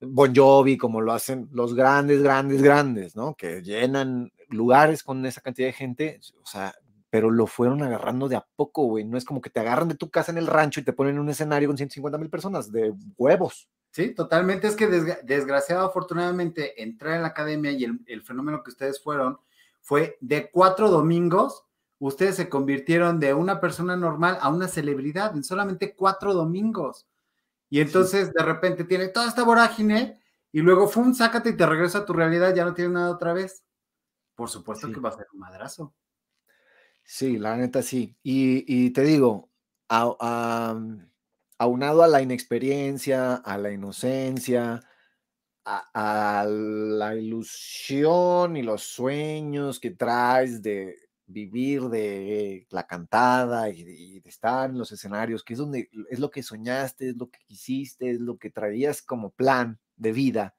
Bon 0.00 0.34
Jovi, 0.34 0.76
como 0.76 1.00
lo 1.00 1.12
hacen 1.12 1.48
los 1.52 1.74
grandes, 1.74 2.22
grandes, 2.22 2.62
grandes, 2.62 3.16
¿no? 3.16 3.34
Que 3.34 3.62
llenan 3.62 4.30
lugares 4.48 5.02
con 5.02 5.24
esa 5.24 5.40
cantidad 5.40 5.68
de 5.68 5.72
gente. 5.72 6.20
O 6.42 6.46
sea, 6.46 6.74
pero 7.10 7.30
lo 7.30 7.46
fueron 7.46 7.82
agarrando 7.82 8.28
de 8.28 8.36
a 8.36 8.46
poco, 8.56 8.84
güey. 8.84 9.04
No 9.04 9.16
es 9.16 9.24
como 9.24 9.40
que 9.40 9.50
te 9.50 9.60
agarran 9.60 9.88
de 9.88 9.94
tu 9.94 10.10
casa 10.10 10.32
en 10.32 10.38
el 10.38 10.46
rancho 10.46 10.80
y 10.80 10.84
te 10.84 10.92
ponen 10.92 11.14
en 11.14 11.20
un 11.20 11.30
escenario 11.30 11.68
con 11.68 11.76
150 11.76 12.18
mil 12.18 12.28
personas, 12.28 12.70
de 12.70 12.92
huevos. 13.16 13.68
Sí, 13.90 14.14
totalmente. 14.14 14.66
Es 14.66 14.76
que 14.76 14.86
desgraciado, 14.88 15.86
afortunadamente, 15.86 16.82
entrar 16.82 17.14
en 17.14 17.22
la 17.22 17.28
academia 17.28 17.70
y 17.70 17.84
el, 17.84 18.22
fenómeno 18.22 18.62
que 18.62 18.70
ustedes 18.70 19.02
fueron 19.02 19.38
fue 19.80 20.18
de 20.20 20.50
cuatro 20.50 20.90
domingos, 20.90 21.64
ustedes 21.98 22.36
se 22.36 22.50
convirtieron 22.50 23.18
de 23.20 23.32
una 23.32 23.58
persona 23.60 23.96
normal 23.96 24.36
a 24.42 24.50
una 24.50 24.68
celebridad 24.68 25.34
en 25.34 25.44
solamente 25.44 25.94
cuatro 25.94 26.34
domingos. 26.34 27.06
Y 27.68 27.80
entonces 27.80 28.32
de 28.32 28.42
repente 28.42 28.84
tiene 28.84 29.08
toda 29.08 29.28
esta 29.28 29.44
vorágine 29.44 30.20
y 30.52 30.60
luego, 30.60 30.88
¡fum!, 30.88 31.12
sácate 31.12 31.50
y 31.50 31.56
te 31.56 31.66
regresa 31.66 31.98
a 31.98 32.04
tu 32.04 32.12
realidad, 32.12 32.54
ya 32.54 32.64
no 32.64 32.74
tienes 32.74 32.94
nada 32.94 33.10
otra 33.10 33.32
vez. 33.32 33.64
Por 34.34 34.48
supuesto 34.48 34.90
que 34.92 35.00
va 35.00 35.10
a 35.10 35.16
ser 35.16 35.26
un 35.32 35.40
madrazo. 35.40 35.94
Sí, 37.02 37.38
la 37.38 37.56
neta 37.56 37.82
sí. 37.82 38.16
Y, 38.22 38.90
te 38.90 39.02
digo, 39.02 39.50
aunado 39.88 42.02
a 42.02 42.08
la 42.08 42.22
inexperiencia, 42.22 43.36
a 43.36 43.58
la 43.58 43.70
inocencia, 43.70 44.82
a, 45.64 46.46
la 46.48 47.14
ilusión 47.14 48.56
y 48.56 48.62
los 48.62 48.82
sueños 48.82 49.80
que 49.80 49.92
traes 49.92 50.62
de 50.62 50.96
vivir 51.26 51.82
de 51.88 52.66
la 52.70 52.86
cantada 52.86 53.68
y 53.70 53.82
de, 53.82 54.28
estar 54.28 54.70
en 54.70 54.78
los 54.78 54.92
escenarios, 54.92 55.42
que 55.42 55.54
es 55.54 55.58
donde 55.58 55.90
es 56.10 56.18
lo 56.18 56.30
que 56.30 56.42
soñaste, 56.42 57.10
es 57.10 57.16
lo 57.16 57.30
que 57.30 57.40
quisiste, 57.46 58.10
es 58.10 58.20
lo 58.20 58.38
que 58.38 58.50
traías 58.50 59.02
como 59.02 59.30
plan 59.30 59.78
de 59.96 60.12
vida. 60.12 60.54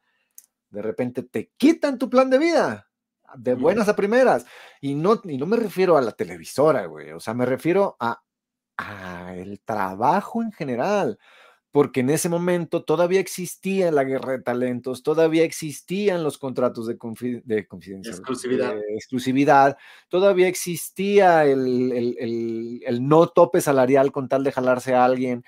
De 0.70 0.82
repente 0.82 1.24
te 1.24 1.52
quitan 1.58 1.98
tu 1.98 2.10
plan 2.10 2.30
de 2.30 2.38
vida 2.38 2.88
de 3.36 3.56
buenas 3.56 3.90
a 3.90 3.96
primeras. 3.96 4.46
Y 4.82 4.96
no, 4.96 5.20
y 5.24 5.38
no 5.38 5.46
me 5.46 5.58
refiero 5.58 5.98
a 5.98 6.02
la 6.02 6.12
televisora, 6.12 6.86
güey. 6.86 7.12
O 7.12 7.20
sea, 7.20 7.34
me 7.34 7.46
refiero 7.46 7.98
a, 8.00 8.22
a 8.78 9.36
el 9.36 9.60
trabajo 9.62 10.42
en 10.42 10.52
general. 10.52 11.20
Porque 11.78 12.00
en 12.00 12.10
ese 12.10 12.28
momento 12.28 12.84
todavía 12.84 13.20
existía 13.20 13.92
la 13.92 14.04
guerra 14.04 14.32
de 14.32 14.42
talentos, 14.42 15.04
todavía 15.04 15.44
existían 15.44 16.24
los 16.24 16.40
contratos 16.40 16.88
de, 16.88 16.98
de 17.46 17.60
exclusividad. 17.60 18.80
exclusividad, 18.96 19.78
todavía 20.10 20.48
existía 20.48 21.46
el, 21.46 21.92
el, 21.92 22.82
el 22.84 23.08
no 23.08 23.28
tope 23.28 23.62
salarial 23.62 24.12
con 24.12 24.28
tal 24.28 24.44
de 24.44 24.52
jalarse 24.52 24.96
a 24.96 25.06
alguien 25.06 25.44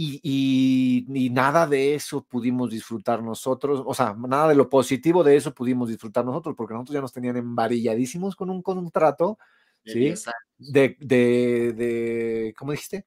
y, 0.00 1.28
nada 1.32 1.66
de 1.66 1.96
eso 1.96 2.24
pudimos 2.24 2.70
disfrutar 2.70 3.20
nosotros, 3.20 3.82
o 3.84 3.94
sea, 3.94 4.14
nada 4.14 4.50
de 4.50 4.54
lo 4.54 4.68
positivo 4.68 5.24
de 5.24 5.34
eso 5.34 5.52
pudimos 5.52 5.88
disfrutar 5.88 6.24
nosotros, 6.24 6.54
porque 6.56 6.74
nosotros 6.74 6.94
ya 6.94 7.00
nos 7.00 7.12
tenían 7.12 7.36
embarilladísimos 7.36 8.36
con 8.36 8.48
un 8.48 8.62
contrato, 8.62 9.38
¿sí? 9.84 10.14
De, 10.56 10.96
de, 11.00 11.72
de, 11.72 12.54
¿cómo 12.56 12.70
dijiste? 12.70 13.06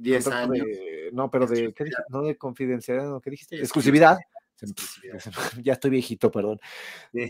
10 0.00 0.26
años. 0.28 0.66
no, 1.12 1.30
pero 1.30 1.46
de, 1.46 1.72
¿qué 1.72 1.84
dijiste? 1.84 2.02
No 2.08 2.22
de 2.22 2.36
confidencialidad, 2.36 3.20
¿qué 3.22 3.30
dijiste? 3.30 3.56
exclusividad. 3.56 4.18
Ya 5.64 5.72
estoy 5.72 5.90
viejito, 5.90 6.30
perdón. 6.30 6.60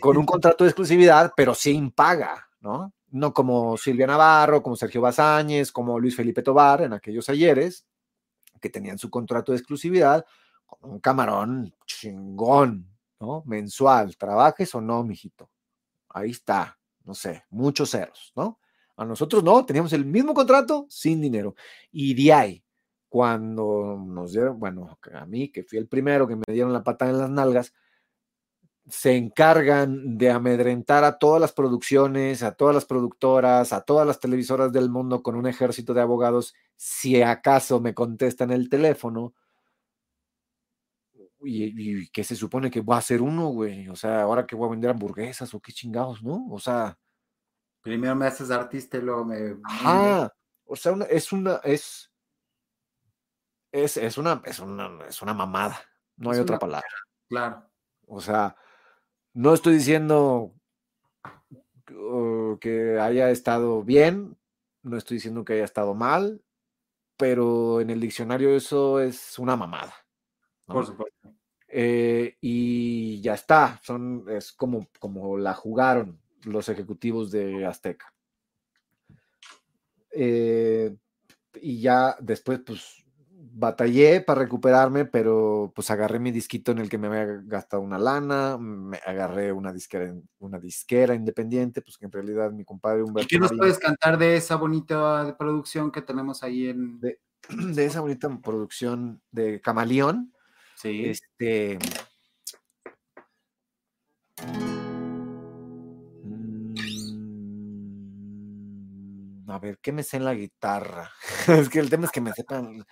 Con 0.00 0.16
un 0.16 0.26
contrato 0.26 0.64
de 0.64 0.70
exclusividad, 0.70 1.32
pero 1.36 1.54
sin 1.54 1.92
paga, 1.92 2.48
¿no? 2.60 2.92
No 3.10 3.32
como 3.32 3.76
Silvia 3.76 4.08
Navarro, 4.08 4.62
como 4.62 4.74
Sergio 4.74 5.00
Bazáñez, 5.00 5.70
como 5.70 6.00
Luis 6.00 6.16
Felipe 6.16 6.42
Tobar 6.42 6.82
en 6.82 6.92
aquellos 6.92 7.28
ayeres, 7.28 7.86
que 8.60 8.68
tenían 8.68 8.98
su 8.98 9.10
contrato 9.10 9.52
de 9.52 9.58
exclusividad 9.58 10.24
con 10.66 10.90
un 10.90 11.00
camarón 11.00 11.74
chingón, 11.86 12.88
¿no? 13.18 13.42
Mensual, 13.46 14.16
trabajes 14.16 14.74
o 14.74 14.80
no, 14.80 15.02
mijito. 15.02 15.50
Ahí 16.08 16.30
está, 16.30 16.78
no 17.04 17.14
sé, 17.14 17.44
muchos 17.50 17.90
ceros, 17.90 18.32
¿no? 18.36 18.59
A 19.00 19.06
nosotros 19.06 19.42
no, 19.42 19.64
teníamos 19.64 19.94
el 19.94 20.04
mismo 20.04 20.34
contrato 20.34 20.86
sin 20.90 21.22
dinero. 21.22 21.54
Y 21.90 22.12
de 22.12 22.34
ahí, 22.34 22.64
cuando 23.08 23.96
nos 24.06 24.32
dieron, 24.32 24.60
bueno, 24.60 24.98
a 25.14 25.24
mí, 25.24 25.50
que 25.50 25.64
fui 25.64 25.78
el 25.78 25.88
primero 25.88 26.28
que 26.28 26.36
me 26.36 26.42
dieron 26.48 26.70
la 26.70 26.82
patada 26.82 27.10
en 27.10 27.18
las 27.18 27.30
nalgas, 27.30 27.72
se 28.90 29.16
encargan 29.16 30.18
de 30.18 30.30
amedrentar 30.30 31.04
a 31.04 31.16
todas 31.18 31.40
las 31.40 31.52
producciones, 31.54 32.42
a 32.42 32.52
todas 32.52 32.74
las 32.74 32.84
productoras, 32.84 33.72
a 33.72 33.80
todas 33.80 34.06
las 34.06 34.20
televisoras 34.20 34.70
del 34.70 34.90
mundo 34.90 35.22
con 35.22 35.34
un 35.34 35.46
ejército 35.46 35.94
de 35.94 36.02
abogados, 36.02 36.54
si 36.76 37.22
acaso 37.22 37.80
me 37.80 37.94
contestan 37.94 38.50
el 38.50 38.68
teléfono. 38.68 39.32
Y, 41.42 42.10
que 42.10 42.22
se 42.22 42.36
supone 42.36 42.70
que 42.70 42.80
voy 42.80 42.96
a 42.96 42.98
hacer 42.98 43.22
uno, 43.22 43.48
güey. 43.48 43.88
O 43.88 43.96
sea, 43.96 44.20
ahora 44.22 44.46
que 44.46 44.54
voy 44.56 44.68
a 44.68 44.72
vender 44.72 44.90
hamburguesas 44.90 45.54
o 45.54 45.60
qué 45.60 45.72
chingados, 45.72 46.22
¿no? 46.22 46.46
O 46.50 46.58
sea. 46.58 46.98
Primero 47.82 48.14
me 48.14 48.26
haces 48.26 48.50
artista 48.50 48.98
y 48.98 49.02
luego 49.02 49.24
me. 49.24 49.56
Ah, 49.64 50.30
o 50.64 50.76
sea, 50.76 50.94
es 51.08 51.32
una, 51.32 51.56
es, 51.64 52.12
es, 53.72 53.96
es 53.96 54.18
una, 54.18 54.42
es 54.44 54.58
una, 54.60 54.98
es 55.08 55.22
una 55.22 55.34
mamada. 55.34 55.80
No 56.16 56.30
hay 56.30 56.40
otra 56.40 56.58
palabra. 56.58 56.88
Claro. 57.28 57.70
O 58.06 58.20
sea, 58.20 58.56
no 59.32 59.54
estoy 59.54 59.74
diciendo 59.74 60.54
que 62.60 62.98
haya 63.00 63.30
estado 63.30 63.82
bien, 63.82 64.38
no 64.82 64.96
estoy 64.96 65.16
diciendo 65.16 65.44
que 65.44 65.54
haya 65.54 65.64
estado 65.64 65.94
mal, 65.94 66.42
pero 67.16 67.80
en 67.80 67.90
el 67.90 68.00
diccionario 68.00 68.54
eso 68.54 69.00
es 69.00 69.38
una 69.38 69.56
mamada. 69.56 69.94
Por 70.66 70.86
supuesto. 70.86 71.34
Eh, 71.66 72.36
y 72.40 73.20
ya 73.20 73.34
está, 73.34 73.80
son, 73.82 74.24
es 74.28 74.52
como, 74.52 74.88
como 74.98 75.38
la 75.38 75.54
jugaron 75.54 76.20
los 76.44 76.68
ejecutivos 76.68 77.30
de 77.30 77.66
Azteca. 77.66 78.12
Eh, 80.12 80.94
y 81.60 81.80
ya 81.80 82.16
después, 82.20 82.60
pues 82.64 83.00
batallé 83.52 84.20
para 84.20 84.40
recuperarme, 84.40 85.04
pero 85.04 85.72
pues 85.74 85.90
agarré 85.90 86.18
mi 86.18 86.30
disquito 86.30 86.72
en 86.72 86.78
el 86.78 86.88
que 86.88 86.98
me 86.98 87.08
había 87.08 87.40
gastado 87.44 87.82
una 87.82 87.98
lana, 87.98 88.56
me 88.58 88.98
agarré 89.04 89.52
una 89.52 89.72
disquera, 89.72 90.14
una 90.38 90.58
disquera 90.58 91.14
independiente, 91.14 91.82
pues 91.82 91.98
que 91.98 92.06
en 92.06 92.12
realidad 92.12 92.52
mi 92.52 92.64
compadre 92.64 93.02
Humberto. 93.02 93.28
¿Qué 93.28 93.38
nos 93.38 93.52
puedes 93.52 93.78
cantar 93.78 94.18
de 94.18 94.36
esa 94.36 94.56
bonita 94.56 95.36
producción 95.38 95.90
que 95.90 96.02
tenemos 96.02 96.42
ahí 96.42 96.68
en. 96.68 97.00
De, 97.00 97.20
esa 97.76 98.00
bonita 98.00 98.28
producción 98.42 99.20
de 99.30 99.60
Camaleón. 99.60 100.32
Sí. 100.76 101.04
Este. 101.06 101.78
Ver, 109.60 109.78
¿qué 109.80 109.92
me 109.92 110.02
sé 110.02 110.16
en 110.18 110.24
la 110.24 110.34
guitarra? 110.34 111.10
es 111.48 111.68
que 111.68 111.78
el 111.80 111.90
tema 111.90 112.06
es 112.06 112.12
que 112.12 112.20
me 112.20 112.32
sepan 112.32 112.84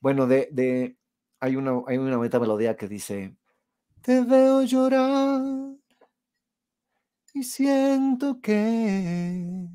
bueno, 0.00 0.26
de, 0.26 0.48
de 0.52 0.96
hay 1.40 1.56
una, 1.56 1.82
hay 1.86 1.98
una 1.98 2.16
bonita 2.16 2.40
melodía 2.40 2.76
que 2.76 2.88
dice, 2.88 3.36
te 4.02 4.22
veo 4.22 4.64
llorar 4.64 5.42
y 7.34 7.42
siento 7.44 8.40
que 8.40 9.68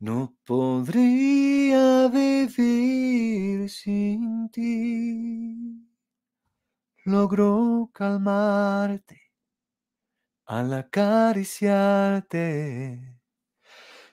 no 0.00 0.34
podría 0.44 2.08
vivir 2.08 3.68
sin 3.68 4.48
ti. 4.50 5.86
Logró 7.06 7.88
calmarte 7.94 9.18
al 10.46 10.72
acariciarte 10.72 13.15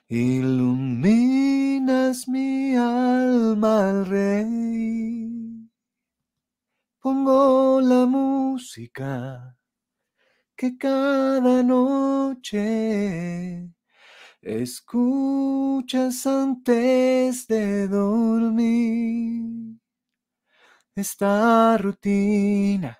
Iluminas 0.08 1.88
mi 2.28 2.76
alma 2.76 3.88
al 3.88 4.04
rey. 4.04 5.70
Pongo 7.00 7.80
la 7.80 8.04
música 8.04 9.56
que 10.54 10.76
cada 10.76 11.62
noche 11.62 12.62
escuchas 14.42 16.26
antes 16.26 17.46
de 17.46 17.88
dormir. 17.88 19.80
Esta 20.94 21.78
rutina 21.78 22.98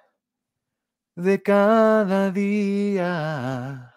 de 1.15 1.43
cada 1.43 2.31
día 2.31 3.94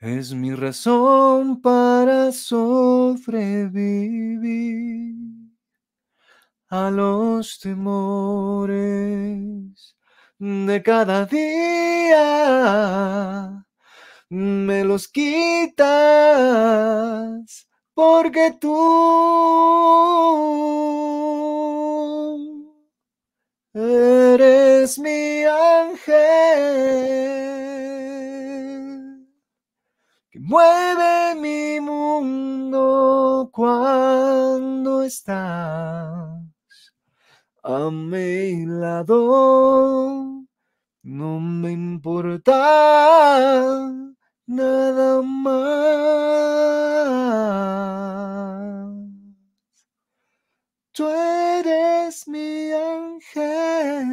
es 0.00 0.32
mi 0.32 0.54
razón 0.54 1.60
para 1.60 2.30
sobrevivir 2.30 5.16
a 6.68 6.88
los 6.90 7.58
temores 7.58 8.76
de 10.38 10.82
cada 10.84 11.26
día. 11.26 12.18
Me 14.30 14.84
los 14.84 15.08
quitas 15.08 15.88
porque 17.94 18.54
tú 18.60 18.76
eres 23.74 24.98
mi 24.98 25.44
ángel 25.44 27.47
mueve 30.48 31.34
mi 31.34 31.78
mundo 31.78 33.50
cuando 33.52 35.02
estás 35.02 35.36
a 37.62 37.90
mi 37.90 38.64
lado. 38.64 40.46
No 41.02 41.40
me 41.40 41.72
importa 41.72 42.54
nada 44.46 45.20
más. 45.22 45.58
Tú 50.92 51.08
eres 51.08 52.26
mi 52.26 52.72
ángel. 52.72 54.08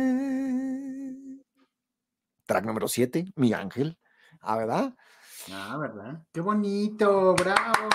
Track 2.45 2.65
número 2.65 2.89
7, 2.89 3.25
mi 3.37 3.53
ángel. 3.53 3.97
Ah, 4.41 4.57
¿verdad? 4.57 4.93
Ah, 5.51 5.77
¿verdad? 5.77 6.23
Qué 6.31 6.41
bonito, 6.41 7.35
bravo. 7.35 7.89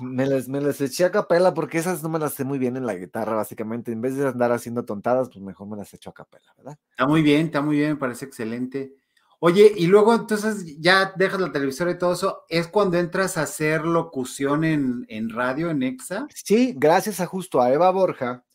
Me 0.00 0.26
las, 0.26 0.48
me 0.48 0.60
las 0.60 0.80
eché 0.80 1.04
a 1.04 1.10
capela 1.10 1.54
porque 1.54 1.78
esas 1.78 2.02
no 2.02 2.08
me 2.08 2.18
las 2.18 2.34
sé 2.34 2.44
muy 2.44 2.58
bien 2.58 2.76
en 2.76 2.86
la 2.86 2.94
guitarra, 2.94 3.36
básicamente. 3.36 3.92
En 3.92 4.00
vez 4.00 4.16
de 4.16 4.26
andar 4.26 4.52
haciendo 4.52 4.84
tontadas, 4.84 5.28
pues 5.28 5.44
mejor 5.44 5.68
me 5.68 5.76
las 5.76 5.92
echo 5.94 6.10
a 6.10 6.14
capela, 6.14 6.52
¿verdad? 6.56 6.78
Está 6.90 7.06
muy 7.06 7.22
bien, 7.22 7.46
está 7.46 7.62
muy 7.62 7.76
bien, 7.76 7.90
me 7.90 7.96
parece 7.96 8.24
excelente. 8.24 8.94
Oye, 9.38 9.72
y 9.76 9.86
luego 9.86 10.14
entonces 10.14 10.80
ya 10.80 11.12
dejas 11.14 11.40
la 11.40 11.52
televisora 11.52 11.90
y 11.90 11.98
todo 11.98 12.14
eso, 12.14 12.44
¿es 12.48 12.68
cuando 12.68 12.98
entras 12.98 13.36
a 13.36 13.42
hacer 13.42 13.84
locución 13.84 14.64
en, 14.64 15.04
en 15.08 15.28
radio, 15.28 15.70
en 15.70 15.82
EXA? 15.82 16.26
Sí, 16.34 16.74
gracias 16.76 17.20
a 17.20 17.26
justo 17.26 17.60
a 17.60 17.70
Eva 17.70 17.90
Borja, 17.90 18.45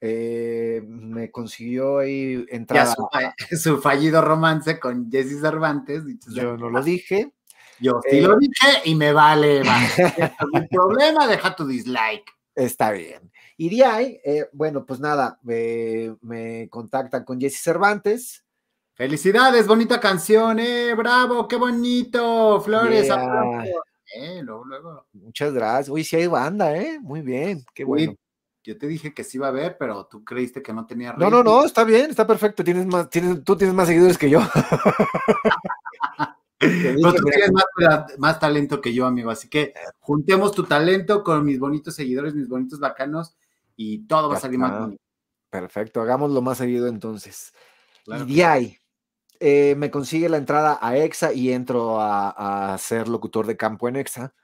eh, 0.00 0.82
me 0.86 1.30
consiguió 1.30 1.98
ahí 1.98 2.44
entrar. 2.50 2.86
Su, 2.86 3.06
fa- 3.12 3.34
su 3.56 3.78
fallido 3.80 4.22
romance 4.22 4.78
con 4.80 5.10
Jesse 5.10 5.40
Cervantes. 5.40 6.02
Yo 6.28 6.56
no 6.56 6.70
lo 6.70 6.82
dije. 6.82 7.32
Yo 7.78 8.00
sí 8.08 8.18
Eh, 8.18 8.22
lo 8.22 8.36
dije 8.36 8.66
y 8.84 8.94
me 8.94 9.12
vale. 9.12 9.62
va. 9.62 9.78
Si 10.16 10.22
es 10.22 10.30
algún 10.38 10.68
problema, 10.68 11.26
deja 11.26 11.54
tu 11.56 11.66
dislike. 11.66 12.30
Está 12.54 12.90
bien. 12.92 13.30
Y 13.56 13.74
de 13.76 13.84
ahí, 13.84 14.20
eh, 14.24 14.48
bueno, 14.52 14.84
pues 14.84 15.00
nada, 15.00 15.38
me, 15.42 16.16
me 16.20 16.68
contactan 16.68 17.24
con 17.24 17.40
Jesse 17.40 17.62
Cervantes. 17.62 18.44
Felicidades, 18.94 19.66
bonita 19.66 19.98
canción, 19.98 20.58
eh, 20.60 20.92
bravo, 20.94 21.48
qué 21.48 21.56
bonito, 21.56 22.60
flores, 22.60 23.06
Yeah. 23.06 23.14
aplausos. 23.14 23.70
Luego, 24.42 24.64
luego. 24.64 25.06
Muchas 25.12 25.52
gracias. 25.54 25.88
Uy, 25.88 26.04
sí 26.04 26.16
hay 26.16 26.26
banda, 26.26 26.76
¿eh? 26.76 26.98
Muy 27.00 27.22
bien, 27.22 27.64
qué 27.74 27.84
bueno. 27.84 28.14
Yo 28.62 28.76
te 28.78 28.86
dije 28.86 29.14
que 29.14 29.24
sí 29.24 29.38
iba 29.38 29.46
a 29.46 29.50
haber, 29.50 29.76
pero 29.78 30.06
tú 30.06 30.24
creíste 30.24 30.62
que 30.62 30.72
no 30.72 30.86
tenía 30.86 31.14
No, 31.14 31.30
no, 31.30 31.42
no, 31.42 31.64
está 31.64 31.84
bien, 31.84 32.10
está 32.10 32.26
perfecto. 32.26 32.62
Tienes 32.62 32.86
más, 32.86 33.08
tienes, 33.08 33.42
tú 33.44 33.56
tienes 33.56 33.74
más 33.74 33.88
seguidores 33.88 34.18
que 34.18 34.30
yo. 34.30 34.40
Dije, 36.60 36.94
Pero 37.00 37.14
tú 37.14 37.22
mira, 37.24 37.36
tienes 37.36 37.52
más, 37.52 38.18
más 38.18 38.38
talento 38.38 38.82
que 38.82 38.92
yo, 38.92 39.06
amigo. 39.06 39.30
Así 39.30 39.48
que 39.48 39.72
juntemos 39.98 40.52
tu 40.52 40.64
talento 40.64 41.24
con 41.24 41.42
mis 41.42 41.58
bonitos 41.58 41.94
seguidores, 41.94 42.34
mis 42.34 42.48
bonitos 42.48 42.78
bacanos, 42.78 43.34
y 43.76 44.06
todo 44.06 44.28
va 44.28 44.36
a 44.36 44.40
salir 44.40 44.58
más 44.58 44.78
bonito. 44.78 45.02
Perfecto, 45.48 46.02
hagámoslo 46.02 46.42
más 46.42 46.58
seguido 46.58 46.86
entonces. 46.86 47.54
Claro 48.04 48.26
y 48.28 48.34
de 48.36 48.44
ahí, 48.44 48.76
eh, 49.40 49.74
me 49.78 49.90
consigue 49.90 50.28
la 50.28 50.36
entrada 50.36 50.78
a 50.82 50.98
EXA 50.98 51.32
y 51.32 51.50
entro 51.50 51.98
a, 51.98 52.74
a 52.74 52.78
ser 52.78 53.08
locutor 53.08 53.46
de 53.46 53.56
campo 53.56 53.88
en 53.88 53.96
EXA. 53.96 54.34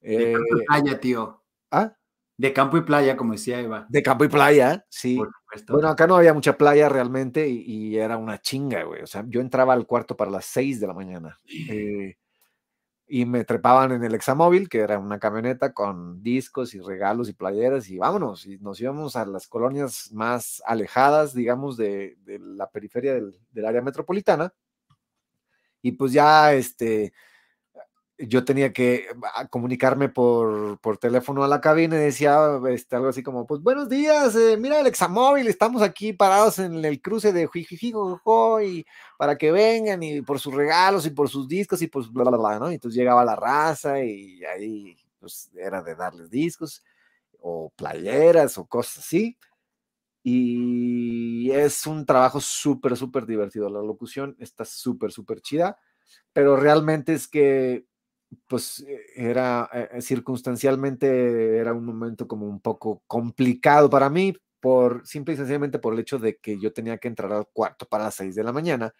De 0.00 0.30
Eh, 0.30 0.32
campo 0.34 0.56
y 0.58 0.64
playa, 0.66 1.00
tío. 1.00 1.42
¿ah? 1.70 1.96
De 2.38 2.52
campo 2.52 2.76
y 2.76 2.82
playa, 2.82 3.16
como 3.16 3.32
decía 3.32 3.60
Eva. 3.60 3.86
De 3.88 4.02
campo 4.02 4.24
y 4.24 4.28
playa, 4.28 4.84
sí. 4.90 5.16
Por 5.16 5.32
supuesto. 5.32 5.72
Bueno, 5.72 5.88
acá 5.88 6.06
no 6.06 6.16
había 6.16 6.34
mucha 6.34 6.58
playa 6.58 6.88
realmente 6.88 7.48
y, 7.48 7.62
y 7.66 7.96
era 7.96 8.18
una 8.18 8.38
chinga, 8.40 8.82
güey. 8.84 9.02
O 9.02 9.06
sea, 9.06 9.24
yo 9.26 9.40
entraba 9.40 9.72
al 9.72 9.86
cuarto 9.86 10.16
para 10.16 10.30
las 10.30 10.44
6 10.44 10.80
de 10.80 10.86
la 10.86 10.92
mañana 10.92 11.38
eh, 11.70 12.16
y 13.06 13.24
me 13.24 13.44
trepaban 13.44 13.92
en 13.92 14.04
el 14.04 14.14
examóvil, 14.14 14.68
que 14.68 14.80
era 14.80 14.98
una 14.98 15.18
camioneta 15.18 15.72
con 15.72 16.22
discos 16.22 16.74
y 16.74 16.80
regalos 16.80 17.28
y 17.30 17.32
playeras 17.32 17.88
y 17.88 17.96
vámonos. 17.98 18.46
Y 18.46 18.58
nos 18.58 18.80
íbamos 18.80 19.16
a 19.16 19.24
las 19.24 19.46
colonias 19.48 20.10
más 20.12 20.62
alejadas, 20.66 21.32
digamos, 21.34 21.78
de, 21.78 22.16
de 22.24 22.38
la 22.38 22.68
periferia 22.70 23.14
del, 23.14 23.34
del 23.50 23.64
área 23.66 23.80
metropolitana. 23.80 24.52
Y 25.82 25.92
pues 25.92 26.12
ya, 26.12 26.52
este, 26.52 27.12
yo 28.18 28.44
tenía 28.44 28.72
que 28.72 29.06
ah, 29.34 29.46
comunicarme 29.48 30.08
por, 30.08 30.78
por 30.80 30.98
teléfono 30.98 31.44
a 31.44 31.48
la 31.48 31.60
cabina 31.60 31.96
y 31.96 32.00
decía 32.00 32.60
este, 32.70 32.96
algo 32.96 33.08
así 33.08 33.22
como, 33.22 33.46
pues 33.46 33.60
buenos 33.62 33.88
días, 33.88 34.34
eh, 34.36 34.56
mira 34.56 34.80
el 34.80 34.86
examóvil, 34.86 35.48
estamos 35.48 35.82
aquí 35.82 36.12
parados 36.12 36.58
en 36.58 36.84
el 36.84 37.00
cruce 37.02 37.32
de 37.32 37.48
Jijijijo 37.48 38.62
y 38.62 38.86
para 39.18 39.36
que 39.36 39.52
vengan 39.52 40.02
y 40.02 40.22
por 40.22 40.40
sus 40.40 40.54
regalos 40.54 41.04
y 41.06 41.10
por 41.10 41.28
sus 41.28 41.46
discos 41.46 41.82
y 41.82 41.88
pues 41.88 42.10
bla, 42.10 42.24
bla, 42.24 42.38
bla, 42.38 42.58
¿no? 42.58 42.70
Y 42.70 42.74
entonces 42.74 42.98
llegaba 42.98 43.24
la 43.24 43.36
raza 43.36 44.02
y 44.02 44.42
ahí 44.44 44.96
pues 45.20 45.50
era 45.54 45.82
de 45.82 45.94
darles 45.94 46.30
discos 46.30 46.82
o 47.40 47.70
playeras 47.76 48.56
o 48.58 48.66
cosas 48.66 48.98
así. 48.98 49.36
Y 50.22 51.50
es 51.52 51.86
un 51.86 52.04
trabajo 52.04 52.40
súper, 52.40 52.96
súper 52.96 53.26
divertido. 53.26 53.70
La 53.70 53.80
locución 53.80 54.36
está 54.40 54.64
súper, 54.64 55.12
súper 55.12 55.40
chida, 55.40 55.78
pero 56.32 56.56
realmente 56.56 57.14
es 57.14 57.28
que 57.28 57.86
pues 58.46 58.80
eh, 58.80 59.00
era 59.16 59.68
eh, 59.72 60.00
circunstancialmente 60.02 61.58
era 61.58 61.72
un 61.72 61.84
momento 61.84 62.26
como 62.26 62.46
un 62.46 62.60
poco 62.60 63.02
complicado 63.06 63.88
para 63.88 64.10
mí 64.10 64.34
por 64.60 65.06
simple 65.06 65.34
y 65.34 65.36
sencillamente 65.36 65.78
por 65.78 65.94
el 65.94 66.00
hecho 66.00 66.18
de 66.18 66.36
que 66.36 66.58
yo 66.58 66.72
tenía 66.72 66.98
que 66.98 67.08
entrar 67.08 67.32
al 67.32 67.46
cuarto 67.52 67.86
para 67.86 68.04
las 68.04 68.14
6 68.16 68.34
de 68.34 68.44
la 68.44 68.52
mañana 68.52 68.92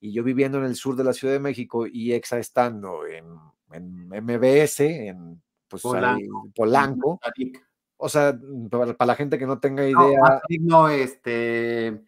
y 0.00 0.12
yo 0.12 0.24
viviendo 0.24 0.58
en 0.58 0.64
el 0.64 0.74
sur 0.74 0.96
de 0.96 1.04
la 1.04 1.12
Ciudad 1.12 1.32
de 1.32 1.40
México 1.40 1.86
y 1.86 2.12
EXA 2.12 2.38
estando 2.38 3.06
en, 3.06 3.24
en 3.70 4.08
MBS, 4.08 4.80
en 4.80 5.40
pues, 5.68 5.84
ahí, 5.84 6.28
Polanco. 6.54 7.20
Polanco. 7.20 7.20
O 8.04 8.08
sea, 8.08 8.36
para, 8.68 8.94
para 8.94 9.06
la 9.06 9.14
gente 9.14 9.38
que 9.38 9.46
no 9.46 9.60
tenga 9.60 9.84
No, 9.84 10.08
idea, 10.08 10.20
Mazarik 10.20 10.60
no, 10.62 10.88
este. 10.88 12.02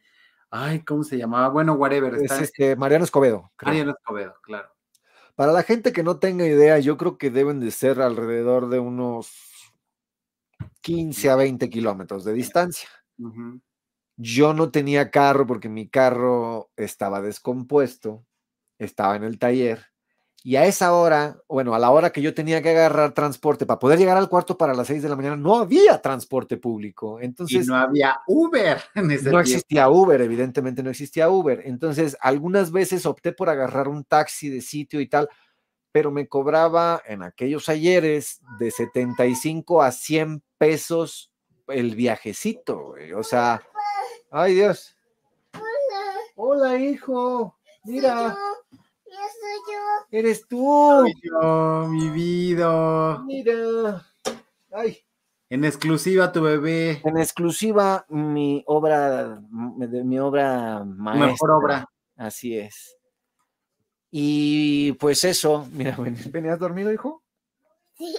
Ay, 0.51 0.81
¿cómo 0.81 1.05
se 1.05 1.17
llamaba? 1.17 1.51
Bueno, 1.51 1.75
whatever. 1.75 2.13
es 2.17 2.23
Está 2.23 2.41
este 2.43 2.75
Mariano 2.75 3.05
Escobedo. 3.05 3.53
creo. 3.55 3.69
Mariano 3.71 3.93
Escobedo, 3.93 4.35
claro. 4.43 4.74
Para 5.35 5.53
la 5.53 5.63
gente 5.63 5.93
que 5.93 6.03
no 6.03 6.19
tenga 6.19 6.47
idea, 6.47 6.79
yo 6.79 6.97
creo 6.97 7.19
que 7.19 7.31
deben 7.31 7.61
de 7.61 7.71
ser 7.71 8.01
alrededor 8.01 8.69
de 8.69 8.79
unos 8.79 9.33
15 10.81 11.31
a 11.31 11.37
20 11.37 11.71
kilómetros 11.71 12.25
de 12.25 12.33
distancia. 12.33 12.89
Yo 14.17 14.55
no 14.55 14.71
tenía 14.71 15.11
carro 15.11 15.47
porque 15.47 15.69
mi 15.69 15.89
carro 15.89 16.71
estaba 16.77 17.21
descompuesto, 17.21 18.25
estaba 18.79 19.17
en 19.17 19.25
el 19.25 19.39
taller. 19.39 19.87
Y 20.47 20.57
a 20.57 20.67
esa 20.67 20.93
hora, 20.93 21.39
bueno, 21.49 21.75
a 21.75 21.79
la 21.79 21.91
hora 21.91 22.13
que 22.13 22.21
yo 22.21 22.35
tenía 22.35 22.61
que 22.61 22.69
agarrar 22.69 23.15
transporte 23.15 23.65
para 23.65 23.79
poder 23.79 23.99
llegar 23.99 24.19
al 24.19 24.29
cuarto 24.29 24.59
para 24.59 24.75
las 24.75 24.89
6 24.89 25.03
de 25.03 25.09
la 25.09 25.17
mañana, 25.17 25.37
no 25.37 25.55
había 25.57 26.03
transporte 26.03 26.59
público. 26.59 27.19
Y 27.19 27.25
Entonces, 27.25 27.67
no 27.67 27.75
había 27.75 28.21
Uber 28.27 28.77
en 28.95 29.11
ese 29.11 29.25
no 29.25 29.31
tiempo. 29.31 29.39
existía 29.41 29.89
Uber, 29.89 30.21
evidentemente 30.21 30.83
no 30.83 30.91
existía 30.91 31.31
Uber. 31.31 31.63
Entonces, 31.65 32.15
algunas 32.21 32.71
veces 32.73 33.07
opté 33.07 33.33
por 33.33 33.49
agarrar 33.49 33.89
un 33.89 34.05
taxi 34.05 34.51
de 34.51 34.61
sitio 34.61 35.01
y 35.01 35.09
tal, 35.09 35.31
pero 35.91 36.11
me 36.11 36.29
cobraba 36.29 37.01
en 37.07 37.23
aquellos 37.23 37.71
ayeres 37.71 38.43
de 38.59 38.71
75 38.71 39.81
a 39.81 39.93
100 39.93 40.43
pesos 40.59 41.33
el 41.69 41.95
viajecito, 41.95 42.89
güey. 42.89 43.15
O 43.15 43.23
sea, 43.23 43.63
ay 44.31 44.57
Dios. 44.57 44.95
Hola, 46.37 46.77
hijo. 46.77 47.57
Mira, 47.85 48.37
Yo 49.15 49.21
soy 49.21 49.75
yo. 49.75 50.19
eres 50.19 50.49
tú. 50.49 50.91
Ay, 51.05 51.13
yo, 51.23 51.87
mi 51.89 52.11
vida. 52.11 53.23
Mira. 53.25 54.05
Ay. 54.73 54.99
En 55.51 55.65
exclusiva 55.65 56.33
tu 56.33 56.43
bebé. 56.43 57.01
En 57.05 57.17
exclusiva 57.19 58.05
mi 58.09 58.65
obra, 58.67 59.41
mi 59.51 60.19
obra 60.19 60.83
maestra. 60.85 61.27
mejor 61.31 61.51
obra. 61.53 61.87
Así 62.17 62.59
es. 62.59 62.97
Y 64.11 64.93
pues 64.95 65.23
eso, 65.25 65.69
mira, 65.73 65.97
ven- 65.99 66.17
¿venías 66.33 66.59
dormido, 66.59 66.93
hijo? 66.93 67.23
Sí. 67.95 68.17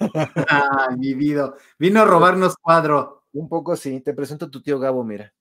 Ay, 0.48 0.96
mi 0.96 1.14
vida. 1.14 1.54
Vino 1.78 2.00
a 2.00 2.04
robarnos 2.04 2.56
cuadro. 2.56 3.24
Un 3.32 3.48
poco 3.48 3.76
sí, 3.76 4.00
te 4.00 4.12
presento 4.12 4.46
a 4.46 4.50
tu 4.50 4.60
tío 4.60 4.78
Gabo, 4.80 5.04
mira. 5.04 5.32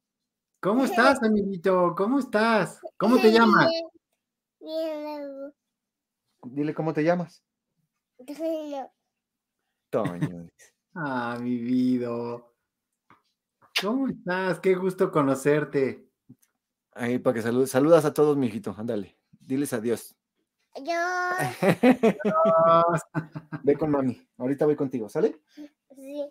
¿Cómo 0.60 0.84
estás, 0.86 1.22
amiguito? 1.23 1.95
¿Cómo 1.98 2.19
estás? 2.19 2.80
¿Cómo 2.98 3.19
te 3.19 3.32
llamas? 3.32 3.68
Dile 6.43 6.73
cómo 6.73 6.93
te 6.93 7.03
llamas. 7.03 7.43
Toño. 8.25 8.89
Toño. 9.89 10.47
Ah, 10.93 11.38
mi 11.39 11.57
vida. 11.57 12.09
¿Cómo 13.81 14.07
estás? 14.07 14.59
Qué 14.59 14.75
gusto 14.75 15.11
conocerte. 15.11 16.07
Ahí 16.93 17.19
para 17.19 17.35
que 17.35 17.41
saludes. 17.41 17.71
Saludas 17.71 18.05
a 18.05 18.13
todos, 18.13 18.38
mijito. 18.38 18.75
Ándale. 18.77 19.17
Diles 19.39 19.73
adiós. 19.73 20.15
Yo. 20.75 20.93
Ve 23.63 23.75
con 23.75 23.91
mami. 23.91 24.25
Ahorita 24.38 24.65
voy 24.65 24.75
contigo, 24.75 25.09
¿sale? 25.09 25.39
Sí. 25.95 26.23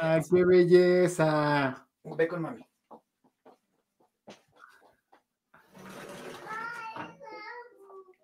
Ay, 0.00 0.20
qué 0.30 0.44
belleza. 0.44 1.88
Ve 2.04 2.28
con 2.28 2.42
mami. 2.42 2.69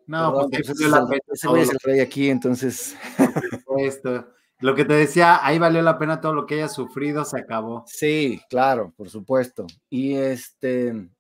No, 0.07 0.33
Perdón, 0.33 0.51
pues 0.51 0.63
pues 0.67 0.81
ese 0.81 0.89
la 0.89 1.07
pena 1.07 1.21
ese 1.33 1.49
güey 1.49 1.63
el 1.63 1.79
rey 1.83 2.01
aquí, 2.01 2.31
entonces. 2.31 2.97
esto. 3.79 4.29
Lo 4.61 4.75
que 4.75 4.85
te 4.85 4.95
decía, 4.95 5.45
ahí 5.45 5.59
valió 5.59 5.83
la 5.83 5.99
pena 5.99 6.21
todo 6.21 6.33
lo 6.33 6.47
que 6.47 6.55
hayas 6.55 6.75
sufrido, 6.75 7.25
se 7.25 7.39
acabó. 7.39 7.85
Sí, 7.87 8.41
claro, 8.49 8.93
por 8.97 9.11
supuesto. 9.11 9.67
Y 9.91 10.15
este, 10.15 11.11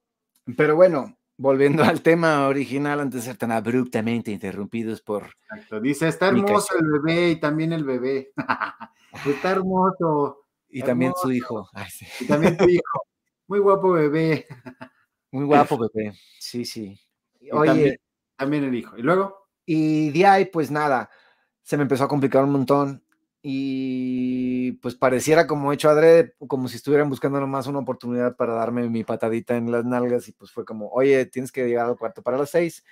pero 0.56 0.74
bueno, 0.76 1.18
volviendo 1.36 1.84
al 1.84 2.00
tema 2.00 2.46
original, 2.48 3.00
antes 3.00 3.22
de 3.22 3.26
ser 3.26 3.36
tan 3.36 3.52
abruptamente 3.52 4.30
interrumpidos 4.30 5.02
por. 5.02 5.24
Exacto. 5.50 5.80
Dice, 5.80 6.08
está 6.08 6.28
hermoso 6.28 6.74
el 6.78 6.86
bebé 6.92 7.30
y 7.30 7.40
también 7.40 7.72
el 7.72 7.84
bebé. 7.84 8.32
está 9.26 9.50
hermoso. 9.50 10.44
Y 10.68 10.82
también 10.82 11.12
su 11.20 11.30
hijo. 11.30 11.68
Ay, 11.74 11.90
sí. 11.90 12.06
Y 12.20 12.26
también 12.26 12.56
tu 12.56 12.68
hijo. 12.68 13.02
Muy 13.48 13.58
guapo 13.60 13.92
bebé. 13.92 14.46
Muy 15.30 15.44
guapo, 15.44 15.78
bebé. 15.78 16.12
Sí, 16.38 16.64
sí. 16.64 16.98
Oye, 17.52 17.66
también- 17.68 17.96
También 18.36 18.64
el 18.64 18.74
hijo. 18.74 18.96
Y 18.96 19.02
luego, 19.02 19.48
y 19.64 20.10
de 20.10 20.26
ahí, 20.26 20.44
pues 20.46 20.70
nada, 20.70 21.10
se 21.62 21.76
me 21.76 21.82
empezó 21.82 22.04
a 22.04 22.08
complicar 22.08 22.44
un 22.44 22.52
montón. 22.52 23.02
Y 23.48 24.72
pues 24.82 24.96
pareciera 24.96 25.46
como 25.46 25.72
hecho 25.72 25.88
adrede, 25.88 26.34
como 26.48 26.66
si 26.66 26.76
estuvieran 26.76 27.08
buscando 27.08 27.38
nomás 27.38 27.68
una 27.68 27.78
oportunidad 27.78 28.34
para 28.34 28.54
darme 28.54 28.88
mi 28.88 29.04
patadita 29.04 29.56
en 29.56 29.70
las 29.70 29.84
nalgas. 29.84 30.26
Y 30.28 30.32
pues 30.32 30.50
fue 30.50 30.64
como, 30.64 30.88
oye, 30.88 31.26
tienes 31.26 31.52
que 31.52 31.64
llegar 31.66 31.86
al 31.86 31.96
cuarto 31.96 32.22
para 32.22 32.38
las 32.38 32.50
seis. 32.50 32.84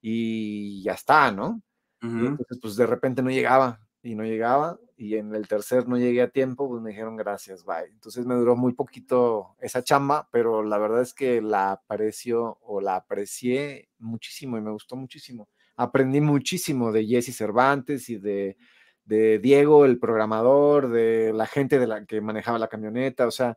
Y 0.00 0.82
ya 0.82 0.94
está, 0.94 1.30
¿no? 1.30 1.62
Entonces, 2.02 2.58
pues 2.60 2.76
de 2.76 2.86
repente 2.86 3.22
no 3.22 3.30
llegaba 3.30 3.80
y 4.02 4.14
no 4.14 4.24
llegaba. 4.24 4.78
Y 5.00 5.16
en 5.16 5.34
el 5.34 5.48
tercer 5.48 5.88
no 5.88 5.96
llegué 5.96 6.20
a 6.20 6.28
tiempo, 6.28 6.68
pues 6.68 6.82
me 6.82 6.90
dijeron 6.90 7.16
gracias, 7.16 7.64
bye. 7.64 7.86
Entonces 7.90 8.26
me 8.26 8.34
duró 8.34 8.54
muy 8.54 8.74
poquito 8.74 9.56
esa 9.58 9.82
chamba, 9.82 10.28
pero 10.30 10.62
la 10.62 10.76
verdad 10.76 11.00
es 11.00 11.14
que 11.14 11.40
la 11.40 11.72
aprecio 11.72 12.58
o 12.60 12.82
la 12.82 12.96
aprecié 12.96 13.88
muchísimo 13.98 14.58
y 14.58 14.60
me 14.60 14.70
gustó 14.70 14.96
muchísimo. 14.96 15.48
Aprendí 15.74 16.20
muchísimo 16.20 16.92
de 16.92 17.06
Jesse 17.06 17.34
Cervantes 17.34 18.10
y 18.10 18.18
de, 18.18 18.58
de 19.06 19.38
Diego, 19.38 19.86
el 19.86 19.98
programador, 19.98 20.90
de 20.90 21.32
la 21.32 21.46
gente 21.46 21.78
de 21.78 21.86
la 21.86 22.04
que 22.04 22.20
manejaba 22.20 22.58
la 22.58 22.68
camioneta. 22.68 23.26
O 23.26 23.30
sea, 23.30 23.56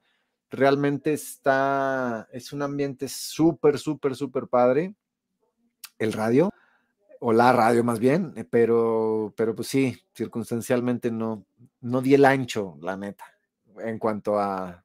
realmente 0.49 1.11
está, 1.11 2.29
es 2.31 2.53
un 2.53 2.61
ambiente 2.61 3.09
súper, 3.09 3.79
súper, 3.79 4.15
súper 4.15 4.47
padre. 4.47 4.95
El 5.99 6.13
radio 6.13 6.53
o 7.25 7.31
la 7.31 7.53
radio 7.53 7.85
más 7.85 7.99
bien, 7.99 8.33
eh, 8.35 8.43
pero, 8.43 9.33
pero 9.37 9.55
pues 9.55 9.69
sí, 9.69 9.97
circunstancialmente 10.13 11.09
no, 11.09 11.45
no 11.79 12.01
di 12.01 12.15
el 12.15 12.25
ancho, 12.25 12.77
la 12.81 12.97
neta, 12.97 13.23
en 13.79 13.97
cuanto 13.97 14.37
a, 14.39 14.83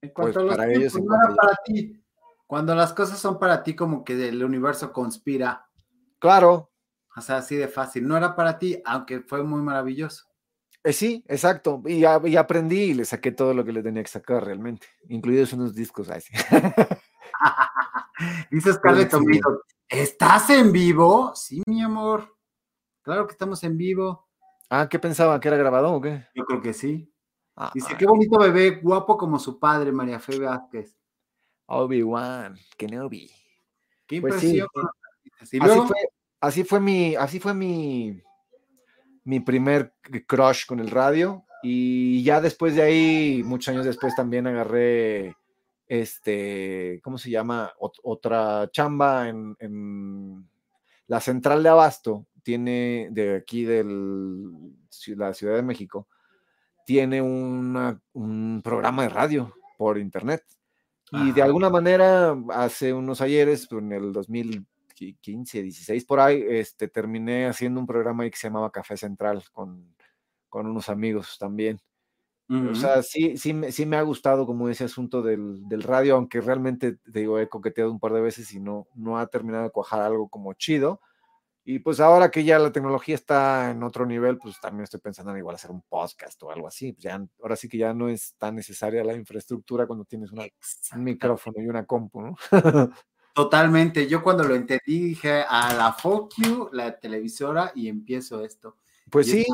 En 0.00 0.10
cuanto 0.10 0.34
Pues, 0.34 0.44
a 0.44 0.46
los 0.46 0.56
para 0.56 0.70
ellos, 0.72 0.92
tiempos, 0.92 1.00
en 1.00 1.06
no 1.06 1.14
era 1.16 1.24
cuanto 1.26 1.42
a- 1.42 1.46
para 1.46 1.58
ti. 1.64 2.02
Cuando 2.46 2.74
las 2.76 2.92
cosas 2.92 3.18
son 3.18 3.40
para 3.40 3.64
ti, 3.64 3.74
como 3.74 4.04
que 4.04 4.28
el 4.28 4.44
universo 4.44 4.92
conspira. 4.92 5.66
claro, 6.20 6.70
O 7.16 7.20
sea, 7.20 7.38
así 7.38 7.56
de 7.56 7.66
fácil. 7.66 8.06
No 8.06 8.16
era 8.16 8.36
para 8.36 8.60
ti, 8.60 8.80
aunque 8.84 9.22
fue 9.22 9.42
muy 9.42 9.60
maravilloso. 9.60 10.26
eh, 10.84 10.92
sí, 10.92 11.24
exacto, 11.26 11.82
y, 11.86 12.04
aprendí 12.04 12.80
y 12.90 12.94
le 12.94 13.04
saqué 13.04 13.32
todo 13.32 13.52
lo 13.54 13.64
que 13.64 13.72
le 13.72 13.82
tenía 13.82 14.04
que 14.04 14.08
sacar 14.08 14.44
realmente, 14.44 14.86
incluidos 15.08 15.52
unos 15.54 15.74
discos. 15.74 16.10
ay, 16.10 16.20
sí. 16.20 16.32
Dice 18.52 18.72
Scarlett 18.74 19.10
Sí. 19.10 19.16
O'Meara, 19.16 19.48
¿estás 19.88 20.50
en 20.50 20.72
vivo? 20.72 21.32
Sí, 21.34 21.62
mi 21.66 21.82
amor. 21.82 22.36
Claro 23.02 23.26
que 23.26 23.32
estamos 23.32 23.62
en 23.64 23.76
vivo. 23.76 24.28
ah, 24.70 24.88
¿qué 24.88 24.98
pensaba? 24.98 25.38
¿Que 25.40 25.48
era 25.48 25.56
grabado 25.56 25.92
o 25.92 26.00
qué? 26.00 26.26
Yo 26.34 26.44
creo 26.44 26.60
que 26.60 26.72
sí. 26.72 27.12
Ah, 27.54 27.70
Dice, 27.72 27.96
qué 27.96 28.04
bonito 28.06 28.38
bebé, 28.38 28.80
guapo 28.82 29.16
como 29.16 29.38
su 29.38 29.58
padre, 29.58 29.90
María 29.92 30.18
Fe 30.20 30.38
Vázquez. 30.38 30.96
Obi-Wan, 31.66 32.56
Kenobi. 32.76 33.30
Qué 34.06 34.20
Pues 34.20 34.42
impresión. 34.42 34.68
Así 35.40 35.58
fue, 35.60 35.96
así 36.40 36.64
fue 36.64 36.80
mi, 36.80 37.16
así 37.16 37.40
fue 37.40 37.54
mi, 37.54 38.22
mi 39.24 39.40
primer 39.40 39.94
crush 40.26 40.66
con 40.66 40.80
el 40.80 40.90
radio. 40.90 41.44
Y 41.62 42.22
ya 42.22 42.40
después 42.40 42.74
de 42.76 42.82
ahí, 42.82 43.42
muchos 43.44 43.72
años 43.74 43.86
después, 43.86 44.14
también 44.14 44.46
agarré 44.46 45.34
este, 45.86 47.00
¿cómo 47.02 47.18
se 47.18 47.30
llama? 47.30 47.72
Ot- 47.80 48.00
otra 48.02 48.68
chamba 48.72 49.28
en, 49.28 49.56
en 49.58 50.48
la 51.06 51.20
central 51.20 51.62
de 51.62 51.68
Abasto. 51.68 52.26
Tiene 52.42 53.08
de 53.10 53.36
aquí 53.36 53.64
de 53.64 53.82
la 53.84 55.34
Ciudad 55.34 55.56
de 55.56 55.62
México, 55.62 56.06
tiene 56.86 57.20
una- 57.20 58.00
un 58.12 58.60
programa 58.62 59.02
de 59.02 59.08
radio 59.08 59.52
por 59.76 59.98
internet. 59.98 60.42
Y 61.12 61.32
de 61.32 61.42
alguna 61.42 61.70
manera, 61.70 62.36
hace 62.50 62.92
unos 62.92 63.20
ayeres, 63.20 63.66
pues, 63.68 63.82
en 63.82 63.92
el 63.92 64.12
2015, 64.12 65.62
16 65.62 66.04
por 66.04 66.18
ahí, 66.20 66.42
este, 66.48 66.88
terminé 66.88 67.46
haciendo 67.46 67.78
un 67.80 67.86
programa 67.86 68.24
ahí 68.24 68.30
que 68.30 68.36
se 68.36 68.48
llamaba 68.48 68.72
Café 68.72 68.96
Central 68.96 69.42
con, 69.52 69.94
con 70.48 70.66
unos 70.66 70.88
amigos 70.88 71.36
también. 71.38 71.78
Ujú, 72.48 72.70
O 72.70 72.74
sea, 72.74 73.02
sí, 73.02 73.36
sí, 73.36 73.54
sí 73.70 73.86
me 73.86 73.96
ha 73.96 74.02
gustado 74.02 74.46
como 74.46 74.68
ese 74.68 74.84
asunto 74.84 75.22
del, 75.22 75.68
del 75.68 75.82
radio, 75.82 76.16
aunque 76.16 76.40
realmente, 76.40 76.96
te 76.96 77.20
digo, 77.20 77.38
he 77.38 77.48
coqueteado 77.48 77.90
un 77.90 78.00
par 78.00 78.12
de 78.12 78.20
veces 78.20 78.52
y 78.52 78.60
no, 78.60 78.86
no 78.94 79.18
ha 79.18 79.26
terminado 79.26 79.64
de 79.64 79.70
cuajar 79.70 80.02
algo 80.02 80.28
como 80.28 80.52
chido. 80.54 81.00
Y 81.68 81.80
pues 81.80 81.98
ahora 81.98 82.30
que 82.30 82.44
ya 82.44 82.60
la 82.60 82.70
tecnología 82.70 83.16
está 83.16 83.72
en 83.72 83.82
otro 83.82 84.06
nivel, 84.06 84.38
pues 84.38 84.60
también 84.60 84.84
estoy 84.84 85.00
pensando 85.00 85.32
en 85.32 85.38
igual 85.38 85.56
hacer 85.56 85.72
un 85.72 85.82
podcast 85.82 86.40
o 86.44 86.52
algo 86.52 86.68
así. 86.68 86.92
Pues 86.92 87.02
ya, 87.02 87.20
ahora 87.42 87.56
sí 87.56 87.68
que 87.68 87.76
ya 87.76 87.92
no 87.92 88.08
es 88.08 88.36
tan 88.38 88.54
necesaria 88.54 89.02
la 89.02 89.14
infraestructura 89.14 89.84
cuando 89.84 90.04
tienes 90.04 90.30
una, 90.30 90.44
un 90.94 91.02
micrófono 91.02 91.60
y 91.60 91.66
una 91.66 91.84
compu, 91.84 92.22
¿no? 92.22 92.36
Totalmente. 93.34 94.06
Yo 94.06 94.22
cuando 94.22 94.44
lo 94.44 94.54
entendí 94.54 95.00
dije 95.08 95.42
a 95.46 95.74
la 95.74 95.92
fuck 95.92 96.34
you, 96.36 96.68
la 96.72 96.98
televisora, 97.00 97.72
y 97.74 97.88
empiezo 97.88 98.44
esto. 98.44 98.76
Pues 99.10 99.26
Y 99.28 99.32
sí, 99.32 99.40
es. 99.40 99.46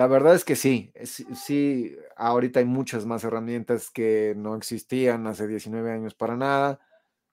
La 0.00 0.06
verdad 0.06 0.34
es 0.34 0.46
que 0.46 0.56
sí, 0.56 0.90
es- 0.94 1.26
sí, 1.34 1.94
ahorita 2.16 2.58
hay 2.58 2.64
muchas 2.64 3.04
más 3.04 3.22
herramientas 3.22 3.90
que 3.90 4.32
no 4.34 4.56
existían 4.56 5.26
hace 5.26 5.46
19 5.46 5.92
años 5.92 6.14
para 6.14 6.36
nada 6.36 6.80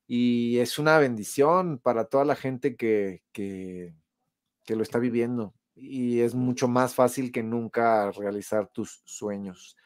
y 0.06 0.60
es 0.60 0.78
una 0.78 0.98
bendición 0.98 1.80
para 1.80 2.10
toda 2.10 2.26
la 2.26 2.36
gente 2.36 2.76
que, 2.76 3.24
que, 3.32 3.96
que 4.66 4.76
lo 4.76 4.84
está 4.84 5.00
viviendo 5.00 5.54
y 5.76 6.20
es 6.20 6.36
mucho 6.36 6.68
más 6.68 6.94
fácil 6.94 7.32
que 7.32 7.42
nunca 7.42 8.12
realizar 8.12 8.68
tus 8.68 9.02
sueños 9.06 9.78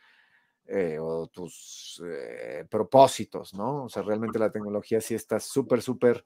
eh, 0.66 0.98
o 1.00 1.28
tus 1.28 2.02
eh, 2.04 2.66
propósitos, 2.68 3.54
¿no? 3.54 3.84
O 3.84 3.90
sea, 3.90 4.02
realmente 4.02 4.40
la 4.40 4.52
tecnología 4.52 5.02
sí 5.02 5.14
está 5.14 5.40
súper, 5.40 5.84
súper 5.84 6.26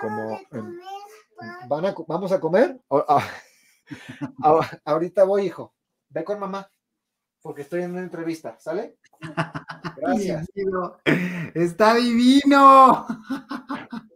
como... 0.00 0.40
¿Van 1.68 1.84
a 1.84 1.94
¿Vamos 2.06 2.30
a 2.30 2.38
comer? 2.38 2.80
Ah, 2.90 3.28
ahorita 4.84 5.24
voy, 5.24 5.46
hijo. 5.46 5.75
Ve 6.16 6.24
con 6.24 6.40
mamá, 6.40 6.66
porque 7.42 7.60
estoy 7.60 7.82
en 7.82 7.90
una 7.90 8.00
entrevista, 8.00 8.56
¿sale? 8.58 8.96
Gracias. 9.98 10.46
Divino. 10.54 10.96
Está 11.52 11.96
divino. 11.96 13.06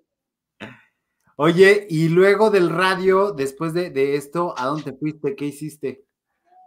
Oye, 1.37 1.87
y 1.91 2.09
luego 2.09 2.51
del 2.51 2.71
radio, 2.71 3.33
después 3.33 3.75
de, 3.75 3.91
de 3.91 4.17
esto, 4.17 4.55
¿a 4.57 4.65
dónde 4.65 4.95
fuiste? 4.95 5.37
¿Qué 5.37 5.45
hiciste? 5.45 6.07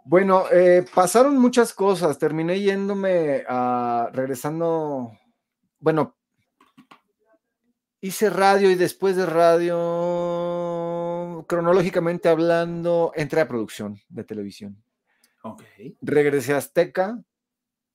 Bueno, 0.04 0.44
eh, 0.52 0.84
pasaron 0.94 1.36
muchas 1.36 1.74
cosas. 1.74 2.16
Terminé 2.16 2.60
yéndome 2.60 3.42
a 3.48 4.10
regresando. 4.12 5.18
Bueno, 5.80 6.16
hice 8.00 8.30
radio 8.30 8.70
y 8.70 8.76
después 8.76 9.16
de 9.16 9.26
radio, 9.26 9.74
cronológicamente 11.48 12.28
hablando, 12.28 13.10
entré 13.16 13.40
a 13.40 13.48
producción 13.48 14.00
de 14.08 14.22
televisión. 14.22 14.84
Regresé 16.00 16.54
a 16.54 16.58
Azteca 16.58 17.22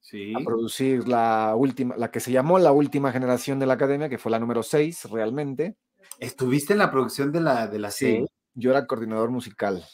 Sí. 0.02 0.34
a 0.36 0.40
producir 0.40 1.08
la 1.08 1.54
última, 1.56 1.96
la 1.98 2.10
que 2.10 2.20
se 2.20 2.32
llamó 2.32 2.58
la 2.58 2.72
última 2.72 3.12
generación 3.12 3.60
de 3.60 3.66
la 3.66 3.74
academia, 3.74 4.10
que 4.10 4.18
fue 4.18 4.32
la 4.32 4.40
número 4.40 4.64
6 4.64 5.06
realmente. 5.12 5.78
¿Estuviste 6.20 6.74
en 6.74 6.80
la 6.80 6.90
producción 6.90 7.32
de 7.32 7.42
la, 7.42 7.68
de 7.68 7.80
la 7.80 7.92
serie? 7.92 8.26
Yo 8.54 8.72
era 8.72 8.88
coordinador 8.88 9.30
musical. 9.30 9.86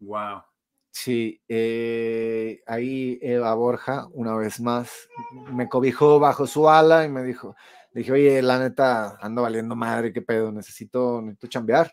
Wow. 0.00 0.42
Sí, 0.90 1.40
eh, 1.48 2.60
ahí 2.66 3.18
Eva 3.22 3.54
Borja, 3.54 4.08
una 4.12 4.34
vez 4.36 4.60
más, 4.60 5.08
me 5.52 5.68
cobijó 5.68 6.18
bajo 6.18 6.46
su 6.46 6.68
ala 6.68 7.04
y 7.06 7.08
me 7.08 7.22
dijo, 7.22 7.56
dije, 7.92 8.12
oye, 8.12 8.42
la 8.42 8.58
neta, 8.58 9.16
ando 9.20 9.42
valiendo 9.42 9.74
madre, 9.74 10.12
qué 10.12 10.20
pedo, 10.20 10.52
necesito, 10.52 11.22
necesito 11.22 11.46
chambear. 11.46 11.92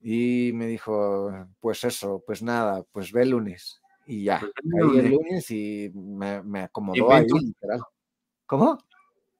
Y 0.00 0.52
me 0.54 0.66
dijo, 0.66 1.30
pues 1.60 1.84
eso, 1.84 2.22
pues 2.26 2.42
nada, 2.42 2.82
pues 2.92 3.12
ve 3.12 3.22
el 3.22 3.30
lunes. 3.30 3.81
Y 4.06 4.24
ya, 4.24 4.40
Pues 4.40 4.52
el 4.74 4.86
lunes. 4.86 5.10
lunes 5.10 5.50
y 5.50 5.90
me, 5.94 6.42
me 6.42 6.62
acomodó 6.62 7.12
ahí, 7.12 7.26
literal. 7.28 7.80
¿Cómo? 8.46 8.78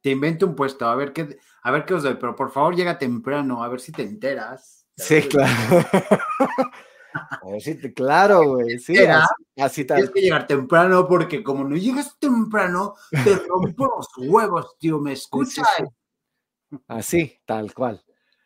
Te 0.01 0.11
invento 0.11 0.47
un 0.47 0.55
puesto, 0.57 0.87
a 0.87 0.95
ver 0.95 1.13
qué, 1.13 1.37
a 1.63 1.71
ver 1.71 1.85
qué 1.85 1.95
os 1.95 2.03
doy, 2.03 2.15
pero 2.21 2.35
por 2.35 2.51
favor 2.51 2.75
llega 2.75 2.99
temprano, 2.99 3.63
a 3.63 3.69
ver 3.69 3.81
si 3.81 3.93
te 3.93 4.03
enteras. 4.03 4.87
Sí, 4.97 5.23
claro. 5.29 5.53
A 7.15 7.51
ver 7.51 7.61
si 7.61 7.75
te- 7.75 7.93
claro, 7.93 8.55
güey. 8.55 8.79
Sí, 8.79 8.97
¿Era? 8.97 9.19
así, 9.19 9.35
así 9.61 9.85
tal. 9.85 9.97
Tienes 9.99 10.15
que 10.15 10.21
llegar 10.23 10.47
temprano 10.47 11.07
porque 11.07 11.43
como 11.43 11.65
no 11.65 11.77
llegas 11.77 12.17
temprano, 12.19 12.95
te 13.11 13.35
rompo 13.35 13.87
los 13.97 14.09
huevos, 14.17 14.77
tío, 14.79 14.99
¿me 14.99 15.13
escuchas? 15.13 15.69
sí. 15.77 16.79
Así, 16.89 17.39
tal 17.45 17.75
cual. 17.75 18.03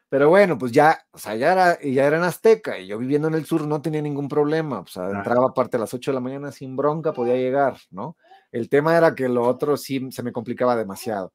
Pero 0.08 0.28
bueno, 0.28 0.56
pues 0.56 0.70
ya, 0.72 1.04
o 1.10 1.18
sea, 1.18 1.34
ya 1.34 1.52
era, 1.52 1.80
ya 1.82 2.06
era 2.06 2.16
en 2.18 2.22
Azteca 2.22 2.78
y 2.78 2.86
yo 2.86 2.96
viviendo 2.98 3.26
en 3.28 3.34
el 3.34 3.44
sur 3.44 3.66
no 3.66 3.82
tenía 3.82 4.00
ningún 4.02 4.28
problema. 4.28 4.80
O 4.80 4.86
sea, 4.86 5.10
entraba 5.10 5.46
aparte 5.50 5.76
a 5.76 5.80
las 5.80 5.92
8 5.94 6.12
de 6.12 6.14
la 6.14 6.20
mañana 6.20 6.52
sin 6.52 6.76
bronca, 6.76 7.12
podía 7.12 7.34
llegar, 7.34 7.78
¿no? 7.90 8.16
El 8.52 8.68
tema 8.68 8.96
era 8.96 9.14
que 9.14 9.28
lo 9.28 9.42
otro 9.42 9.76
sí 9.76 10.08
se 10.12 10.22
me 10.22 10.32
complicaba 10.32 10.76
demasiado. 10.76 11.32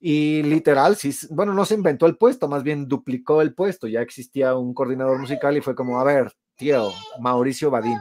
Y 0.00 0.42
literal, 0.42 0.96
sí, 0.96 1.12
bueno, 1.30 1.54
no 1.54 1.64
se 1.64 1.74
inventó 1.74 2.06
el 2.06 2.16
puesto, 2.18 2.48
más 2.48 2.62
bien 2.62 2.88
duplicó 2.88 3.40
el 3.42 3.54
puesto. 3.54 3.86
Ya 3.88 4.02
existía 4.02 4.54
un 4.56 4.74
coordinador 4.74 5.18
musical 5.18 5.56
y 5.56 5.60
fue 5.62 5.74
como, 5.76 6.00
a 6.00 6.04
ver, 6.04 6.32
tío, 6.56 6.90
Mauricio 7.20 7.70
Badín, 7.70 7.98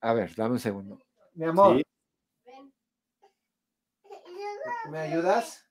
a 0.00 0.12
ver, 0.12 0.34
dame 0.36 0.52
un 0.52 0.60
segundo. 0.60 0.98
Mi 1.34 1.46
amor, 1.46 1.76
Sí. 1.78 1.84
¿me 4.90 4.98
ayudas? 4.98 5.63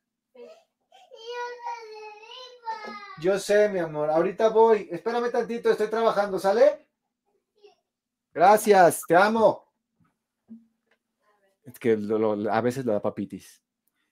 Yo 3.23 3.39
sé, 3.39 3.69
mi 3.69 3.79
amor. 3.79 4.09
Ahorita 4.09 4.49
voy. 4.49 4.89
Espérame 4.91 5.31
tantito, 5.31 5.71
estoy 5.71 5.87
trabajando, 5.87 6.37
¿sale? 6.39 6.87
Gracias, 8.33 9.03
te 9.07 9.15
amo. 9.15 9.63
Es 11.63 11.79
que 11.79 11.95
lo- 11.95 12.35
lo- 12.35 12.51
a 12.51 12.59
veces 12.59 12.83
lo 12.83 12.91
da 12.91 13.01
papitis. 13.01 13.63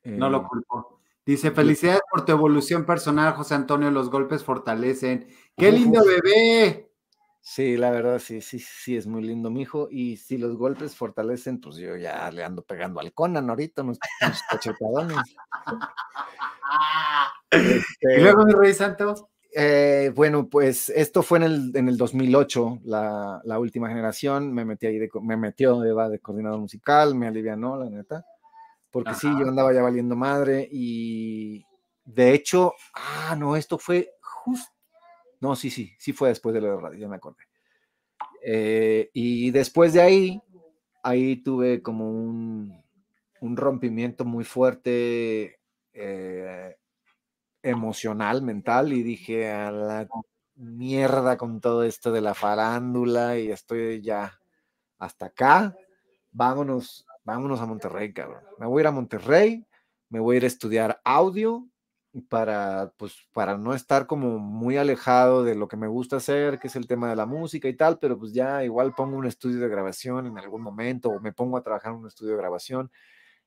No 0.04 0.28
Eh, 0.28 0.30
lo 0.30 0.48
culpo. 0.48 1.02
Dice, 1.26 1.52
felicidades 1.52 2.02
por 2.10 2.24
tu 2.24 2.32
evolución 2.32 2.86
personal, 2.86 3.34
José 3.34 3.54
Antonio, 3.56 3.92
los 3.92 4.10
golpes 4.10 4.46
fortalecen. 4.46 5.28
¡Qué 5.58 5.72
lindo 5.74 6.02
bebé! 6.06 6.90
Sí, 7.42 7.76
la 7.76 7.92
verdad, 7.92 8.20
sí, 8.20 8.40
sí, 8.40 8.60
sí, 8.60 8.96
es 8.96 9.08
muy 9.08 9.24
lindo, 9.24 9.50
mijo. 9.50 9.90
Y 9.92 10.16
si 10.16 10.38
los 10.38 10.56
golpes 10.56 10.96
fortalecen, 10.96 11.60
pues 11.60 11.76
yo 11.76 11.98
ya 11.98 12.32
le 12.32 12.46
ando 12.46 12.64
pegando 12.64 13.02
al 13.02 13.12
Conan 13.14 13.50
ahorita, 13.50 13.82
unos, 13.82 14.00
unos 14.22 14.42
cachetadones. 14.50 15.18
Este, 17.52 18.20
Y 18.20 18.22
luego, 18.22 18.46
mi 18.46 18.54
rey 18.54 18.74
santo. 18.74 19.30
Eh, 19.54 20.12
bueno, 20.16 20.48
pues 20.48 20.88
esto 20.90 21.22
fue 21.24 21.40
en 21.40 21.44
el, 21.44 21.72
en 21.76 21.90
el 21.90 21.98
2008, 21.98 22.80
la, 22.86 23.42
la 23.44 23.60
última 23.60 23.90
generación, 23.90 24.54
me 24.54 24.64
metí 24.64 24.88
ahí 24.88 24.98
de, 24.98 25.10
me 25.22 25.36
metió 25.36 25.84
Eva 25.84 26.08
de 26.08 26.20
coordinador 26.20 26.60
musical, 26.60 27.16
me 27.16 27.28
alivianó, 27.28 27.76
la 27.76 27.90
neta, 27.90 28.26
porque 28.92 29.14
sí, 29.14 29.28
yo 29.28 29.48
andaba 29.50 29.74
ya 29.74 29.82
valiendo 29.82 30.16
madre 30.16 30.70
y 30.72 31.66
de 32.06 32.34
hecho, 32.34 32.74
ah, 32.94 33.36
no, 33.38 33.58
esto 33.58 33.78
fue 33.78 34.14
justo, 34.22 34.72
no, 35.42 35.58
sí, 35.58 35.70
sí, 35.70 35.92
sí 36.00 36.14
fue 36.14 36.30
después 36.30 36.56
de 36.56 36.62
lo 36.62 36.68
de 36.76 36.82
radio, 36.82 37.00
ya 37.00 37.10
me 37.10 37.18
acordé. 37.18 37.44
Eh, 38.42 39.10
y 39.12 39.52
después 39.52 39.92
de 39.92 40.02
ahí, 40.02 40.42
ahí 41.04 41.44
tuve 41.44 41.82
como 41.82 42.10
un, 42.10 42.82
un 43.42 43.58
rompimiento 43.58 44.24
muy 44.24 44.46
fuerte 44.46 45.60
eh, 45.94 46.78
emocional, 47.64 48.42
mental, 48.42 48.94
y 48.94 49.04
dije 49.04 49.52
a 49.52 49.72
la 49.72 50.08
mierda 50.56 51.38
con 51.38 51.60
todo 51.62 51.84
esto 51.84 52.12
de 52.12 52.22
la 52.22 52.34
farándula 52.34 53.38
y 53.38 53.52
estoy 53.52 54.02
ya 54.02 54.40
hasta 55.00 55.28
acá. 55.28 55.76
Vámonos, 56.32 57.06
vámonos 57.24 57.60
a 57.60 57.66
Monterrey, 57.66 58.14
cabrón. 58.14 58.44
Me 58.60 58.68
voy 58.68 58.80
a 58.80 58.84
ir 58.84 58.88
a 58.88 58.92
Monterrey, 58.92 59.66
me 60.10 60.20
voy 60.20 60.36
a 60.36 60.38
ir 60.38 60.44
a 60.44 60.48
estudiar 60.48 61.02
audio 61.04 61.68
para, 62.30 62.94
pues, 62.98 63.16
para 63.32 63.58
no 63.58 63.74
estar 63.74 64.06
como 64.06 64.38
muy 64.38 64.78
alejado 64.78 65.44
de 65.44 65.56
lo 65.56 65.68
que 65.68 65.78
me 65.78 65.88
gusta 65.88 66.18
hacer, 66.18 66.60
que 66.60 66.68
es 66.68 66.76
el 66.76 66.88
tema 66.88 67.10
de 67.10 67.16
la 67.16 67.26
música 67.26 67.68
y 67.70 67.74
tal, 67.76 68.00
pero 68.00 68.20
pues 68.20 68.34
ya 68.34 68.64
igual 68.64 68.94
pongo 68.94 69.18
un 69.18 69.26
estudio 69.26 69.60
de 69.62 69.70
grabación 69.70 70.28
en 70.28 70.38
algún 70.38 70.62
momento 70.62 71.10
o 71.10 71.20
me 71.22 71.32
pongo 71.32 71.58
a 71.58 71.64
trabajar 71.64 71.94
en 71.94 72.00
un 72.00 72.08
estudio 72.08 72.32
de 72.32 72.38
grabación 72.38 72.92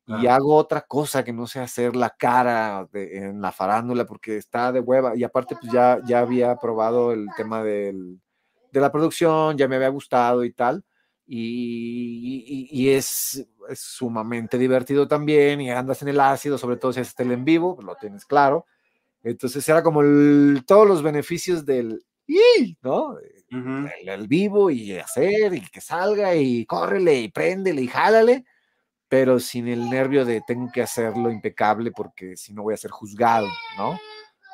y 0.07 0.27
hago 0.27 0.57
otra 0.57 0.83
cosa 0.83 1.25
que 1.25 1.33
no 1.33 1.47
sea 1.47 1.63
hacer 1.65 1.97
la 1.97 2.11
cara 2.11 2.87
de- 2.93 3.19
en 3.19 3.41
la 3.41 3.53
farándula 3.53 4.05
porque 4.07 4.37
está 4.37 4.71
de 4.73 4.81
hueva 4.81 5.17
y 5.17 5.25
aparte 5.25 5.57
pues 5.61 5.73
ya, 5.73 5.99
ya 6.07 6.21
había 6.21 6.57
probado 6.57 7.13
el 7.13 7.29
tema 7.37 7.63
del, 7.65 8.21
de 8.73 8.81
la 8.81 8.93
producción, 8.93 9.57
ya 9.57 9.69
me 9.69 9.77
había 9.77 9.89
gustado 9.89 10.45
y 10.45 10.53
tal 10.53 10.85
y, 11.27 12.45
y- 12.47 12.69
y 12.85 12.91
es, 12.91 13.47
es 13.69 13.81
sumamente 13.81 14.59
divertido 14.59 15.09
también 15.09 15.61
y 15.61 15.71
andas 15.71 16.03
en 16.03 16.09
el 16.09 16.21
ácido, 16.21 16.59
sobre 16.59 16.77
todo 16.77 16.93
si 16.93 17.01
haces 17.01 17.15
tele 17.15 17.35
en 17.35 17.45
vivo, 17.45 17.75
pues, 17.77 17.87
lo 17.87 17.95
tienes 17.97 18.25
claro. 18.27 18.67
Entonces 19.23 19.69
era 19.69 19.83
como 19.83 20.03
el- 20.03 20.65
todos 20.67 20.87
los 20.89 21.03
beneficios 21.03 21.65
del... 21.67 22.05
¿no? 22.83 23.17
El, 24.01 24.09
el 24.09 24.29
vivo 24.29 24.71
y 24.71 24.93
hacer 24.99 25.55
y 25.55 25.61
que 25.71 25.81
salga 25.81 26.35
y 26.37 26.67
córrele 26.67 27.21
y 27.21 27.29
préndele 27.31 27.83
y 27.83 27.89
jálale, 27.89 28.45
pero 29.09 29.39
sin 29.39 29.69
el 29.69 29.89
nervio 29.91 30.25
de 30.25 30.43
tengo 30.47 30.71
que 30.73 30.83
hacerlo 30.83 31.31
impecable 31.31 31.93
porque 31.93 32.37
si 32.37 32.53
no 32.53 32.63
voy 32.63 32.75
a 32.75 32.79
ser 32.79 32.91
juzgado, 32.91 33.49
¿no? 33.77 33.99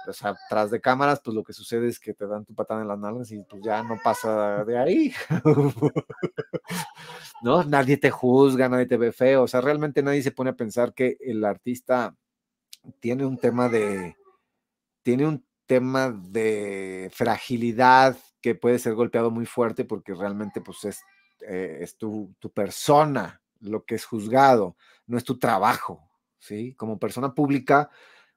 O 0.06 0.12
sea, 0.12 0.35
tras 0.48 0.70
de 0.70 0.81
cámaras, 0.81 1.20
pues 1.22 1.35
lo 1.35 1.44
que 1.44 1.52
sucede 1.52 1.89
es 1.89 2.01
que 2.01 2.14
te 2.14 2.27
dan 2.27 2.44
tu 2.44 2.55
patada 2.55 2.81
en 2.81 2.89
las 2.89 2.98
nalgas 2.98 3.31
y 3.32 3.43
pues 3.43 3.62
ya 3.62 3.82
no 3.82 3.98
pasa 4.02 4.64
de 4.64 4.78
ahí. 4.78 5.12
¿No? 7.43 7.64
Nadie 7.64 7.97
te 7.97 8.10
juzga, 8.10 8.68
nadie 8.68 8.86
te 8.86 8.97
ve 8.97 9.12
feo. 9.12 9.43
O 9.43 9.48
sea, 9.48 9.60
realmente 9.60 10.02
nadie 10.02 10.22
se 10.22 10.32
pone 10.32 10.51
a 10.51 10.56
pensar 10.56 10.94
que 10.94 11.16
el 11.20 11.44
artista 11.44 12.16
tiene 13.01 13.27
un 13.27 13.39
tema 13.39 13.68
de. 13.68 14.16
Tiene 15.02 15.27
un 15.27 15.47
tema 15.66 16.10
de 16.10 17.10
fragilidad 17.12 18.16
que 18.40 18.55
puede 18.55 18.78
ser 18.78 18.94
golpeado 18.94 19.31
muy 19.31 19.47
fuerte 19.47 19.85
porque 19.85 20.14
realmente 20.14 20.60
pues 20.60 20.85
es, 20.85 21.01
eh, 21.47 21.78
es 21.81 21.97
tu, 21.97 22.35
tu 22.39 22.51
persona 22.51 23.39
lo 23.60 23.84
que 23.84 23.94
es 23.96 24.04
juzgado, 24.04 24.76
no 25.06 25.16
es 25.18 25.24
tu 25.24 25.38
trabajo, 25.38 26.10
¿sí? 26.38 26.74
Como 26.74 26.98
persona 26.98 27.34
pública, 27.34 27.90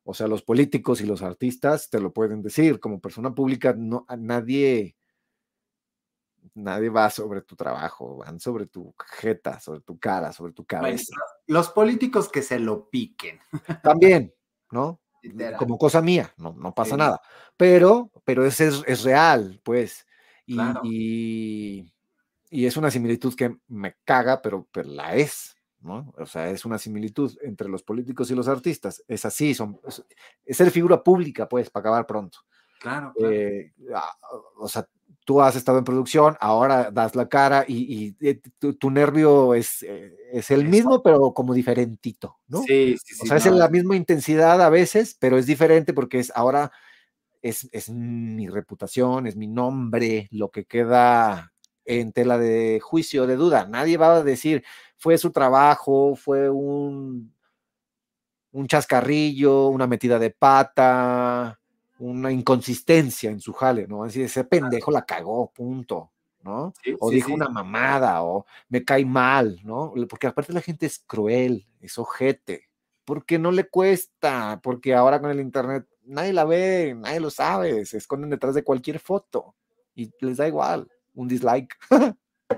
o 0.04 0.14
sea, 0.14 0.28
los 0.28 0.44
políticos 0.44 1.02
y 1.02 1.06
los 1.06 1.22
artistas 1.22 1.90
te 1.90 2.00
lo 2.00 2.12
pueden 2.14 2.42
decir, 2.42 2.80
como 2.80 3.00
persona 3.00 3.34
pública 3.34 3.74
no, 3.78 4.06
a 4.10 4.18
nadie, 4.18 4.96
nadie 6.56 6.90
va 6.90 7.10
sobre 7.10 7.42
tu 7.42 7.56
trabajo, 7.56 8.18
van 8.18 8.40
sobre 8.40 8.66
tu 8.68 8.94
jeta, 9.20 9.60
sobre 9.60 9.82
tu 9.82 9.98
cara, 9.98 10.34
sobre 10.34 10.52
tu 10.54 10.66
Bueno, 10.70 10.84
cabeza. 10.84 11.14
los 11.48 11.70
políticos 11.70 12.30
que 12.30 12.42
se 12.42 12.60
lo 12.60 12.90
piquen. 12.90 13.40
También, 13.82 14.34
¿no? 14.72 15.00
literal. 15.24 15.58
como 15.58 15.78
cosa 15.78 16.02
mía, 16.02 16.34
no, 16.38 16.54
no 16.54 16.74
pasa 16.74 16.92
Sí. 16.96 16.98
nada. 16.98 17.22
Pero, 17.56 18.12
pero 18.26 18.46
es, 18.46 18.60
es, 18.60 18.84
es 18.88 19.04
real, 19.04 19.62
pues. 19.64 20.06
Y, 20.46 20.56
Claro. 20.56 20.82
y, 20.84 21.93
y 22.54 22.68
es 22.68 22.78
una 22.78 22.92
similitud 22.92 23.34
que 23.34 23.58
me 23.68 23.96
caga, 24.06 24.40
pero, 24.40 24.68
pero 24.72 24.88
la 24.88 25.16
es, 25.16 25.56
¿no? 25.82 26.14
O 26.20 26.26
sea, 26.28 26.52
es 26.52 26.66
una 26.66 26.78
similitud 26.78 27.36
entre 27.42 27.68
los 27.68 27.82
políticos 27.82 28.30
y 28.30 28.36
los 28.36 28.48
artistas. 28.48 29.04
Es 29.08 29.26
así, 29.26 29.56
son, 29.56 29.80
es, 29.88 30.04
es 30.46 30.58
ser 30.58 30.70
figura 30.70 31.04
pública, 31.04 31.50
pues, 31.50 31.72
para 31.72 31.82
acabar 31.82 32.06
pronto. 32.06 32.40
Claro, 32.80 33.12
claro. 33.18 33.34
Eh, 33.34 33.74
ah, 33.96 34.16
o 34.60 34.68
sea, 34.68 34.88
tú 35.26 35.42
has 35.42 35.56
estado 35.56 35.80
en 35.80 35.84
producción, 35.84 36.38
ahora 36.40 36.92
das 36.92 37.16
la 37.16 37.28
cara 37.28 37.66
y, 37.68 38.16
y, 38.20 38.28
eh, 38.28 38.40
tu, 38.60 38.76
tu 38.76 38.92
nervio 38.92 39.56
es, 39.56 39.82
eh, 39.82 40.16
es 40.32 40.52
el 40.52 40.66
mismo, 40.68 41.02
pero 41.02 41.34
como 41.34 41.56
diferentito, 41.56 42.38
¿no? 42.48 42.62
Sí, 42.62 42.98
sí, 43.04 43.16
sí. 43.16 43.22
O 43.24 43.26
sea, 43.26 43.38
es 43.38 43.46
no. 43.48 43.54
la 43.54 43.70
misma 43.70 43.96
intensidad 43.96 44.62
a 44.62 44.70
veces, 44.70 45.18
pero 45.20 45.40
es 45.40 45.48
diferente 45.48 45.92
porque 45.92 46.20
es 46.20 46.32
ahora 46.36 46.72
es, 47.42 47.68
es 47.72 47.90
mi 47.90 48.48
reputación, 48.48 49.26
es 49.26 49.36
mi 49.36 49.48
nombre, 49.48 50.28
lo 50.32 50.52
que 50.52 50.66
queda 50.66 51.53
en 51.86 52.12
tela 52.12 52.38
de 52.38 52.80
juicio, 52.82 53.28
de 53.28 53.36
duda. 53.36 53.66
Nadie 53.68 53.98
va 53.98 54.18
a 54.18 54.24
decir, 54.24 54.64
fue 54.98 55.18
su 55.18 55.32
trabajo, 55.32 56.16
fue 56.16 56.50
un, 56.50 57.34
un 58.52 58.68
chascarrillo, 58.68 59.68
una 59.68 59.88
metida 59.88 60.20
de 60.20 60.30
pata, 60.30 61.60
una 62.00 62.32
inconsistencia 62.32 63.30
en 63.32 63.40
su 63.40 63.54
jale, 63.54 63.88
¿no? 63.88 64.04
Así, 64.04 64.22
ese 64.22 64.44
pendejo 64.44 64.92
la 64.92 65.06
cagó, 65.06 65.52
punto, 65.52 66.12
¿no? 66.42 66.74
Sí, 66.84 66.96
o 67.00 67.10
sí, 67.10 67.16
dijo 67.16 67.28
sí. 67.28 67.34
una 67.34 67.50
mamada, 67.50 68.24
o 68.24 68.46
me 68.70 68.84
cae 68.84 69.06
mal, 69.06 69.60
¿no? 69.64 69.94
Porque 70.10 70.28
aparte 70.28 70.54
la 70.54 70.62
gente 70.62 70.86
es 70.86 71.00
cruel, 71.00 71.66
es 71.82 71.98
ojete, 71.98 72.70
porque 73.06 73.40
no 73.40 73.52
le 73.52 73.70
cuesta, 73.70 74.60
porque 74.64 74.94
ahora 74.94 75.20
con 75.20 75.32
el 75.32 75.40
internet 75.40 75.88
nadie 76.06 76.34
la 76.34 76.46
ve, 76.46 76.96
nadie 76.98 77.20
lo 77.20 77.30
sabe, 77.30 77.86
se 77.86 77.98
esconden 77.98 78.30
detrás 78.30 78.56
de 78.56 78.64
cualquier 78.64 79.00
foto 79.00 79.56
y 79.96 80.12
les 80.20 80.38
da 80.38 80.48
igual, 80.48 80.92
un 81.14 81.28
dislike. 81.28 81.76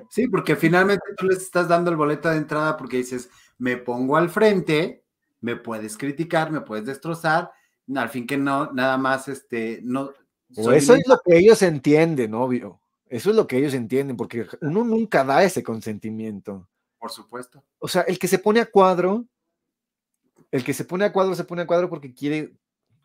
Sí, 0.09 0.27
porque 0.27 0.57
finalmente 0.57 1.05
tú 1.15 1.25
les 1.27 1.41
estás 1.41 1.69
dando 1.69 1.89
el 1.89 1.95
boleto 1.95 2.29
de 2.29 2.37
entrada 2.37 2.75
porque 2.75 2.97
dices, 2.97 3.29
me 3.57 3.77
pongo 3.77 4.17
al 4.17 4.29
frente, 4.29 5.05
me 5.39 5.55
puedes 5.55 5.95
criticar, 5.95 6.51
me 6.51 6.59
puedes 6.59 6.85
destrozar, 6.85 7.51
al 7.95 8.09
fin 8.09 8.27
que 8.27 8.37
no, 8.37 8.71
nada 8.73 8.97
más, 8.97 9.29
este, 9.29 9.79
no, 9.83 10.11
O 10.57 10.71
eso 10.71 10.95
es 10.95 11.07
lo 11.07 11.19
que 11.23 11.37
ellos 11.37 11.61
entienden, 11.61 12.33
obvio. 12.33 12.81
Eso 13.07 13.29
es 13.29 13.35
lo 13.35 13.47
que 13.47 13.57
ellos 13.57 13.73
entienden, 13.73 14.17
porque 14.17 14.47
uno 14.61 14.83
nunca 14.83 15.23
da 15.23 15.43
ese 15.43 15.63
consentimiento. 15.63 16.67
Por 16.99 17.11
supuesto. 17.11 17.63
O 17.79 17.87
sea, 17.87 18.01
el 18.01 18.19
que 18.19 18.27
se 18.27 18.39
pone 18.39 18.59
a 18.59 18.65
cuadro, 18.65 19.25
el 20.51 20.63
que 20.63 20.73
se 20.73 20.83
pone 20.83 21.05
a 21.05 21.13
cuadro, 21.13 21.35
se 21.35 21.43
pone 21.43 21.61
a 21.61 21.67
cuadro 21.67 21.89
porque 21.89 22.13
quiere 22.13 22.53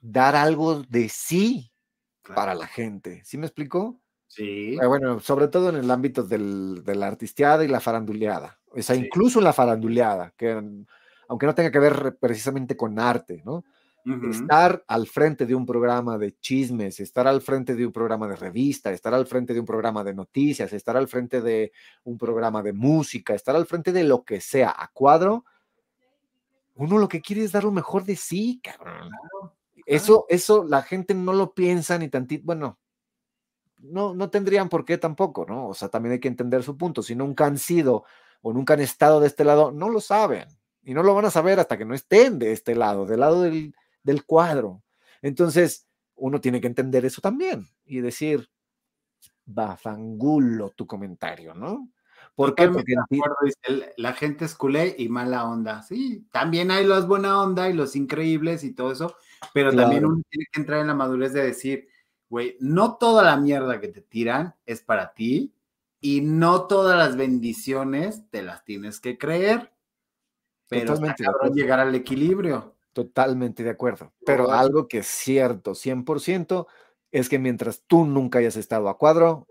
dar 0.00 0.34
algo 0.34 0.82
de 0.82 1.08
sí 1.08 1.70
Claro. 2.22 2.36
para 2.36 2.54
la 2.54 2.66
gente. 2.66 3.22
¿Sí 3.24 3.38
me 3.38 3.46
explicó? 3.46 4.00
Sí. 4.30 4.78
Eh, 4.80 4.86
Bueno, 4.86 5.18
sobre 5.18 5.48
todo 5.48 5.70
en 5.70 5.76
el 5.76 5.90
ámbito 5.90 6.22
del- 6.22 6.82
de 6.84 6.94
la 6.94 7.08
artisteada 7.08 7.64
y 7.64 7.68
la 7.68 7.80
faranduleada. 7.80 8.58
O 8.70 8.80
sea, 8.80 8.94
Sí. 8.94 9.02
incluso 9.06 9.40
la 9.40 9.52
faranduleada, 9.52 10.32
que 10.36 10.52
aunque 11.28 11.46
no 11.46 11.54
tenga 11.54 11.70
que 11.72 11.78
ver 11.80 12.16
precisamente 12.20 12.76
con 12.76 12.98
arte, 12.98 13.42
¿no? 13.44 13.64
Estar 14.30 14.82
al 14.86 15.06
frente 15.06 15.44
de 15.46 15.54
un 15.54 15.66
programa 15.66 16.16
de 16.16 16.32
chismes, 16.40 17.00
estar 17.00 17.26
al 17.28 17.42
frente 17.42 17.74
de 17.74 17.84
un 17.84 17.92
programa 17.92 18.26
de 18.28 18.36
revista, 18.36 18.90
estar 18.92 19.12
al 19.12 19.26
frente 19.26 19.52
de 19.52 19.60
un 19.60 19.66
programa 19.66 20.02
de 20.02 20.14
noticias, 20.14 20.72
estar 20.72 20.96
al 20.96 21.06
frente 21.08 21.42
de 21.42 21.70
un 22.04 22.16
programa 22.16 22.62
de 22.62 22.72
música, 22.72 23.34
estar 23.34 23.54
al 23.54 23.66
frente 23.66 23.92
de 23.92 24.04
lo 24.04 24.24
que 24.24 24.40
sea 24.40 24.74
a 24.76 24.88
cuadro, 24.92 25.44
uno 26.76 26.98
lo 26.98 27.08
que 27.08 27.20
quiere 27.20 27.44
es 27.44 27.52
dar 27.52 27.64
lo 27.64 27.72
mejor 27.72 28.04
de 28.04 28.16
sí, 28.16 28.60
cabrón. 28.62 29.10
Eso, 29.84 30.24
eso 30.28 30.64
la 30.64 30.82
gente 30.82 31.14
no 31.14 31.32
lo 31.32 31.52
piensa 31.52 31.98
ni 31.98 32.08
tantito, 32.08 32.44
bueno, 32.46 32.78
no, 33.82 34.14
no 34.14 34.30
tendrían 34.30 34.68
por 34.68 34.84
qué 34.84 34.98
tampoco, 34.98 35.46
¿no? 35.46 35.68
O 35.68 35.74
sea, 35.74 35.88
también 35.88 36.12
hay 36.14 36.20
que 36.20 36.28
entender 36.28 36.62
su 36.62 36.76
punto. 36.76 37.02
Si 37.02 37.14
nunca 37.14 37.46
han 37.46 37.58
sido 37.58 38.04
o 38.42 38.52
nunca 38.52 38.74
han 38.74 38.80
estado 38.80 39.20
de 39.20 39.26
este 39.26 39.44
lado, 39.44 39.72
no 39.72 39.88
lo 39.88 40.00
saben. 40.00 40.48
Y 40.82 40.94
no 40.94 41.02
lo 41.02 41.14
van 41.14 41.26
a 41.26 41.30
saber 41.30 41.60
hasta 41.60 41.76
que 41.76 41.84
no 41.84 41.94
estén 41.94 42.38
de 42.38 42.52
este 42.52 42.74
lado, 42.74 43.04
del 43.06 43.20
lado 43.20 43.42
del, 43.42 43.74
del 44.02 44.24
cuadro. 44.24 44.82
Entonces, 45.22 45.86
uno 46.16 46.40
tiene 46.40 46.60
que 46.60 46.66
entender 46.66 47.04
eso 47.04 47.20
también 47.20 47.66
y 47.84 48.00
decir, 48.00 48.48
bafangulo 49.44 50.70
tu 50.70 50.86
comentario, 50.86 51.54
¿no? 51.54 51.88
¿Por 52.34 52.54
qué? 52.54 52.68
Totalmente 52.68 53.18
Porque 53.18 53.54
dice, 53.68 53.92
la 53.96 54.12
gente 54.12 54.44
es 54.44 54.54
culé 54.54 54.94
y 54.96 55.08
mala 55.08 55.44
onda. 55.44 55.82
Sí, 55.82 56.26
también 56.30 56.70
hay 56.70 56.86
los 56.86 57.06
buena 57.06 57.42
onda 57.42 57.68
y 57.68 57.74
los 57.74 57.96
increíbles 57.96 58.64
y 58.64 58.72
todo 58.72 58.92
eso, 58.92 59.16
pero 59.52 59.74
también 59.74 60.06
uno 60.06 60.22
tiene 60.30 60.46
que 60.50 60.60
entrar 60.60 60.80
en 60.80 60.86
la 60.86 60.94
madurez 60.94 61.32
de 61.32 61.42
decir, 61.42 61.88
güey, 62.30 62.56
no 62.60 62.96
toda 62.96 63.22
la 63.24 63.36
mierda 63.36 63.80
que 63.80 63.88
te 63.88 64.00
tiran 64.00 64.54
es 64.64 64.80
para 64.80 65.12
ti 65.12 65.52
y 66.00 66.22
no 66.22 66.66
todas 66.66 66.96
las 66.96 67.16
bendiciones 67.16 68.22
te 68.30 68.42
las 68.42 68.64
tienes 68.64 69.00
que 69.00 69.18
creer. 69.18 69.72
Pero 70.68 70.94
Totalmente 70.94 71.24
cabrón 71.24 71.54
llegar 71.54 71.80
al 71.80 71.94
equilibrio. 71.94 72.76
Totalmente 72.92 73.64
de 73.64 73.70
acuerdo. 73.70 74.12
Pero 74.24 74.52
algo 74.52 74.86
que 74.88 74.98
es 74.98 75.06
cierto, 75.08 75.74
100%, 75.74 76.66
es 77.10 77.28
que 77.28 77.40
mientras 77.40 77.82
tú 77.86 78.06
nunca 78.06 78.38
hayas 78.38 78.56
estado 78.56 78.88
a 78.88 78.96
cuadro, 78.96 79.48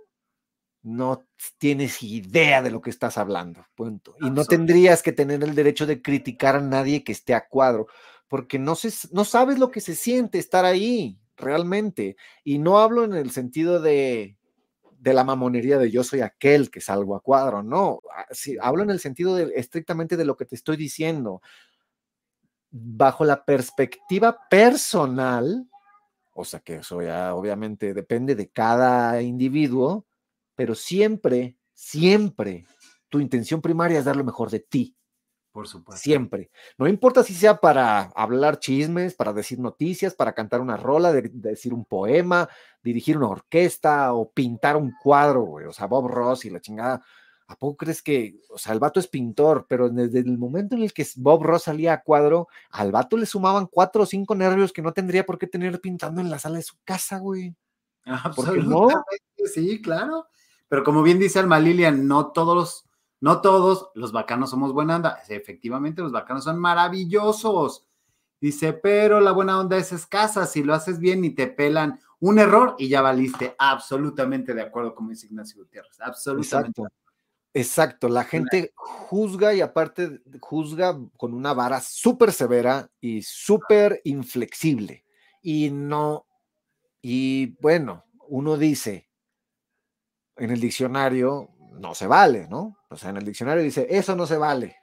no 0.81 1.25
tienes 1.57 2.01
idea 2.01 2.61
de 2.61 2.71
lo 2.71 2.81
que 2.81 2.89
estás 2.89 3.17
hablando. 3.17 3.65
Punto. 3.75 4.15
Y 4.21 4.29
no 4.29 4.45
tendrías 4.45 5.03
que 5.03 5.11
tener 5.11 5.43
el 5.43 5.55
derecho 5.55 5.85
de 5.85 6.01
criticar 6.01 6.55
a 6.55 6.61
nadie 6.61 7.03
que 7.03 7.11
esté 7.11 7.33
a 7.33 7.47
cuadro, 7.47 7.87
porque 8.29 8.57
no, 8.57 8.75
se, 8.75 8.89
no 9.11 9.25
sabes 9.25 9.59
lo 9.59 9.71
que 9.71 9.81
se 9.81 9.95
siente 9.95 10.39
estar 10.39 10.63
ahí, 10.63 11.19
realmente. 11.39 12.15
Y 12.43 12.59
no 12.59 12.79
hablo 12.79 13.03
en 13.03 13.13
el 13.13 13.31
sentido 13.31 13.79
de, 13.81 14.37
de 14.99 15.13
la 15.13 15.23
mamonería 15.23 15.77
de 15.77 15.91
yo 15.91 16.03
soy 16.03 16.21
aquel 16.21 16.69
que 16.69 16.81
salgo 16.81 17.15
a 17.15 17.21
cuadro, 17.21 17.63
no. 17.63 18.01
Ah, 18.15 18.25
Sí, 18.31 18.57
hablo 18.61 18.83
en 18.83 18.91
el 18.91 18.99
sentido 18.99 19.35
de, 19.35 19.51
estrictamente 19.55 20.17
de 20.17 20.25
lo 20.25 20.35
que 20.35 20.45
te 20.45 20.55
estoy 20.55 20.77
diciendo 20.77 21.41
bajo 22.71 23.25
la 23.25 23.43
perspectiva 23.45 24.37
personal, 24.49 25.67
o 26.33 26.45
sea 26.45 26.59
que 26.59 26.75
eso 26.77 27.01
ya 27.01 27.33
obviamente 27.35 27.93
depende 27.93 28.35
de 28.35 28.49
cada 28.49 29.21
individuo, 29.21 30.05
pero 30.55 30.75
siempre, 30.75 31.57
siempre 31.73 32.65
tu 33.09 33.19
intención 33.19 33.61
primaria 33.61 33.99
es 33.99 34.05
dar 34.05 34.15
lo 34.15 34.23
mejor 34.23 34.51
de 34.51 34.59
ti, 34.59 34.95
Por 35.51 35.67
supuesto. 35.67 36.01
siempre. 36.01 36.51
No 36.77 36.87
importa 36.87 37.23
si 37.23 37.33
sea 37.33 37.57
para 37.57 38.11
hablar 38.15 38.59
chismes, 38.59 39.15
para 39.15 39.33
decir 39.33 39.59
noticias, 39.59 40.13
para 40.13 40.33
cantar 40.33 40.61
una 40.61 40.77
rola, 40.77 41.11
de, 41.11 41.23
de 41.23 41.49
decir 41.49 41.73
un 41.73 41.85
poema, 41.85 42.47
dirigir 42.83 43.17
una 43.17 43.29
orquesta 43.29 44.13
o 44.13 44.31
pintar 44.31 44.77
un 44.77 44.93
cuadro, 45.01 45.41
güey, 45.41 45.65
o 45.65 45.73
sea, 45.73 45.87
Bob 45.87 46.07
Ross 46.07 46.45
y 46.45 46.49
la 46.49 46.61
chingada. 46.61 47.03
¿A 47.49 47.55
poco 47.55 47.77
crees 47.77 48.03
que, 48.03 48.35
o 48.51 48.59
sea, 48.59 48.73
el 48.73 48.79
vato 48.79 48.99
es 48.99 49.07
pintor, 49.07 49.65
pero 49.67 49.89
desde 49.89 50.19
el 50.19 50.37
momento 50.37 50.75
en 50.75 50.83
el 50.83 50.93
que 50.93 51.05
Bob 51.15 51.41
Ross 51.41 51.63
salía 51.63 51.93
a 51.93 52.03
cuadro, 52.03 52.47
al 52.69 52.91
vato 52.91 53.17
le 53.17 53.25
sumaban 53.25 53.65
cuatro 53.65 54.03
o 54.03 54.05
cinco 54.05 54.35
nervios 54.35 54.71
que 54.71 54.83
no 54.83 54.93
tendría 54.93 55.25
por 55.25 55.39
qué 55.39 55.47
tener 55.47 55.81
pintando 55.81 56.21
en 56.21 56.29
la 56.29 56.37
sala 56.37 56.57
de 56.57 56.63
su 56.63 56.75
casa, 56.83 57.17
güey? 57.17 57.55
¿Por 58.35 58.53
qué 58.53 58.61
no? 58.61 58.83
Absolutamente, 58.83 59.47
sí, 59.51 59.81
claro. 59.81 60.27
Pero 60.67 60.83
como 60.83 61.01
bien 61.01 61.17
dice 61.17 61.39
Alma 61.39 61.59
Lilian, 61.59 62.07
no 62.07 62.27
todos 62.31 62.55
los, 62.55 62.85
no 63.21 63.41
todos 63.41 63.89
los 63.95 64.11
bacanos 64.11 64.49
somos 64.49 64.73
buena 64.73 64.95
onda. 64.95 65.19
Efectivamente, 65.27 66.01
los 66.01 66.11
bacanos 66.11 66.43
son 66.43 66.59
maravillosos. 66.59 67.85
Dice, 68.41 68.73
pero 68.73 69.19
la 69.19 69.31
buena 69.31 69.59
onda 69.59 69.77
es 69.77 69.91
escasa. 69.91 70.45
Si 70.45 70.63
lo 70.63 70.73
haces 70.73 70.99
bien 70.99 71.25
y 71.25 71.31
te 71.31 71.47
pelan 71.47 71.99
un 72.19 72.39
error 72.39 72.75
y 72.77 72.87
ya 72.87 73.01
valiste. 73.01 73.55
Absolutamente 73.57 74.53
de 74.53 74.61
acuerdo, 74.61 74.95
como 74.95 75.09
dice 75.09 75.27
Ignacio 75.27 75.57
Gutiérrez. 75.57 75.99
Absolutamente. 75.99 76.81
Exacto. 76.81 76.99
Exacto, 77.51 78.09
la 78.09 78.23
gente 78.25 78.73
juzga 78.75 79.55
y 79.55 79.61
aparte 79.61 80.21
juzga 80.39 80.95
con 81.17 81.33
una 81.33 81.53
vara 81.53 81.81
súper 81.81 82.31
severa 82.31 82.91
y 83.01 83.23
súper 83.23 84.01
inflexible. 84.03 85.03
Y 85.41 85.71
no, 85.71 86.27
y 87.01 87.57
bueno, 87.59 88.05
uno 88.27 88.55
dice 88.55 89.09
en 90.35 90.51
el 90.51 90.59
diccionario, 90.59 91.49
no 91.71 91.95
se 91.95 92.07
vale, 92.07 92.47
¿no? 92.49 92.77
O 92.89 92.95
sea, 92.97 93.09
en 93.11 93.17
el 93.17 93.25
diccionario 93.25 93.63
dice, 93.63 93.87
eso 93.89 94.15
no 94.15 94.25
se 94.25 94.37
vale. 94.37 94.77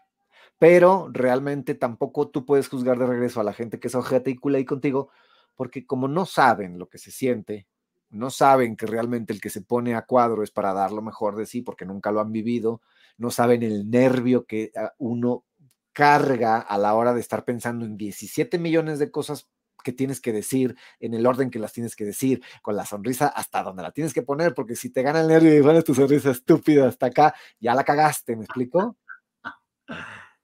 Pero 0.59 1.09
realmente 1.13 1.75
tampoco 1.75 2.29
tú 2.29 2.47
puedes 2.47 2.69
juzgar 2.69 2.99
de 2.99 3.07
regreso 3.07 3.41
a 3.41 3.45
la 3.45 3.53
gente 3.53 3.79
que 3.79 3.89
es 3.89 3.95
ojete 3.95 4.31
y 4.31 4.37
culé 4.37 4.59
ahí 4.59 4.65
contigo, 4.65 5.11
porque 5.55 5.87
como 5.87 6.09
no 6.09 6.27
saben 6.27 6.79
lo 6.79 6.89
que 6.89 6.99
se 6.99 7.11
siente, 7.11 7.67
no 8.11 8.31
saben 8.31 8.77
que 8.77 8.87
realmente 8.87 9.33
el 9.33 9.41
que 9.41 9.51
se 9.51 9.63
pone 9.63 9.95
a 9.95 10.03
cuadro 10.03 10.43
es 10.43 10.51
para 10.51 10.73
dar 10.73 10.93
lo 10.93 11.03
mejor 11.03 11.37
de 11.37 11.47
sí, 11.47 11.63
porque 11.63 11.85
nunca 11.85 12.11
lo 12.11 12.21
han 12.21 12.33
vivido, 12.33 12.81
no 13.19 13.31
saben 13.31 13.63
el 13.63 13.91
nervio 13.91 14.47
que 14.47 14.73
ah, 14.77 14.93
uno 14.99 15.45
carga 15.93 16.59
a 16.59 16.79
la 16.79 16.95
hora 16.95 17.15
de 17.15 17.21
estar 17.21 17.45
pensando 17.45 17.85
en 17.85 17.97
17 17.97 18.59
millones 18.59 18.99
de 18.99 19.11
cosas 19.11 19.49
que 19.87 19.93
tienes 19.93 20.21
que 20.21 20.33
decir, 20.33 20.77
en 20.99 21.15
el 21.15 21.25
orden 21.25 21.49
que 21.49 21.61
las 21.61 21.73
tienes 21.73 21.95
que 21.95 22.05
decir, 22.05 22.43
con 22.61 22.75
la 22.75 22.85
sonrisa 22.85 23.29
hasta 23.29 23.63
donde 23.63 23.85
la 23.85 23.93
tienes 23.93 24.13
que 24.13 24.23
poner, 24.23 24.53
porque 24.53 24.75
si 24.75 24.91
te 24.91 25.03
gana 25.03 25.21
el 25.21 25.29
nervio 25.29 25.57
y 25.57 25.63
pones 25.63 25.85
tu 25.85 25.95
sonrisa 25.95 26.33
estúpida 26.33 26.89
hasta 26.89 27.07
acá, 27.07 27.35
ya 27.61 27.73
la 27.75 27.85
cagaste, 27.85 28.35
¿me 28.35 28.45
explico? 28.45 28.97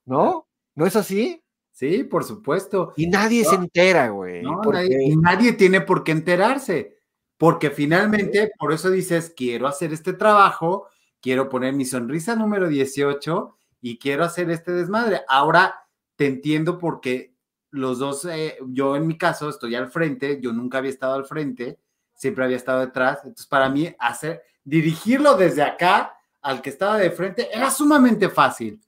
¿No? 0.05 0.47
¿No 0.77 0.87
es 0.87 0.95
así? 0.95 1.43
Sí, 1.73 2.05
por 2.05 2.23
supuesto. 2.23 2.93
Y 2.97 3.09
nadie 3.09 3.45
se 3.45 3.57
entera, 3.57 4.11
güey. 4.11 4.43
No, 4.43 4.61
porque- 4.63 4.83
nadie, 4.83 5.05
y 5.05 5.17
nadie 5.17 5.53
tiene 5.55 5.81
por 5.81 6.05
qué 6.05 6.13
enterarse, 6.13 6.99
porque 7.37 7.71
finalmente, 7.71 8.53
por 8.59 8.73
eso 8.73 8.91
dices, 8.91 9.33
quiero 9.37 9.67
hacer 9.67 9.93
este 9.93 10.13
trabajo, 10.13 10.87
quiero 11.21 11.49
poner 11.49 11.75
mi 11.75 11.85
sonrisa 11.85 12.37
número 12.37 12.69
18 12.69 13.57
y 13.81 13.99
quiero 13.99 14.23
hacer 14.25 14.49
este 14.51 14.71
desmadre. 14.73 15.23
Ahora 15.29 15.75
te 16.15 16.27
entiendo 16.27 16.79
porque 16.79 17.32
los 17.73 17.99
dos, 17.99 18.25
eh, 18.27 18.57
yo 18.69 18.95
en 18.97 19.07
mi 19.07 19.19
caso 19.19 19.49
estoy 19.49 19.75
al 19.75 19.91
frente, 19.91 20.39
yo 20.41 20.53
nunca 20.53 20.79
había 20.79 20.91
estado 20.91 21.15
al 21.15 21.25
frente, 21.25 21.79
siempre 22.15 22.45
había 22.45 22.57
estado 22.57 22.81
detrás, 22.81 23.19
entonces 23.25 23.47
para 23.47 23.69
mí 23.69 23.93
hacer, 23.99 24.43
dirigirlo 24.63 25.35
desde 25.37 25.63
acá 25.63 26.15
al 26.41 26.63
que 26.63 26.71
estaba 26.71 26.99
de 26.99 27.11
frente 27.11 27.49
era 27.53 27.71
sumamente 27.71 28.29
fácil. 28.29 28.81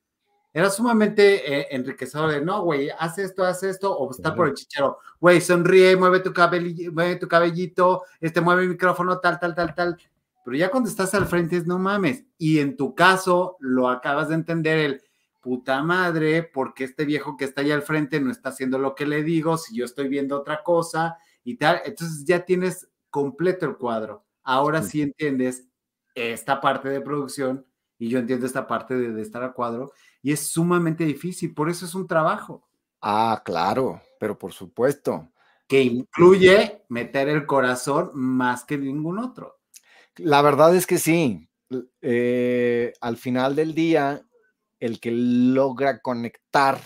Era 0.52 0.70
sumamente 0.70 1.52
eh, 1.52 1.66
enriquecedor 1.72 2.30
de, 2.30 2.40
no, 2.40 2.62
güey, 2.62 2.88
haz 2.96 3.18
esto, 3.18 3.42
haz 3.42 3.64
esto, 3.64 3.92
o 3.96 4.08
estar 4.12 4.36
por 4.36 4.46
el 4.46 4.54
chichero, 4.54 4.98
güey, 5.18 5.40
sonríe, 5.40 5.96
mueve 5.96 6.20
tu, 6.20 6.30
cabelli- 6.32 6.92
mueve 6.92 7.16
tu 7.16 7.26
cabellito, 7.26 8.04
este, 8.20 8.40
mueve 8.40 8.62
el 8.62 8.68
micrófono, 8.68 9.18
tal, 9.18 9.40
tal, 9.40 9.52
tal, 9.52 9.74
tal. 9.74 9.96
Pero 10.44 10.56
ya 10.56 10.70
cuando 10.70 10.88
estás 10.88 11.12
al 11.14 11.26
frente 11.26 11.56
es, 11.56 11.66
no 11.66 11.78
mames. 11.80 12.22
Y 12.38 12.60
en 12.60 12.76
tu 12.76 12.94
caso, 12.94 13.56
lo 13.58 13.88
acabas 13.88 14.28
de 14.28 14.36
entender, 14.36 14.78
el 14.78 15.02
puta 15.44 15.82
madre, 15.82 16.42
porque 16.42 16.82
este 16.84 17.04
viejo 17.04 17.36
que 17.36 17.44
está 17.44 17.60
ahí 17.60 17.70
al 17.70 17.82
frente 17.82 18.18
no 18.20 18.30
está 18.32 18.48
haciendo 18.48 18.78
lo 18.78 18.94
que 18.96 19.06
le 19.06 19.22
digo, 19.22 19.58
si 19.58 19.76
yo 19.76 19.84
estoy 19.84 20.08
viendo 20.08 20.36
otra 20.40 20.62
cosa 20.64 21.18
y 21.44 21.56
tal. 21.56 21.80
Entonces 21.84 22.24
ya 22.24 22.44
tienes 22.44 22.88
completo 23.10 23.66
el 23.66 23.76
cuadro. 23.76 24.24
Ahora 24.42 24.82
Sí. 24.82 24.90
sí 24.90 25.02
entiendes 25.02 25.68
esta 26.14 26.60
parte 26.60 26.88
de 26.88 27.00
producción 27.02 27.66
y 27.98 28.08
yo 28.08 28.18
entiendo 28.18 28.46
esta 28.46 28.66
parte 28.66 28.94
de, 28.96 29.12
de 29.12 29.22
estar 29.22 29.42
a 29.44 29.52
cuadro 29.52 29.92
y 30.22 30.32
es 30.32 30.40
sumamente 30.48 31.04
difícil, 31.04 31.54
por 31.54 31.68
eso 31.70 31.84
es 31.86 31.94
un 31.94 32.06
trabajo 32.08 32.66
Ah, 33.06 33.42
claro, 33.44 34.00
pero 34.18 34.38
por 34.38 34.52
supuesto. 34.54 35.28
que 35.68 35.82
incluye 35.82 36.82
meter 36.88 37.28
el 37.28 37.44
corazón 37.46 38.10
más 38.14 38.64
que 38.64 38.78
ningún 38.78 39.18
otro. 39.18 39.60
La 40.16 40.40
verdad 40.42 40.74
es 40.74 40.86
que 40.86 40.96
sí. 40.98 41.46
Eh, 42.00 42.92
al 43.00 43.16
final 43.16 43.56
del 43.56 43.74
día, 43.74 44.22
el 44.84 45.00
que 45.00 45.10
logra 45.12 46.00
conectar 46.00 46.78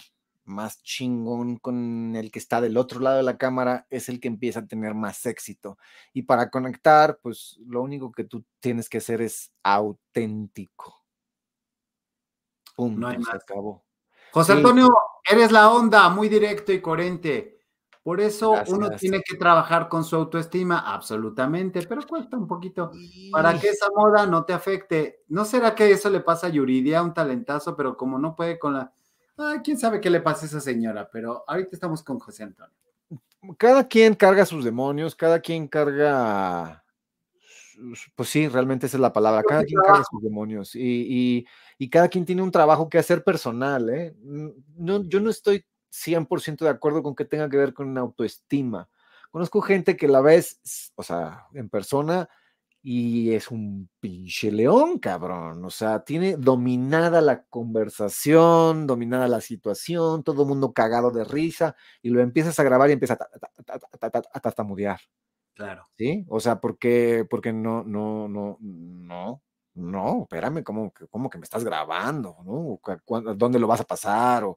más 0.45 0.83
chingón 0.83 1.57
con 1.59 2.15
el 2.17 2.31
que 2.31 2.39
está 2.39 2.61
del 2.61 2.77
otro 2.77 3.01
lado 3.01 3.17
de 3.19 3.23
la 3.25 3.37
cámara 3.37 3.87
es 3.91 4.09
el 4.09 4.21
que 4.21 4.29
empieza 4.29 4.61
a 4.61 4.67
tener 4.67 4.95
más 4.95 5.27
éxito. 5.27 5.77
Y 6.13 6.23
para 6.23 6.49
conectar, 6.49 7.19
pues 7.21 7.59
lo 7.67 7.83
único 7.83 8.13
que 8.13 8.25
tú 8.25 8.45
tienes 8.61 8.89
que 8.89 8.99
hacer 8.99 9.21
es 9.21 9.53
auténtico. 9.63 11.05
Punto, 12.77 13.01
No 13.01 13.09
hay 13.09 13.17
se 13.17 13.21
más. 13.23 13.35
acabó. 13.35 13.85
José 14.31 14.53
Sí. 14.53 14.59
Antonio, 14.59 14.89
eres 15.29 15.51
la 15.51 15.71
onda, 15.71 16.09
muy 16.09 16.29
directo 16.29 16.73
y 16.73 16.81
coherente. 16.81 17.58
Por 18.09 18.23
eso 18.23 18.53
uno 18.69 18.87
Gracias. 18.87 19.01
tiene 19.03 19.23
que 19.23 19.37
trabajar 19.37 19.87
con 19.91 20.03
su 20.03 20.17
autoestima, 20.17 20.79
absolutamente, 20.95 21.83
pero 21.87 22.07
cuesta 22.07 22.39
un 22.39 22.47
poquito 22.49 22.91
para 23.31 23.61
que 23.61 23.69
esa 23.69 23.89
moda 23.95 24.25
no 24.25 24.47
te 24.47 24.55
afecte. 24.55 25.25
¿No 25.29 25.45
será 25.45 25.75
que 25.75 25.91
eso 25.91 26.09
le 26.09 26.21
pasa 26.21 26.47
a 26.47 26.51
Yuridia, 26.51 27.03
un 27.03 27.13
talentazo, 27.13 27.77
pero 27.77 27.99
como 27.99 28.19
no 28.19 28.35
puede 28.35 28.59
con 28.59 28.73
la... 28.73 28.91
Ay, 29.37 29.59
quién 29.63 29.77
sabe 29.77 30.01
qué 30.01 30.09
le 30.09 30.23
pasa 30.23 30.47
a 30.47 30.49
esa 30.49 30.61
señora, 30.63 31.07
pero 31.13 31.45
ahorita 31.47 31.69
estamos 31.73 32.03
con 32.03 32.19
José 32.19 32.45
Antonio. 32.45 32.73
cada 33.59 33.87
quien 33.87 34.15
carga 34.15 34.47
sus 34.47 34.65
demonios, 34.65 35.15
cada 35.15 35.41
quien 35.41 35.69
carga, 35.69 36.83
pues 38.15 38.31
sí, 38.31 38.49
realmente 38.49 38.87
esa 38.87 38.97
es 38.97 39.03
la 39.03 39.13
palabra, 39.13 39.43
cada 39.43 39.65
quien 39.65 39.83
carga 39.83 40.05
sus 40.11 40.23
demonios 40.23 40.75
y, 40.75 40.81
y- 40.81 41.47
y 41.77 41.91
cada 41.91 42.09
quien 42.09 42.25
tiene 42.25 42.41
un 42.41 42.51
trabajo 42.53 42.89
que 42.89 42.97
hacer 42.97 43.23
personal, 43.23 43.91
¿eh? 43.91 44.15
No, 44.23 45.05
yo 45.05 45.21
no 45.21 45.29
estoy 45.29 45.63
100% 45.91 46.65
de 46.65 46.71
acuerdo 46.71 47.03
con 47.03 47.15
que 47.15 47.25
tenga 47.25 47.49
que 47.49 47.57
ver 47.57 47.75
con 47.75 47.89
una 47.89 48.01
autoestima. 48.03 48.89
Conozco 49.31 49.61
gente 49.61 49.97
que 49.97 50.09
la 50.09 50.21
ves, 50.21 50.93
o 50.95 51.03
sea, 51.03 51.47
en 51.55 51.69
persona 51.69 52.29
y 52.81 53.33
es 53.35 53.51
un 53.51 53.91
pinche 54.01 54.51
león, 54.53 54.99
cabrón. 54.99 55.65
O 55.65 55.71
sea, 55.71 56.05
tiene 56.05 56.37
dominada 56.37 57.21
la 57.21 57.43
conversación, 57.45 58.87
dominada 58.87 59.29
la 59.29 59.41
situación, 59.41 60.23
todo 60.23 60.43
el 60.43 60.49
mundo 60.49 60.73
cagado 60.73 61.11
de 61.11 61.25
risa 61.25 61.75
y 62.03 62.11
lo 62.11 62.21
empiezas 62.21 62.59
a 62.59 62.63
grabar 62.63 62.89
y 62.89 62.93
empieza 62.93 63.15
a, 63.15 63.17
ta- 63.17 63.29
ta- 63.39 63.51
ta- 63.65 63.79
ta- 63.79 63.99
ta- 63.99 64.11
ta- 64.11 64.29
a 64.33 64.41
tartamudear, 64.41 65.01
Claro. 65.55 65.85
¿sí? 65.99 66.25
O 66.29 66.39
sea, 66.41 66.61
porque, 66.61 67.27
porque 67.29 67.53
no, 67.53 67.83
no, 67.85 68.29
no, 68.29 68.57
no, 68.61 69.43
no, 69.75 70.23
espérame, 70.23 70.63
¿cómo, 70.63 70.93
que- 70.93 71.07
cómo 71.09 71.29
que 71.29 71.39
me 71.39 71.45
estás 71.45 71.65
grabando? 71.65 72.37
¿no? 72.45 72.81
¿Dónde 73.35 73.59
lo 73.59 73.67
vas 73.67 73.81
a 73.81 73.85
pasar? 73.85 74.45
O, 74.45 74.57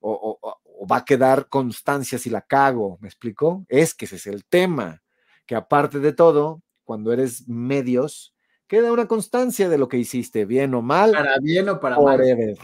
o, 0.00 0.38
o- 0.40 0.60
o- 0.78 0.86
va 0.86 0.98
a 0.98 1.04
quedar 1.04 1.48
constancia 1.48 2.18
si 2.18 2.30
la 2.30 2.42
cago, 2.42 2.98
¿me 3.00 3.08
explico? 3.08 3.64
Es 3.68 3.94
que 3.94 4.04
ese 4.04 4.16
es 4.16 4.26
el 4.26 4.44
tema, 4.44 5.02
que 5.46 5.54
aparte 5.56 5.98
de 5.98 6.12
todo, 6.12 6.62
cuando 6.84 7.12
eres 7.12 7.48
medios, 7.48 8.34
queda 8.66 8.92
una 8.92 9.06
constancia 9.06 9.68
de 9.68 9.78
lo 9.78 9.88
que 9.88 9.98
hiciste, 9.98 10.44
bien 10.44 10.74
o 10.74 10.82
mal, 10.82 11.12
Para 11.12 11.38
bien 11.40 11.68
o 11.68 11.80
para 11.80 11.96
mal. 11.98 12.16
forever, 12.18 12.56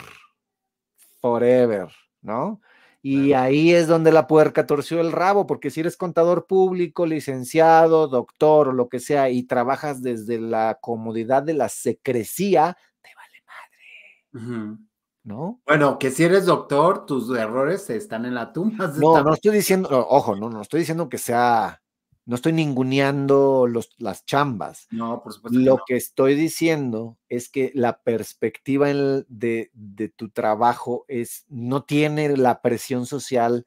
forever, 1.20 1.88
¿no? 2.22 2.60
Y 3.02 3.34
ahí 3.34 3.72
es 3.74 3.86
donde 3.86 4.12
la 4.12 4.26
puerca 4.26 4.64
torció 4.66 4.98
el 5.02 5.12
rabo, 5.12 5.46
porque 5.46 5.68
si 5.68 5.80
eres 5.80 5.94
contador 5.98 6.46
público, 6.46 7.04
licenciado, 7.04 8.08
doctor 8.08 8.68
o 8.68 8.72
lo 8.72 8.88
que 8.88 8.98
sea, 8.98 9.28
y 9.28 9.42
trabajas 9.42 10.00
desde 10.02 10.40
la 10.40 10.78
comodidad 10.80 11.42
de 11.42 11.52
la 11.52 11.68
secrecía, 11.68 12.78
te 13.02 13.10
vale 13.14 13.44
madre, 13.46 14.64
Ujú. 14.66 14.78
¿No? 15.24 15.60
Bueno, 15.66 15.98
que 15.98 16.10
si 16.10 16.22
eres 16.22 16.46
doctor, 16.46 17.06
tus 17.06 17.36
errores 17.36 17.88
están 17.90 18.26
en 18.26 18.34
la 18.34 18.52
tumba. 18.52 18.92
No, 18.98 19.22
no 19.22 19.34
estoy 19.34 19.52
diciendo, 19.52 19.88
ojo, 20.08 20.36
no, 20.36 20.50
no 20.50 20.60
estoy 20.60 20.80
diciendo 20.80 21.08
que 21.08 21.18
sea, 21.18 21.82
no 22.26 22.36
estoy 22.36 22.52
ninguneando 22.52 23.66
los, 23.66 23.94
las 23.98 24.24
chambas. 24.24 24.86
No, 24.90 25.22
por 25.22 25.32
supuesto. 25.32 25.58
que 25.58 25.64
Lo 25.64 25.76
no. 25.78 25.82
que 25.86 25.96
estoy 25.96 26.34
diciendo 26.34 27.18
es 27.28 27.48
que 27.48 27.72
la 27.74 28.00
perspectiva 28.02 28.88
de, 28.88 29.70
de 29.72 30.08
tu 30.10 30.28
trabajo 30.28 31.04
es, 31.08 31.44
no 31.48 31.82
tiene 31.84 32.36
la 32.36 32.60
presión 32.62 33.06
social 33.06 33.66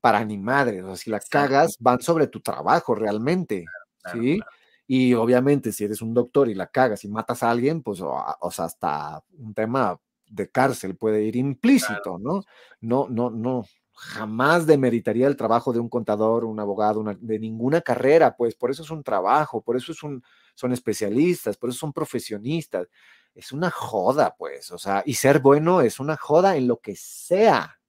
para 0.00 0.24
ni 0.24 0.38
madre. 0.38 0.82
O 0.82 0.86
sea, 0.88 0.96
si 0.96 1.10
la 1.10 1.16
Exacto. 1.16 1.38
cagas, 1.38 1.76
van 1.80 2.00
sobre 2.00 2.28
tu 2.28 2.40
trabajo 2.40 2.94
realmente. 2.94 3.64
claro, 4.02 4.22
¿sí? 4.22 4.36
claro. 4.36 4.50
Y 4.90 5.12
obviamente, 5.12 5.70
si 5.70 5.84
eres 5.84 6.00
un 6.00 6.14
doctor 6.14 6.48
y 6.48 6.54
la 6.54 6.68
cagas 6.68 7.04
y 7.04 7.08
matas 7.08 7.42
a 7.42 7.50
alguien, 7.50 7.82
pues, 7.82 8.00
o 8.00 8.50
sea, 8.50 8.64
hasta 8.64 9.22
un 9.36 9.52
tema 9.52 10.00
de 10.30 10.50
cárcel 10.50 10.96
puede 10.96 11.22
ir 11.24 11.36
implícito, 11.36 12.18
¿no? 12.18 12.42
No, 12.80 13.08
no, 13.08 13.30
no. 13.30 13.64
Jamás 13.92 14.66
demeritaría 14.66 15.26
el 15.26 15.36
trabajo 15.36 15.72
de 15.72 15.80
un 15.80 15.88
contador, 15.88 16.44
un 16.44 16.60
abogado, 16.60 17.00
una- 17.00 17.16
de 17.20 17.38
ninguna 17.38 17.80
carrera, 17.80 18.36
pues 18.36 18.54
por 18.54 18.70
eso 18.70 18.82
es 18.82 18.90
un 18.90 19.02
trabajo, 19.02 19.60
por 19.62 19.76
eso 19.76 19.92
es 19.92 20.02
un, 20.04 20.22
son 20.54 20.72
especialistas, 20.72 21.56
por 21.56 21.70
eso 21.70 21.78
son 21.80 21.92
profesionistas. 21.92 22.88
Es 23.34 23.52
una 23.52 23.70
joda, 23.70 24.34
pues, 24.38 24.70
o 24.72 24.78
sea, 24.78 25.02
y 25.06 25.14
ser 25.14 25.40
bueno 25.40 25.80
es 25.80 26.00
una 26.00 26.16
joda 26.16 26.56
en 26.56 26.68
lo 26.68 26.80
que 26.80 26.94
sea, 26.96 27.80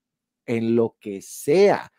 en 0.45 0.75
lo 0.75 0.97
que 0.99 1.21
sea. 1.21 1.91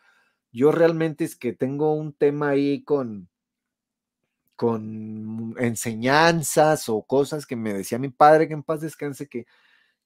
Yo 0.51 0.71
realmente 0.71 1.25
es 1.25 1.35
que 1.37 1.53
tengo 1.53 1.93
un 1.95 2.13
tema 2.13 2.49
ahí 2.49 2.83
con, 2.83 3.29
con 4.55 5.55
enseñanzas 5.57 6.87
o 6.89 7.01
cosas 7.03 7.45
que 7.45 7.55
me 7.55 7.73
decía 7.73 7.97
mi 7.99 8.09
padre, 8.09 8.47
que 8.47 8.53
en 8.53 8.63
paz 8.63 8.81
descanse, 8.81 9.27
que, 9.27 9.45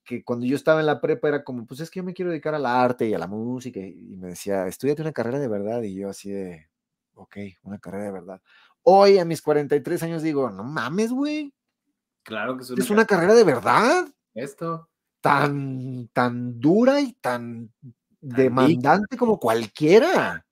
que 0.05 0.23
cuando 0.23 0.45
yo 0.45 0.55
estaba 0.55 0.79
en 0.79 0.85
la 0.85 1.01
prepa 1.01 1.27
era 1.27 1.43
como, 1.43 1.65
pues 1.65 1.79
es 1.81 1.89
que 1.89 1.99
yo 1.99 2.03
me 2.03 2.13
quiero 2.13 2.31
dedicar 2.31 2.55
al 2.55 2.65
arte 2.65 3.07
y 3.07 3.13
a 3.13 3.19
la 3.19 3.27
música, 3.27 3.79
y 3.79 4.15
me 4.17 4.29
decía, 4.29 4.67
estudiate 4.67 5.01
una 5.01 5.11
carrera 5.11 5.39
de 5.39 5.47
verdad, 5.47 5.81
y 5.81 5.95
yo 5.95 6.09
así 6.09 6.29
de, 6.31 6.67
ok, 7.15 7.37
una 7.63 7.79
carrera 7.79 8.05
de 8.05 8.11
verdad. 8.11 8.41
Hoy 8.83 9.17
a 9.17 9.25
mis 9.25 9.41
43 9.41 10.03
años 10.03 10.21
digo, 10.21 10.49
no 10.51 10.63
mames, 10.63 11.11
güey, 11.11 11.53
Claro 12.23 12.55
que 12.57 12.63
es 12.63 12.69
es 12.71 12.89
una 12.89 13.05
carrera 13.05 13.33
de 13.35 13.43
verdad, 13.43 14.07
Esto. 14.33 14.89
tan, 15.21 16.07
tan 16.13 16.59
dura 16.59 16.99
y 17.01 17.13
tan 17.13 17.71
demandante 18.21 19.17
como 19.17 19.39
cualquiera. 19.39 20.45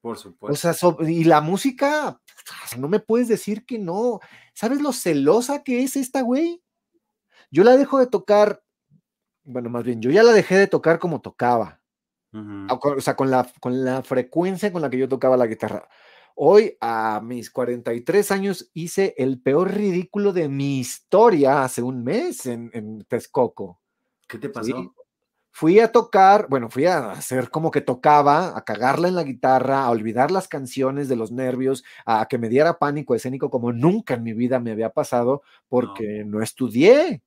Por 0.00 0.16
O 0.16 0.18
supuesto. 0.18 0.56
sea, 0.60 0.72
so- 0.74 0.96
y 1.06 1.24
la 1.24 1.40
música, 1.40 2.20
no 2.78 2.88
me 2.88 3.00
puedes 3.00 3.28
decir 3.28 3.64
que 3.64 3.78
no. 3.78 4.20
¿Sabes 4.54 4.80
lo 4.80 4.92
celosa 4.92 5.62
que 5.62 5.82
es 5.82 5.96
esta 5.96 6.22
güey? 6.22 6.62
Yo 7.50 7.64
la 7.64 7.76
dejo 7.76 7.98
de 7.98 8.06
tocar, 8.06 8.61
bueno, 9.44 9.70
más 9.70 9.84
bien, 9.84 10.00
yo 10.00 10.10
ya 10.10 10.22
la 10.22 10.32
dejé 10.32 10.56
de 10.56 10.66
tocar 10.68 10.98
como 10.98 11.20
tocaba, 11.20 11.80
o 12.68 12.80
con- 12.80 12.98
o 12.98 13.00
sea, 13.00 13.16
con 13.16 13.30
la, 13.30 13.50
con 13.60 13.84
la 13.84 14.02
frecuencia 14.02 14.72
con 14.72 14.82
la 14.82 14.90
que 14.90 14.98
yo 14.98 15.08
tocaba 15.08 15.36
la 15.38 15.46
guitarra. 15.48 15.88
Hoy, 16.36 16.76
a 16.80 17.20
mis 17.24 17.50
43 17.50 18.30
años, 18.32 18.70
hice 18.74 19.14
el 19.18 19.40
peor 19.42 19.74
ridículo 19.74 20.32
de 20.32 20.48
mi 20.48 20.80
historia 20.80 21.64
hace 21.64 21.82
un 21.82 22.04
mes 22.04 22.46
en, 22.46 22.70
en 22.74 23.04
Texcoco. 23.06 23.80
¿Qué 24.28 24.38
te 24.38 24.48
pasó? 24.50 24.66
Sí. 24.76 24.90
Fui 25.54 25.80
a 25.80 25.92
tocar, 25.92 26.46
bueno, 26.48 26.70
fui 26.70 26.86
a 26.86 27.12
hacer 27.12 27.50
como 27.50 27.70
que 27.70 27.82
tocaba, 27.82 28.56
a 28.56 28.64
cagarla 28.64 29.08
en 29.08 29.14
la 29.16 29.22
guitarra, 29.24 29.84
a 29.84 29.90
olvidar 29.90 30.30
las 30.30 30.48
canciones 30.48 31.08
de 31.08 31.16
los 31.16 31.30
nervios, 31.30 31.84
a 32.06 32.26
que 32.28 32.38
me 32.38 32.48
diera 32.48 32.78
pánico 32.78 33.14
escénico 33.14 33.50
como 33.50 33.70
nunca 33.72 34.14
en 34.14 34.22
mi 34.22 34.32
vida 34.32 34.60
me 34.60 34.72
había 34.72 34.90
pasado 34.90 35.42
porque 35.68 36.24
no, 36.26 36.42
estudié. 36.42 37.22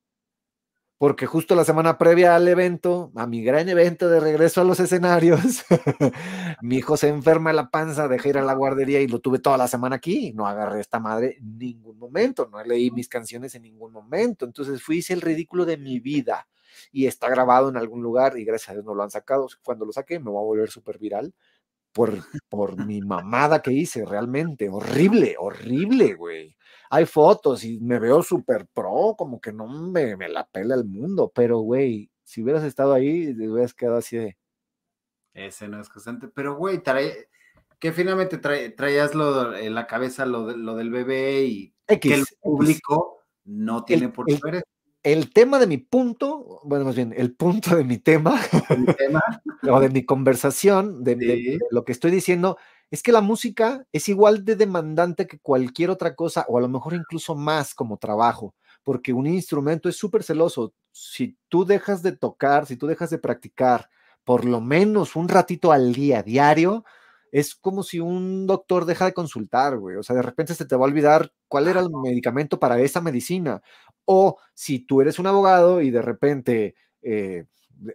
Porque 0.98 1.26
justo 1.26 1.54
la 1.54 1.64
semana 1.64 1.98
previa 1.98 2.36
al 2.36 2.48
evento, 2.48 3.12
a 3.16 3.26
mi 3.26 3.42
gran 3.42 3.68
evento 3.68 4.08
de 4.08 4.18
regreso 4.18 4.62
a 4.62 4.64
los 4.64 4.80
escenarios, 4.80 5.62
mi 6.62 6.76
hijo 6.76 6.96
se 6.96 7.08
enferma 7.08 7.50
de 7.50 7.56
la 7.56 7.68
panza, 7.68 8.08
dejé 8.08 8.30
ir 8.30 8.38
a 8.38 8.42
la 8.42 8.54
guardería 8.54 9.02
y 9.02 9.06
lo 9.06 9.18
tuve 9.20 9.38
toda 9.38 9.58
la 9.58 9.68
semana 9.68 9.96
aquí. 9.96 10.32
No 10.32 10.46
agarré 10.46 10.80
esta 10.80 10.98
madre 10.98 11.36
en 11.38 11.58
ningún 11.58 11.98
momento, 11.98 12.48
no 12.50 12.62
leí 12.64 12.90
mis 12.90 13.08
canciones 13.08 13.54
en 13.54 13.62
ningún 13.62 13.92
momento. 13.92 14.46
Entonces 14.46 14.82
fui, 14.82 15.04
el 15.10 15.20
ridículo 15.20 15.66
de 15.66 15.76
mi 15.76 16.00
vida 16.00 16.48
y 16.92 17.06
está 17.06 17.28
grabado 17.28 17.68
en 17.68 17.76
algún 17.76 18.02
lugar 18.02 18.38
y 18.38 18.44
gracias 18.44 18.70
a 18.70 18.72
Dios 18.72 18.84
no 18.86 18.94
lo 18.94 19.02
han 19.02 19.10
sacado. 19.10 19.48
Cuando 19.62 19.84
lo 19.84 19.92
saque 19.92 20.18
me 20.18 20.30
va 20.30 20.40
a 20.40 20.44
volver 20.44 20.70
súper 20.70 20.98
viral 20.98 21.34
por, 21.92 22.12
por 22.48 22.86
mi 22.86 23.02
mamada 23.02 23.60
que 23.60 23.72
hice, 23.72 24.04
realmente. 24.06 24.68
Horrible, 24.70 25.36
horrible, 25.38 26.14
güey. 26.14 26.55
Hay 26.90 27.06
fotos 27.06 27.64
y 27.64 27.78
me 27.80 27.98
veo 27.98 28.22
súper 28.22 28.66
pro, 28.66 29.14
como 29.16 29.40
que 29.40 29.52
no 29.52 29.66
me, 29.66 30.16
me 30.16 30.28
la 30.28 30.46
pela 30.46 30.74
el 30.74 30.84
mundo, 30.84 31.30
pero, 31.34 31.58
güey, 31.60 32.10
si 32.24 32.42
hubieras 32.42 32.64
estado 32.64 32.92
ahí, 32.92 33.34
te 33.36 33.48
hubieras 33.48 33.74
quedado 33.74 33.96
así 33.96 34.16
de... 34.16 34.36
Ese 35.34 35.68
no 35.68 35.80
es 35.80 35.88
constante. 35.88 36.28
Pero, 36.28 36.56
güey, 36.56 36.82
trae, 36.82 37.28
que 37.78 37.92
finalmente 37.92 38.38
trae- 38.40 38.74
traías 38.74 39.14
lo, 39.14 39.54
en 39.54 39.74
la 39.74 39.86
cabeza 39.86 40.24
lo, 40.26 40.46
de- 40.46 40.56
lo 40.56 40.76
del 40.76 40.90
bebé 40.90 41.44
y 41.44 41.74
X, 41.88 42.00
que 42.10 42.14
el 42.14 42.22
X. 42.22 42.38
público 42.40 43.18
no 43.44 43.84
tiene 43.84 44.08
por 44.08 44.26
qué 44.26 44.38
ver 44.42 44.64
El 45.02 45.32
tema 45.32 45.58
de 45.58 45.66
mi 45.66 45.76
punto, 45.78 46.60
bueno, 46.64 46.84
más 46.86 46.96
bien, 46.96 47.14
el 47.16 47.34
punto 47.34 47.76
de 47.76 47.84
mi 47.84 47.98
tema 47.98 48.40
el 48.70 48.96
tema. 48.96 49.20
o 49.70 49.78
de 49.80 49.90
mi 49.90 50.04
conversación, 50.04 51.04
de, 51.04 51.14
de- 51.16 51.26
Sí. 51.36 51.44
de 51.50 51.58
lo 51.70 51.84
que 51.84 51.92
estoy 51.92 52.10
diciendo, 52.10 52.56
es 52.90 53.02
que 53.02 53.12
la 53.12 53.20
música 53.20 53.84
es 53.92 54.08
igual 54.08 54.44
de 54.44 54.56
demandante 54.56 55.26
que 55.26 55.38
cualquier 55.38 55.90
otra 55.90 56.14
cosa, 56.14 56.44
o 56.48 56.58
a 56.58 56.60
lo 56.60 56.68
mejor 56.68 56.94
incluso 56.94 57.34
más 57.34 57.74
como 57.74 57.98
trabajo, 57.98 58.54
porque 58.84 59.12
un 59.12 59.26
instrumento 59.26 59.88
es 59.88 59.96
súper 59.96 60.22
celoso. 60.22 60.72
Si 60.92 61.36
tú 61.48 61.64
dejas 61.64 62.02
de 62.02 62.12
tocar, 62.12 62.66
si 62.66 62.76
tú 62.76 62.86
dejas 62.86 63.10
de 63.10 63.18
practicar 63.18 63.88
por 64.24 64.44
lo 64.44 64.60
menos 64.60 65.16
un 65.16 65.28
ratito 65.28 65.72
al 65.72 65.92
día, 65.92 66.22
diario, 66.22 66.84
es 67.32 67.54
como 67.54 67.82
si 67.82 68.00
un 68.00 68.46
doctor 68.46 68.84
deja 68.84 69.04
de 69.04 69.12
consultar, 69.12 69.78
güey. 69.78 69.96
O 69.96 70.02
sea, 70.02 70.16
de 70.16 70.22
repente 70.22 70.54
se 70.54 70.64
te 70.64 70.76
va 70.76 70.84
a 70.84 70.88
olvidar 70.88 71.32
cuál 71.48 71.68
era 71.68 71.80
el 71.80 71.90
medicamento 71.90 72.58
para 72.58 72.80
esa 72.80 73.00
medicina. 73.00 73.62
O 74.04 74.38
si 74.54 74.80
tú 74.80 75.00
eres 75.00 75.18
un 75.18 75.26
abogado 75.26 75.80
y 75.82 75.90
de 75.90 76.02
repente, 76.02 76.74
eh, 77.02 77.44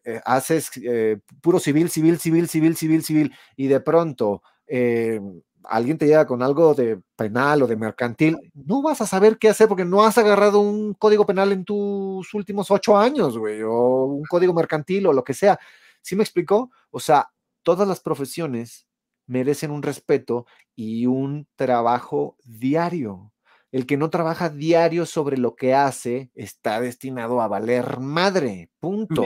eh, 0.05 0.21
haces 0.25 0.69
eh, 0.83 1.17
puro 1.41 1.59
civil, 1.59 1.89
civil, 1.89 2.19
civil, 2.19 2.47
civil, 2.47 2.75
civil, 2.75 3.03
civil, 3.03 3.33
y 3.55 3.67
de 3.67 3.79
pronto 3.79 4.43
eh, 4.73 5.19
alguien 5.65 5.97
te 5.97 6.07
llega 6.07 6.25
con 6.25 6.41
algo 6.41 6.73
de 6.73 7.01
penal 7.17 7.61
o 7.61 7.67
de 7.67 7.75
mercantil, 7.75 8.37
no 8.53 8.81
vas 8.81 9.01
a 9.01 9.05
saber 9.05 9.37
qué 9.37 9.49
hacer 9.49 9.67
porque 9.67 9.83
no 9.83 10.03
has 10.03 10.17
agarrado 10.17 10.61
un 10.61 10.93
código 10.93 11.25
penal 11.25 11.51
en 11.51 11.65
tus 11.65 12.33
últimos 12.33 12.71
ocho 12.71 12.97
años, 12.97 13.37
güey, 13.37 13.61
o 13.63 14.05
un 14.05 14.23
código 14.23 14.53
mercantil 14.53 15.07
o 15.07 15.13
lo 15.13 15.25
que 15.25 15.33
sea. 15.33 15.59
¿Sí 16.01 16.15
me 16.15 16.23
explicó? 16.23 16.71
O 16.89 17.01
sea, 17.01 17.31
todas 17.63 17.85
las 17.85 17.99
profesiones 17.99 18.87
merecen 19.27 19.71
un 19.71 19.83
respeto 19.83 20.45
y 20.73 21.05
un 21.05 21.47
trabajo 21.57 22.37
diario. 22.45 23.33
El 23.73 23.85
que 23.85 23.97
no 23.97 24.09
trabaja 24.09 24.49
diario 24.49 25.05
sobre 25.05 25.37
lo 25.37 25.55
que 25.55 25.73
hace 25.73 26.31
está 26.33 26.79
destinado 26.79 27.41
a 27.41 27.47
valer 27.47 27.99
madre, 27.99 28.69
punto. 28.79 29.25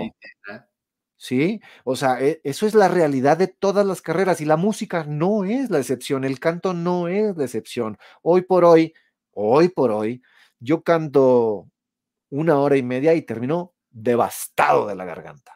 ¿Sí? 1.18 1.62
O 1.84 1.96
sea, 1.96 2.22
e- 2.22 2.42
eso 2.44 2.68
es 2.68 2.76
la 2.76 2.88
realidad 2.88 3.38
de 3.38 3.48
todas 3.48 3.86
las 3.86 4.02
carreras 4.02 4.42
y 4.42 4.46
la 4.46 4.58
música 4.58 5.06
no 5.06 5.46
es 5.46 5.70
la 5.70 5.80
excepción, 5.80 6.26
el 6.26 6.40
canto 6.40 6.74
no 6.74 7.08
es 7.08 7.38
la 7.38 7.46
excepción. 7.46 7.98
Hoy 8.22 8.42
por 8.42 8.66
hoy, 8.66 8.94
hoy 9.32 9.70
por 9.70 9.92
hoy, 9.92 10.22
yo 10.60 10.84
canto 10.84 11.70
una 12.30 12.60
hora 12.60 12.78
y 12.78 12.84
media 12.84 13.14
y 13.14 13.22
termino 13.22 13.74
devastado 13.92 14.88
de 14.88 14.96
la 14.96 15.06
garganta 15.06 15.56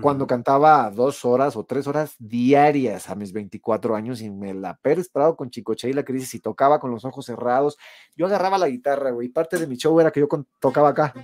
cuando 0.00 0.26
cantaba 0.26 0.90
dos 0.90 1.24
horas 1.24 1.56
o 1.56 1.64
tres 1.64 1.86
horas 1.86 2.16
diarias 2.18 3.08
a 3.08 3.14
mis 3.14 3.32
24 3.32 3.94
años 3.96 4.20
y 4.20 4.30
me 4.30 4.52
la 4.54 4.78
he 4.82 4.92
esperado 4.92 5.36
con 5.36 5.50
Chicoche 5.50 5.88
y 5.88 5.92
la 5.92 6.04
crisis 6.04 6.34
y 6.34 6.40
tocaba 6.40 6.78
con 6.80 6.90
los 6.90 7.04
ojos 7.04 7.26
cerrados. 7.26 7.78
Yo 8.14 8.26
agarraba 8.26 8.58
la 8.58 8.68
guitarra, 8.68 9.10
güey. 9.10 9.28
Parte 9.28 9.58
de 9.58 9.66
mi 9.66 9.76
show 9.76 9.98
era 10.00 10.10
que 10.10 10.20
yo 10.20 10.28
tocaba 10.60 10.90
acá 10.90 11.14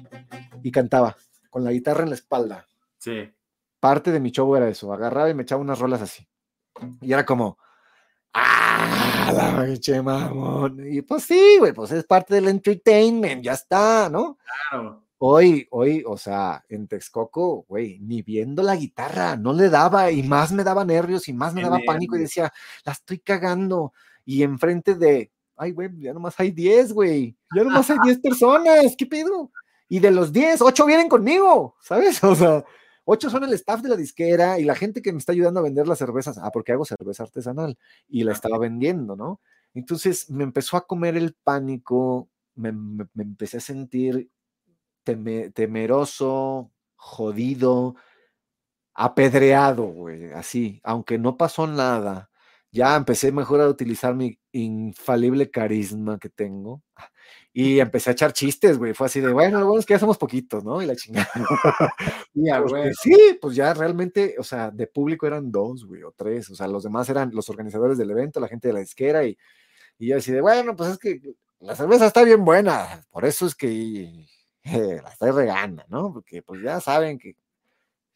y 0.63 0.71
cantaba 0.71 1.17
con 1.51 1.65
la 1.65 1.73
guitarra 1.73 2.05
en 2.05 2.11
la 2.11 2.15
espalda. 2.15 2.67
Sí. 2.99 3.31
Parte 3.83 4.13
de 4.13 4.21
mi 4.21 4.31
show 4.31 4.55
era 4.55 4.69
eso. 4.69 4.93
Agarraba 4.93 5.29
y 5.29 5.35
me 5.35 5.43
echaba 5.43 5.61
unas 5.61 5.81
rolas 5.81 6.01
así. 6.03 6.25
Y 7.01 7.13
era 7.13 7.27
como, 7.27 7.59
¡ah! 8.33 9.33
La 9.35 9.65
pinche 9.65 10.01
mamón. 10.01 10.87
Y 10.89 11.03
pues 11.03 11.25
sí, 11.25 11.57
güey, 11.59 11.73
pues 11.73 11.91
es 11.91 12.05
parte 12.05 12.37
del 12.37 12.47
entertainment, 12.47 13.43
ya 13.43 13.55
está, 13.55 14.09
¿no? 14.09 14.39
Claro. 14.71 15.03
Hoy, 15.19 15.67
hoy, 15.73 16.05
o 16.07 16.17
sea, 16.17 16.65
en 16.69 16.87
Texcoco, 16.87 17.65
güey, 17.69 17.99
ni 17.99 18.23
viendo 18.23 18.63
la 18.63 18.77
guitarra, 18.77 19.37
no 19.37 19.53
le 19.53 19.69
daba 19.69 20.13
y 20.13 20.23
más 20.23 20.53
me 20.53 20.63
daba 20.63 20.85
nervios 20.85 21.27
y 21.27 21.33
más 21.33 21.53
me 21.53 21.63
daba 21.63 21.81
pánico 21.85 22.15
y 22.15 22.21
decía, 22.21 22.53
la 22.85 22.93
estoy 22.93 23.19
cagando. 23.19 23.93
Y 24.25 24.45
enfrente 24.45 24.95
de, 24.95 25.33
ay, 25.57 25.73
güey, 25.73 25.91
ya 25.99 26.13
nomás 26.13 26.39
hay 26.39 26.53
10, 26.53 26.93
güey, 26.93 27.37
ya 27.53 27.65
nomás 27.65 27.91
hay 27.91 27.99
10 28.05 28.19
personas, 28.23 28.95
¿qué 28.97 29.07
pedo? 29.07 29.51
Y 29.89 29.99
de 29.99 30.13
los 30.13 30.33
10, 30.33 30.63
8 30.63 30.87
vienen 30.87 31.09
conmigo, 31.09 31.75
¿sabes? 31.81 32.23
O 32.23 32.37
sea, 32.37 32.65
8 33.05 33.31
son 33.31 33.45
el 33.45 33.53
staff 33.55 33.83
de 33.83 33.89
la 33.91 33.97
disquera 33.97 34.59
y 34.59 34.65
la 34.65 34.75
gente 34.77 35.03
que 35.03 35.13
me 35.13 35.19
está 35.19 35.33
ayudando 35.33 35.61
a 35.61 35.63
vender 35.65 35.89
las 35.89 35.99
cervezas. 35.99 36.39
Ah, 36.39 36.51
porque 36.53 36.73
hago 36.73 36.85
cerveza 36.85 37.25
artesanal 37.25 37.79
y 38.09 38.25
la 38.25 38.33
estaba 38.33 38.59
vendiendo, 38.59 39.17
¿no? 39.17 39.41
Entonces 39.75 40.31
me 40.31 40.45
empezó 40.45 40.77
a 40.77 40.87
comer 40.87 41.17
el 41.17 41.35
pánico, 41.45 42.29
me, 42.55 42.73
me- 42.73 43.07
me 43.15 43.23
empecé 43.25 43.59
a 43.59 43.61
sentir 43.61 44.31
teme- 45.05 45.53
temeroso, 45.55 46.73
jodido, 46.97 47.97
apedreado, 48.95 49.85
güey, 49.85 50.33
así, 50.33 50.81
aunque 50.85 51.19
no 51.19 51.37
pasó 51.37 51.67
nada, 51.67 52.31
ya 52.71 52.95
empecé 52.97 53.33
mejor 53.33 53.61
a 53.61 53.69
utilizar 53.69 54.15
mi 54.15 54.39
infalible 54.53 55.51
carisma 55.51 56.19
que 56.19 56.29
tengo 56.29 56.83
y 57.53 57.81
empecé 57.81 58.11
a 58.11 58.13
echar 58.15 58.33
chistes, 58.33 58.79
güey, 58.79 58.95
fue 58.95 59.07
así 59.07 59.21
de, 59.21 59.31
bueno, 59.33 59.61
lo 59.61 59.67
bueno 59.67 59.81
es 59.81 59.87
que 59.87 59.95
ya 59.95 59.99
somos 59.99 60.17
poquitos, 60.19 60.65
¿no? 60.65 60.81
Y 60.83 60.87
la 60.87 60.97
chingada. 60.97 61.29
Ya, 62.35 62.61
Porque 62.61 62.81
güey. 62.85 62.95
sí, 62.95 63.39
pues 63.41 63.55
ya 63.57 63.75
realmente, 63.75 64.37
o 64.39 64.43
sea, 64.43 64.71
de 64.71 64.87
público 64.87 65.27
eran 65.27 65.53
dos, 65.53 65.85
güey, 65.85 66.03
o 66.03 66.13
tres, 66.13 66.49
o 66.51 66.55
sea, 66.55 66.67
los 66.67 66.83
demás 66.83 67.09
eran 67.11 67.31
los 67.35 67.51
organizadores 67.51 67.99
del 67.99 68.11
evento, 68.11 68.41
la 68.41 68.49
gente 68.49 68.69
de 68.69 68.75
la 68.75 68.81
disquera 68.81 69.25
y, 69.25 69.37
y 69.99 70.09
yo 70.09 70.17
así 70.19 70.33
de, 70.33 70.41
bueno, 70.41 70.75
pues 70.77 70.91
es 70.93 70.99
que 70.99 71.21
la 71.61 71.77
cerveza 71.77 72.07
está 72.07 72.25
bien 72.25 72.45
buena, 72.45 73.05
por 73.11 73.25
eso 73.27 73.47
es 73.47 73.55
que 73.55 74.27
eh, 74.65 75.01
la 75.03 75.11
estoy 75.11 75.31
regando, 75.33 75.85
¿no? 75.89 76.13
Porque 76.13 76.43
pues 76.43 76.63
ya 76.63 76.81
saben 76.81 77.19
que 77.19 77.37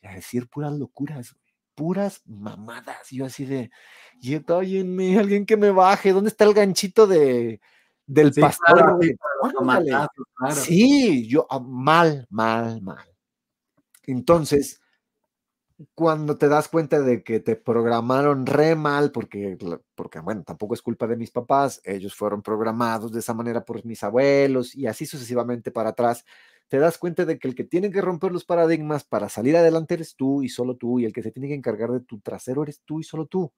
a 0.02 0.14
decir 0.14 0.48
puras 0.48 0.72
locuras, 0.72 1.32
güey, 1.34 1.44
puras 1.74 2.22
mamadas, 2.26 3.12
y 3.12 3.18
yo 3.18 3.26
así 3.26 3.44
de, 3.44 3.70
y 4.20 4.36
óyenme, 4.50 5.18
alguien 5.18 5.44
que 5.46 5.56
me 5.56 5.70
baje, 5.70 6.12
¿dónde 6.12 6.30
está 6.30 6.44
el 6.44 6.54
ganchito 6.54 7.06
de 7.06 7.60
del 8.06 8.32
Sí, 8.32 8.40
pastor, 8.40 8.76
claro, 8.76 8.98
sí, 9.00 9.14
claro. 9.88 11.26
Yo 11.28 11.46
ah, 11.50 11.60
mal, 11.60 12.26
mal, 12.30 12.80
mal. 12.80 13.04
Entonces, 14.04 14.80
cuando 15.94 16.38
te 16.38 16.48
das 16.48 16.68
cuenta 16.68 17.00
de 17.00 17.22
que 17.22 17.40
te 17.40 17.56
programaron 17.56 18.46
re 18.46 18.74
mal, 18.76 19.12
porque, 19.12 19.58
porque, 19.94 20.20
bueno, 20.20 20.42
tampoco 20.42 20.74
es 20.74 20.82
culpa 20.82 21.06
de 21.06 21.16
mis 21.16 21.30
papás, 21.30 21.80
ellos 21.84 22.14
fueron 22.14 22.42
programados 22.42 23.12
de 23.12 23.20
esa 23.20 23.34
manera 23.34 23.64
por 23.64 23.84
mis 23.84 24.02
abuelos 24.02 24.74
y 24.74 24.86
así 24.86 25.04
sucesivamente 25.04 25.70
para 25.70 25.90
atrás, 25.90 26.24
te 26.68 26.78
das 26.78 26.98
cuenta 26.98 27.24
de 27.24 27.38
que 27.38 27.48
el 27.48 27.54
que 27.54 27.64
tiene 27.64 27.90
que 27.90 28.00
romper 28.00 28.32
los 28.32 28.44
paradigmas 28.44 29.04
para 29.04 29.28
salir 29.28 29.56
adelante 29.56 29.94
eres 29.94 30.16
tú 30.16 30.42
y 30.42 30.48
solo 30.48 30.76
tú, 30.76 30.98
y 30.98 31.04
el 31.04 31.12
que 31.12 31.22
se 31.22 31.30
tiene 31.30 31.48
que 31.48 31.54
encargar 31.54 31.92
de 31.92 32.00
tu 32.00 32.20
trasero 32.20 32.62
eres 32.62 32.80
tú 32.84 33.00
y 33.00 33.04
solo 33.04 33.26
tú, 33.26 33.52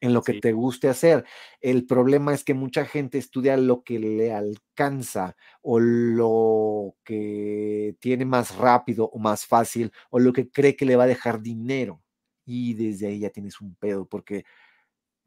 en 0.00 0.14
lo 0.14 0.24
que 0.24 0.32
Sí. 0.32 0.40
te 0.40 0.52
guste 0.52 0.88
hacer. 0.88 1.24
El 1.60 1.86
problema 1.86 2.34
es 2.34 2.44
que 2.44 2.54
mucha 2.54 2.84
gente 2.86 3.18
estudia 3.18 3.56
lo 3.56 3.82
que 3.84 3.98
le 3.98 4.32
alcanza 4.32 5.36
o 5.62 5.80
lo 5.80 6.96
que 7.04 7.96
tiene 8.00 8.24
más 8.24 8.56
rápido 8.56 9.06
o 9.10 9.18
más 9.18 9.46
fácil 9.46 9.92
o 10.10 10.18
lo 10.20 10.32
que 10.32 10.50
cree 10.50 10.76
que 10.76 10.86
le 10.86 10.96
va 10.96 11.04
a 11.04 11.06
dejar 11.08 11.42
dinero. 11.42 12.02
Y 12.44 12.74
desde 12.74 13.08
ahí 13.08 13.20
ya 13.20 13.30
tienes 13.30 13.60
un 13.60 13.74
pedo 13.76 14.06
porque 14.08 14.44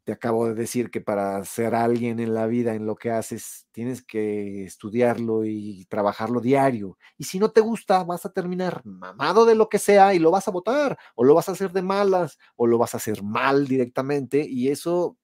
te 0.04 0.12
acabo 0.12 0.48
de 0.48 0.54
decir 0.54 0.90
que 0.90 1.00
para 1.00 1.44
ser 1.44 1.74
alguien 1.74 2.18
en 2.18 2.34
la 2.34 2.46
vida, 2.46 2.74
en 2.74 2.86
lo 2.86 2.96
que 2.96 3.10
haces, 3.10 3.66
tienes 3.70 4.02
que 4.02 4.64
estudiarlo 4.64 5.44
y 5.44 5.84
trabajarlo 5.88 6.40
diario. 6.40 6.98
Y 7.18 7.24
si 7.24 7.38
no 7.38 7.50
te 7.50 7.60
gusta, 7.60 8.02
vas 8.02 8.26
a 8.26 8.32
terminar 8.32 8.82
mamado 8.84 9.44
de 9.44 9.54
lo 9.54 9.68
que 9.68 9.78
sea 9.78 10.14
y 10.14 10.18
lo 10.18 10.30
vas 10.30 10.48
a 10.48 10.50
votar, 10.50 10.98
o 11.14 11.24
lo 11.24 11.34
vas 11.34 11.48
a 11.48 11.52
hacer 11.52 11.72
de 11.72 11.82
malas, 11.82 12.38
o 12.56 12.66
lo 12.66 12.78
vas 12.78 12.94
a 12.94 12.96
hacer 12.96 13.22
mal 13.22 13.66
directamente, 13.68 14.44
y 14.48 14.68
eso 14.68 15.16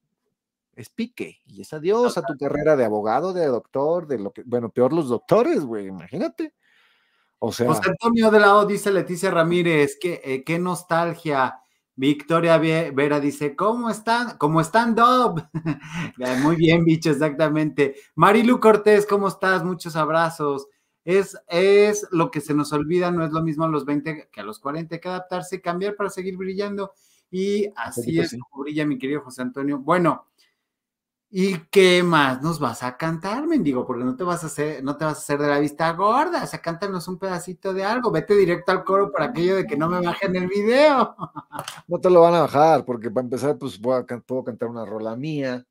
es 0.77 0.91
pique, 0.91 1.39
y 1.45 1.63
es 1.63 1.73
adiós 1.73 2.17
a 2.17 2.23
tu 2.23 2.37
carrera 2.39 2.77
de 2.77 2.85
abogado, 2.85 3.33
de 3.33 3.47
doctor, 3.47 4.07
de 4.07 4.19
lo 4.19 4.31
que, 4.33 4.45
bueno, 4.45 4.71
peor 4.71 4.93
los 4.93 5.09
doctores, 5.09 5.65
güey, 5.65 5.87
imagínate. 5.87 6.55
O 7.41 7.53
sea, 7.53 7.67
José 7.69 7.91
Antonio 7.91 8.31
de 8.31 8.41
la 8.41 8.57
O 8.57 8.65
dice 8.65 8.93
Leticia 8.93 9.31
Ramírez, 9.31 9.97
que, 10.01 10.21
eh, 10.25 10.45
qué 10.45 10.59
nostalgia. 10.59 11.61
Victoria 11.99 12.59
Ve- 12.59 12.93
Vera 12.95 13.19
dice, 13.19 13.57
¿cómo 13.57 13.91
están? 13.91 14.39
¿Cómo 14.39 14.61
están, 14.61 14.95
Dob? 14.95 15.43
Muy 16.43 16.57
bien, 16.57 16.85
bicho, 16.85 17.11
exactamente. 17.11 17.97
Marilu 18.15 18.61
Cortés, 18.61 19.05
¿cómo 19.05 19.27
estás? 19.29 19.65
Muchos 19.65 19.97
abrazos. 19.97 20.69
Es, 21.05 21.37
es 21.49 22.07
lo 22.13 22.31
que 22.31 22.41
se 22.41 22.55
nos 22.55 22.73
olvida, 22.73 23.11
no 23.11 23.25
es 23.25 23.33
lo 23.33 23.43
mismo 23.43 23.65
a 23.65 23.69
los 23.69 23.85
20 23.85 24.29
que 24.31 24.41
a 24.41 24.45
los 24.45 24.61
40, 24.61 24.95
hay 24.97 25.01
que 25.01 25.09
adaptarse 25.09 25.57
y 25.57 25.61
cambiar 25.61 25.97
para 25.97 26.11
seguir 26.11 26.37
brillando. 26.37 26.93
Y 27.31 27.67
así 27.77 28.19
es 28.21 28.37
como 28.39 28.63
brilla 28.63 28.87
mi 28.87 28.97
querido 28.99 29.23
José 29.23 29.43
Antonio. 29.43 29.79
Bueno, 29.79 30.27
¿y 31.31 31.59
qué 31.71 32.03
más 32.03 32.43
nos 32.43 32.59
vas 32.59 32.83
a 32.83 32.97
cantar, 32.97 33.47
mendigo? 33.47 33.87
Porque 33.87 34.05
no 34.05 34.17
te 34.17 34.25
vas 34.25 34.45
a 34.45 34.47
hacer, 34.47 34.83
no 34.83 34.97
te 34.97 35.05
vas 35.05 35.19
a 35.19 35.21
hacer 35.21 35.39
de 35.39 35.49
la 35.49 35.59
vista 35.59 35.93
gorda, 35.93 36.43
o 36.43 36.47
sea, 36.47 36.61
cántanos 36.61 37.07
un 37.09 37.19
pedacito 37.19 37.75
de 37.75 37.85
algo, 37.85 38.11
vete 38.11 38.35
directo 38.35 38.73
al 38.73 38.85
coro 38.85 39.13
para 39.13 39.27
aquello 39.27 39.57
de 39.57 39.67
que 39.67 39.77
no 39.77 39.89
me 39.89 40.01
bajen 40.01 40.35
el 40.37 40.49
video. 40.49 41.15
no 41.87 41.99
te 41.99 42.11
lo 42.11 42.21
van 42.21 42.35
a 42.35 42.41
bajar, 42.43 42.85
porque 42.85 43.11
para 43.11 43.25
empezar, 43.25 43.59
pues 43.59 43.79
voy 43.79 44.01
a 44.01 44.05
puedo 44.05 44.45
cantar 44.45 44.69
una 44.69 44.85
rola 44.85 45.17
mía, 45.17 45.65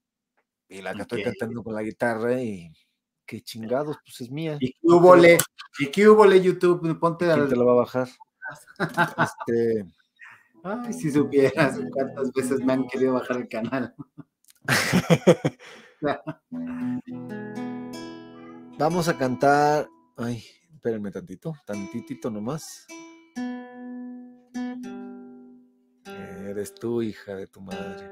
y 0.69 0.81
la 0.81 0.93
que 0.93 1.01
estoy 1.01 1.23
cantando 1.23 1.63
con 1.63 1.73
la 1.73 1.83
guitarra, 1.83 2.41
y 2.41 2.71
qué 3.25 3.41
chingados, 3.41 3.97
pues 4.03 4.21
es 4.21 4.31
mía. 4.31 4.57
Y 4.59 4.73
qué 4.73 4.79
hubole, 4.83 5.37
y 5.79 5.87
qué 5.87 6.07
hubole 6.07 6.41
YouTube, 6.41 6.99
ponte 6.99 7.25
¿Quién 7.25 7.39
al... 7.39 7.49
te 7.49 7.55
lo 7.55 7.65
va 7.65 7.73
a 7.73 7.75
bajar? 7.75 8.07
Este, 9.49 9.85
Ay, 10.63 10.93
si 10.93 11.11
supieras 11.11 11.79
cuántas 11.91 12.31
veces 12.31 12.59
me 12.61 12.73
han 12.73 12.87
querido 12.87 13.13
bajar 13.13 13.37
el 13.37 13.47
canal. 13.47 13.93
Vamos 18.77 19.07
a 19.07 19.17
cantar. 19.17 19.87
Ay, 20.17 20.43
espérenme 20.73 21.11
tantito, 21.11 21.53
tantitito 21.65 22.29
nomás. 22.29 22.85
Eres 26.47 26.73
tú, 26.75 27.01
hija 27.01 27.35
de 27.35 27.47
tu 27.47 27.61
madre. 27.61 28.11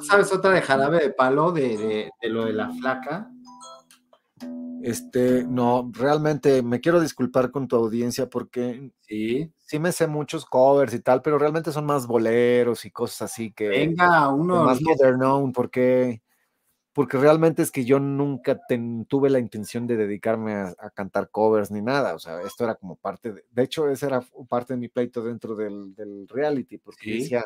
¿Sabes 0.00 0.32
otra 0.32 0.52
de 0.52 0.62
jarabe 0.62 0.98
de 1.00 1.10
palo 1.10 1.50
de, 1.50 1.76
de- 1.76 2.10
de 2.20 2.28
lo 2.28 2.44
de 2.44 2.52
la 2.52 2.70
flaca? 2.70 3.28
Este, 4.82 5.44
no, 5.44 5.90
realmente 5.92 6.62
me 6.62 6.80
quiero 6.80 7.00
disculpar 7.00 7.50
con 7.50 7.66
tu 7.66 7.76
audiencia 7.76 8.28
porque 8.28 8.92
Sí. 9.00 9.52
Sí 9.68 9.78
me 9.78 9.92
sé 9.92 10.06
muchos 10.06 10.46
covers 10.46 10.94
y 10.94 11.00
tal, 11.00 11.20
pero 11.22 11.38
realmente 11.38 11.72
son 11.72 11.84
más 11.86 12.06
boleros 12.06 12.86
y 12.86 12.90
cosas 12.90 13.22
así 13.30 13.52
que 13.52 13.68
Venga, 13.70 14.28
uno. 14.32 14.64
más 14.64 14.80
modernón, 14.82 15.52
porque 15.52 16.22
porque 16.94 17.18
realmente 17.18 17.62
es 17.62 17.70
que 17.70 17.84
yo 17.84 18.00
nunca 18.00 18.58
ten- 18.68 19.04
tuve 19.06 19.30
la 19.30 19.38
intención 19.38 19.86
de 19.86 19.96
dedicarme 19.96 20.54
a, 20.54 20.74
a 20.78 20.90
cantar 20.90 21.30
covers 21.30 21.70
ni 21.70 21.80
nada, 21.82 22.14
o 22.14 22.18
sea, 22.18 22.42
esto 22.42 22.64
era 22.64 22.74
como 22.76 22.96
parte 22.96 23.32
de, 23.32 23.44
de 23.50 23.62
hecho, 23.62 23.88
ese 23.88 24.06
era 24.06 24.20
parte 24.48 24.74
de 24.74 24.80
mi 24.80 24.88
pleito 24.88 25.22
dentro 25.22 25.54
del, 25.54 25.94
del 25.94 26.26
reality, 26.28 26.78
porque 26.78 27.04
Sí. 27.04 27.12
decía, 27.20 27.44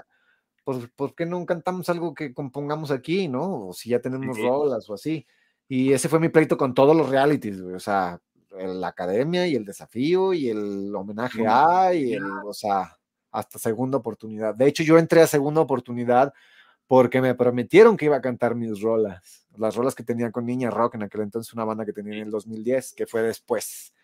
¿por, 0.64 0.90
por 0.92 1.14
qué 1.14 1.26
no 1.26 1.44
cantamos 1.46 1.88
algo 1.90 2.14
que 2.14 2.34
compongamos 2.34 2.90
aquí, 2.92 3.28
no? 3.28 3.68
O 3.68 3.72
si 3.74 3.90
ya 3.90 4.00
tenemos 4.00 4.36
Sí. 4.36 4.42
rolas 4.42 4.88
o 4.90 4.94
así. 4.94 5.26
Y 5.68 5.92
ese 5.92 6.08
fue 6.08 6.20
mi 6.20 6.28
pleito 6.30 6.56
con 6.56 6.74
todos 6.74 6.96
los 6.96 7.10
realities, 7.10 7.62
güey, 7.62 7.74
o 7.76 7.80
sea, 7.80 8.20
la 8.58 8.88
academia 8.88 9.46
y 9.46 9.54
el 9.54 9.64
desafío 9.64 10.32
y 10.32 10.48
el 10.48 10.94
homenaje 10.94 11.44
a 11.46 11.94
y 11.94 12.14
el, 12.14 12.24
o 12.44 12.52
sea, 12.52 12.98
hasta 13.30 13.58
segunda 13.58 13.98
oportunidad. 13.98 14.54
De 14.54 14.66
hecho, 14.66 14.82
yo 14.82 14.98
entré 14.98 15.22
a 15.22 15.26
segunda 15.26 15.60
oportunidad 15.60 16.32
porque 16.86 17.22
me 17.22 17.34
prometieron 17.34 17.96
que 17.96 18.04
iba 18.06 18.16
a 18.16 18.20
cantar 18.20 18.54
mis 18.54 18.80
rolas, 18.80 19.46
las 19.56 19.74
rolas 19.74 19.94
que 19.94 20.02
tenía 20.02 20.30
con 20.30 20.44
Niña 20.44 20.70
Rock 20.70 20.96
en 20.96 21.04
aquel 21.04 21.22
entonces, 21.22 21.52
una 21.54 21.64
banda 21.64 21.86
que 21.86 21.92
tenía 21.92 22.14
en 22.14 22.24
el 22.24 22.30
2010, 22.30 22.92
que 22.92 23.06
fue 23.06 23.22
después. 23.22 23.94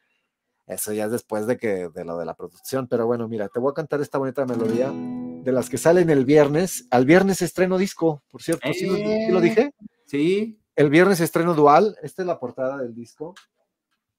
Eso 0.67 0.93
ya 0.93 1.07
es 1.07 1.11
después 1.11 1.47
de 1.47 1.57
que 1.57 1.89
de 1.89 2.05
lo 2.05 2.19
de 2.19 2.27
la 2.27 2.35
producción, 2.35 2.89
pero 2.89 3.07
bueno, 3.07 3.27
mira, 3.27 3.49
te 3.49 3.59
voy 3.59 3.71
a 3.71 3.75
cantar 3.75 4.01
esta 4.01 4.19
bonita 4.19 4.45
melodía 4.45 4.91
de 4.93 5.53
las 5.53 5.71
que 5.71 5.79
salen 5.79 6.11
el 6.11 6.25
viernes. 6.25 6.87
Al 6.91 7.07
viernes 7.07 7.41
estreno 7.43 7.79
disco, 7.79 8.23
por 8.31 8.43
cierto, 8.43 8.71
¿sí 8.75 8.87
lo, 8.87 8.97
sí 8.97 9.29
lo 9.31 9.39
Eh. 9.39 9.43
dije? 9.43 9.75
Sí. 10.07 10.61
El 10.77 10.91
viernes 10.91 11.21
estreno 11.21 11.55
dual. 11.55 11.97
Esta 12.03 12.23
es 12.23 12.27
la 12.27 12.39
portada 12.39 12.79
del 12.79 12.95
disco. 12.95 13.35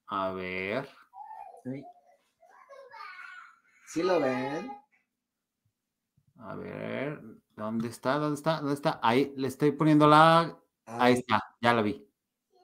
A 0.09 0.31
ver. 0.31 0.89
Sí. 1.63 1.83
¿Sí 3.85 4.03
lo 4.03 4.19
ven? 4.19 4.71
A 6.37 6.55
ver. 6.55 7.21
¿Dónde 7.55 7.89
está? 7.89 8.17
¿Dónde 8.17 8.35
está? 8.35 8.57
¿Dónde 8.59 8.73
está? 8.73 8.99
Ahí 9.03 9.33
le 9.35 9.47
estoy 9.47 9.71
poniendo 9.71 10.07
la. 10.07 10.57
Ahí 10.85 11.13
está, 11.13 11.55
ya 11.61 11.73
la 11.73 11.81
vi. 11.81 12.07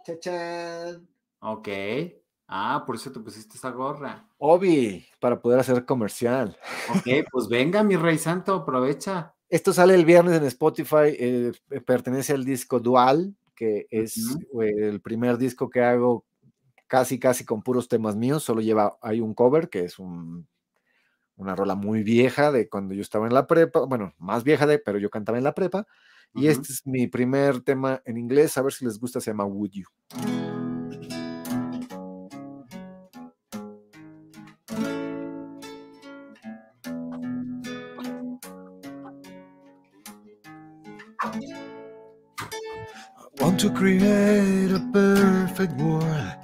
Chachán. 0.05 1.07
Ok. 1.39 1.67
Ah, 2.47 2.83
por 2.85 2.95
eso 2.95 3.11
te 3.11 3.19
pusiste 3.19 3.57
esa 3.57 3.71
gorra. 3.71 4.27
Obi, 4.37 5.05
para 5.19 5.39
poder 5.39 5.59
hacer 5.59 5.85
comercial. 5.85 6.57
Ok, 6.89 7.27
pues 7.31 7.47
venga, 7.47 7.83
mi 7.83 7.95
rey 7.95 8.17
santo, 8.17 8.55
aprovecha. 8.55 9.35
Esto 9.49 9.73
sale 9.73 9.95
el 9.95 10.05
viernes 10.05 10.35
en 10.35 10.45
Spotify, 10.45 11.15
eh, 11.19 11.51
pertenece 11.85 12.33
al 12.33 12.45
disco 12.45 12.79
Dual, 12.79 13.35
que 13.55 13.87
es 13.89 14.17
eh, 14.17 14.73
el 14.77 15.01
primer 15.01 15.37
disco 15.37 15.69
que 15.69 15.83
hago 15.83 16.25
casi, 16.87 17.19
casi 17.19 17.45
con 17.45 17.61
puros 17.61 17.87
temas 17.87 18.15
míos, 18.15 18.43
solo 18.43 18.61
lleva, 18.61 18.97
hay 19.01 19.21
un 19.21 19.33
cover, 19.33 19.69
que 19.69 19.85
es 19.85 19.99
un, 19.99 20.47
una 21.35 21.55
rola 21.55 21.75
muy 21.75 22.03
vieja 22.03 22.51
de 22.51 22.69
cuando 22.69 22.93
yo 22.93 23.01
estaba 23.01 23.27
en 23.27 23.33
la 23.33 23.47
prepa, 23.47 23.81
bueno, 23.85 24.13
más 24.17 24.43
vieja 24.43 24.65
de, 24.67 24.79
pero 24.79 24.99
yo 24.99 25.09
cantaba 25.09 25.37
en 25.37 25.43
la 25.43 25.53
prepa, 25.53 25.87
y 26.33 26.47
este 26.47 26.73
es 26.73 26.85
mi 26.85 27.07
primer 27.07 27.61
tema 27.61 28.01
en 28.05 28.17
inglés, 28.17 28.57
a 28.57 28.61
ver 28.61 28.73
si 28.73 28.85
les 28.85 28.99
gusta, 28.99 29.21
se 29.21 29.31
llama 29.31 29.45
Would 29.45 29.71
You. 29.71 29.85
Want 43.39 43.59
to 43.59 43.69
create 43.69 44.71
a 44.71 44.79
perfect 44.91 45.79
world. 45.79 46.34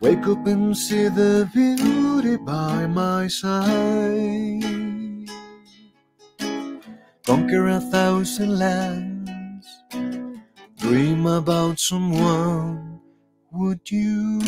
Wake 0.00 0.26
up 0.26 0.46
and 0.46 0.74
see 0.74 1.08
the 1.08 1.46
beauty 1.52 2.38
by 2.38 2.86
my 2.86 3.26
side. 3.26 4.64
Conquer 7.26 7.68
a 7.68 7.80
thousand 7.80 8.58
lands. 8.58 9.66
Dream 10.78 11.26
about 11.26 11.78
someone. 11.78 13.00
Would 13.52 13.90
you? 13.90 14.40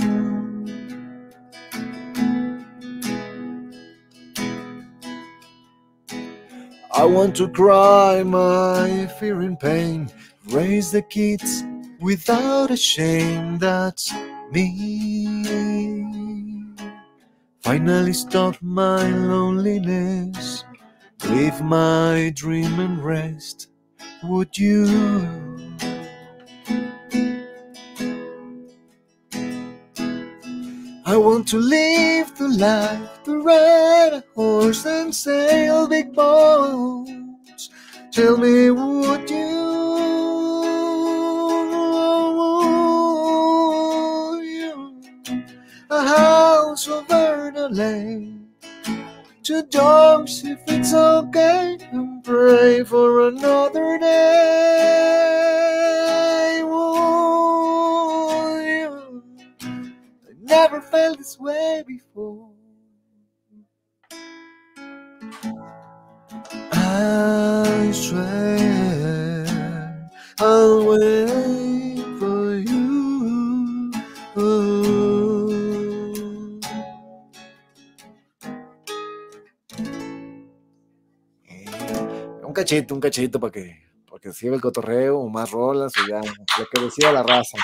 I 6.95 7.05
want 7.05 7.37
to 7.37 7.49
cry 7.49 8.23
my 8.23 9.07
fear 9.19 9.43
and 9.43 9.61
pain. 9.61 10.11
Raise 10.49 10.93
the 10.93 11.03
kids 11.03 11.62
without 12.01 12.70
a 12.70 12.77
shame. 12.77 13.59
That's 13.59 14.11
me. 14.53 15.45
Finally 17.62 18.12
stop 18.12 18.57
my 18.61 19.09
loneliness. 19.11 20.65
leave 21.24 21.61
my 21.62 22.33
dream 22.35 22.81
and 22.81 23.03
rest. 23.03 23.69
Would 24.24 24.59
you? 24.59 24.87
I 31.05 31.16
want 31.16 31.49
to 31.49 31.59
live 31.59 32.37
the 32.39 32.49
life, 32.49 33.23
to 33.24 33.43
ride 33.43 34.12
a 34.15 34.24
horse 34.35 34.87
and 34.87 35.15
sail 35.15 35.89
big 35.89 36.15
boats. 36.15 37.70
Tell 38.12 38.37
me, 38.37 38.70
would 38.70 39.29
you? 39.29 39.72
Lake. 47.68 48.28
Two 49.43 49.62
dogs, 49.64 50.44
if 50.44 50.60
it's 50.68 50.94
okay, 50.94 51.76
and 51.90 52.22
pray 52.22 52.84
for 52.84 53.26
another 53.28 53.98
day. 53.98 54.12
Would 56.62 58.64
you? 58.64 59.22
I 59.62 60.32
never 60.40 60.80
felt 60.80 61.18
this 61.18 61.39
way 61.40 61.82
before. 61.86 62.51
I 66.72 67.90
swear 67.93 69.47
I'll 70.39 70.86
wait 70.86 71.22
cachito, 82.73 82.94
un 82.94 83.01
cachito 83.01 83.40
para 83.40 83.53
que, 83.53 83.82
para 84.09 84.20
que 84.20 84.32
siga 84.32 84.55
el 84.55 84.61
cotorreo 84.61 85.19
o 85.19 85.28
más 85.28 85.51
rolas 85.51 85.93
o 85.99 86.09
ya, 86.09 86.20
lo 86.20 86.66
que 86.73 86.81
decida 86.82 87.12
la 87.12 87.23
raza. 87.23 87.59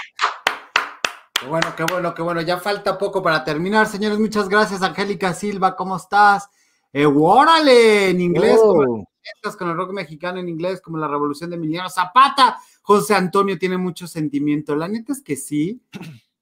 Qué 1.40 1.46
bueno, 1.46 1.74
qué 1.76 1.84
bueno, 1.84 2.14
qué 2.14 2.22
bueno. 2.22 2.40
Ya 2.42 2.58
falta 2.58 2.98
poco 2.98 3.22
para 3.22 3.44
terminar, 3.44 3.86
señores. 3.86 4.18
Muchas 4.18 4.48
gracias, 4.48 4.82
Angélica 4.82 5.32
Silva. 5.32 5.76
¿Cómo 5.76 5.96
estás? 5.96 6.48
Eh, 6.92 7.06
órale, 7.06 8.10
en 8.10 8.20
inglés, 8.20 8.58
como 8.58 8.82
Oh. 8.82 9.04
estás 9.22 9.56
con 9.56 9.68
el 9.70 9.76
rock 9.76 9.92
mexicano 9.92 10.40
en 10.40 10.48
inglés, 10.48 10.80
como 10.80 10.98
la 10.98 11.06
revolución 11.06 11.50
de 11.50 11.56
Emiliano 11.56 11.88
Zapata. 11.88 12.58
José 12.82 13.14
Antonio 13.14 13.58
tiene 13.58 13.76
mucho 13.76 14.06
sentimiento. 14.06 14.74
La 14.74 14.88
neta 14.88 15.12
es 15.12 15.22
que 15.22 15.36
sí. 15.36 15.80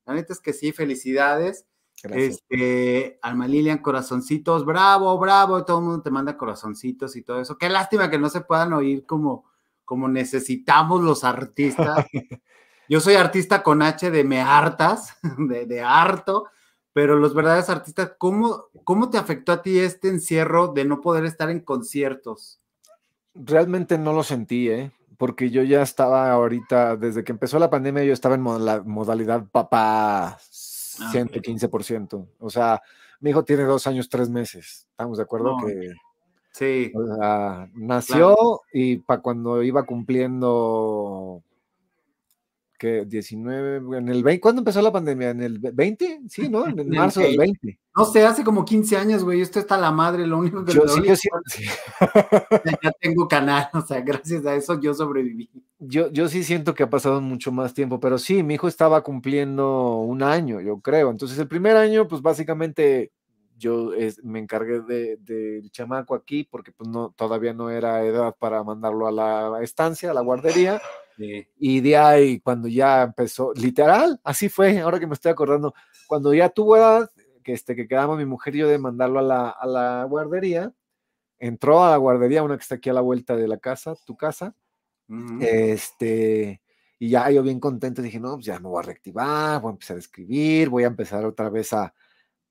La 0.07 0.15
neta 0.15 0.33
es 0.33 0.41
que 0.41 0.53
sí. 0.53 0.73
Felicidades. 0.73 1.67
Gracias. 2.03 2.35
Este, 2.51 3.19
Alma 3.23 3.49
Lilian, 3.49 3.79
corazoncitos, 3.79 4.65
bravo, 4.65 5.19
bravo. 5.19 5.65
Todo 5.65 5.79
el 5.79 5.85
mundo 5.85 6.03
te 6.03 6.11
manda 6.11 6.37
corazoncitos 6.37 7.17
y 7.17 7.23
todo 7.23 7.41
eso. 7.41 7.57
Qué 7.59 7.69
lástima 7.69 8.11
que 8.11 8.19
no 8.19 8.29
se 8.29 8.43
puedan 8.43 8.73
oír 8.73 9.07
como, 9.07 9.45
como 9.85 10.09
necesitamos 10.09 11.03
los 11.03 11.25
artistas. 11.25 12.05
Yo 12.89 13.01
soy 13.01 13.15
artista 13.15 13.63
con 13.63 13.83
H 13.83 14.11
de 14.11 14.23
me 14.25 14.41
hartas, 14.41 15.17
de, 15.39 15.67
de 15.67 15.81
harto, 15.83 16.47
pero 16.93 17.17
los 17.17 17.35
verdaderos 17.35 17.69
artistas, 17.69 18.13
¿cómo, 18.19 18.67
¿cómo 18.85 19.11
te 19.11 19.19
afectó 19.19 19.53
a 19.53 19.63
ti 19.63 19.79
este 19.79 20.09
encierro 20.09 20.69
de 20.69 20.85
no 20.85 21.01
poder 21.01 21.25
estar 21.25 21.51
en 21.51 21.61
conciertos? 21.61 22.61
Realmente 23.35 23.99
no 23.99 24.13
lo 24.13 24.23
sentí, 24.23 24.69
¿eh? 24.71 24.93
Porque 25.19 25.51
yo 25.51 25.63
ya 25.63 25.83
estaba 25.83 26.31
ahorita, 26.31 26.97
desde 26.97 27.25
que 27.25 27.33
empezó 27.33 27.59
la 27.59 27.71
pandemia, 27.71 28.05
yo 28.05 28.13
estaba 28.13 28.35
en 28.35 28.43
moda- 28.43 28.83
modalidad 28.85 29.47
papá 29.51 30.39
Ah, 31.01 31.11
115%. 31.13 32.27
O 32.39 32.51
sea, 32.51 32.81
mi 33.21 33.31
hijo 33.31 33.45
tiene 33.45 33.65
dos 33.65 33.87
años, 33.87 34.09
tres 34.09 34.29
meses. 34.29 34.87
¿Estamos 34.91 35.19
de 35.19 35.25
acuerdo? 35.25 35.57
No, 35.59 35.67
que 35.67 35.93
Sí, 36.57 36.91
o 36.95 37.17
sea, 37.17 37.69
nació 37.75 38.35
y 38.73 38.97
para 38.97 39.21
cuando 39.21 39.63
iba 39.63 39.85
cumpliendo 39.85 41.43
que 42.77 43.05
19, 43.07 43.99
en 43.99 44.09
el 44.09 44.23
20, 44.23 44.41
¿cuándo 44.41 44.61
empezó 44.61 44.81
la 44.83 44.93
pandemia? 44.93 45.31
¿En 45.31 45.43
el 45.43 45.59
20? 45.59 46.21
Sí, 46.29 46.49
¿no? 46.49 46.67
En 46.67 46.79
En 46.79 46.89
marzo 46.91 47.21
del 47.21 47.37
20. 47.37 47.79
no 47.97 48.05
sé, 48.05 48.25
hace 48.27 48.45
como 48.45 48.65
15 48.65 48.97
años, 48.97 49.25
güey, 49.25 49.41
esto 49.41 49.59
está 49.59 49.77
la 49.79 49.91
madre, 49.91 50.27
lo 50.27 50.39
único 50.39 50.65
que 50.65 50.73
Yo, 50.75 50.83
lo 50.85 50.89
sí, 50.89 51.03
yo 51.05 51.17
sí- 51.17 51.29
sí. 51.47 51.65
ya 52.83 52.93
tengo 53.01 53.27
canal, 53.29 53.69
o 53.73 53.81
sea, 53.81 54.01
gracias 54.01 54.45
a 54.47 54.55
eso 54.55 54.81
yo 54.81 54.95
sobreviví. 54.95 55.51
Yo, 55.79 56.11
yo 56.11 56.29
sí 56.29 56.43
siento 56.45 56.75
que 56.75 56.83
ha 56.83 56.91
pasado 56.91 57.21
mucho 57.21 57.53
más 57.53 57.75
tiempo, 57.75 58.01
pero 58.01 58.19
sí, 58.19 58.43
mi 58.43 58.55
hijo 58.55 58.69
estaba 58.69 59.03
cumpliendo 59.03 59.97
un 60.01 60.23
año, 60.23 60.61
yo 60.61 60.81
creo. 60.81 61.11
Entonces, 61.11 61.39
el 61.39 61.49
primer 61.49 61.77
año, 61.77 62.09
pues 62.09 62.23
básicamente 62.23 63.13
yo 63.59 63.95
es- 63.95 64.23
me 64.23 64.39
encargué 64.39 64.81
de- 64.83 65.17
del 65.19 65.71
chamaco 65.71 66.15
aquí 66.15 66.45
porque 66.45 66.73
pues 66.73 66.91
no, 66.91 67.15
todavía 67.17 67.55
no 67.55 67.71
era 67.71 68.05
edad 68.05 68.35
para 68.39 68.63
mandarlo 68.63 69.07
a 69.07 69.13
la 69.13 69.63
estancia, 69.63 70.11
a 70.11 70.15
la 70.15 70.21
guardería. 70.21 70.81
Sí. 71.17 71.47
Y 71.59 71.81
de 71.81 71.97
ahí, 71.97 72.41
cuando 72.41 72.69
ya 72.69 73.03
empezó, 73.05 73.53
literal, 73.55 74.21
así 74.25 74.49
fue, 74.49 74.79
ahora 74.81 75.01
que 75.01 75.07
me 75.07 75.15
estoy 75.15 75.33
acordando, 75.33 75.75
cuando 76.07 76.35
ya 76.35 76.49
tuvo 76.51 76.77
edad, 76.77 77.11
que, 77.43 77.53
este, 77.53 77.75
que 77.77 77.89
quedamos 77.89 78.19
mi 78.19 78.27
mujer 78.27 78.55
y 78.57 78.59
yo 78.61 78.69
de 78.69 78.79
mandarlo 78.79 79.21
a 79.21 79.23
la, 79.23 79.51
a 79.51 79.67
la 79.67 80.05
guardería, 80.05 80.73
entró 81.39 81.85
a 81.85 81.91
la 81.93 81.97
guardería, 81.99 82.43
una 82.45 82.57
que 82.57 82.63
está 82.63 82.77
aquí 82.77 82.91
a 82.91 82.95
la 82.95 83.03
vuelta 83.03 83.37
de 83.37 83.49
la 83.49 83.59
casa, 83.59 83.95
tu 84.07 84.17
casa, 84.17 84.55
este, 85.41 86.61
y 86.99 87.11
ya 87.11 87.31
yo 87.31 87.43
bien 87.43 87.61
contento 87.61 88.03
dije, 88.03 88.21
no, 88.21 88.35
pues 88.35 88.47
ya 88.47 88.59
me 88.61 88.69
voy 88.69 88.81
a 88.81 88.87
reactivar, 88.87 89.61
voy 89.61 89.71
a 89.71 89.73
empezar 89.73 89.97
a 89.97 90.01
escribir, 90.01 90.69
voy 90.69 90.85
a 90.85 90.89
empezar 90.89 91.25
otra 91.25 91.49
vez 91.51 91.73
a, 91.73 91.95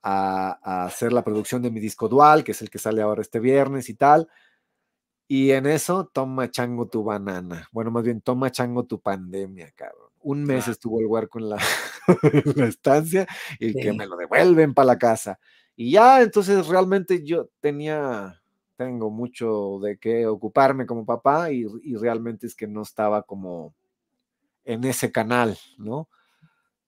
a- 0.04 0.60
a 0.64 0.86
hacer 0.86 1.14
la 1.14 1.24
producción 1.24 1.62
de 1.62 1.72
mi 1.72 1.80
disco 1.80 2.08
dual, 2.10 2.44
que 2.44 2.52
es 2.54 2.62
el 2.62 2.70
que 2.70 2.80
sale 2.80 3.02
ahora 3.02 3.22
este 3.22 3.40
viernes 3.40 3.90
y 3.90 3.96
tal. 3.96 4.28
Y 5.28 5.52
en 5.52 5.66
eso, 5.66 6.06
toma 6.14 6.50
chango 6.52 6.88
tu 6.88 7.04
banana. 7.04 7.68
Bueno, 7.72 7.92
más 7.92 8.04
bien, 8.04 8.22
toma 8.22 8.52
chango 8.52 8.86
tu 8.86 9.00
pandemia, 9.02 9.72
cabrón. 9.72 10.10
Un 10.22 10.44
mes 10.44 10.66
Claro. 10.66 10.72
estuvo 10.74 11.00
el 11.00 11.08
huerco 11.08 11.40
en 11.40 11.50
la, 11.50 11.58
en 12.24 12.44
la 12.56 12.68
estancia 12.68 13.28
y 13.60 13.76
que 13.76 13.94
me 13.94 14.08
lo 14.08 14.18
devuelven 14.18 14.74
para 14.74 14.88
la 14.88 14.98
casa. 14.98 15.40
Y 15.76 15.92
ya, 15.92 16.22
entonces 16.22 16.68
realmente 16.68 17.24
yo 17.26 17.50
tenía, 17.60 18.42
tengo 18.78 19.10
mucho 19.12 19.80
de 19.82 19.98
qué 19.98 20.28
ocuparme 20.28 20.86
como 20.86 21.06
papá 21.06 21.52
y, 21.52 21.66
y 21.84 21.96
realmente 21.98 22.48
es 22.48 22.56
que 22.56 22.68
no 22.68 22.84
estaba 22.84 23.24
como 23.24 23.74
en 24.66 24.84
ese 24.86 25.12
canal, 25.12 25.58
¿no? 25.78 26.10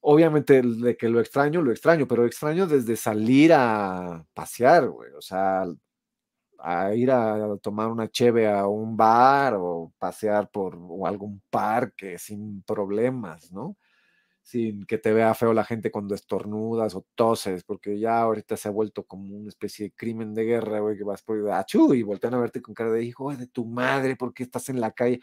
Obviamente 0.01 0.61
de 0.61 0.97
que 0.97 1.09
lo 1.09 1.19
extraño, 1.19 1.61
lo 1.61 1.71
extraño, 1.71 2.07
pero 2.07 2.25
extraño 2.25 2.67
desde 2.67 2.95
salir 2.97 3.53
a 3.53 4.25
pasear, 4.33 4.87
güey, 4.89 5.11
o 5.13 5.21
sea, 5.21 5.65
a 6.59 6.93
ir 6.95 7.11
a 7.11 7.57
tomar 7.61 7.87
una 7.89 8.07
cheve 8.09 8.47
a 8.49 8.67
un 8.67 8.97
bar 8.97 9.55
o 9.59 9.93
pasear 9.99 10.49
por 10.51 10.77
o 10.79 11.07
algún 11.07 11.41
parque 11.49 12.17
sin 12.19 12.63
problemas, 12.63 13.51
¿no? 13.51 13.77
Sin 14.43 14.85
que 14.85 14.97
te 14.97 15.13
vea 15.13 15.33
feo 15.35 15.53
la 15.53 15.65
gente 15.65 15.91
cuando 15.91 16.15
estornudas 16.15 16.95
o 16.95 17.05
toses, 17.15 17.63
porque 17.65 17.99
ya 17.99 18.21
ahorita 18.21 18.57
se 18.57 18.69
ha 18.69 18.71
vuelto 18.71 19.03
como 19.03 19.35
una 19.35 19.49
especie 19.49 19.87
de 19.87 19.91
crimen 19.93 20.33
de 20.33 20.45
guerra, 20.45 20.79
güey, 20.79 20.97
que 20.97 21.03
vas 21.03 21.21
por 21.23 21.37
ahí, 21.37 21.43
achú, 21.51 21.93
y 21.93 22.03
voltean 22.03 22.33
a 22.35 22.39
verte 22.39 22.61
con 22.61 22.73
cara 22.73 22.91
de 22.91 23.03
hijo 23.03 23.33
de 23.35 23.47
tu 23.47 23.65
madre, 23.65 24.15
¿por 24.15 24.33
qué 24.33 24.43
estás 24.43 24.69
en 24.69 24.79
la 24.81 24.91
calle? 24.91 25.19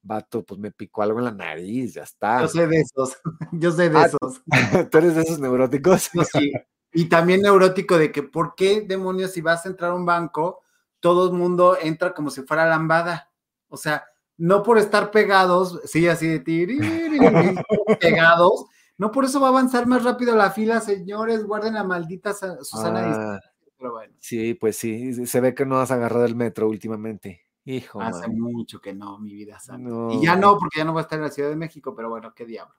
Vato, 0.00 0.44
pues 0.44 0.60
me 0.60 0.70
picó 0.70 1.02
algo 1.02 1.18
en 1.18 1.24
la 1.26 1.32
nariz, 1.32 1.94
ya 1.94 2.02
está. 2.04 2.42
Yo 2.42 2.48
sé 2.48 2.66
de 2.68 2.80
esos, 2.80 3.18
yo 3.52 3.72
sé 3.72 3.90
de 3.90 3.98
Ah, 3.98 4.06
esos. 4.06 4.42
¿Tú 4.92 4.98
eres 4.98 5.16
de 5.16 5.22
esos 5.22 5.40
neuróticos? 5.40 6.10
Sí. 6.32 6.52
Y 6.92 7.08
también 7.08 7.42
neurótico 7.42 7.98
de 7.98 8.12
que, 8.12 8.22
¿por 8.22 8.54
qué 8.54 8.80
demonios 8.82 9.32
si 9.32 9.40
vas 9.40 9.66
a 9.66 9.68
entrar 9.70 9.90
a 9.90 9.94
un 9.94 10.06
banco, 10.06 10.62
todo 11.00 11.28
el 11.30 11.32
mundo 11.36 11.76
entra 11.80 12.14
como 12.14 12.30
si 12.30 12.42
fuera 12.42 12.66
lambada? 12.66 13.30
O 13.68 13.76
sea, 13.76 14.04
no 14.36 14.62
por 14.62 14.78
estar 14.78 15.10
pegados, 15.10 15.80
sí, 15.84 16.08
así 16.08 16.26
de 16.28 16.40
tiririri, 16.40 17.18
pegados, 18.00 18.66
no 18.96 19.10
por 19.10 19.24
eso 19.24 19.40
va 19.40 19.48
a 19.48 19.50
avanzar 19.50 19.86
más 19.86 20.04
rápido 20.04 20.34
la 20.36 20.50
fila, 20.50 20.80
señores, 20.80 21.44
guarden 21.44 21.74
la 21.74 21.84
maldita 21.84 22.32
sa- 22.32 22.62
Susana 22.64 23.00
Ah, 23.00 23.04
distancia, 23.06 23.52
pero 23.76 23.92
bueno, 23.92 24.14
sí, 24.18 24.54
pues 24.54 24.76
sí, 24.76 25.26
se 25.26 25.40
ve 25.40 25.54
que 25.54 25.66
no 25.66 25.80
has 25.80 25.90
agarrado 25.90 26.24
el 26.24 26.34
metro 26.36 26.68
últimamente. 26.68 27.42
Hijo, 27.64 28.00
hace 28.00 28.28
man. 28.28 28.38
mucho 28.38 28.80
que 28.80 28.94
no, 28.94 29.18
mi 29.18 29.34
vida 29.34 29.58
santa. 29.60 29.88
No. 29.90 30.10
Y 30.10 30.22
ya 30.22 30.36
no, 30.36 30.56
porque 30.56 30.78
ya 30.78 30.84
no 30.84 30.94
va 30.94 31.00
a 31.00 31.02
estar 31.02 31.18
en 31.18 31.24
la 31.24 31.30
Ciudad 31.30 31.50
de 31.50 31.56
México, 31.56 31.94
pero 31.94 32.08
bueno, 32.08 32.32
qué 32.34 32.46
diablos. 32.46 32.76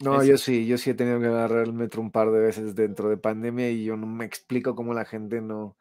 No, 0.00 0.16
Eso. 0.16 0.24
yo 0.24 0.36
sí, 0.36 0.66
yo 0.66 0.76
sí 0.76 0.90
he 0.90 0.94
tenido 0.94 1.18
que 1.18 1.26
agarrar 1.28 1.64
el 1.64 1.72
metro 1.72 2.02
un 2.02 2.10
par 2.10 2.30
de 2.30 2.40
veces 2.40 2.74
dentro 2.74 3.08
de 3.08 3.16
pandemia 3.16 3.70
y 3.70 3.84
yo 3.84 3.96
no 3.96 4.06
me 4.06 4.26
explico 4.26 4.74
cómo 4.74 4.92
la 4.92 5.06
gente 5.06 5.40
no 5.40 5.76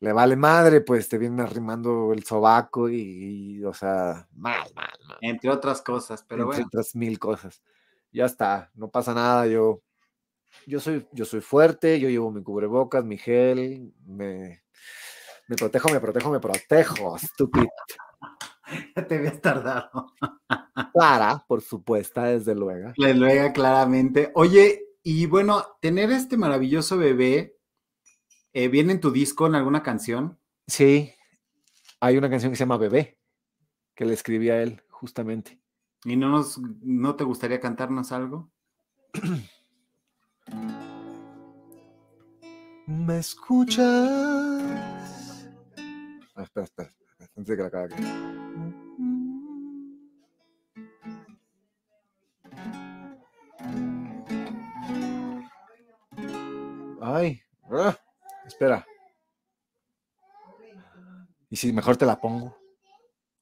le 0.00 0.12
vale 0.12 0.36
madre, 0.36 0.80
pues 0.80 1.08
te 1.08 1.18
vienen 1.18 1.40
arrimando 1.40 2.12
el 2.12 2.24
sobaco 2.24 2.88
y, 2.88 3.58
y, 3.58 3.64
o 3.64 3.72
sea, 3.72 4.26
mal, 4.34 4.68
mal, 4.74 4.92
mal. 5.06 5.18
Entre 5.20 5.50
otras 5.50 5.82
cosas, 5.82 6.24
pero 6.28 6.42
entre 6.42 6.56
bueno. 6.56 6.66
otras 6.66 6.94
mil 6.94 7.18
cosas. 7.18 7.62
Ya 8.12 8.26
está, 8.26 8.70
no 8.74 8.88
pasa 8.88 9.14
nada, 9.14 9.46
yo, 9.46 9.82
yo 10.66 10.80
soy, 10.80 11.06
yo 11.12 11.24
soy 11.24 11.40
fuerte, 11.40 11.98
yo 11.98 12.08
llevo 12.08 12.30
mi 12.30 12.42
cubrebocas, 12.42 13.04
mi 13.04 13.18
gel, 13.18 13.92
me, 14.06 14.62
me 15.48 15.56
protejo, 15.56 15.90
me 15.90 16.00
protejo, 16.00 16.30
me 16.30 16.40
protejo, 16.40 17.16
estúpido. 17.16 17.66
Ya 18.96 19.06
te 19.06 19.16
habías 19.16 19.40
tardado. 19.40 20.06
Clara, 20.94 21.44
por 21.46 21.60
supuesto, 21.60 22.22
desde 22.22 22.54
luego. 22.54 22.92
Le 22.96 23.14
luega 23.14 23.52
claramente. 23.52 24.32
Oye, 24.34 24.84
y 25.02 25.26
bueno, 25.26 25.76
tener 25.80 26.10
este 26.10 26.38
maravilloso 26.38 26.96
bebé, 26.96 27.58
eh, 28.54 28.68
¿viene 28.68 28.92
en 28.92 29.00
tu 29.00 29.10
disco 29.10 29.46
en 29.46 29.56
alguna 29.56 29.82
canción? 29.82 30.38
Sí, 30.66 31.12
hay 32.00 32.16
una 32.16 32.30
canción 32.30 32.52
que 32.52 32.56
se 32.56 32.62
llama 32.62 32.78
Bebé, 32.78 33.18
que 33.94 34.04
le 34.04 34.14
escribí 34.14 34.48
a 34.48 34.62
él, 34.62 34.80
justamente. 34.88 35.60
¿Y 36.04 36.16
no, 36.16 36.28
nos, 36.28 36.60
no 36.82 37.16
te 37.16 37.24
gustaría 37.24 37.60
cantarnos 37.60 38.12
algo? 38.12 38.52
¿Me 42.86 43.18
escuchas? 43.18 43.82
Ah, 46.36 46.42
espera, 46.42 46.64
espera, 46.64 46.88
espera, 46.88 47.30
antes 47.36 47.46
de 47.46 47.56
que 47.56 47.62
la 47.62 47.84
aquí. 47.84 47.94
Ay, 57.00 57.40
ah, 57.70 57.98
espera. 58.54 58.86
Y 61.50 61.56
si 61.56 61.72
mejor 61.72 61.96
te 61.96 62.06
la 62.06 62.20
pongo. 62.20 62.56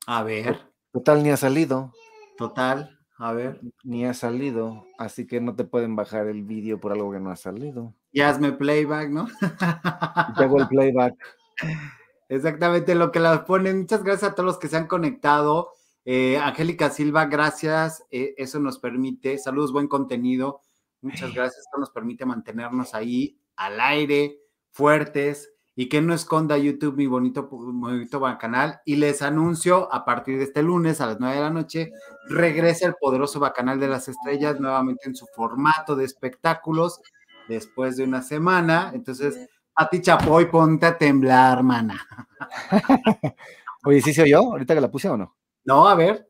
A 0.07 0.23
ver, 0.23 0.61
Total, 0.93 1.23
ni 1.23 1.31
ha 1.31 1.37
salido, 1.37 1.93
total, 2.37 2.99
a 3.17 3.33
ver. 3.33 3.61
ni 3.85 4.05
ha 4.05 4.13
salido, 4.13 4.85
así 4.99 5.27
que 5.27 5.41
no 5.41 5.55
te 5.55 5.65
pueden 5.65 5.97
bajar 5.97 6.27
el 6.27 6.43
vídeo 6.43 6.81
por 6.81 6.93
algo 6.93 7.13
que 7.13 7.21
no 7.21 7.31
ha 7.31 7.37
salido. 7.37 7.95
Y 8.11 8.21
hazme 8.21 8.53
playback, 8.53 9.09
¿no? 9.09 9.27
Y 9.27 10.35
te 10.35 10.45
hago 10.45 10.59
el 10.59 10.69
playback. 10.69 11.15
Exactamente 12.29 12.95
lo 12.95 13.13
que 13.13 13.21
las 13.21 13.41
ponen. 13.41 13.81
Muchas 13.81 14.03
gracias 14.03 14.33
a 14.33 14.35
todos 14.35 14.47
los 14.47 14.59
que 14.59 14.69
se 14.69 14.77
han 14.77 14.87
conectado. 14.87 15.71
Eh, 16.05 16.37
Angélica 16.39 16.91
Silva, 16.91 17.27
gracias. 17.27 18.05
Eh, 18.11 18.35
eso 18.37 18.59
nos 18.59 18.79
permite, 18.79 19.39
saludos, 19.39 19.73
buen 19.73 19.87
contenido. 19.89 20.61
Muchas 21.01 21.33
gracias. 21.33 21.65
Esto 21.65 21.79
nos 21.79 21.91
permite 21.91 22.27
mantenernos 22.27 22.95
ahí 22.95 23.39
al 23.57 23.81
aire, 23.81 24.41
fuertes 24.73 25.53
y 25.75 25.89
que 25.89 26.03
no 26.03 26.13
esconda 26.13 26.59
YouTube 26.59 26.97
mi 26.97 27.07
bonito, 27.07 27.49
mi 27.51 27.81
bonito 27.81 28.21
bacanal. 28.21 28.81
Y 28.85 28.97
les 28.97 29.23
anuncio 29.23 29.93
a 29.93 30.05
partir 30.05 30.39
de 30.39 30.45
este 30.45 30.63
lunes 30.63 31.01
a 31.01 31.07
las 31.07 31.21
9 31.21 31.35
de 31.35 31.41
la 31.41 31.51
noche, 31.51 31.93
regresa 32.29 32.87
el 32.87 32.95
poderoso 33.01 33.41
bacanal 33.41 33.81
de 33.81 33.89
las 33.89 34.09
estrellas 34.09 34.61
nuevamente 34.61 35.09
en 35.09 35.15
su 35.15 35.27
formato 35.35 35.97
de 35.97 36.05
espectáculos 36.05 37.01
después 37.49 37.97
de 37.97 38.05
una 38.05 38.23
semana. 38.23 38.91
Entonces, 38.95 39.49
Pati 39.75 40.03
Chapoy, 40.03 40.51
ponte 40.51 40.87
a 40.87 40.99
temblar, 40.99 41.63
mana. 41.63 42.07
Oye, 43.85 44.01
¿sí 44.01 44.13
se 44.13 44.23
oyó 44.23 44.41
ahorita 44.41 44.75
que 44.75 44.81
la 44.81 44.91
puse 44.91 45.09
o 45.09 45.17
no? 45.17 45.37
No, 45.65 45.89
a 45.89 45.95
ver. 45.95 46.29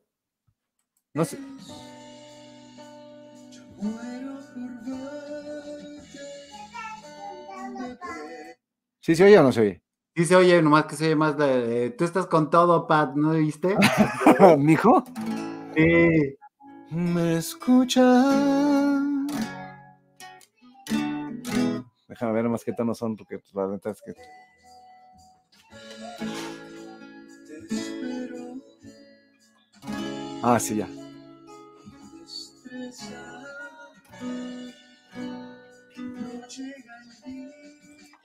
No 1.13 1.25
sé. 1.25 1.37
¿Sí 9.03 9.17
se 9.17 9.25
oye 9.25 9.37
o 9.37 9.43
no 9.43 9.51
se 9.51 9.59
oye? 9.59 9.83
Sí 10.15 10.23
se 10.23 10.33
oye, 10.33 10.61
nomás 10.61 10.85
que 10.85 10.95
se 10.95 11.07
oye 11.07 11.15
más 11.17 11.37
de... 11.37 11.89
Tú 11.89 12.05
estás 12.05 12.25
con 12.25 12.49
todo, 12.49 12.87
Pat, 12.87 13.15
¿no 13.15 13.31
viste? 13.31 13.75
¿Mijo? 14.57 15.03
Sí. 15.75 16.37
¿Me 16.89 17.35
escuchas? 17.35 18.25
Déjame 22.07 22.31
ver 22.31 22.47
más 22.47 22.63
qué 22.63 22.71
tonos 22.71 22.97
son, 22.97 23.17
porque 23.17 23.39
pues, 23.39 23.53
la 23.53 23.67
neta 23.67 23.89
es 23.89 24.01
que... 24.01 24.13
Ah, 30.41 30.57
sí, 30.61 30.77
ya. 30.77 30.87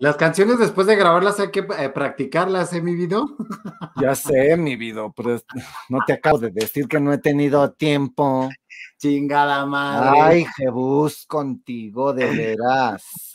Las 0.01 0.17
canciones 0.17 0.61
después 0.61 0.87
de 0.87 0.95
grabarlas 0.95 1.41
hay 1.41 1.51
que 1.51 1.67
eh, 1.77 1.89
practicarlas, 1.89 2.73
¿eh, 2.73 2.81
mi 2.81 2.95
video? 2.95 3.37
Ya 4.01 4.15
sé, 4.15 4.57
mi 4.57 4.77
vida, 4.77 5.03
pero 5.17 5.41
no 5.89 5.99
te 6.07 6.13
acabo 6.13 6.39
de 6.39 6.51
decir 6.51 6.87
que 6.87 7.01
no 7.01 7.13
he 7.13 7.19
tenido 7.19 7.73
tiempo. 7.73 8.49
Chingada 8.97 9.67
madre. 9.67 10.21
Ay, 10.21 10.47
Jebus, 10.57 11.27
contigo, 11.27 12.13
de 12.13 12.27
veras. 12.57 13.33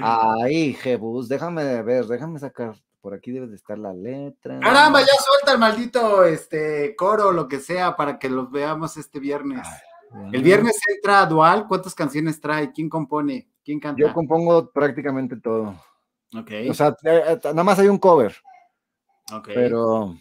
Ay, 0.00 0.72
Jebus, 0.72 1.28
déjame 1.28 1.82
ver, 1.82 2.06
déjame 2.06 2.38
sacar. 2.38 2.74
Por 3.02 3.12
aquí 3.12 3.30
debe 3.30 3.46
de 3.46 3.56
estar 3.56 3.78
la 3.78 3.92
letra. 3.92 4.58
Caramba, 4.60 5.00
ya 5.00 5.06
suelta 5.06 5.52
el 5.52 5.58
maldito 5.58 6.24
este 6.24 6.96
coro, 6.96 7.30
lo 7.30 7.46
que 7.46 7.60
sea, 7.60 7.94
para 7.94 8.18
que 8.18 8.30
los 8.30 8.50
veamos 8.50 8.96
este 8.96 9.20
viernes. 9.20 9.68
El 10.32 10.42
viernes 10.42 10.80
entra 10.94 11.26
Dual, 11.26 11.66
¿cuántas 11.68 11.94
canciones 11.94 12.40
trae? 12.40 12.72
¿Quién 12.72 12.88
compone? 12.88 13.48
¿Quién 13.64 13.80
canta? 13.80 14.00
Yo 14.00 14.12
compongo 14.12 14.70
prácticamente 14.70 15.36
todo. 15.36 15.74
Ok, 16.36 16.50
O 16.68 16.74
sea, 16.74 16.88
eh, 17.04 17.22
eh, 17.28 17.40
nada 17.44 17.64
más 17.64 17.78
hay 17.78 17.88
un 17.88 17.98
cover, 17.98 18.34
ok. 19.32 19.48
pero. 19.54 20.16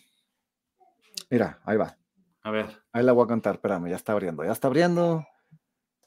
Mira, 1.30 1.60
ahí 1.66 1.78
va. 1.78 1.98
A 2.44 2.52
ver. 2.52 2.84
Ahí 2.92 3.04
la 3.04 3.12
voy 3.14 3.26
a 3.26 3.28
cantar, 3.28 3.56
espérame, 3.56 3.90
ya 3.90 3.96
está 3.96 4.12
abriendo, 4.14 4.44
ya 4.44 4.52
está 4.52 4.68
abriendo. 4.68 5.26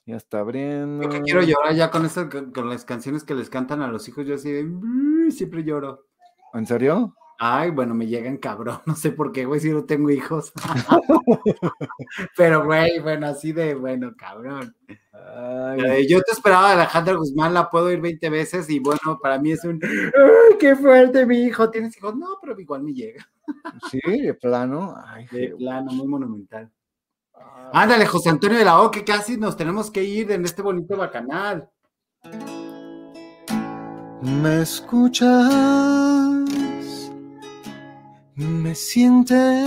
Ya 0.04 0.16
está 0.16 0.38
abriendo. 0.38 1.02
Yo 1.02 1.08
que 1.10 1.20
quiero 1.22 1.42
llorar 1.42 1.74
ya 1.74 1.90
con 1.90 2.04
eso, 2.06 2.28
con, 2.30 2.52
con 2.52 2.68
las 2.70 2.84
canciones 2.84 3.24
que 3.24 3.34
les 3.34 3.50
cantan 3.50 3.82
a 3.82 3.88
los 3.88 4.06
hijos, 4.08 4.24
yo 4.24 4.36
así 4.36 4.52
de, 4.52 4.62
"Mm", 4.62 5.32
siempre 5.32 5.64
lloro. 5.64 6.06
¿En 6.54 6.64
serio? 6.64 7.16
Ay, 7.38 7.70
bueno, 7.70 7.94
me 7.94 8.06
llegan 8.06 8.38
cabrón, 8.38 8.80
no 8.86 8.94
sé 8.96 9.10
por 9.10 9.30
qué, 9.32 9.44
güey, 9.44 9.60
si 9.60 9.70
no 9.70 9.84
tengo 9.84 10.10
hijos. 10.10 10.52
Pero, 12.36 12.64
güey, 12.64 12.98
bueno, 13.00 13.26
así 13.26 13.52
de, 13.52 13.74
bueno, 13.74 14.14
cabrón. 14.16 14.74
Ay, 15.12 15.80
Eh, 15.84 16.06
yo 16.08 16.20
te 16.22 16.32
esperaba 16.32 16.68
de 16.68 16.74
Alejandra 16.74 17.14
Guzmán, 17.14 17.52
la 17.54 17.68
puedo 17.70 17.90
ir 17.90 18.00
20 18.00 18.30
veces 18.30 18.70
y 18.70 18.78
bueno, 18.78 19.18
para 19.22 19.38
mí 19.38 19.52
es 19.52 19.64
un, 19.64 19.80
¡ay, 19.82 20.56
qué 20.58 20.76
fuerte 20.76 21.26
mi 21.26 21.42
hijo! 21.42 21.70
¿Tienes 21.70 21.96
hijos? 21.96 22.16
No, 22.16 22.38
pero 22.40 22.58
igual 22.58 22.82
me 22.82 22.92
llega. 22.94 23.26
sí, 23.90 24.00
de 24.22 24.34
plano. 24.34 24.94
Ay, 25.06 25.26
De 25.30 25.48
qué- 25.50 25.56
plano, 25.56 25.92
muy 25.92 26.06
monumental. 26.06 26.70
ay. 27.34 27.42
Ándale, 27.72 28.06
José 28.06 28.30
Antonio 28.30 28.58
de 28.58 28.64
la 28.64 28.80
O, 28.80 28.90
que 28.90 29.04
casi 29.04 29.36
nos 29.36 29.56
tenemos 29.56 29.90
que 29.90 30.04
ir 30.04 30.30
en 30.32 30.44
este 30.44 30.62
bonito 30.62 30.96
bacanal. 30.96 31.68
¿Me 34.22 34.62
escuchas? 34.62 35.52
¿Me 38.36 38.74
sientes? 38.74 39.66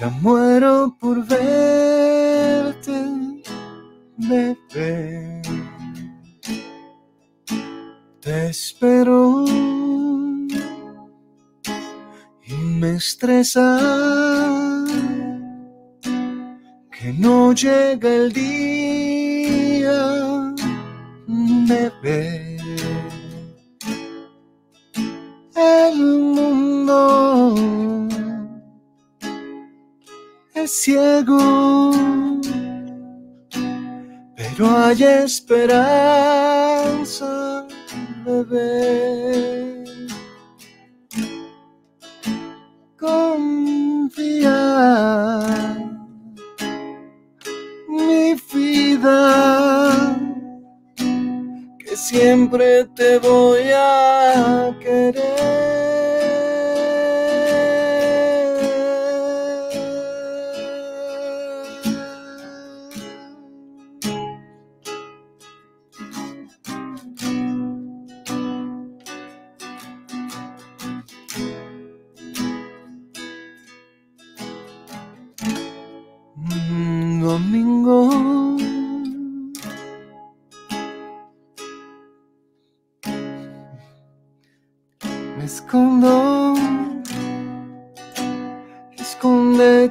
Ya 0.00 0.08
muero 0.22 0.96
por 0.98 1.26
verte, 1.26 2.92
bebé. 4.16 5.42
Te 8.20 8.48
espero 8.48 9.44
y 12.46 12.54
me 12.54 12.96
estresa 12.96 13.78
que 16.90 17.12
no 17.18 17.52
llega 17.52 18.08
el 18.08 18.32
día 18.32 18.86
bebé. 21.68 22.45
Ciego, 30.66 31.92
pero 34.36 34.76
hay 34.76 35.02
esperanza, 35.24 36.06
bebé. 38.24 39.84
Confía, 42.98 44.56
mi 47.88 48.34
vida 48.52 50.16
que 51.78 51.96
siempre 51.96 52.84
te 52.96 53.18
voy 53.18 53.70
a 53.74 54.74
querer. 54.80 55.35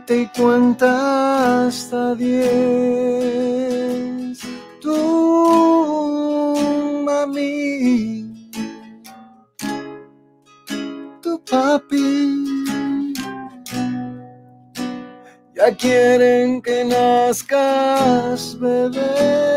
Escóndete 0.06 0.22
y 0.22 0.28
cuenta 0.28 1.66
hasta 1.68 2.16
diez. 2.16 2.40
Tú, 4.82 6.56
mami, 7.06 8.52
tu 11.22 11.44
papi. 11.44 12.44
Ya 15.56 15.76
quieren 15.76 16.62
que 16.62 16.84
nazcas, 16.86 18.58
bebé. 18.60 19.55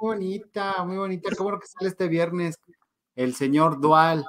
Bonita, 0.00 0.82
muy 0.84 0.96
bonita. 0.96 1.30
Qué 1.30 1.42
bueno 1.42 1.60
que 1.60 1.66
sale 1.66 1.90
este 1.90 2.08
viernes 2.08 2.56
el 3.14 3.34
señor 3.34 3.80
Dual. 3.80 4.24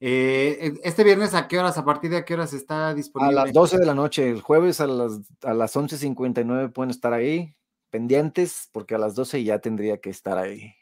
Eh, 0.00 0.74
este 0.82 1.04
viernes, 1.04 1.34
¿a 1.34 1.48
qué 1.48 1.58
horas? 1.58 1.78
¿A 1.78 1.84
partir 1.84 2.10
de 2.10 2.24
qué 2.24 2.34
horas 2.34 2.52
está 2.52 2.88
A 2.88 2.94
disponible? 2.94 3.34
las 3.34 3.52
12 3.52 3.78
de 3.78 3.86
la 3.86 3.94
noche, 3.94 4.28
el 4.28 4.40
jueves 4.40 4.80
a 4.80 4.86
las, 4.86 5.20
a 5.42 5.54
las 5.54 5.74
11.59 5.74 6.72
pueden 6.72 6.90
estar 6.90 7.12
ahí, 7.12 7.56
pendientes, 7.90 8.68
porque 8.72 8.94
a 8.94 8.98
las 8.98 9.14
12 9.14 9.42
ya 9.42 9.58
tendría 9.60 9.98
que 9.98 10.10
estar 10.10 10.38
ahí. 10.38 10.74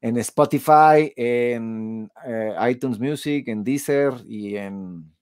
En 0.00 0.18
Spotify, 0.18 1.12
en 1.16 2.10
eh, 2.26 2.54
iTunes 2.70 2.98
Music, 2.98 3.48
en 3.48 3.64
Deezer 3.64 4.12
y 4.26 4.56
en, 4.56 5.14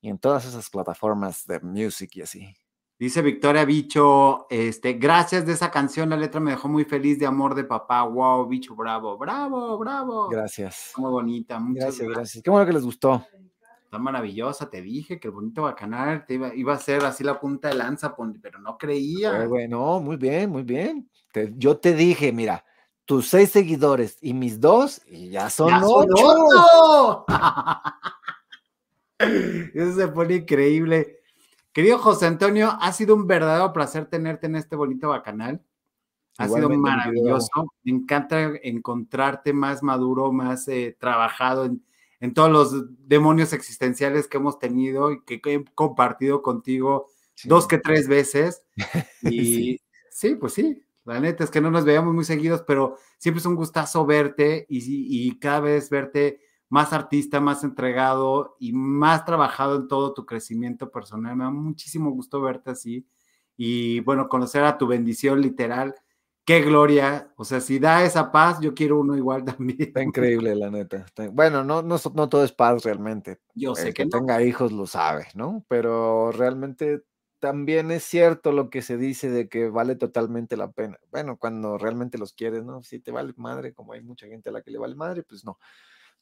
y 0.00 0.08
en 0.08 0.18
todas 0.18 0.44
esas 0.44 0.68
plataformas 0.68 1.46
de 1.46 1.60
music 1.60 2.16
y 2.16 2.22
así. 2.22 2.56
Dice 2.98 3.20
Victoria 3.20 3.64
Bicho, 3.64 4.46
este, 4.48 4.92
gracias 4.92 5.44
de 5.44 5.54
esa 5.54 5.72
canción, 5.72 6.10
la 6.10 6.16
letra 6.16 6.40
me 6.40 6.52
dejó 6.52 6.68
muy 6.68 6.84
feliz 6.84 7.18
de 7.18 7.26
amor 7.26 7.56
de 7.56 7.64
papá. 7.64 8.04
Wow, 8.04 8.46
Bicho, 8.46 8.76
bravo, 8.76 9.18
bravo, 9.18 9.76
bravo. 9.76 10.28
Gracias. 10.28 10.92
Muy 10.96 11.10
bonita, 11.10 11.58
muchas 11.58 11.82
Gracias, 11.84 11.98
gracias. 12.00 12.16
gracias. 12.18 12.44
Qué 12.44 12.50
bueno 12.50 12.66
que 12.66 12.72
les 12.74 12.84
gustó. 12.84 13.26
Está 13.84 13.98
maravillosa, 13.98 14.70
te 14.70 14.80
dije 14.80 15.18
que 15.18 15.26
el 15.28 15.34
bonito 15.34 15.62
bacanal 15.62 16.24
te 16.26 16.34
iba, 16.34 16.54
iba 16.54 16.74
a 16.74 16.78
ser 16.78 17.04
así 17.04 17.24
la 17.24 17.40
punta 17.40 17.68
de 17.68 17.74
lanza, 17.74 18.14
pero 18.40 18.60
no 18.60 18.78
creía. 18.78 19.32
Pero 19.32 19.48
bueno, 19.48 19.98
muy 20.00 20.16
bien, 20.16 20.48
muy 20.48 20.62
bien. 20.62 21.10
Te- 21.32 21.52
yo 21.56 21.76
te 21.78 21.94
dije, 21.94 22.32
mira, 22.32 22.64
tus 23.04 23.26
seis 23.28 23.50
seguidores 23.50 24.16
y 24.22 24.32
mis 24.32 24.60
dos, 24.60 25.02
y 25.06 25.28
ya 25.30 25.50
son 25.50 25.70
¡Ya 25.70 25.80
son 25.80 26.06
ocho. 26.08 26.36
ocho! 26.46 27.24
Eso 29.74 29.92
se 29.96 30.08
pone 30.08 30.36
increíble. 30.36 31.18
Querido 31.72 31.98
José 31.98 32.26
Antonio, 32.26 32.76
ha 32.80 32.92
sido 32.92 33.14
un 33.14 33.26
verdadero 33.26 33.72
placer 33.72 34.06
tenerte 34.06 34.46
en 34.46 34.56
este 34.56 34.76
bonito 34.76 35.08
bacanal. 35.08 35.62
Ha 36.38 36.44
sido 36.46 36.58
Igualmente, 36.58 36.90
maravilloso. 36.90 37.72
Me 37.82 37.92
encanta 37.92 38.52
encontrarte 38.62 39.52
más 39.52 39.82
maduro, 39.82 40.32
más 40.32 40.66
eh, 40.68 40.96
trabajado 40.98 41.64
en, 41.64 41.84
en 42.20 42.34
todos 42.34 42.50
los 42.50 42.84
demonios 43.08 43.52
existenciales 43.52 44.28
que 44.28 44.36
hemos 44.38 44.58
tenido 44.58 45.12
y 45.12 45.22
que 45.24 45.40
he 45.44 45.64
compartido 45.74 46.42
contigo 46.42 47.08
Sí. 47.34 47.48
dos 47.48 47.66
que 47.66 47.78
tres 47.78 48.08
veces. 48.08 48.62
Y 49.22 49.44
Sí. 49.44 49.80
sí. 50.10 50.34
pues 50.36 50.52
sí, 50.52 50.84
la 51.04 51.18
neta 51.18 51.42
es 51.44 51.50
que 51.50 51.62
no 51.62 51.70
nos 51.70 51.84
veíamos 51.86 52.12
muy 52.14 52.24
seguidos, 52.24 52.62
pero 52.66 52.96
siempre 53.18 53.40
es 53.40 53.46
un 53.46 53.56
gustazo 53.56 54.04
verte 54.04 54.66
y, 54.68 54.80
y 55.28 55.38
cada 55.38 55.60
vez 55.60 55.88
verte 55.88 56.40
más 56.72 56.94
artista, 56.94 57.38
más 57.38 57.64
entregado 57.64 58.56
y 58.58 58.72
más 58.72 59.26
trabajado 59.26 59.76
en 59.76 59.88
todo 59.88 60.14
tu 60.14 60.24
crecimiento 60.24 60.90
personal. 60.90 61.36
Me 61.36 61.44
da 61.44 61.50
muchísimo 61.50 62.10
gusto 62.12 62.40
verte 62.40 62.70
así 62.70 63.06
y 63.58 64.00
bueno, 64.00 64.26
conocer 64.26 64.64
a 64.64 64.78
tu 64.78 64.86
bendición 64.86 65.42
literal, 65.42 65.94
qué 66.46 66.62
gloria. 66.62 67.30
O 67.36 67.44
sea, 67.44 67.60
si 67.60 67.78
da 67.78 68.02
esa 68.06 68.32
paz, 68.32 68.58
yo 68.62 68.72
quiero 68.72 69.00
uno 69.00 69.14
igual 69.14 69.44
también. 69.58 69.82
Está 69.82 70.02
increíble, 70.02 70.56
la 70.56 70.70
neta. 70.70 71.04
Bueno, 71.32 71.62
no, 71.62 71.82
no, 71.82 71.96
no 72.14 72.28
todo 72.30 72.42
es 72.42 72.52
paz 72.52 72.84
realmente. 72.84 73.38
Yo 73.54 73.74
sé 73.74 73.88
El 73.88 73.92
que 73.92 74.04
que 74.04 74.06
no. 74.06 74.10
tenga 74.10 74.42
hijos 74.42 74.72
lo 74.72 74.86
sabe, 74.86 75.26
¿no? 75.34 75.66
Pero 75.68 76.32
realmente 76.32 77.02
también 77.38 77.90
es 77.90 78.02
cierto 78.04 78.50
lo 78.50 78.70
que 78.70 78.80
se 78.80 78.96
dice 78.96 79.28
de 79.28 79.50
que 79.50 79.68
vale 79.68 79.94
totalmente 79.94 80.56
la 80.56 80.72
pena. 80.72 80.98
Bueno, 81.10 81.36
cuando 81.36 81.76
realmente 81.76 82.16
los 82.16 82.32
quieres, 82.32 82.64
¿no? 82.64 82.82
Si 82.82 82.98
te 82.98 83.10
vale 83.10 83.34
madre, 83.36 83.74
como 83.74 83.92
hay 83.92 84.00
mucha 84.00 84.26
gente 84.26 84.48
a 84.48 84.52
la 84.52 84.62
que 84.62 84.70
le 84.70 84.78
vale 84.78 84.94
madre, 84.94 85.22
pues 85.22 85.44
no. 85.44 85.58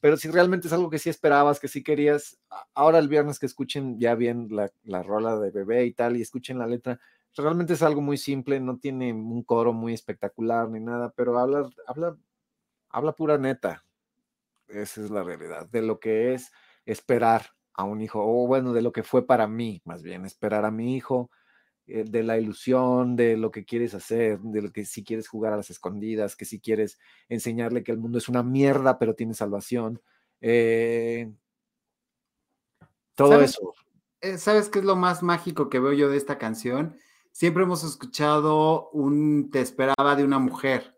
Pero 0.01 0.17
si 0.17 0.29
realmente 0.29 0.67
es 0.67 0.73
algo 0.73 0.89
que 0.89 0.99
sí 0.99 1.09
esperabas, 1.09 1.59
que 1.59 1.69
sí 1.69 1.83
querías, 1.83 2.39
ahora 2.73 2.99
el 2.99 3.07
viernes 3.07 3.39
que 3.39 3.45
escuchen 3.45 3.99
ya 3.99 4.15
bien 4.15 4.47
la, 4.51 4.71
la 4.83 5.03
rola 5.03 5.39
de 5.39 5.51
bebé 5.51 5.85
y 5.85 5.93
tal, 5.93 6.17
y 6.17 6.21
escuchen 6.21 6.59
la 6.59 6.67
letra, 6.67 6.99
realmente 7.35 7.73
es 7.73 7.83
algo 7.83 8.01
muy 8.01 8.17
simple, 8.17 8.59
no 8.59 8.77
tiene 8.77 9.13
un 9.13 9.43
coro 9.43 9.73
muy 9.73 9.93
espectacular 9.93 10.69
ni 10.69 10.79
nada, 10.79 11.13
pero 11.15 11.37
habla, 11.39 11.69
habla, 11.87 12.17
habla 12.89 13.13
pura 13.13 13.37
neta. 13.37 13.85
Esa 14.67 15.01
es 15.01 15.11
la 15.11 15.23
realidad, 15.23 15.67
de 15.69 15.81
lo 15.81 15.99
que 15.99 16.33
es 16.33 16.51
esperar 16.85 17.47
a 17.73 17.83
un 17.83 18.01
hijo, 18.01 18.21
o 18.23 18.47
bueno, 18.47 18.73
de 18.73 18.81
lo 18.81 18.91
que 18.91 19.03
fue 19.03 19.25
para 19.25 19.47
mí, 19.47 19.81
más 19.85 20.03
bien, 20.03 20.25
esperar 20.25 20.65
a 20.65 20.71
mi 20.71 20.95
hijo, 20.95 21.29
eh, 21.87 22.03
de 22.07 22.23
la 22.23 22.37
ilusión, 22.39 23.15
de 23.15 23.37
lo 23.37 23.51
que 23.51 23.65
quieres 23.65 23.93
hacer, 23.93 24.39
de 24.39 24.61
lo 24.61 24.71
que 24.71 24.85
si 24.85 25.03
quieres 25.03 25.27
jugar 25.27 25.53
a 25.53 25.57
las 25.57 25.69
escondidas, 25.69 26.35
que 26.35 26.45
si 26.45 26.59
quieres 26.59 26.99
enseñarle 27.29 27.83
que 27.83 27.91
el 27.91 27.97
mundo 27.99 28.17
es 28.17 28.29
una 28.29 28.43
mierda, 28.43 28.97
pero 28.99 29.15
tiene 29.15 29.33
salvación. 29.33 30.01
eh, 30.41 31.31
todo 33.15 33.29
¿Sabes? 33.29 33.51
eso. 33.51 33.73
Eh, 34.21 34.37
¿Sabes 34.37 34.69
qué 34.69 34.79
es 34.79 34.85
lo 34.85 34.95
más 34.95 35.23
mágico 35.23 35.69
que 35.69 35.79
veo 35.79 35.93
yo 35.93 36.09
de 36.09 36.17
esta 36.17 36.37
canción? 36.37 36.95
Siempre 37.31 37.63
hemos 37.63 37.83
escuchado 37.83 38.89
un 38.91 39.49
te 39.51 39.61
esperaba 39.61 40.15
de 40.15 40.23
una 40.23 40.39
mujer, 40.39 40.97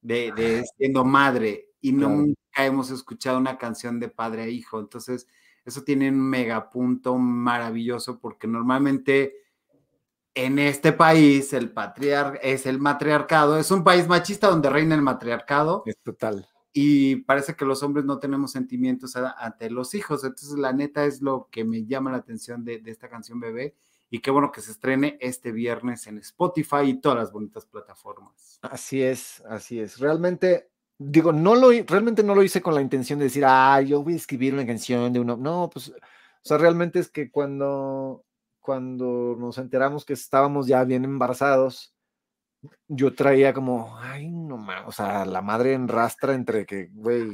de, 0.00 0.32
de 0.32 0.64
siendo 0.76 1.04
madre, 1.04 1.70
y 1.80 1.94
Claro. 1.96 2.14
nunca 2.16 2.64
hemos 2.66 2.90
escuchado 2.90 3.38
una 3.38 3.56
canción 3.58 4.00
de 4.00 4.08
padre 4.08 4.42
a 4.42 4.48
hijo. 4.48 4.80
Entonces, 4.80 5.26
eso 5.64 5.82
tiene 5.84 6.08
un 6.08 6.20
megapunto 6.20 7.16
maravilloso 7.18 8.18
porque 8.20 8.46
normalmente 8.48 9.34
en 10.44 10.58
este 10.60 10.92
país 10.92 11.52
el 11.52 11.70
patriar 11.72 12.38
es 12.42 12.64
el 12.66 12.78
matriarcado, 12.78 13.58
es 13.58 13.70
un 13.72 13.82
país 13.82 14.06
machista 14.06 14.48
donde 14.48 14.70
reina 14.70 14.94
el 14.94 15.02
matriarcado 15.02 15.82
Es 15.84 15.98
total. 15.98 16.46
y 16.72 17.16
parece 17.16 17.56
que 17.56 17.64
los 17.64 17.82
hombres 17.82 18.04
no 18.04 18.18
tenemos 18.20 18.52
sentimientos 18.52 19.16
ante 19.16 19.68
los 19.70 19.94
hijos. 19.94 20.22
Entonces, 20.22 20.56
la 20.58 20.72
neta 20.72 21.04
es 21.04 21.22
lo 21.22 21.48
que 21.50 21.64
me 21.64 21.84
llama 21.86 22.12
la 22.12 22.18
atención 22.18 22.64
de, 22.64 22.78
de 22.78 22.90
esta 22.92 23.08
canción 23.08 23.40
Bebé. 23.40 23.74
Y 24.10 24.20
qué 24.20 24.30
bueno 24.30 24.52
que 24.52 24.60
se 24.60 24.70
estrene 24.70 25.18
este 25.20 25.50
viernes 25.52 26.06
en 26.06 26.18
Spotify 26.18 26.82
y 26.86 27.00
todas 27.00 27.18
las 27.18 27.32
bonitas 27.32 27.66
plataformas. 27.66 28.58
Así 28.62 29.02
es, 29.02 29.42
así 29.48 29.80
es. 29.80 29.98
Realmente, 29.98 30.70
digo, 30.98 31.32
no 31.32 31.56
lo, 31.56 31.70
realmente 31.86 32.22
no 32.22 32.34
lo 32.34 32.42
hice 32.44 32.62
con 32.62 32.74
la 32.74 32.80
intención 32.80 33.18
de 33.18 33.26
decir, 33.26 33.44
ah, 33.46 33.80
yo 33.82 34.02
voy 34.04 34.14
a 34.14 34.16
escribir 34.16 34.54
una 34.54 34.64
canción 34.66 35.12
de 35.12 35.20
uno. 35.20 35.36
No, 35.36 35.68
pues, 35.72 35.88
o 35.90 35.94
sea, 36.42 36.58
realmente 36.58 37.00
es 37.00 37.10
que 37.10 37.30
cuando, 37.30 38.24
cuando 38.68 39.34
nos 39.38 39.56
enteramos 39.56 40.04
que 40.04 40.12
estábamos 40.12 40.66
ya 40.66 40.84
bien 40.84 41.02
embarazados, 41.02 41.94
yo 42.86 43.14
traía 43.14 43.54
como, 43.54 43.96
ay, 43.98 44.30
no 44.30 44.58
mames, 44.58 44.88
o 44.88 44.92
sea, 44.92 45.24
la 45.24 45.40
madre 45.40 45.72
en 45.72 45.88
rastra 45.88 46.34
entre 46.34 46.66
que, 46.66 46.90
güey, 46.92 47.30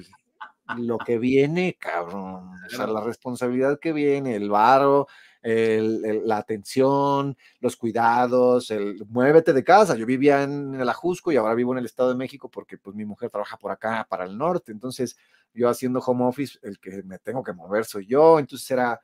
lo 0.76 0.96
que 0.98 1.18
viene, 1.18 1.76
cabrón, 1.76 2.50
o 2.66 2.70
sea, 2.70 2.86
la 2.86 3.00
responsabilidad 3.00 3.80
que 3.80 3.92
viene, 3.92 4.36
el 4.36 4.48
varo, 4.48 5.08
el- 5.42 6.04
el- 6.04 6.28
la 6.28 6.36
atención, 6.36 7.36
los 7.58 7.74
cuidados, 7.74 8.70
el 8.70 9.04
muévete 9.08 9.52
de 9.52 9.64
casa. 9.64 9.96
Yo 9.96 10.06
vivía 10.06 10.44
en 10.44 10.76
el 10.76 10.88
Ajusco 10.88 11.32
y 11.32 11.36
ahora 11.36 11.54
vivo 11.54 11.72
en 11.72 11.78
el 11.78 11.86
Estado 11.86 12.10
de 12.10 12.14
México 12.14 12.48
porque 12.48 12.78
pues 12.78 12.94
mi 12.94 13.04
mujer 13.04 13.28
trabaja 13.28 13.56
por 13.56 13.72
acá, 13.72 14.06
para 14.08 14.24
el 14.24 14.38
norte. 14.38 14.70
Entonces, 14.70 15.16
yo 15.52 15.68
haciendo 15.68 15.98
home 15.98 16.26
office, 16.26 16.60
el 16.62 16.78
que 16.78 17.02
me 17.02 17.18
tengo 17.18 17.42
que 17.42 17.52
mover 17.52 17.84
soy 17.86 18.06
yo. 18.06 18.38
Entonces 18.38 18.70
era, 18.70 19.00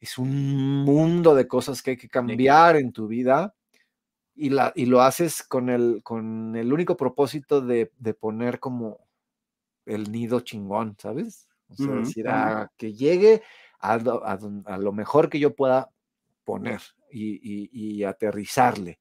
es 0.00 0.18
un 0.18 0.84
mundo 0.84 1.34
de 1.34 1.48
cosas 1.48 1.82
que 1.82 1.92
hay 1.92 1.96
que 1.96 2.08
cambiar 2.08 2.76
en 2.76 2.92
tu 2.92 3.06
vida 3.08 3.54
y, 4.34 4.50
la, 4.50 4.72
y 4.76 4.86
lo 4.86 5.02
haces 5.02 5.42
con 5.42 5.70
el, 5.70 6.02
con 6.04 6.56
el 6.56 6.72
único 6.72 6.96
propósito 6.96 7.60
de, 7.60 7.92
de 7.98 8.14
poner 8.14 8.60
como 8.60 9.08
el 9.86 10.12
nido 10.12 10.40
chingón, 10.40 10.96
¿sabes? 10.98 11.48
O 11.68 11.76
sea, 11.76 11.94
Ujú, 11.94 11.96
decir, 11.96 12.28
ujú. 12.30 12.30
"Ah, 12.30 12.70
que 12.76 12.92
llegue 12.94 13.42
a, 13.80 13.94
a 13.94 14.38
a 14.66 14.78
lo 14.78 14.92
mejor 14.92 15.30
que 15.30 15.40
yo 15.40 15.54
pueda 15.56 15.90
poner 16.44 16.80
y, 17.12 17.34
y- 17.42 17.70
y 18.00 18.04
aterrizarle. 18.04 19.00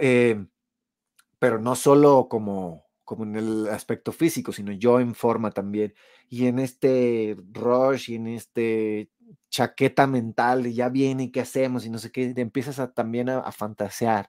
Eh, 0.00 0.36
pero 1.38 1.58
no 1.60 1.76
solo 1.76 2.28
como, 2.30 2.86
como 3.04 3.24
en 3.24 3.36
el 3.36 3.68
aspecto 3.68 4.12
físico, 4.12 4.52
sino 4.52 4.72
yo 4.72 5.00
en 5.00 5.14
forma 5.14 5.50
también. 5.52 5.94
Y 6.28 6.46
en 6.46 6.58
este 6.58 7.36
rush 7.52 8.10
y 8.10 8.14
en 8.16 8.28
este 8.28 9.10
chaqueta 9.50 10.06
mental 10.06 10.70
ya 10.72 10.88
viene, 10.88 11.30
¿qué 11.32 11.40
hacemos? 11.40 11.84
Y 11.86 11.90
no 11.90 11.98
sé 11.98 12.10
qué, 12.12 12.34
te 12.34 12.40
empiezas 12.42 12.78
a, 12.80 12.92
también 12.92 13.28
a, 13.28 13.38
a 13.40 13.52
fantasear 13.52 14.28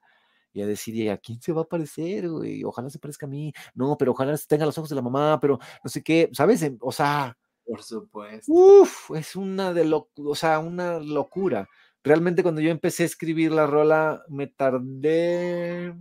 y 0.54 0.62
a 0.62 0.68
decir, 0.68 0.96
¿y 0.96 1.10
a 1.10 1.18
quién 1.18 1.42
se 1.42 1.52
va 1.54 1.62
a 1.64 1.66
parecer, 1.68 2.30
güey? 2.30 2.64
Ojalá 2.64 2.90
se 2.90 3.00
parezca 3.00 3.26
a 3.26 3.30
mí. 3.30 3.52
No, 3.74 3.98
pero 3.98 4.12
ojalá 4.14 4.38
tenga 4.48 4.66
los 4.66 4.78
ojos 4.78 4.90
de 4.90 4.96
la 4.96 5.02
mamá, 5.02 5.40
pero 5.42 5.60
no 5.84 5.90
sé 5.90 6.02
qué, 6.04 6.30
¿sabes? 6.34 6.62
Em, 6.64 6.78
O 6.82 6.92
sea, 6.92 7.38
Por 7.66 7.84
supuesto. 7.84 8.52
Uf, 8.54 9.12
es 9.16 9.36
una 9.36 9.74
de 9.74 9.86
lo, 9.86 10.10
o 10.18 10.36
sea, 10.36 10.60
una 10.60 11.00
locura. 11.00 11.68
Realmente 12.04 12.44
cuando 12.44 12.62
yo 12.62 12.70
empecé 12.72 13.04
a 13.04 13.06
escribir 13.08 13.52
la 13.52 13.66
rola 13.68 14.24
me 14.30 14.48
tardé 14.48 15.94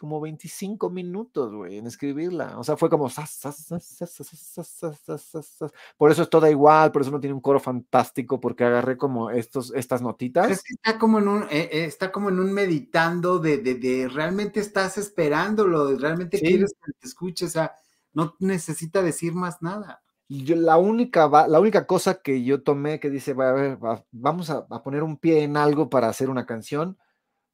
como 0.00 0.18
25 0.18 0.88
minutos, 0.88 1.54
güey, 1.54 1.76
en 1.76 1.86
escribirla. 1.86 2.58
O 2.58 2.64
sea, 2.64 2.78
fue 2.78 2.88
como... 2.88 3.10
Por 5.98 6.10
eso 6.10 6.22
es 6.22 6.30
toda 6.30 6.50
igual, 6.50 6.90
por 6.90 7.02
eso 7.02 7.10
no 7.10 7.20
tiene 7.20 7.34
un 7.34 7.42
coro 7.42 7.60
fantástico, 7.60 8.40
porque 8.40 8.64
agarré 8.64 8.96
como 8.96 9.30
estos, 9.30 9.74
estas 9.74 10.00
notitas. 10.00 10.50
Es 10.50 10.62
que 10.62 10.72
está 10.72 10.98
como 10.98 11.18
en 11.18 11.28
un, 11.28 11.46
está 11.50 12.10
como 12.10 12.30
en 12.30 12.40
un 12.40 12.50
meditando 12.50 13.38
de, 13.38 13.58
de, 13.58 13.74
de 13.74 14.08
realmente 14.08 14.60
estás 14.60 14.96
esperándolo, 14.96 15.94
realmente 15.98 16.40
quieres 16.40 16.74
que 16.82 16.92
te 16.98 17.06
escuche, 17.06 17.44
o 17.44 17.50
sea, 17.50 17.74
no 18.14 18.34
necesita 18.38 19.02
decir 19.02 19.34
más 19.34 19.60
nada. 19.60 20.02
Yo, 20.28 20.56
la, 20.56 20.78
única, 20.78 21.28
la 21.46 21.60
única 21.60 21.86
cosa 21.86 22.22
que 22.22 22.42
yo 22.42 22.62
tomé 22.62 23.00
que 23.00 23.10
dice, 23.10 23.34
va, 23.34 23.50
a 23.50 23.52
ver, 23.52 23.78
vamos 24.12 24.48
a, 24.48 24.66
poner 24.82 25.02
un 25.02 25.18
pie 25.18 25.42
en 25.42 25.58
algo 25.58 25.90
para 25.90 26.08
hacer 26.08 26.30
una 26.30 26.46
canción, 26.46 26.96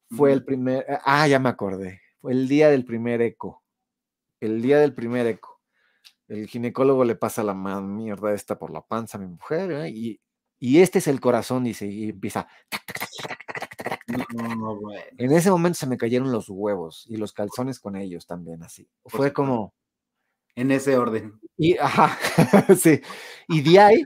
fue 0.09 0.31
el 0.31 0.45
primer, 0.45 0.85
ah, 1.03 1.27
ya 1.27 1.39
me 1.39 1.49
acordé, 1.49 2.01
fue 2.27 2.33
el 2.33 2.49
día 2.49 2.69
del 2.69 2.83
primer 2.83 3.21
eco, 3.21 3.63
el 4.41 4.61
día 4.61 4.79
del 4.79 4.93
primer 4.93 5.25
eco. 5.27 5.61
El 6.27 6.47
ginecólogo 6.47 7.05
le 7.05 7.15
pasa 7.15 7.41
la 7.41 7.53
mierda 7.53 8.33
esta 8.33 8.59
por 8.59 8.69
la 8.71 8.81
panza 8.81 9.17
a 9.17 9.21
mi 9.21 9.27
mujer, 9.27 9.71
¿eh? 9.71 9.89
y, 9.89 10.19
y 10.59 10.81
este 10.81 10.99
es 10.99 11.07
el 11.07 11.21
corazón, 11.21 11.63
dice, 11.63 11.87
y 11.87 12.09
empieza. 12.09 12.49
No. 14.07 14.79
En 15.17 15.31
ese 15.31 15.49
momento 15.51 15.77
se 15.77 15.87
me 15.87 15.97
cayeron 15.97 16.31
los 16.33 16.49
huevos 16.49 17.05
y 17.07 17.15
los 17.17 17.31
calzones 17.31 17.79
con 17.79 17.95
ellos 17.95 18.27
también, 18.27 18.61
así. 18.61 18.89
Fue 19.05 19.31
como, 19.31 19.73
En 20.55 20.71
ese 20.71 20.97
orden. 20.97 21.39
y, 21.57 21.77
ajá, 21.77 22.17
sí. 22.77 23.01
Y 23.47 23.61
de 23.61 23.79
ahí, 23.79 24.03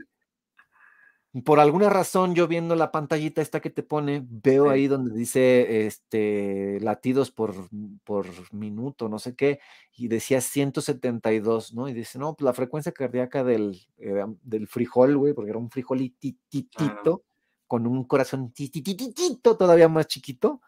por 1.44 1.60
alguna 1.60 1.88
razón, 1.88 2.34
yo 2.34 2.46
viendo 2.46 2.74
la 2.76 2.92
pantallita 2.92 3.40
esta 3.40 3.60
que 3.60 3.70
te 3.70 3.82
pone, 3.82 4.22
veo 4.28 4.64
Sí. 4.66 4.70
ahí 4.70 4.86
donde 4.86 5.14
dice 5.16 5.86
este 5.86 6.78
latidos 6.80 7.30
por, 7.30 7.54
por 8.04 8.26
minuto, 8.52 9.08
no 9.08 9.18
sé 9.18 9.34
qué, 9.34 9.58
y 9.96 10.08
decía 10.08 10.40
172, 10.42 11.72
¿no? 11.74 11.88
Y 11.88 11.94
dice, 11.94 12.18
no, 12.18 12.34
pues 12.34 12.44
la 12.44 12.52
frecuencia 12.52 12.92
cardíaca 12.92 13.44
del, 13.44 13.78
eh, 13.98 14.24
del 14.42 14.66
frijol, 14.68 15.16
güey, 15.16 15.32
porque 15.32 15.50
era 15.50 15.58
un 15.58 15.70
frijolititito, 15.70 17.24
con 17.66 17.86
un 17.86 18.04
corazón 18.04 18.52
titititito 18.52 19.56
todavía 19.56 19.88
más 19.88 20.06
chiquito, 20.06 20.60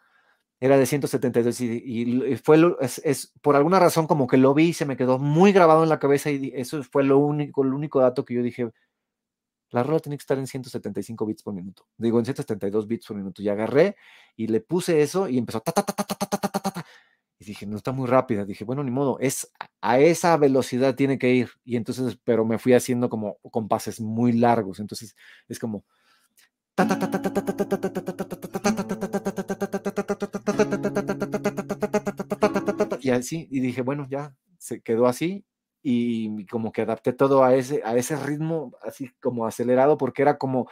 era 0.59 0.77
de 0.77 0.85
172 0.87 1.61
y, 1.61 1.65
y- 1.85 2.25
y 2.33 2.35
fue 2.37 2.57
lo- 2.57 2.79
es, 2.79 2.99
es- 3.05 3.33
por 3.41 3.55
alguna 3.55 3.79
razón 3.79 4.07
como 4.07 4.25
que 4.27 4.37
lo 4.37 4.53
vi 4.55 4.69
y 4.69 4.73
se 4.73 4.85
me 4.85 4.97
quedó 4.97 5.19
muy 5.19 5.51
grabado 5.51 5.83
en 5.83 5.89
la 5.89 5.99
cabeza 5.99 6.31
y 6.31 6.51
eso 6.55 6.81
fue 6.83 7.03
lo 7.03 7.19
único, 7.19 7.63
el 7.63 7.73
único 7.73 7.99
dato 7.99 8.25
que 8.25 8.33
yo 8.35 8.41
dije, 8.43 8.71
la 9.69 9.83
rola 9.83 9.99
tiene 9.99 10.17
que 10.17 10.21
estar 10.21 10.37
en 10.37 10.47
175 10.47 11.25
bits 11.25 11.43
por 11.43 11.53
minuto, 11.53 11.87
digo 11.97 12.19
en 12.19 12.25
172 12.25 12.87
bits 12.87 13.07
por 13.07 13.17
minuto 13.17 13.41
y 13.41 13.49
agarré 13.49 13.95
y 14.35 14.47
le 14.47 14.61
puse 14.61 15.01
eso 15.01 15.27
y 15.27 15.37
empezó 15.37 15.63
y 17.37 17.45
dije, 17.45 17.65
no 17.65 17.75
está 17.77 17.91
muy 17.91 18.07
rápida, 18.07 18.45
dije, 18.45 18.63
bueno, 18.63 18.83
ni 18.83 18.91
modo, 18.91 19.17
es 19.19 19.51
a 19.81 19.99
esa 19.99 20.37
velocidad 20.37 20.95
tiene 20.95 21.19
que 21.19 21.33
ir 21.33 21.49
y 21.63 21.75
entonces, 21.75 22.17
pero 22.23 22.45
me 22.45 22.57
fui 22.57 22.73
haciendo 22.73 23.09
como 23.09 23.37
compases 23.51 23.99
muy 23.99 24.31
largos, 24.33 24.79
entonces 24.79 25.15
es 25.47 25.59
como 25.59 25.83
y 33.01 33.09
así, 33.11 33.47
y 33.49 33.59
dije, 33.61 33.81
bueno, 33.81 34.07
ya 34.09 34.35
se 34.57 34.81
quedó 34.81 35.07
así, 35.07 35.45
y 35.87 36.45
como 36.47 36.71
que 36.71 36.81
adapté 36.83 37.13
todo 37.13 37.43
a 37.43 37.55
ese, 37.55 37.81
a 37.85 37.95
ese 37.95 38.15
ritmo, 38.17 38.73
así 38.83 39.11
como 39.21 39.45
acelerado, 39.47 39.97
porque 39.97 40.23
era 40.23 40.37
como 40.39 40.69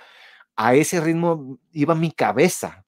a 0.56 0.76
ese 0.76 1.02
ritmo 1.02 1.60
iba 1.74 1.96
mi 1.96 2.12
cabeza 2.12 2.86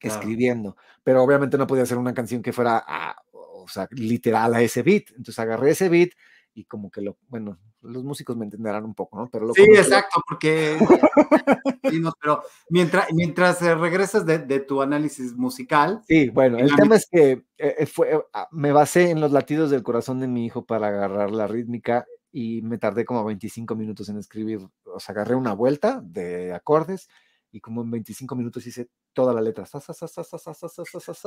Claro. 0.00 0.18
escribiendo, 0.20 0.76
pero 1.04 1.22
obviamente 1.22 1.58
no 1.58 1.66
podía 1.66 1.84
hacer 1.84 1.98
una 1.98 2.14
canción 2.14 2.42
que 2.42 2.52
fuera, 2.52 2.84
a- 2.86 3.16
o 3.32 3.68
sea, 3.68 3.88
literal 3.92 4.54
a 4.54 4.62
ese 4.62 4.82
beat. 4.82 5.10
Entonces 5.10 5.38
agarré 5.38 5.70
ese 5.72 5.88
beat 5.88 6.10
y 6.56 6.64
como 6.64 6.90
que 6.90 7.02
lo, 7.02 7.18
bueno, 7.28 7.58
los 7.82 8.02
músicos 8.02 8.34
me 8.34 8.46
entenderán 8.46 8.86
un 8.86 8.94
poco, 8.94 9.18
¿no? 9.18 9.28
Pero 9.30 9.44
lo, 9.46 9.52
Sí, 9.52 9.66
lo- 9.66 9.76
exacto, 9.78 10.22
porque 10.26 10.78
sí, 11.90 12.00
no, 12.00 12.12
pero 12.18 12.42
mientras, 12.70 13.12
mientras 13.12 13.60
eh, 13.60 13.74
regresas 13.74 14.24
de, 14.24 14.38
de 14.38 14.60
tu 14.60 14.80
análisis 14.80 15.34
musical, 15.36 16.02
Sí, 16.08 16.30
bueno, 16.30 16.56
el 16.58 16.74
tema 16.74 16.96
es 16.96 17.06
que 17.10 17.32
eh, 17.58 17.74
eh, 17.78 17.86
fue, 17.86 18.24
ah, 18.32 18.48
me 18.52 18.72
basé 18.72 19.10
en 19.10 19.20
los 19.20 19.32
latidos 19.32 19.70
del 19.70 19.82
corazón 19.82 20.18
de 20.18 20.28
mi 20.28 20.46
hijo 20.46 20.64
para 20.64 20.88
agarrar 20.88 21.30
la 21.30 21.46
rítmica 21.46 22.06
y 22.32 22.62
me 22.62 22.78
tardé 22.78 23.04
como 23.04 23.22
25 23.24 23.74
minutos 23.76 24.08
en 24.08 24.16
escribir, 24.16 24.60
o 24.84 24.98
sea, 24.98 25.12
agarré 25.12 25.34
una 25.34 25.52
vuelta 25.52 26.00
de 26.02 26.54
acordes 26.54 27.08
y 27.56 27.60
como 27.60 27.80
en 27.80 27.90
25 27.90 28.36
minutos 28.36 28.66
hice 28.66 28.90
toda 29.14 29.32
la 29.32 29.40
letra. 29.40 29.64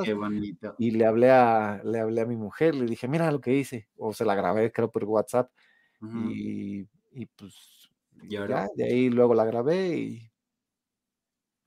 Qué 0.03 0.14
bonito. 0.14 0.76
Y 0.77 0.91
le 0.91 1.07
hablé 1.07 1.31
a, 1.31 1.81
le 1.84 1.99
hablé 1.99 2.22
a 2.22 2.26
mi 2.27 2.35
mujer, 2.35 2.76
le 2.76 2.85
dije, 2.85 3.07
mira 3.07 3.31
lo 3.31 3.41
que 3.41 3.56
hice, 3.56 3.89
o 3.97 4.14
se 4.14 4.26
la 4.26 4.35
grabé, 4.35 4.72
creo, 4.72 4.91
por 4.91 5.06
WhatsApp, 5.06 5.51
uh 6.01 6.06
-huh. 6.06 6.31
y, 6.31 6.88
y, 7.14 7.26
pues, 7.26 7.89
¿Y 8.30 8.35
ahora? 8.35 8.68
Ya, 8.68 8.69
de 8.76 8.84
ahí 8.84 9.10
luego 9.10 9.34
la 9.34 9.45
grabé 9.45 9.97
y... 9.97 10.31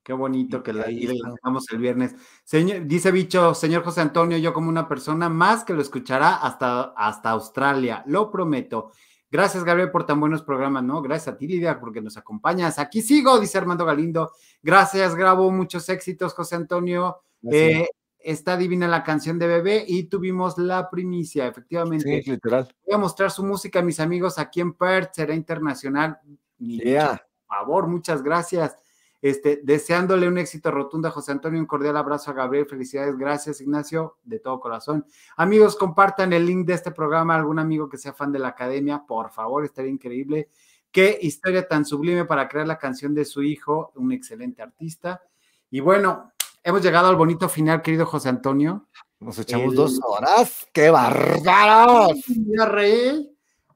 Qué 0.05 0.12
bonito 0.12 0.62
que 0.62 0.72
la, 0.72 0.84
ahí, 0.84 1.06
la 1.06 1.34
el 1.70 1.78
viernes. 1.78 2.14
Señor, 2.44 2.86
dice 2.86 3.12
Bicho, 3.12 3.55
señor 3.55 3.84
José 3.84 4.01
Antonio, 4.01 4.36
yo 4.39 4.52
como 4.52 4.68
una 4.68 4.89
persona 4.89 5.28
más 5.28 5.64
que 5.64 5.74
lo 5.74 5.80
escuchará 5.80 6.36
hasta, 6.36 6.93
hasta 6.97 7.30
Australia, 7.30 8.02
lo 8.06 8.30
prometo. 8.30 8.93
Gracias, 9.33 9.65
Gabriel, 9.65 9.91
por 9.91 10.05
tan 10.05 10.21
buenos 10.21 10.43
programas, 10.43 10.85
¿no? 10.85 11.01
Gracias 11.01 11.35
a 11.35 11.39
ti, 11.39 11.49
Lidia, 11.49 11.81
porque 11.81 12.03
nos 12.03 12.19
acompañas. 12.19 12.79
Aquí 12.79 13.01
sigo, 13.01 13.41
dice 13.41 13.57
Armando 13.57 13.87
Galindo. 13.87 14.31
Gracias, 14.63 15.15
Grabo, 15.15 15.51
muchos 15.51 15.89
éxitos, 15.89 16.35
José 16.35 16.57
Antonio. 16.57 17.23
Eh, 17.51 17.89
está 18.19 18.59
divina 18.59 18.87
la 18.87 19.03
canción 19.03 19.39
de 19.39 19.47
bebé 19.47 19.87
y 19.89 20.03
tuvimos 20.03 20.59
la 20.59 20.91
primicia, 20.91 21.47
efectivamente. 21.47 22.23
sí, 22.23 22.31
literal. 22.31 22.69
Voy 22.85 22.95
a 22.95 22.99
mostrar 22.99 23.31
su 23.31 23.43
música 23.43 23.79
a 23.79 23.83
mis 23.83 24.01
amigos 24.01 24.39
aquí 24.39 24.61
en 24.61 24.75
Perth, 24.75 25.15
será 25.15 25.35
internacional. 25.35 26.21
Yeah. 26.59 27.25
por 27.49 27.57
favor, 27.57 27.87
muchas 27.87 28.23
gracias. 28.23 28.77
Este, 29.23 29.61
deseándole 29.62 30.27
un 30.27 30.36
éxito 30.36 30.73
rotundo 30.73 31.07
a 31.07 31.12
José 31.12 31.31
Antonio, 31.31 31.61
un 31.61 31.66
cordial 31.66 31.97
abrazo 31.97 32.32
a 32.32 32.35
Gabriel, 32.35 32.66
felicidades, 32.66 33.16
gracias 33.16 33.61
Ignacio, 33.61 34.19
de 34.24 34.40
todo 34.40 34.59
corazón. 34.59 35.07
Amigos, 35.36 35.77
compartan 35.77 36.32
el 36.32 36.44
link 36.44 36.66
de 36.66 36.74
este 36.74 36.90
programa 36.90 37.35
a 37.35 37.39
algún 37.39 37.61
amigo 37.61 37.89
que 37.89 37.99
sea 37.99 38.12
fan 38.12 38.32
de 38.32 38.40
la 38.40 38.49
academia, 38.49 39.05
por 39.07 39.31
favor, 39.31 39.65
estaría 39.65 39.93
increíble. 39.93 40.51
Qué 40.90 41.19
historia 41.23 41.66
tan 41.69 41.85
sublime 41.86 42.24
para 42.24 42.49
crear 42.49 42.66
la 42.66 42.78
canción 42.78 43.15
de 43.15 43.24
su 43.24 43.43
hijo, 43.44 43.93
un 43.94 44.11
excelente 44.11 44.61
artista. 44.61 45.23
Y 45.70 45.78
bueno, 45.78 46.32
hemos 46.65 46.82
llegado 46.82 47.07
al 47.09 47.16
bonito 47.16 47.49
final, 47.49 47.81
querido 47.81 48.05
José 48.07 48.28
Antonio. 48.28 48.89
Nos 49.20 49.39
echamos 49.39 49.70
El- 49.70 49.77
dos 49.77 50.01
horas. 50.05 50.66
¡Qué 50.73 50.90
bárbaros! 50.90 51.43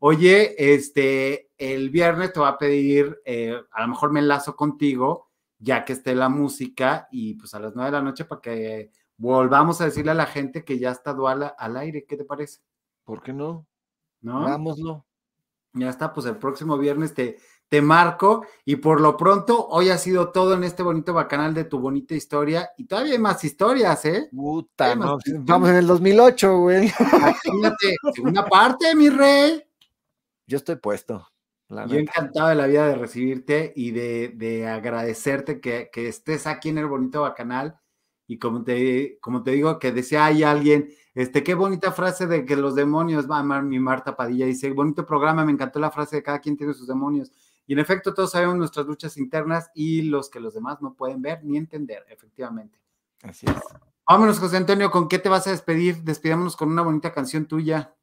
Oye, 0.01 0.75
este, 0.75 1.51
el 1.57 1.89
viernes 1.91 2.33
te 2.33 2.41
voy 2.41 2.49
a 2.49 2.59
pedir, 2.59 3.21
eh, 3.25 3.57
a 3.71 3.83
lo 3.83 3.89
mejor 3.89 4.13
me 4.13 4.21
enlazo 4.21 4.55
contigo, 4.57 5.26
ya 5.59 5.85
que 5.85 5.93
esté 5.93 6.15
la 6.15 6.29
música, 6.29 7.09
y 7.11 7.35
pues 7.35 7.55
a 7.55 7.61
las 7.61 7.75
nueve 7.75 7.91
de 7.91 7.97
la 7.97 8.03
noche 8.03 8.25
para 8.25 8.41
que 8.41 8.91
volvamos 9.17 9.81
a 9.81 9.87
decirle 9.87 10.11
a 10.11 10.15
la 10.15 10.27
gente 10.27 10.65
que 10.65 10.79
ya 10.79 10.91
está 10.91 11.13
dual 11.13 11.55
al 11.57 11.77
aire. 11.77 12.05
¿Qué 12.07 12.17
te 12.17 12.25
parece? 12.25 12.61
¿Por 13.05 13.23
qué 13.23 13.33
no? 13.33 13.67
¿No? 14.21 14.47
Hagámoslo. 14.47 15.07
Ya 15.73 15.91
está, 15.91 16.13
pues 16.13 16.27
el 16.27 16.37
próximo 16.37 16.79
viernes 16.79 17.13
te, 17.13 17.37
te 17.69 17.83
marco, 17.83 18.47
y 18.65 18.77
por 18.77 19.01
lo 19.01 19.17
pronto, 19.17 19.67
hoy 19.69 19.91
ha 19.91 19.99
sido 19.99 20.31
todo 20.31 20.55
en 20.55 20.65
este 20.65 20.83
bonito 20.83 21.13
bacanal 21.13 21.53
de 21.53 21.65
tu 21.65 21.79
bonita 21.79 22.15
historia, 22.15 22.71
y 22.79 22.87
todavía 22.87 23.13
hay 23.13 23.19
más 23.19 23.45
historias, 23.45 24.05
¿eh? 24.07 24.29
Puta, 24.35 24.95
no, 24.95 25.19
Vamos 25.41 25.69
en 25.71 25.77
el 25.77 25.87
2008, 25.87 26.59
güey. 26.59 26.91
Imagínate, 26.99 27.97
segunda 28.15 28.47
parte, 28.47 28.95
mi 28.95 29.11
rey. 29.11 29.63
Yo 30.47 30.57
estoy 30.57 30.77
puesto. 30.77 31.27
La 31.69 31.87
Yo 31.87 31.99
encantado 31.99 32.49
de 32.49 32.55
la 32.55 32.67
vida 32.67 32.87
de 32.87 32.95
recibirte 32.95 33.73
y 33.75 33.91
de, 33.91 34.29
de 34.29 34.69
agradecerte 34.69 35.61
que, 35.61 35.91
que 35.93 36.09
estés 36.09 36.47
aquí 36.47 36.69
en 36.69 36.79
el 36.79 36.87
bonito 36.87 37.23
bacanal. 37.23 37.81
Y 38.29 38.39
como 38.39 38.65
te, 38.65 39.19
como 39.21 39.43
te 39.43 39.53
digo, 39.53 39.79
que 39.79 39.93
decía 39.93 40.25
hay 40.25 40.43
alguien, 40.43 40.89
este, 41.15 41.43
qué 41.43 41.55
bonita 41.55 41.93
frase 41.93 42.27
de 42.27 42.45
que 42.45 42.57
los 42.57 42.75
demonios, 42.75 43.31
va 43.31 43.39
a 43.39 43.63
mi 43.63 43.79
Marta 43.79 44.17
Padilla, 44.17 44.47
dice, 44.47 44.71
bonito 44.73 45.07
programa, 45.07 45.45
me 45.45 45.53
encantó 45.53 45.79
la 45.79 45.91
frase 45.91 46.17
de 46.17 46.23
cada 46.23 46.41
quien 46.41 46.57
tiene 46.57 46.75
sus 46.75 46.89
demonios. 46.89 47.33
Y 47.67 47.73
en 47.73 47.79
efecto, 47.79 48.15
todos 48.15 48.33
sabemos 48.33 48.57
nuestras 48.57 48.87
luchas 48.87 49.17
internas 49.17 49.71
y 49.75 50.03
los 50.03 50.29
que 50.29 50.41
los 50.41 50.55
demás 50.55 50.81
no 50.83 50.95
pueden 50.95 51.23
ver 51.23 51.43
ni 51.45 51.57
entender, 51.57 52.05
efectivamente. 52.09 52.79
Así 53.23 53.47
es. 53.47 53.57
Vámonos, 54.09 54.39
José 54.39 54.57
Antonio, 54.57 54.91
¿con 54.91 55.09
qué 55.09 55.19
te 55.19 55.29
vas 55.29 55.47
a 55.49 55.51
despedir? 55.51 56.03
Despidámonos 56.03 56.57
con 56.57 56.71
una 56.71 56.83
bonita 56.83 57.13
canción 57.13 57.47
tuya. 57.47 57.95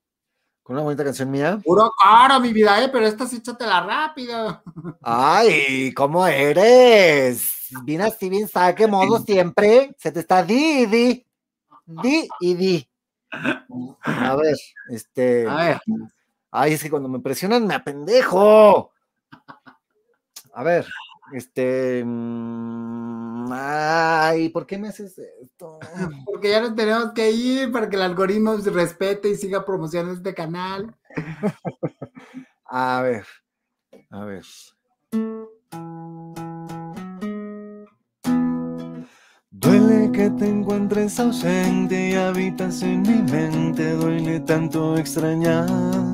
Con 0.64 0.78
una 0.78 0.84
bonita 0.84 1.04
canción 1.04 1.30
mía. 1.30 1.60
Puro 1.62 1.92
caro, 2.02 2.40
mi 2.40 2.54
vida, 2.54 2.82
¿eh? 2.82 2.90
Pero 2.90 3.06
esta 3.06 3.28
sí 3.28 3.36
échatela 3.38 3.82
rápido. 3.82 4.64
Ay, 5.02 5.94
¿cómo 5.94 6.26
eres? 6.26 7.68
Bien 7.84 8.02
así, 8.02 8.30
bien 8.30 8.48
saque 8.48 8.88
modo 8.88 9.20
siempre. 9.20 9.94
Se 9.98 10.12
te 10.14 10.22
está 10.22 10.42
di 10.42 10.84
y 10.84 10.86
di. 10.86 11.28
Di 11.86 12.30
y 12.40 12.54
di. 12.54 12.90
A 14.04 14.36
ver, 14.38 14.56
este. 14.90 15.48
A 15.50 15.56
ver. 15.56 15.82
Ay, 16.50 16.74
es 16.74 16.84
que 16.84 16.90
cuando 16.90 17.10
me 17.10 17.20
presionan 17.20 17.68
me 17.68 17.76
apendejo. 17.76 18.94
A 20.54 20.64
ver, 20.64 20.88
este. 21.34 22.04
mm, 22.06 23.13
Ay, 23.52 24.50
¿por 24.50 24.66
qué 24.66 24.78
me 24.78 24.90
haces 24.90 25.18
esto? 25.42 25.80
Porque 26.26 26.50
ya 26.50 26.62
nos 26.62 26.76
tenemos 26.76 27.12
que 27.14 27.32
ir 27.32 27.72
para 27.72 27.90
que 27.90 27.96
el 27.96 28.02
algoritmo 28.02 28.58
se 28.60 28.70
respete 28.70 29.30
y 29.30 29.36
siga 29.36 29.66
promocionando 29.66 30.16
este 30.16 30.34
canal. 30.34 30.96
A 32.66 33.04
ver, 33.04 33.28
a 34.10 34.26
ver. 34.26 34.44
Duele 39.52 40.12
que 40.12 40.32
te 40.32 40.48
encuentres 40.48 41.20
ausente 41.20 42.10
y 42.10 42.14
habitas 42.16 42.82
en 42.82 43.04
mi 43.04 43.22
mente, 43.32 43.92
duele 43.94 44.40
tanto 44.40 44.98
extrañar. 44.98 46.13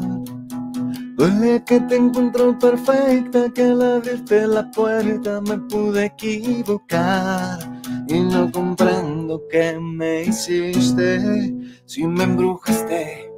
Duele 1.19 1.61
que 1.65 1.81
te 1.81 1.97
encuentro 1.97 2.57
perfecta, 2.57 3.51
que 3.53 3.63
al 3.63 3.81
abrirte 3.81 4.47
la 4.47 4.71
puerta 4.71 5.41
me 5.41 5.57
pude 5.57 6.05
equivocar. 6.05 7.59
Y 8.07 8.21
no 8.21 8.49
comprendo 8.49 9.43
qué 9.51 9.77
me 9.77 10.23
hiciste, 10.23 11.53
si 11.85 12.07
me 12.07 12.23
embrujaste, 12.23 13.29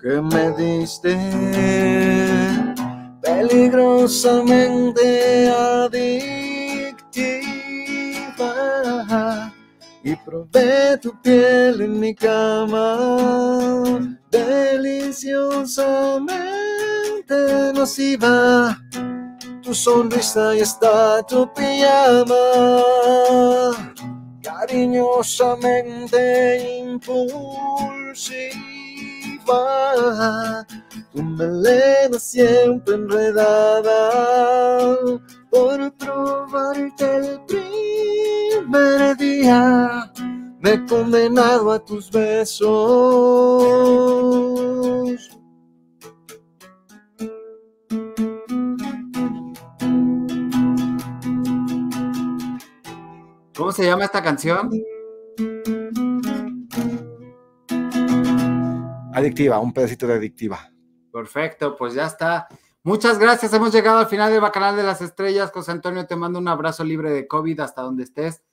que 0.00 0.20
me 0.20 0.50
diste. 0.56 1.16
Peligrosamente 3.22 5.48
adictiva. 5.48 6.34
Y 10.02 10.16
probé 10.16 10.98
tu 11.00 11.12
piel 11.22 11.82
en 11.82 12.00
mi 12.00 12.16
cama 12.16 12.98
deliciosamente 14.28 16.57
nociva 17.74 18.78
tu 19.62 19.74
sonrisa 19.74 20.56
y 20.56 20.60
está 20.60 21.22
tu 21.22 21.52
pijama 21.52 22.34
cariñosamente 24.42 26.80
impulsiva 26.80 27.98
tu 31.12 31.22
melena 31.22 32.18
siempre 32.18 32.94
enredada 32.94 34.96
por 35.50 35.92
probarte 35.96 37.16
el 37.16 37.40
primer 37.46 39.16
día. 39.16 40.12
Me 40.60 40.72
he 40.72 40.84
condenado 40.86 41.70
a 41.72 41.78
tus 41.78 42.10
besos. 42.10 42.68
¿Cómo 53.58 53.72
se 53.72 53.84
llama 53.84 54.04
esta 54.04 54.22
canción? 54.22 54.70
Adictiva, 59.12 59.58
un 59.58 59.72
pedacito 59.72 60.06
de 60.06 60.14
adictiva. 60.14 60.70
Perfecto, 61.12 61.76
pues 61.76 61.94
ya 61.94 62.06
está. 62.06 62.46
Muchas 62.84 63.18
gracias. 63.18 63.52
Hemos 63.52 63.72
llegado 63.72 63.98
al 63.98 64.06
final 64.06 64.30
del 64.30 64.40
Bacanal 64.40 64.76
de 64.76 64.84
las 64.84 65.02
Estrellas. 65.02 65.50
José 65.52 65.72
Antonio, 65.72 66.06
te 66.06 66.14
mando 66.14 66.38
un 66.38 66.46
abrazo 66.46 66.84
libre 66.84 67.10
de 67.10 67.26
COVID 67.26 67.58
hasta 67.58 67.82
donde 67.82 68.04
estés. 68.04 68.44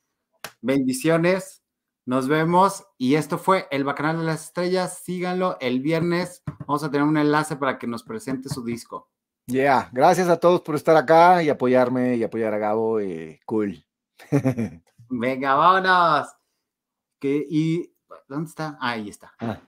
Bendiciones. 0.62 1.62
Nos 2.08 2.28
vemos. 2.28 2.84
Y 2.98 3.14
esto 3.14 3.38
fue 3.38 3.68
el 3.70 3.84
Bacanal 3.84 4.18
de 4.18 4.24
las 4.24 4.46
Estrellas. 4.46 5.04
Síganlo 5.04 5.58
el 5.62 5.82
viernes. 5.82 6.42
Vamos 6.66 6.84
a 6.84 6.90
tener 6.90 7.06
un 7.06 7.18
enlace 7.18 7.58
para 7.58 7.78
que 7.78 7.86
nos 7.86 8.02
presente 8.02 8.50
su 8.50 8.64
disco. 8.64 9.12
Yeah, 9.46 9.92
gracias 9.94 10.30
a 10.30 10.40
todos 10.40 10.62
por 10.62 10.74
estar 10.74 10.98
acá 10.98 11.44
y 11.44 11.50
apoyarme 11.50 12.16
y 12.16 12.24
apoyar 12.24 12.56
a 12.56 12.58
Gabo. 12.58 13.00
eh, 13.00 13.40
cool. 13.46 13.86
Venga, 15.10 15.56
vámonos. 15.56 16.28
Que 17.20 17.46
y, 17.50 17.94
¿dónde 18.28 18.50
está? 18.50 18.78
Ahí 18.82 19.10
está. 19.10 19.34
Ah. 19.40 19.62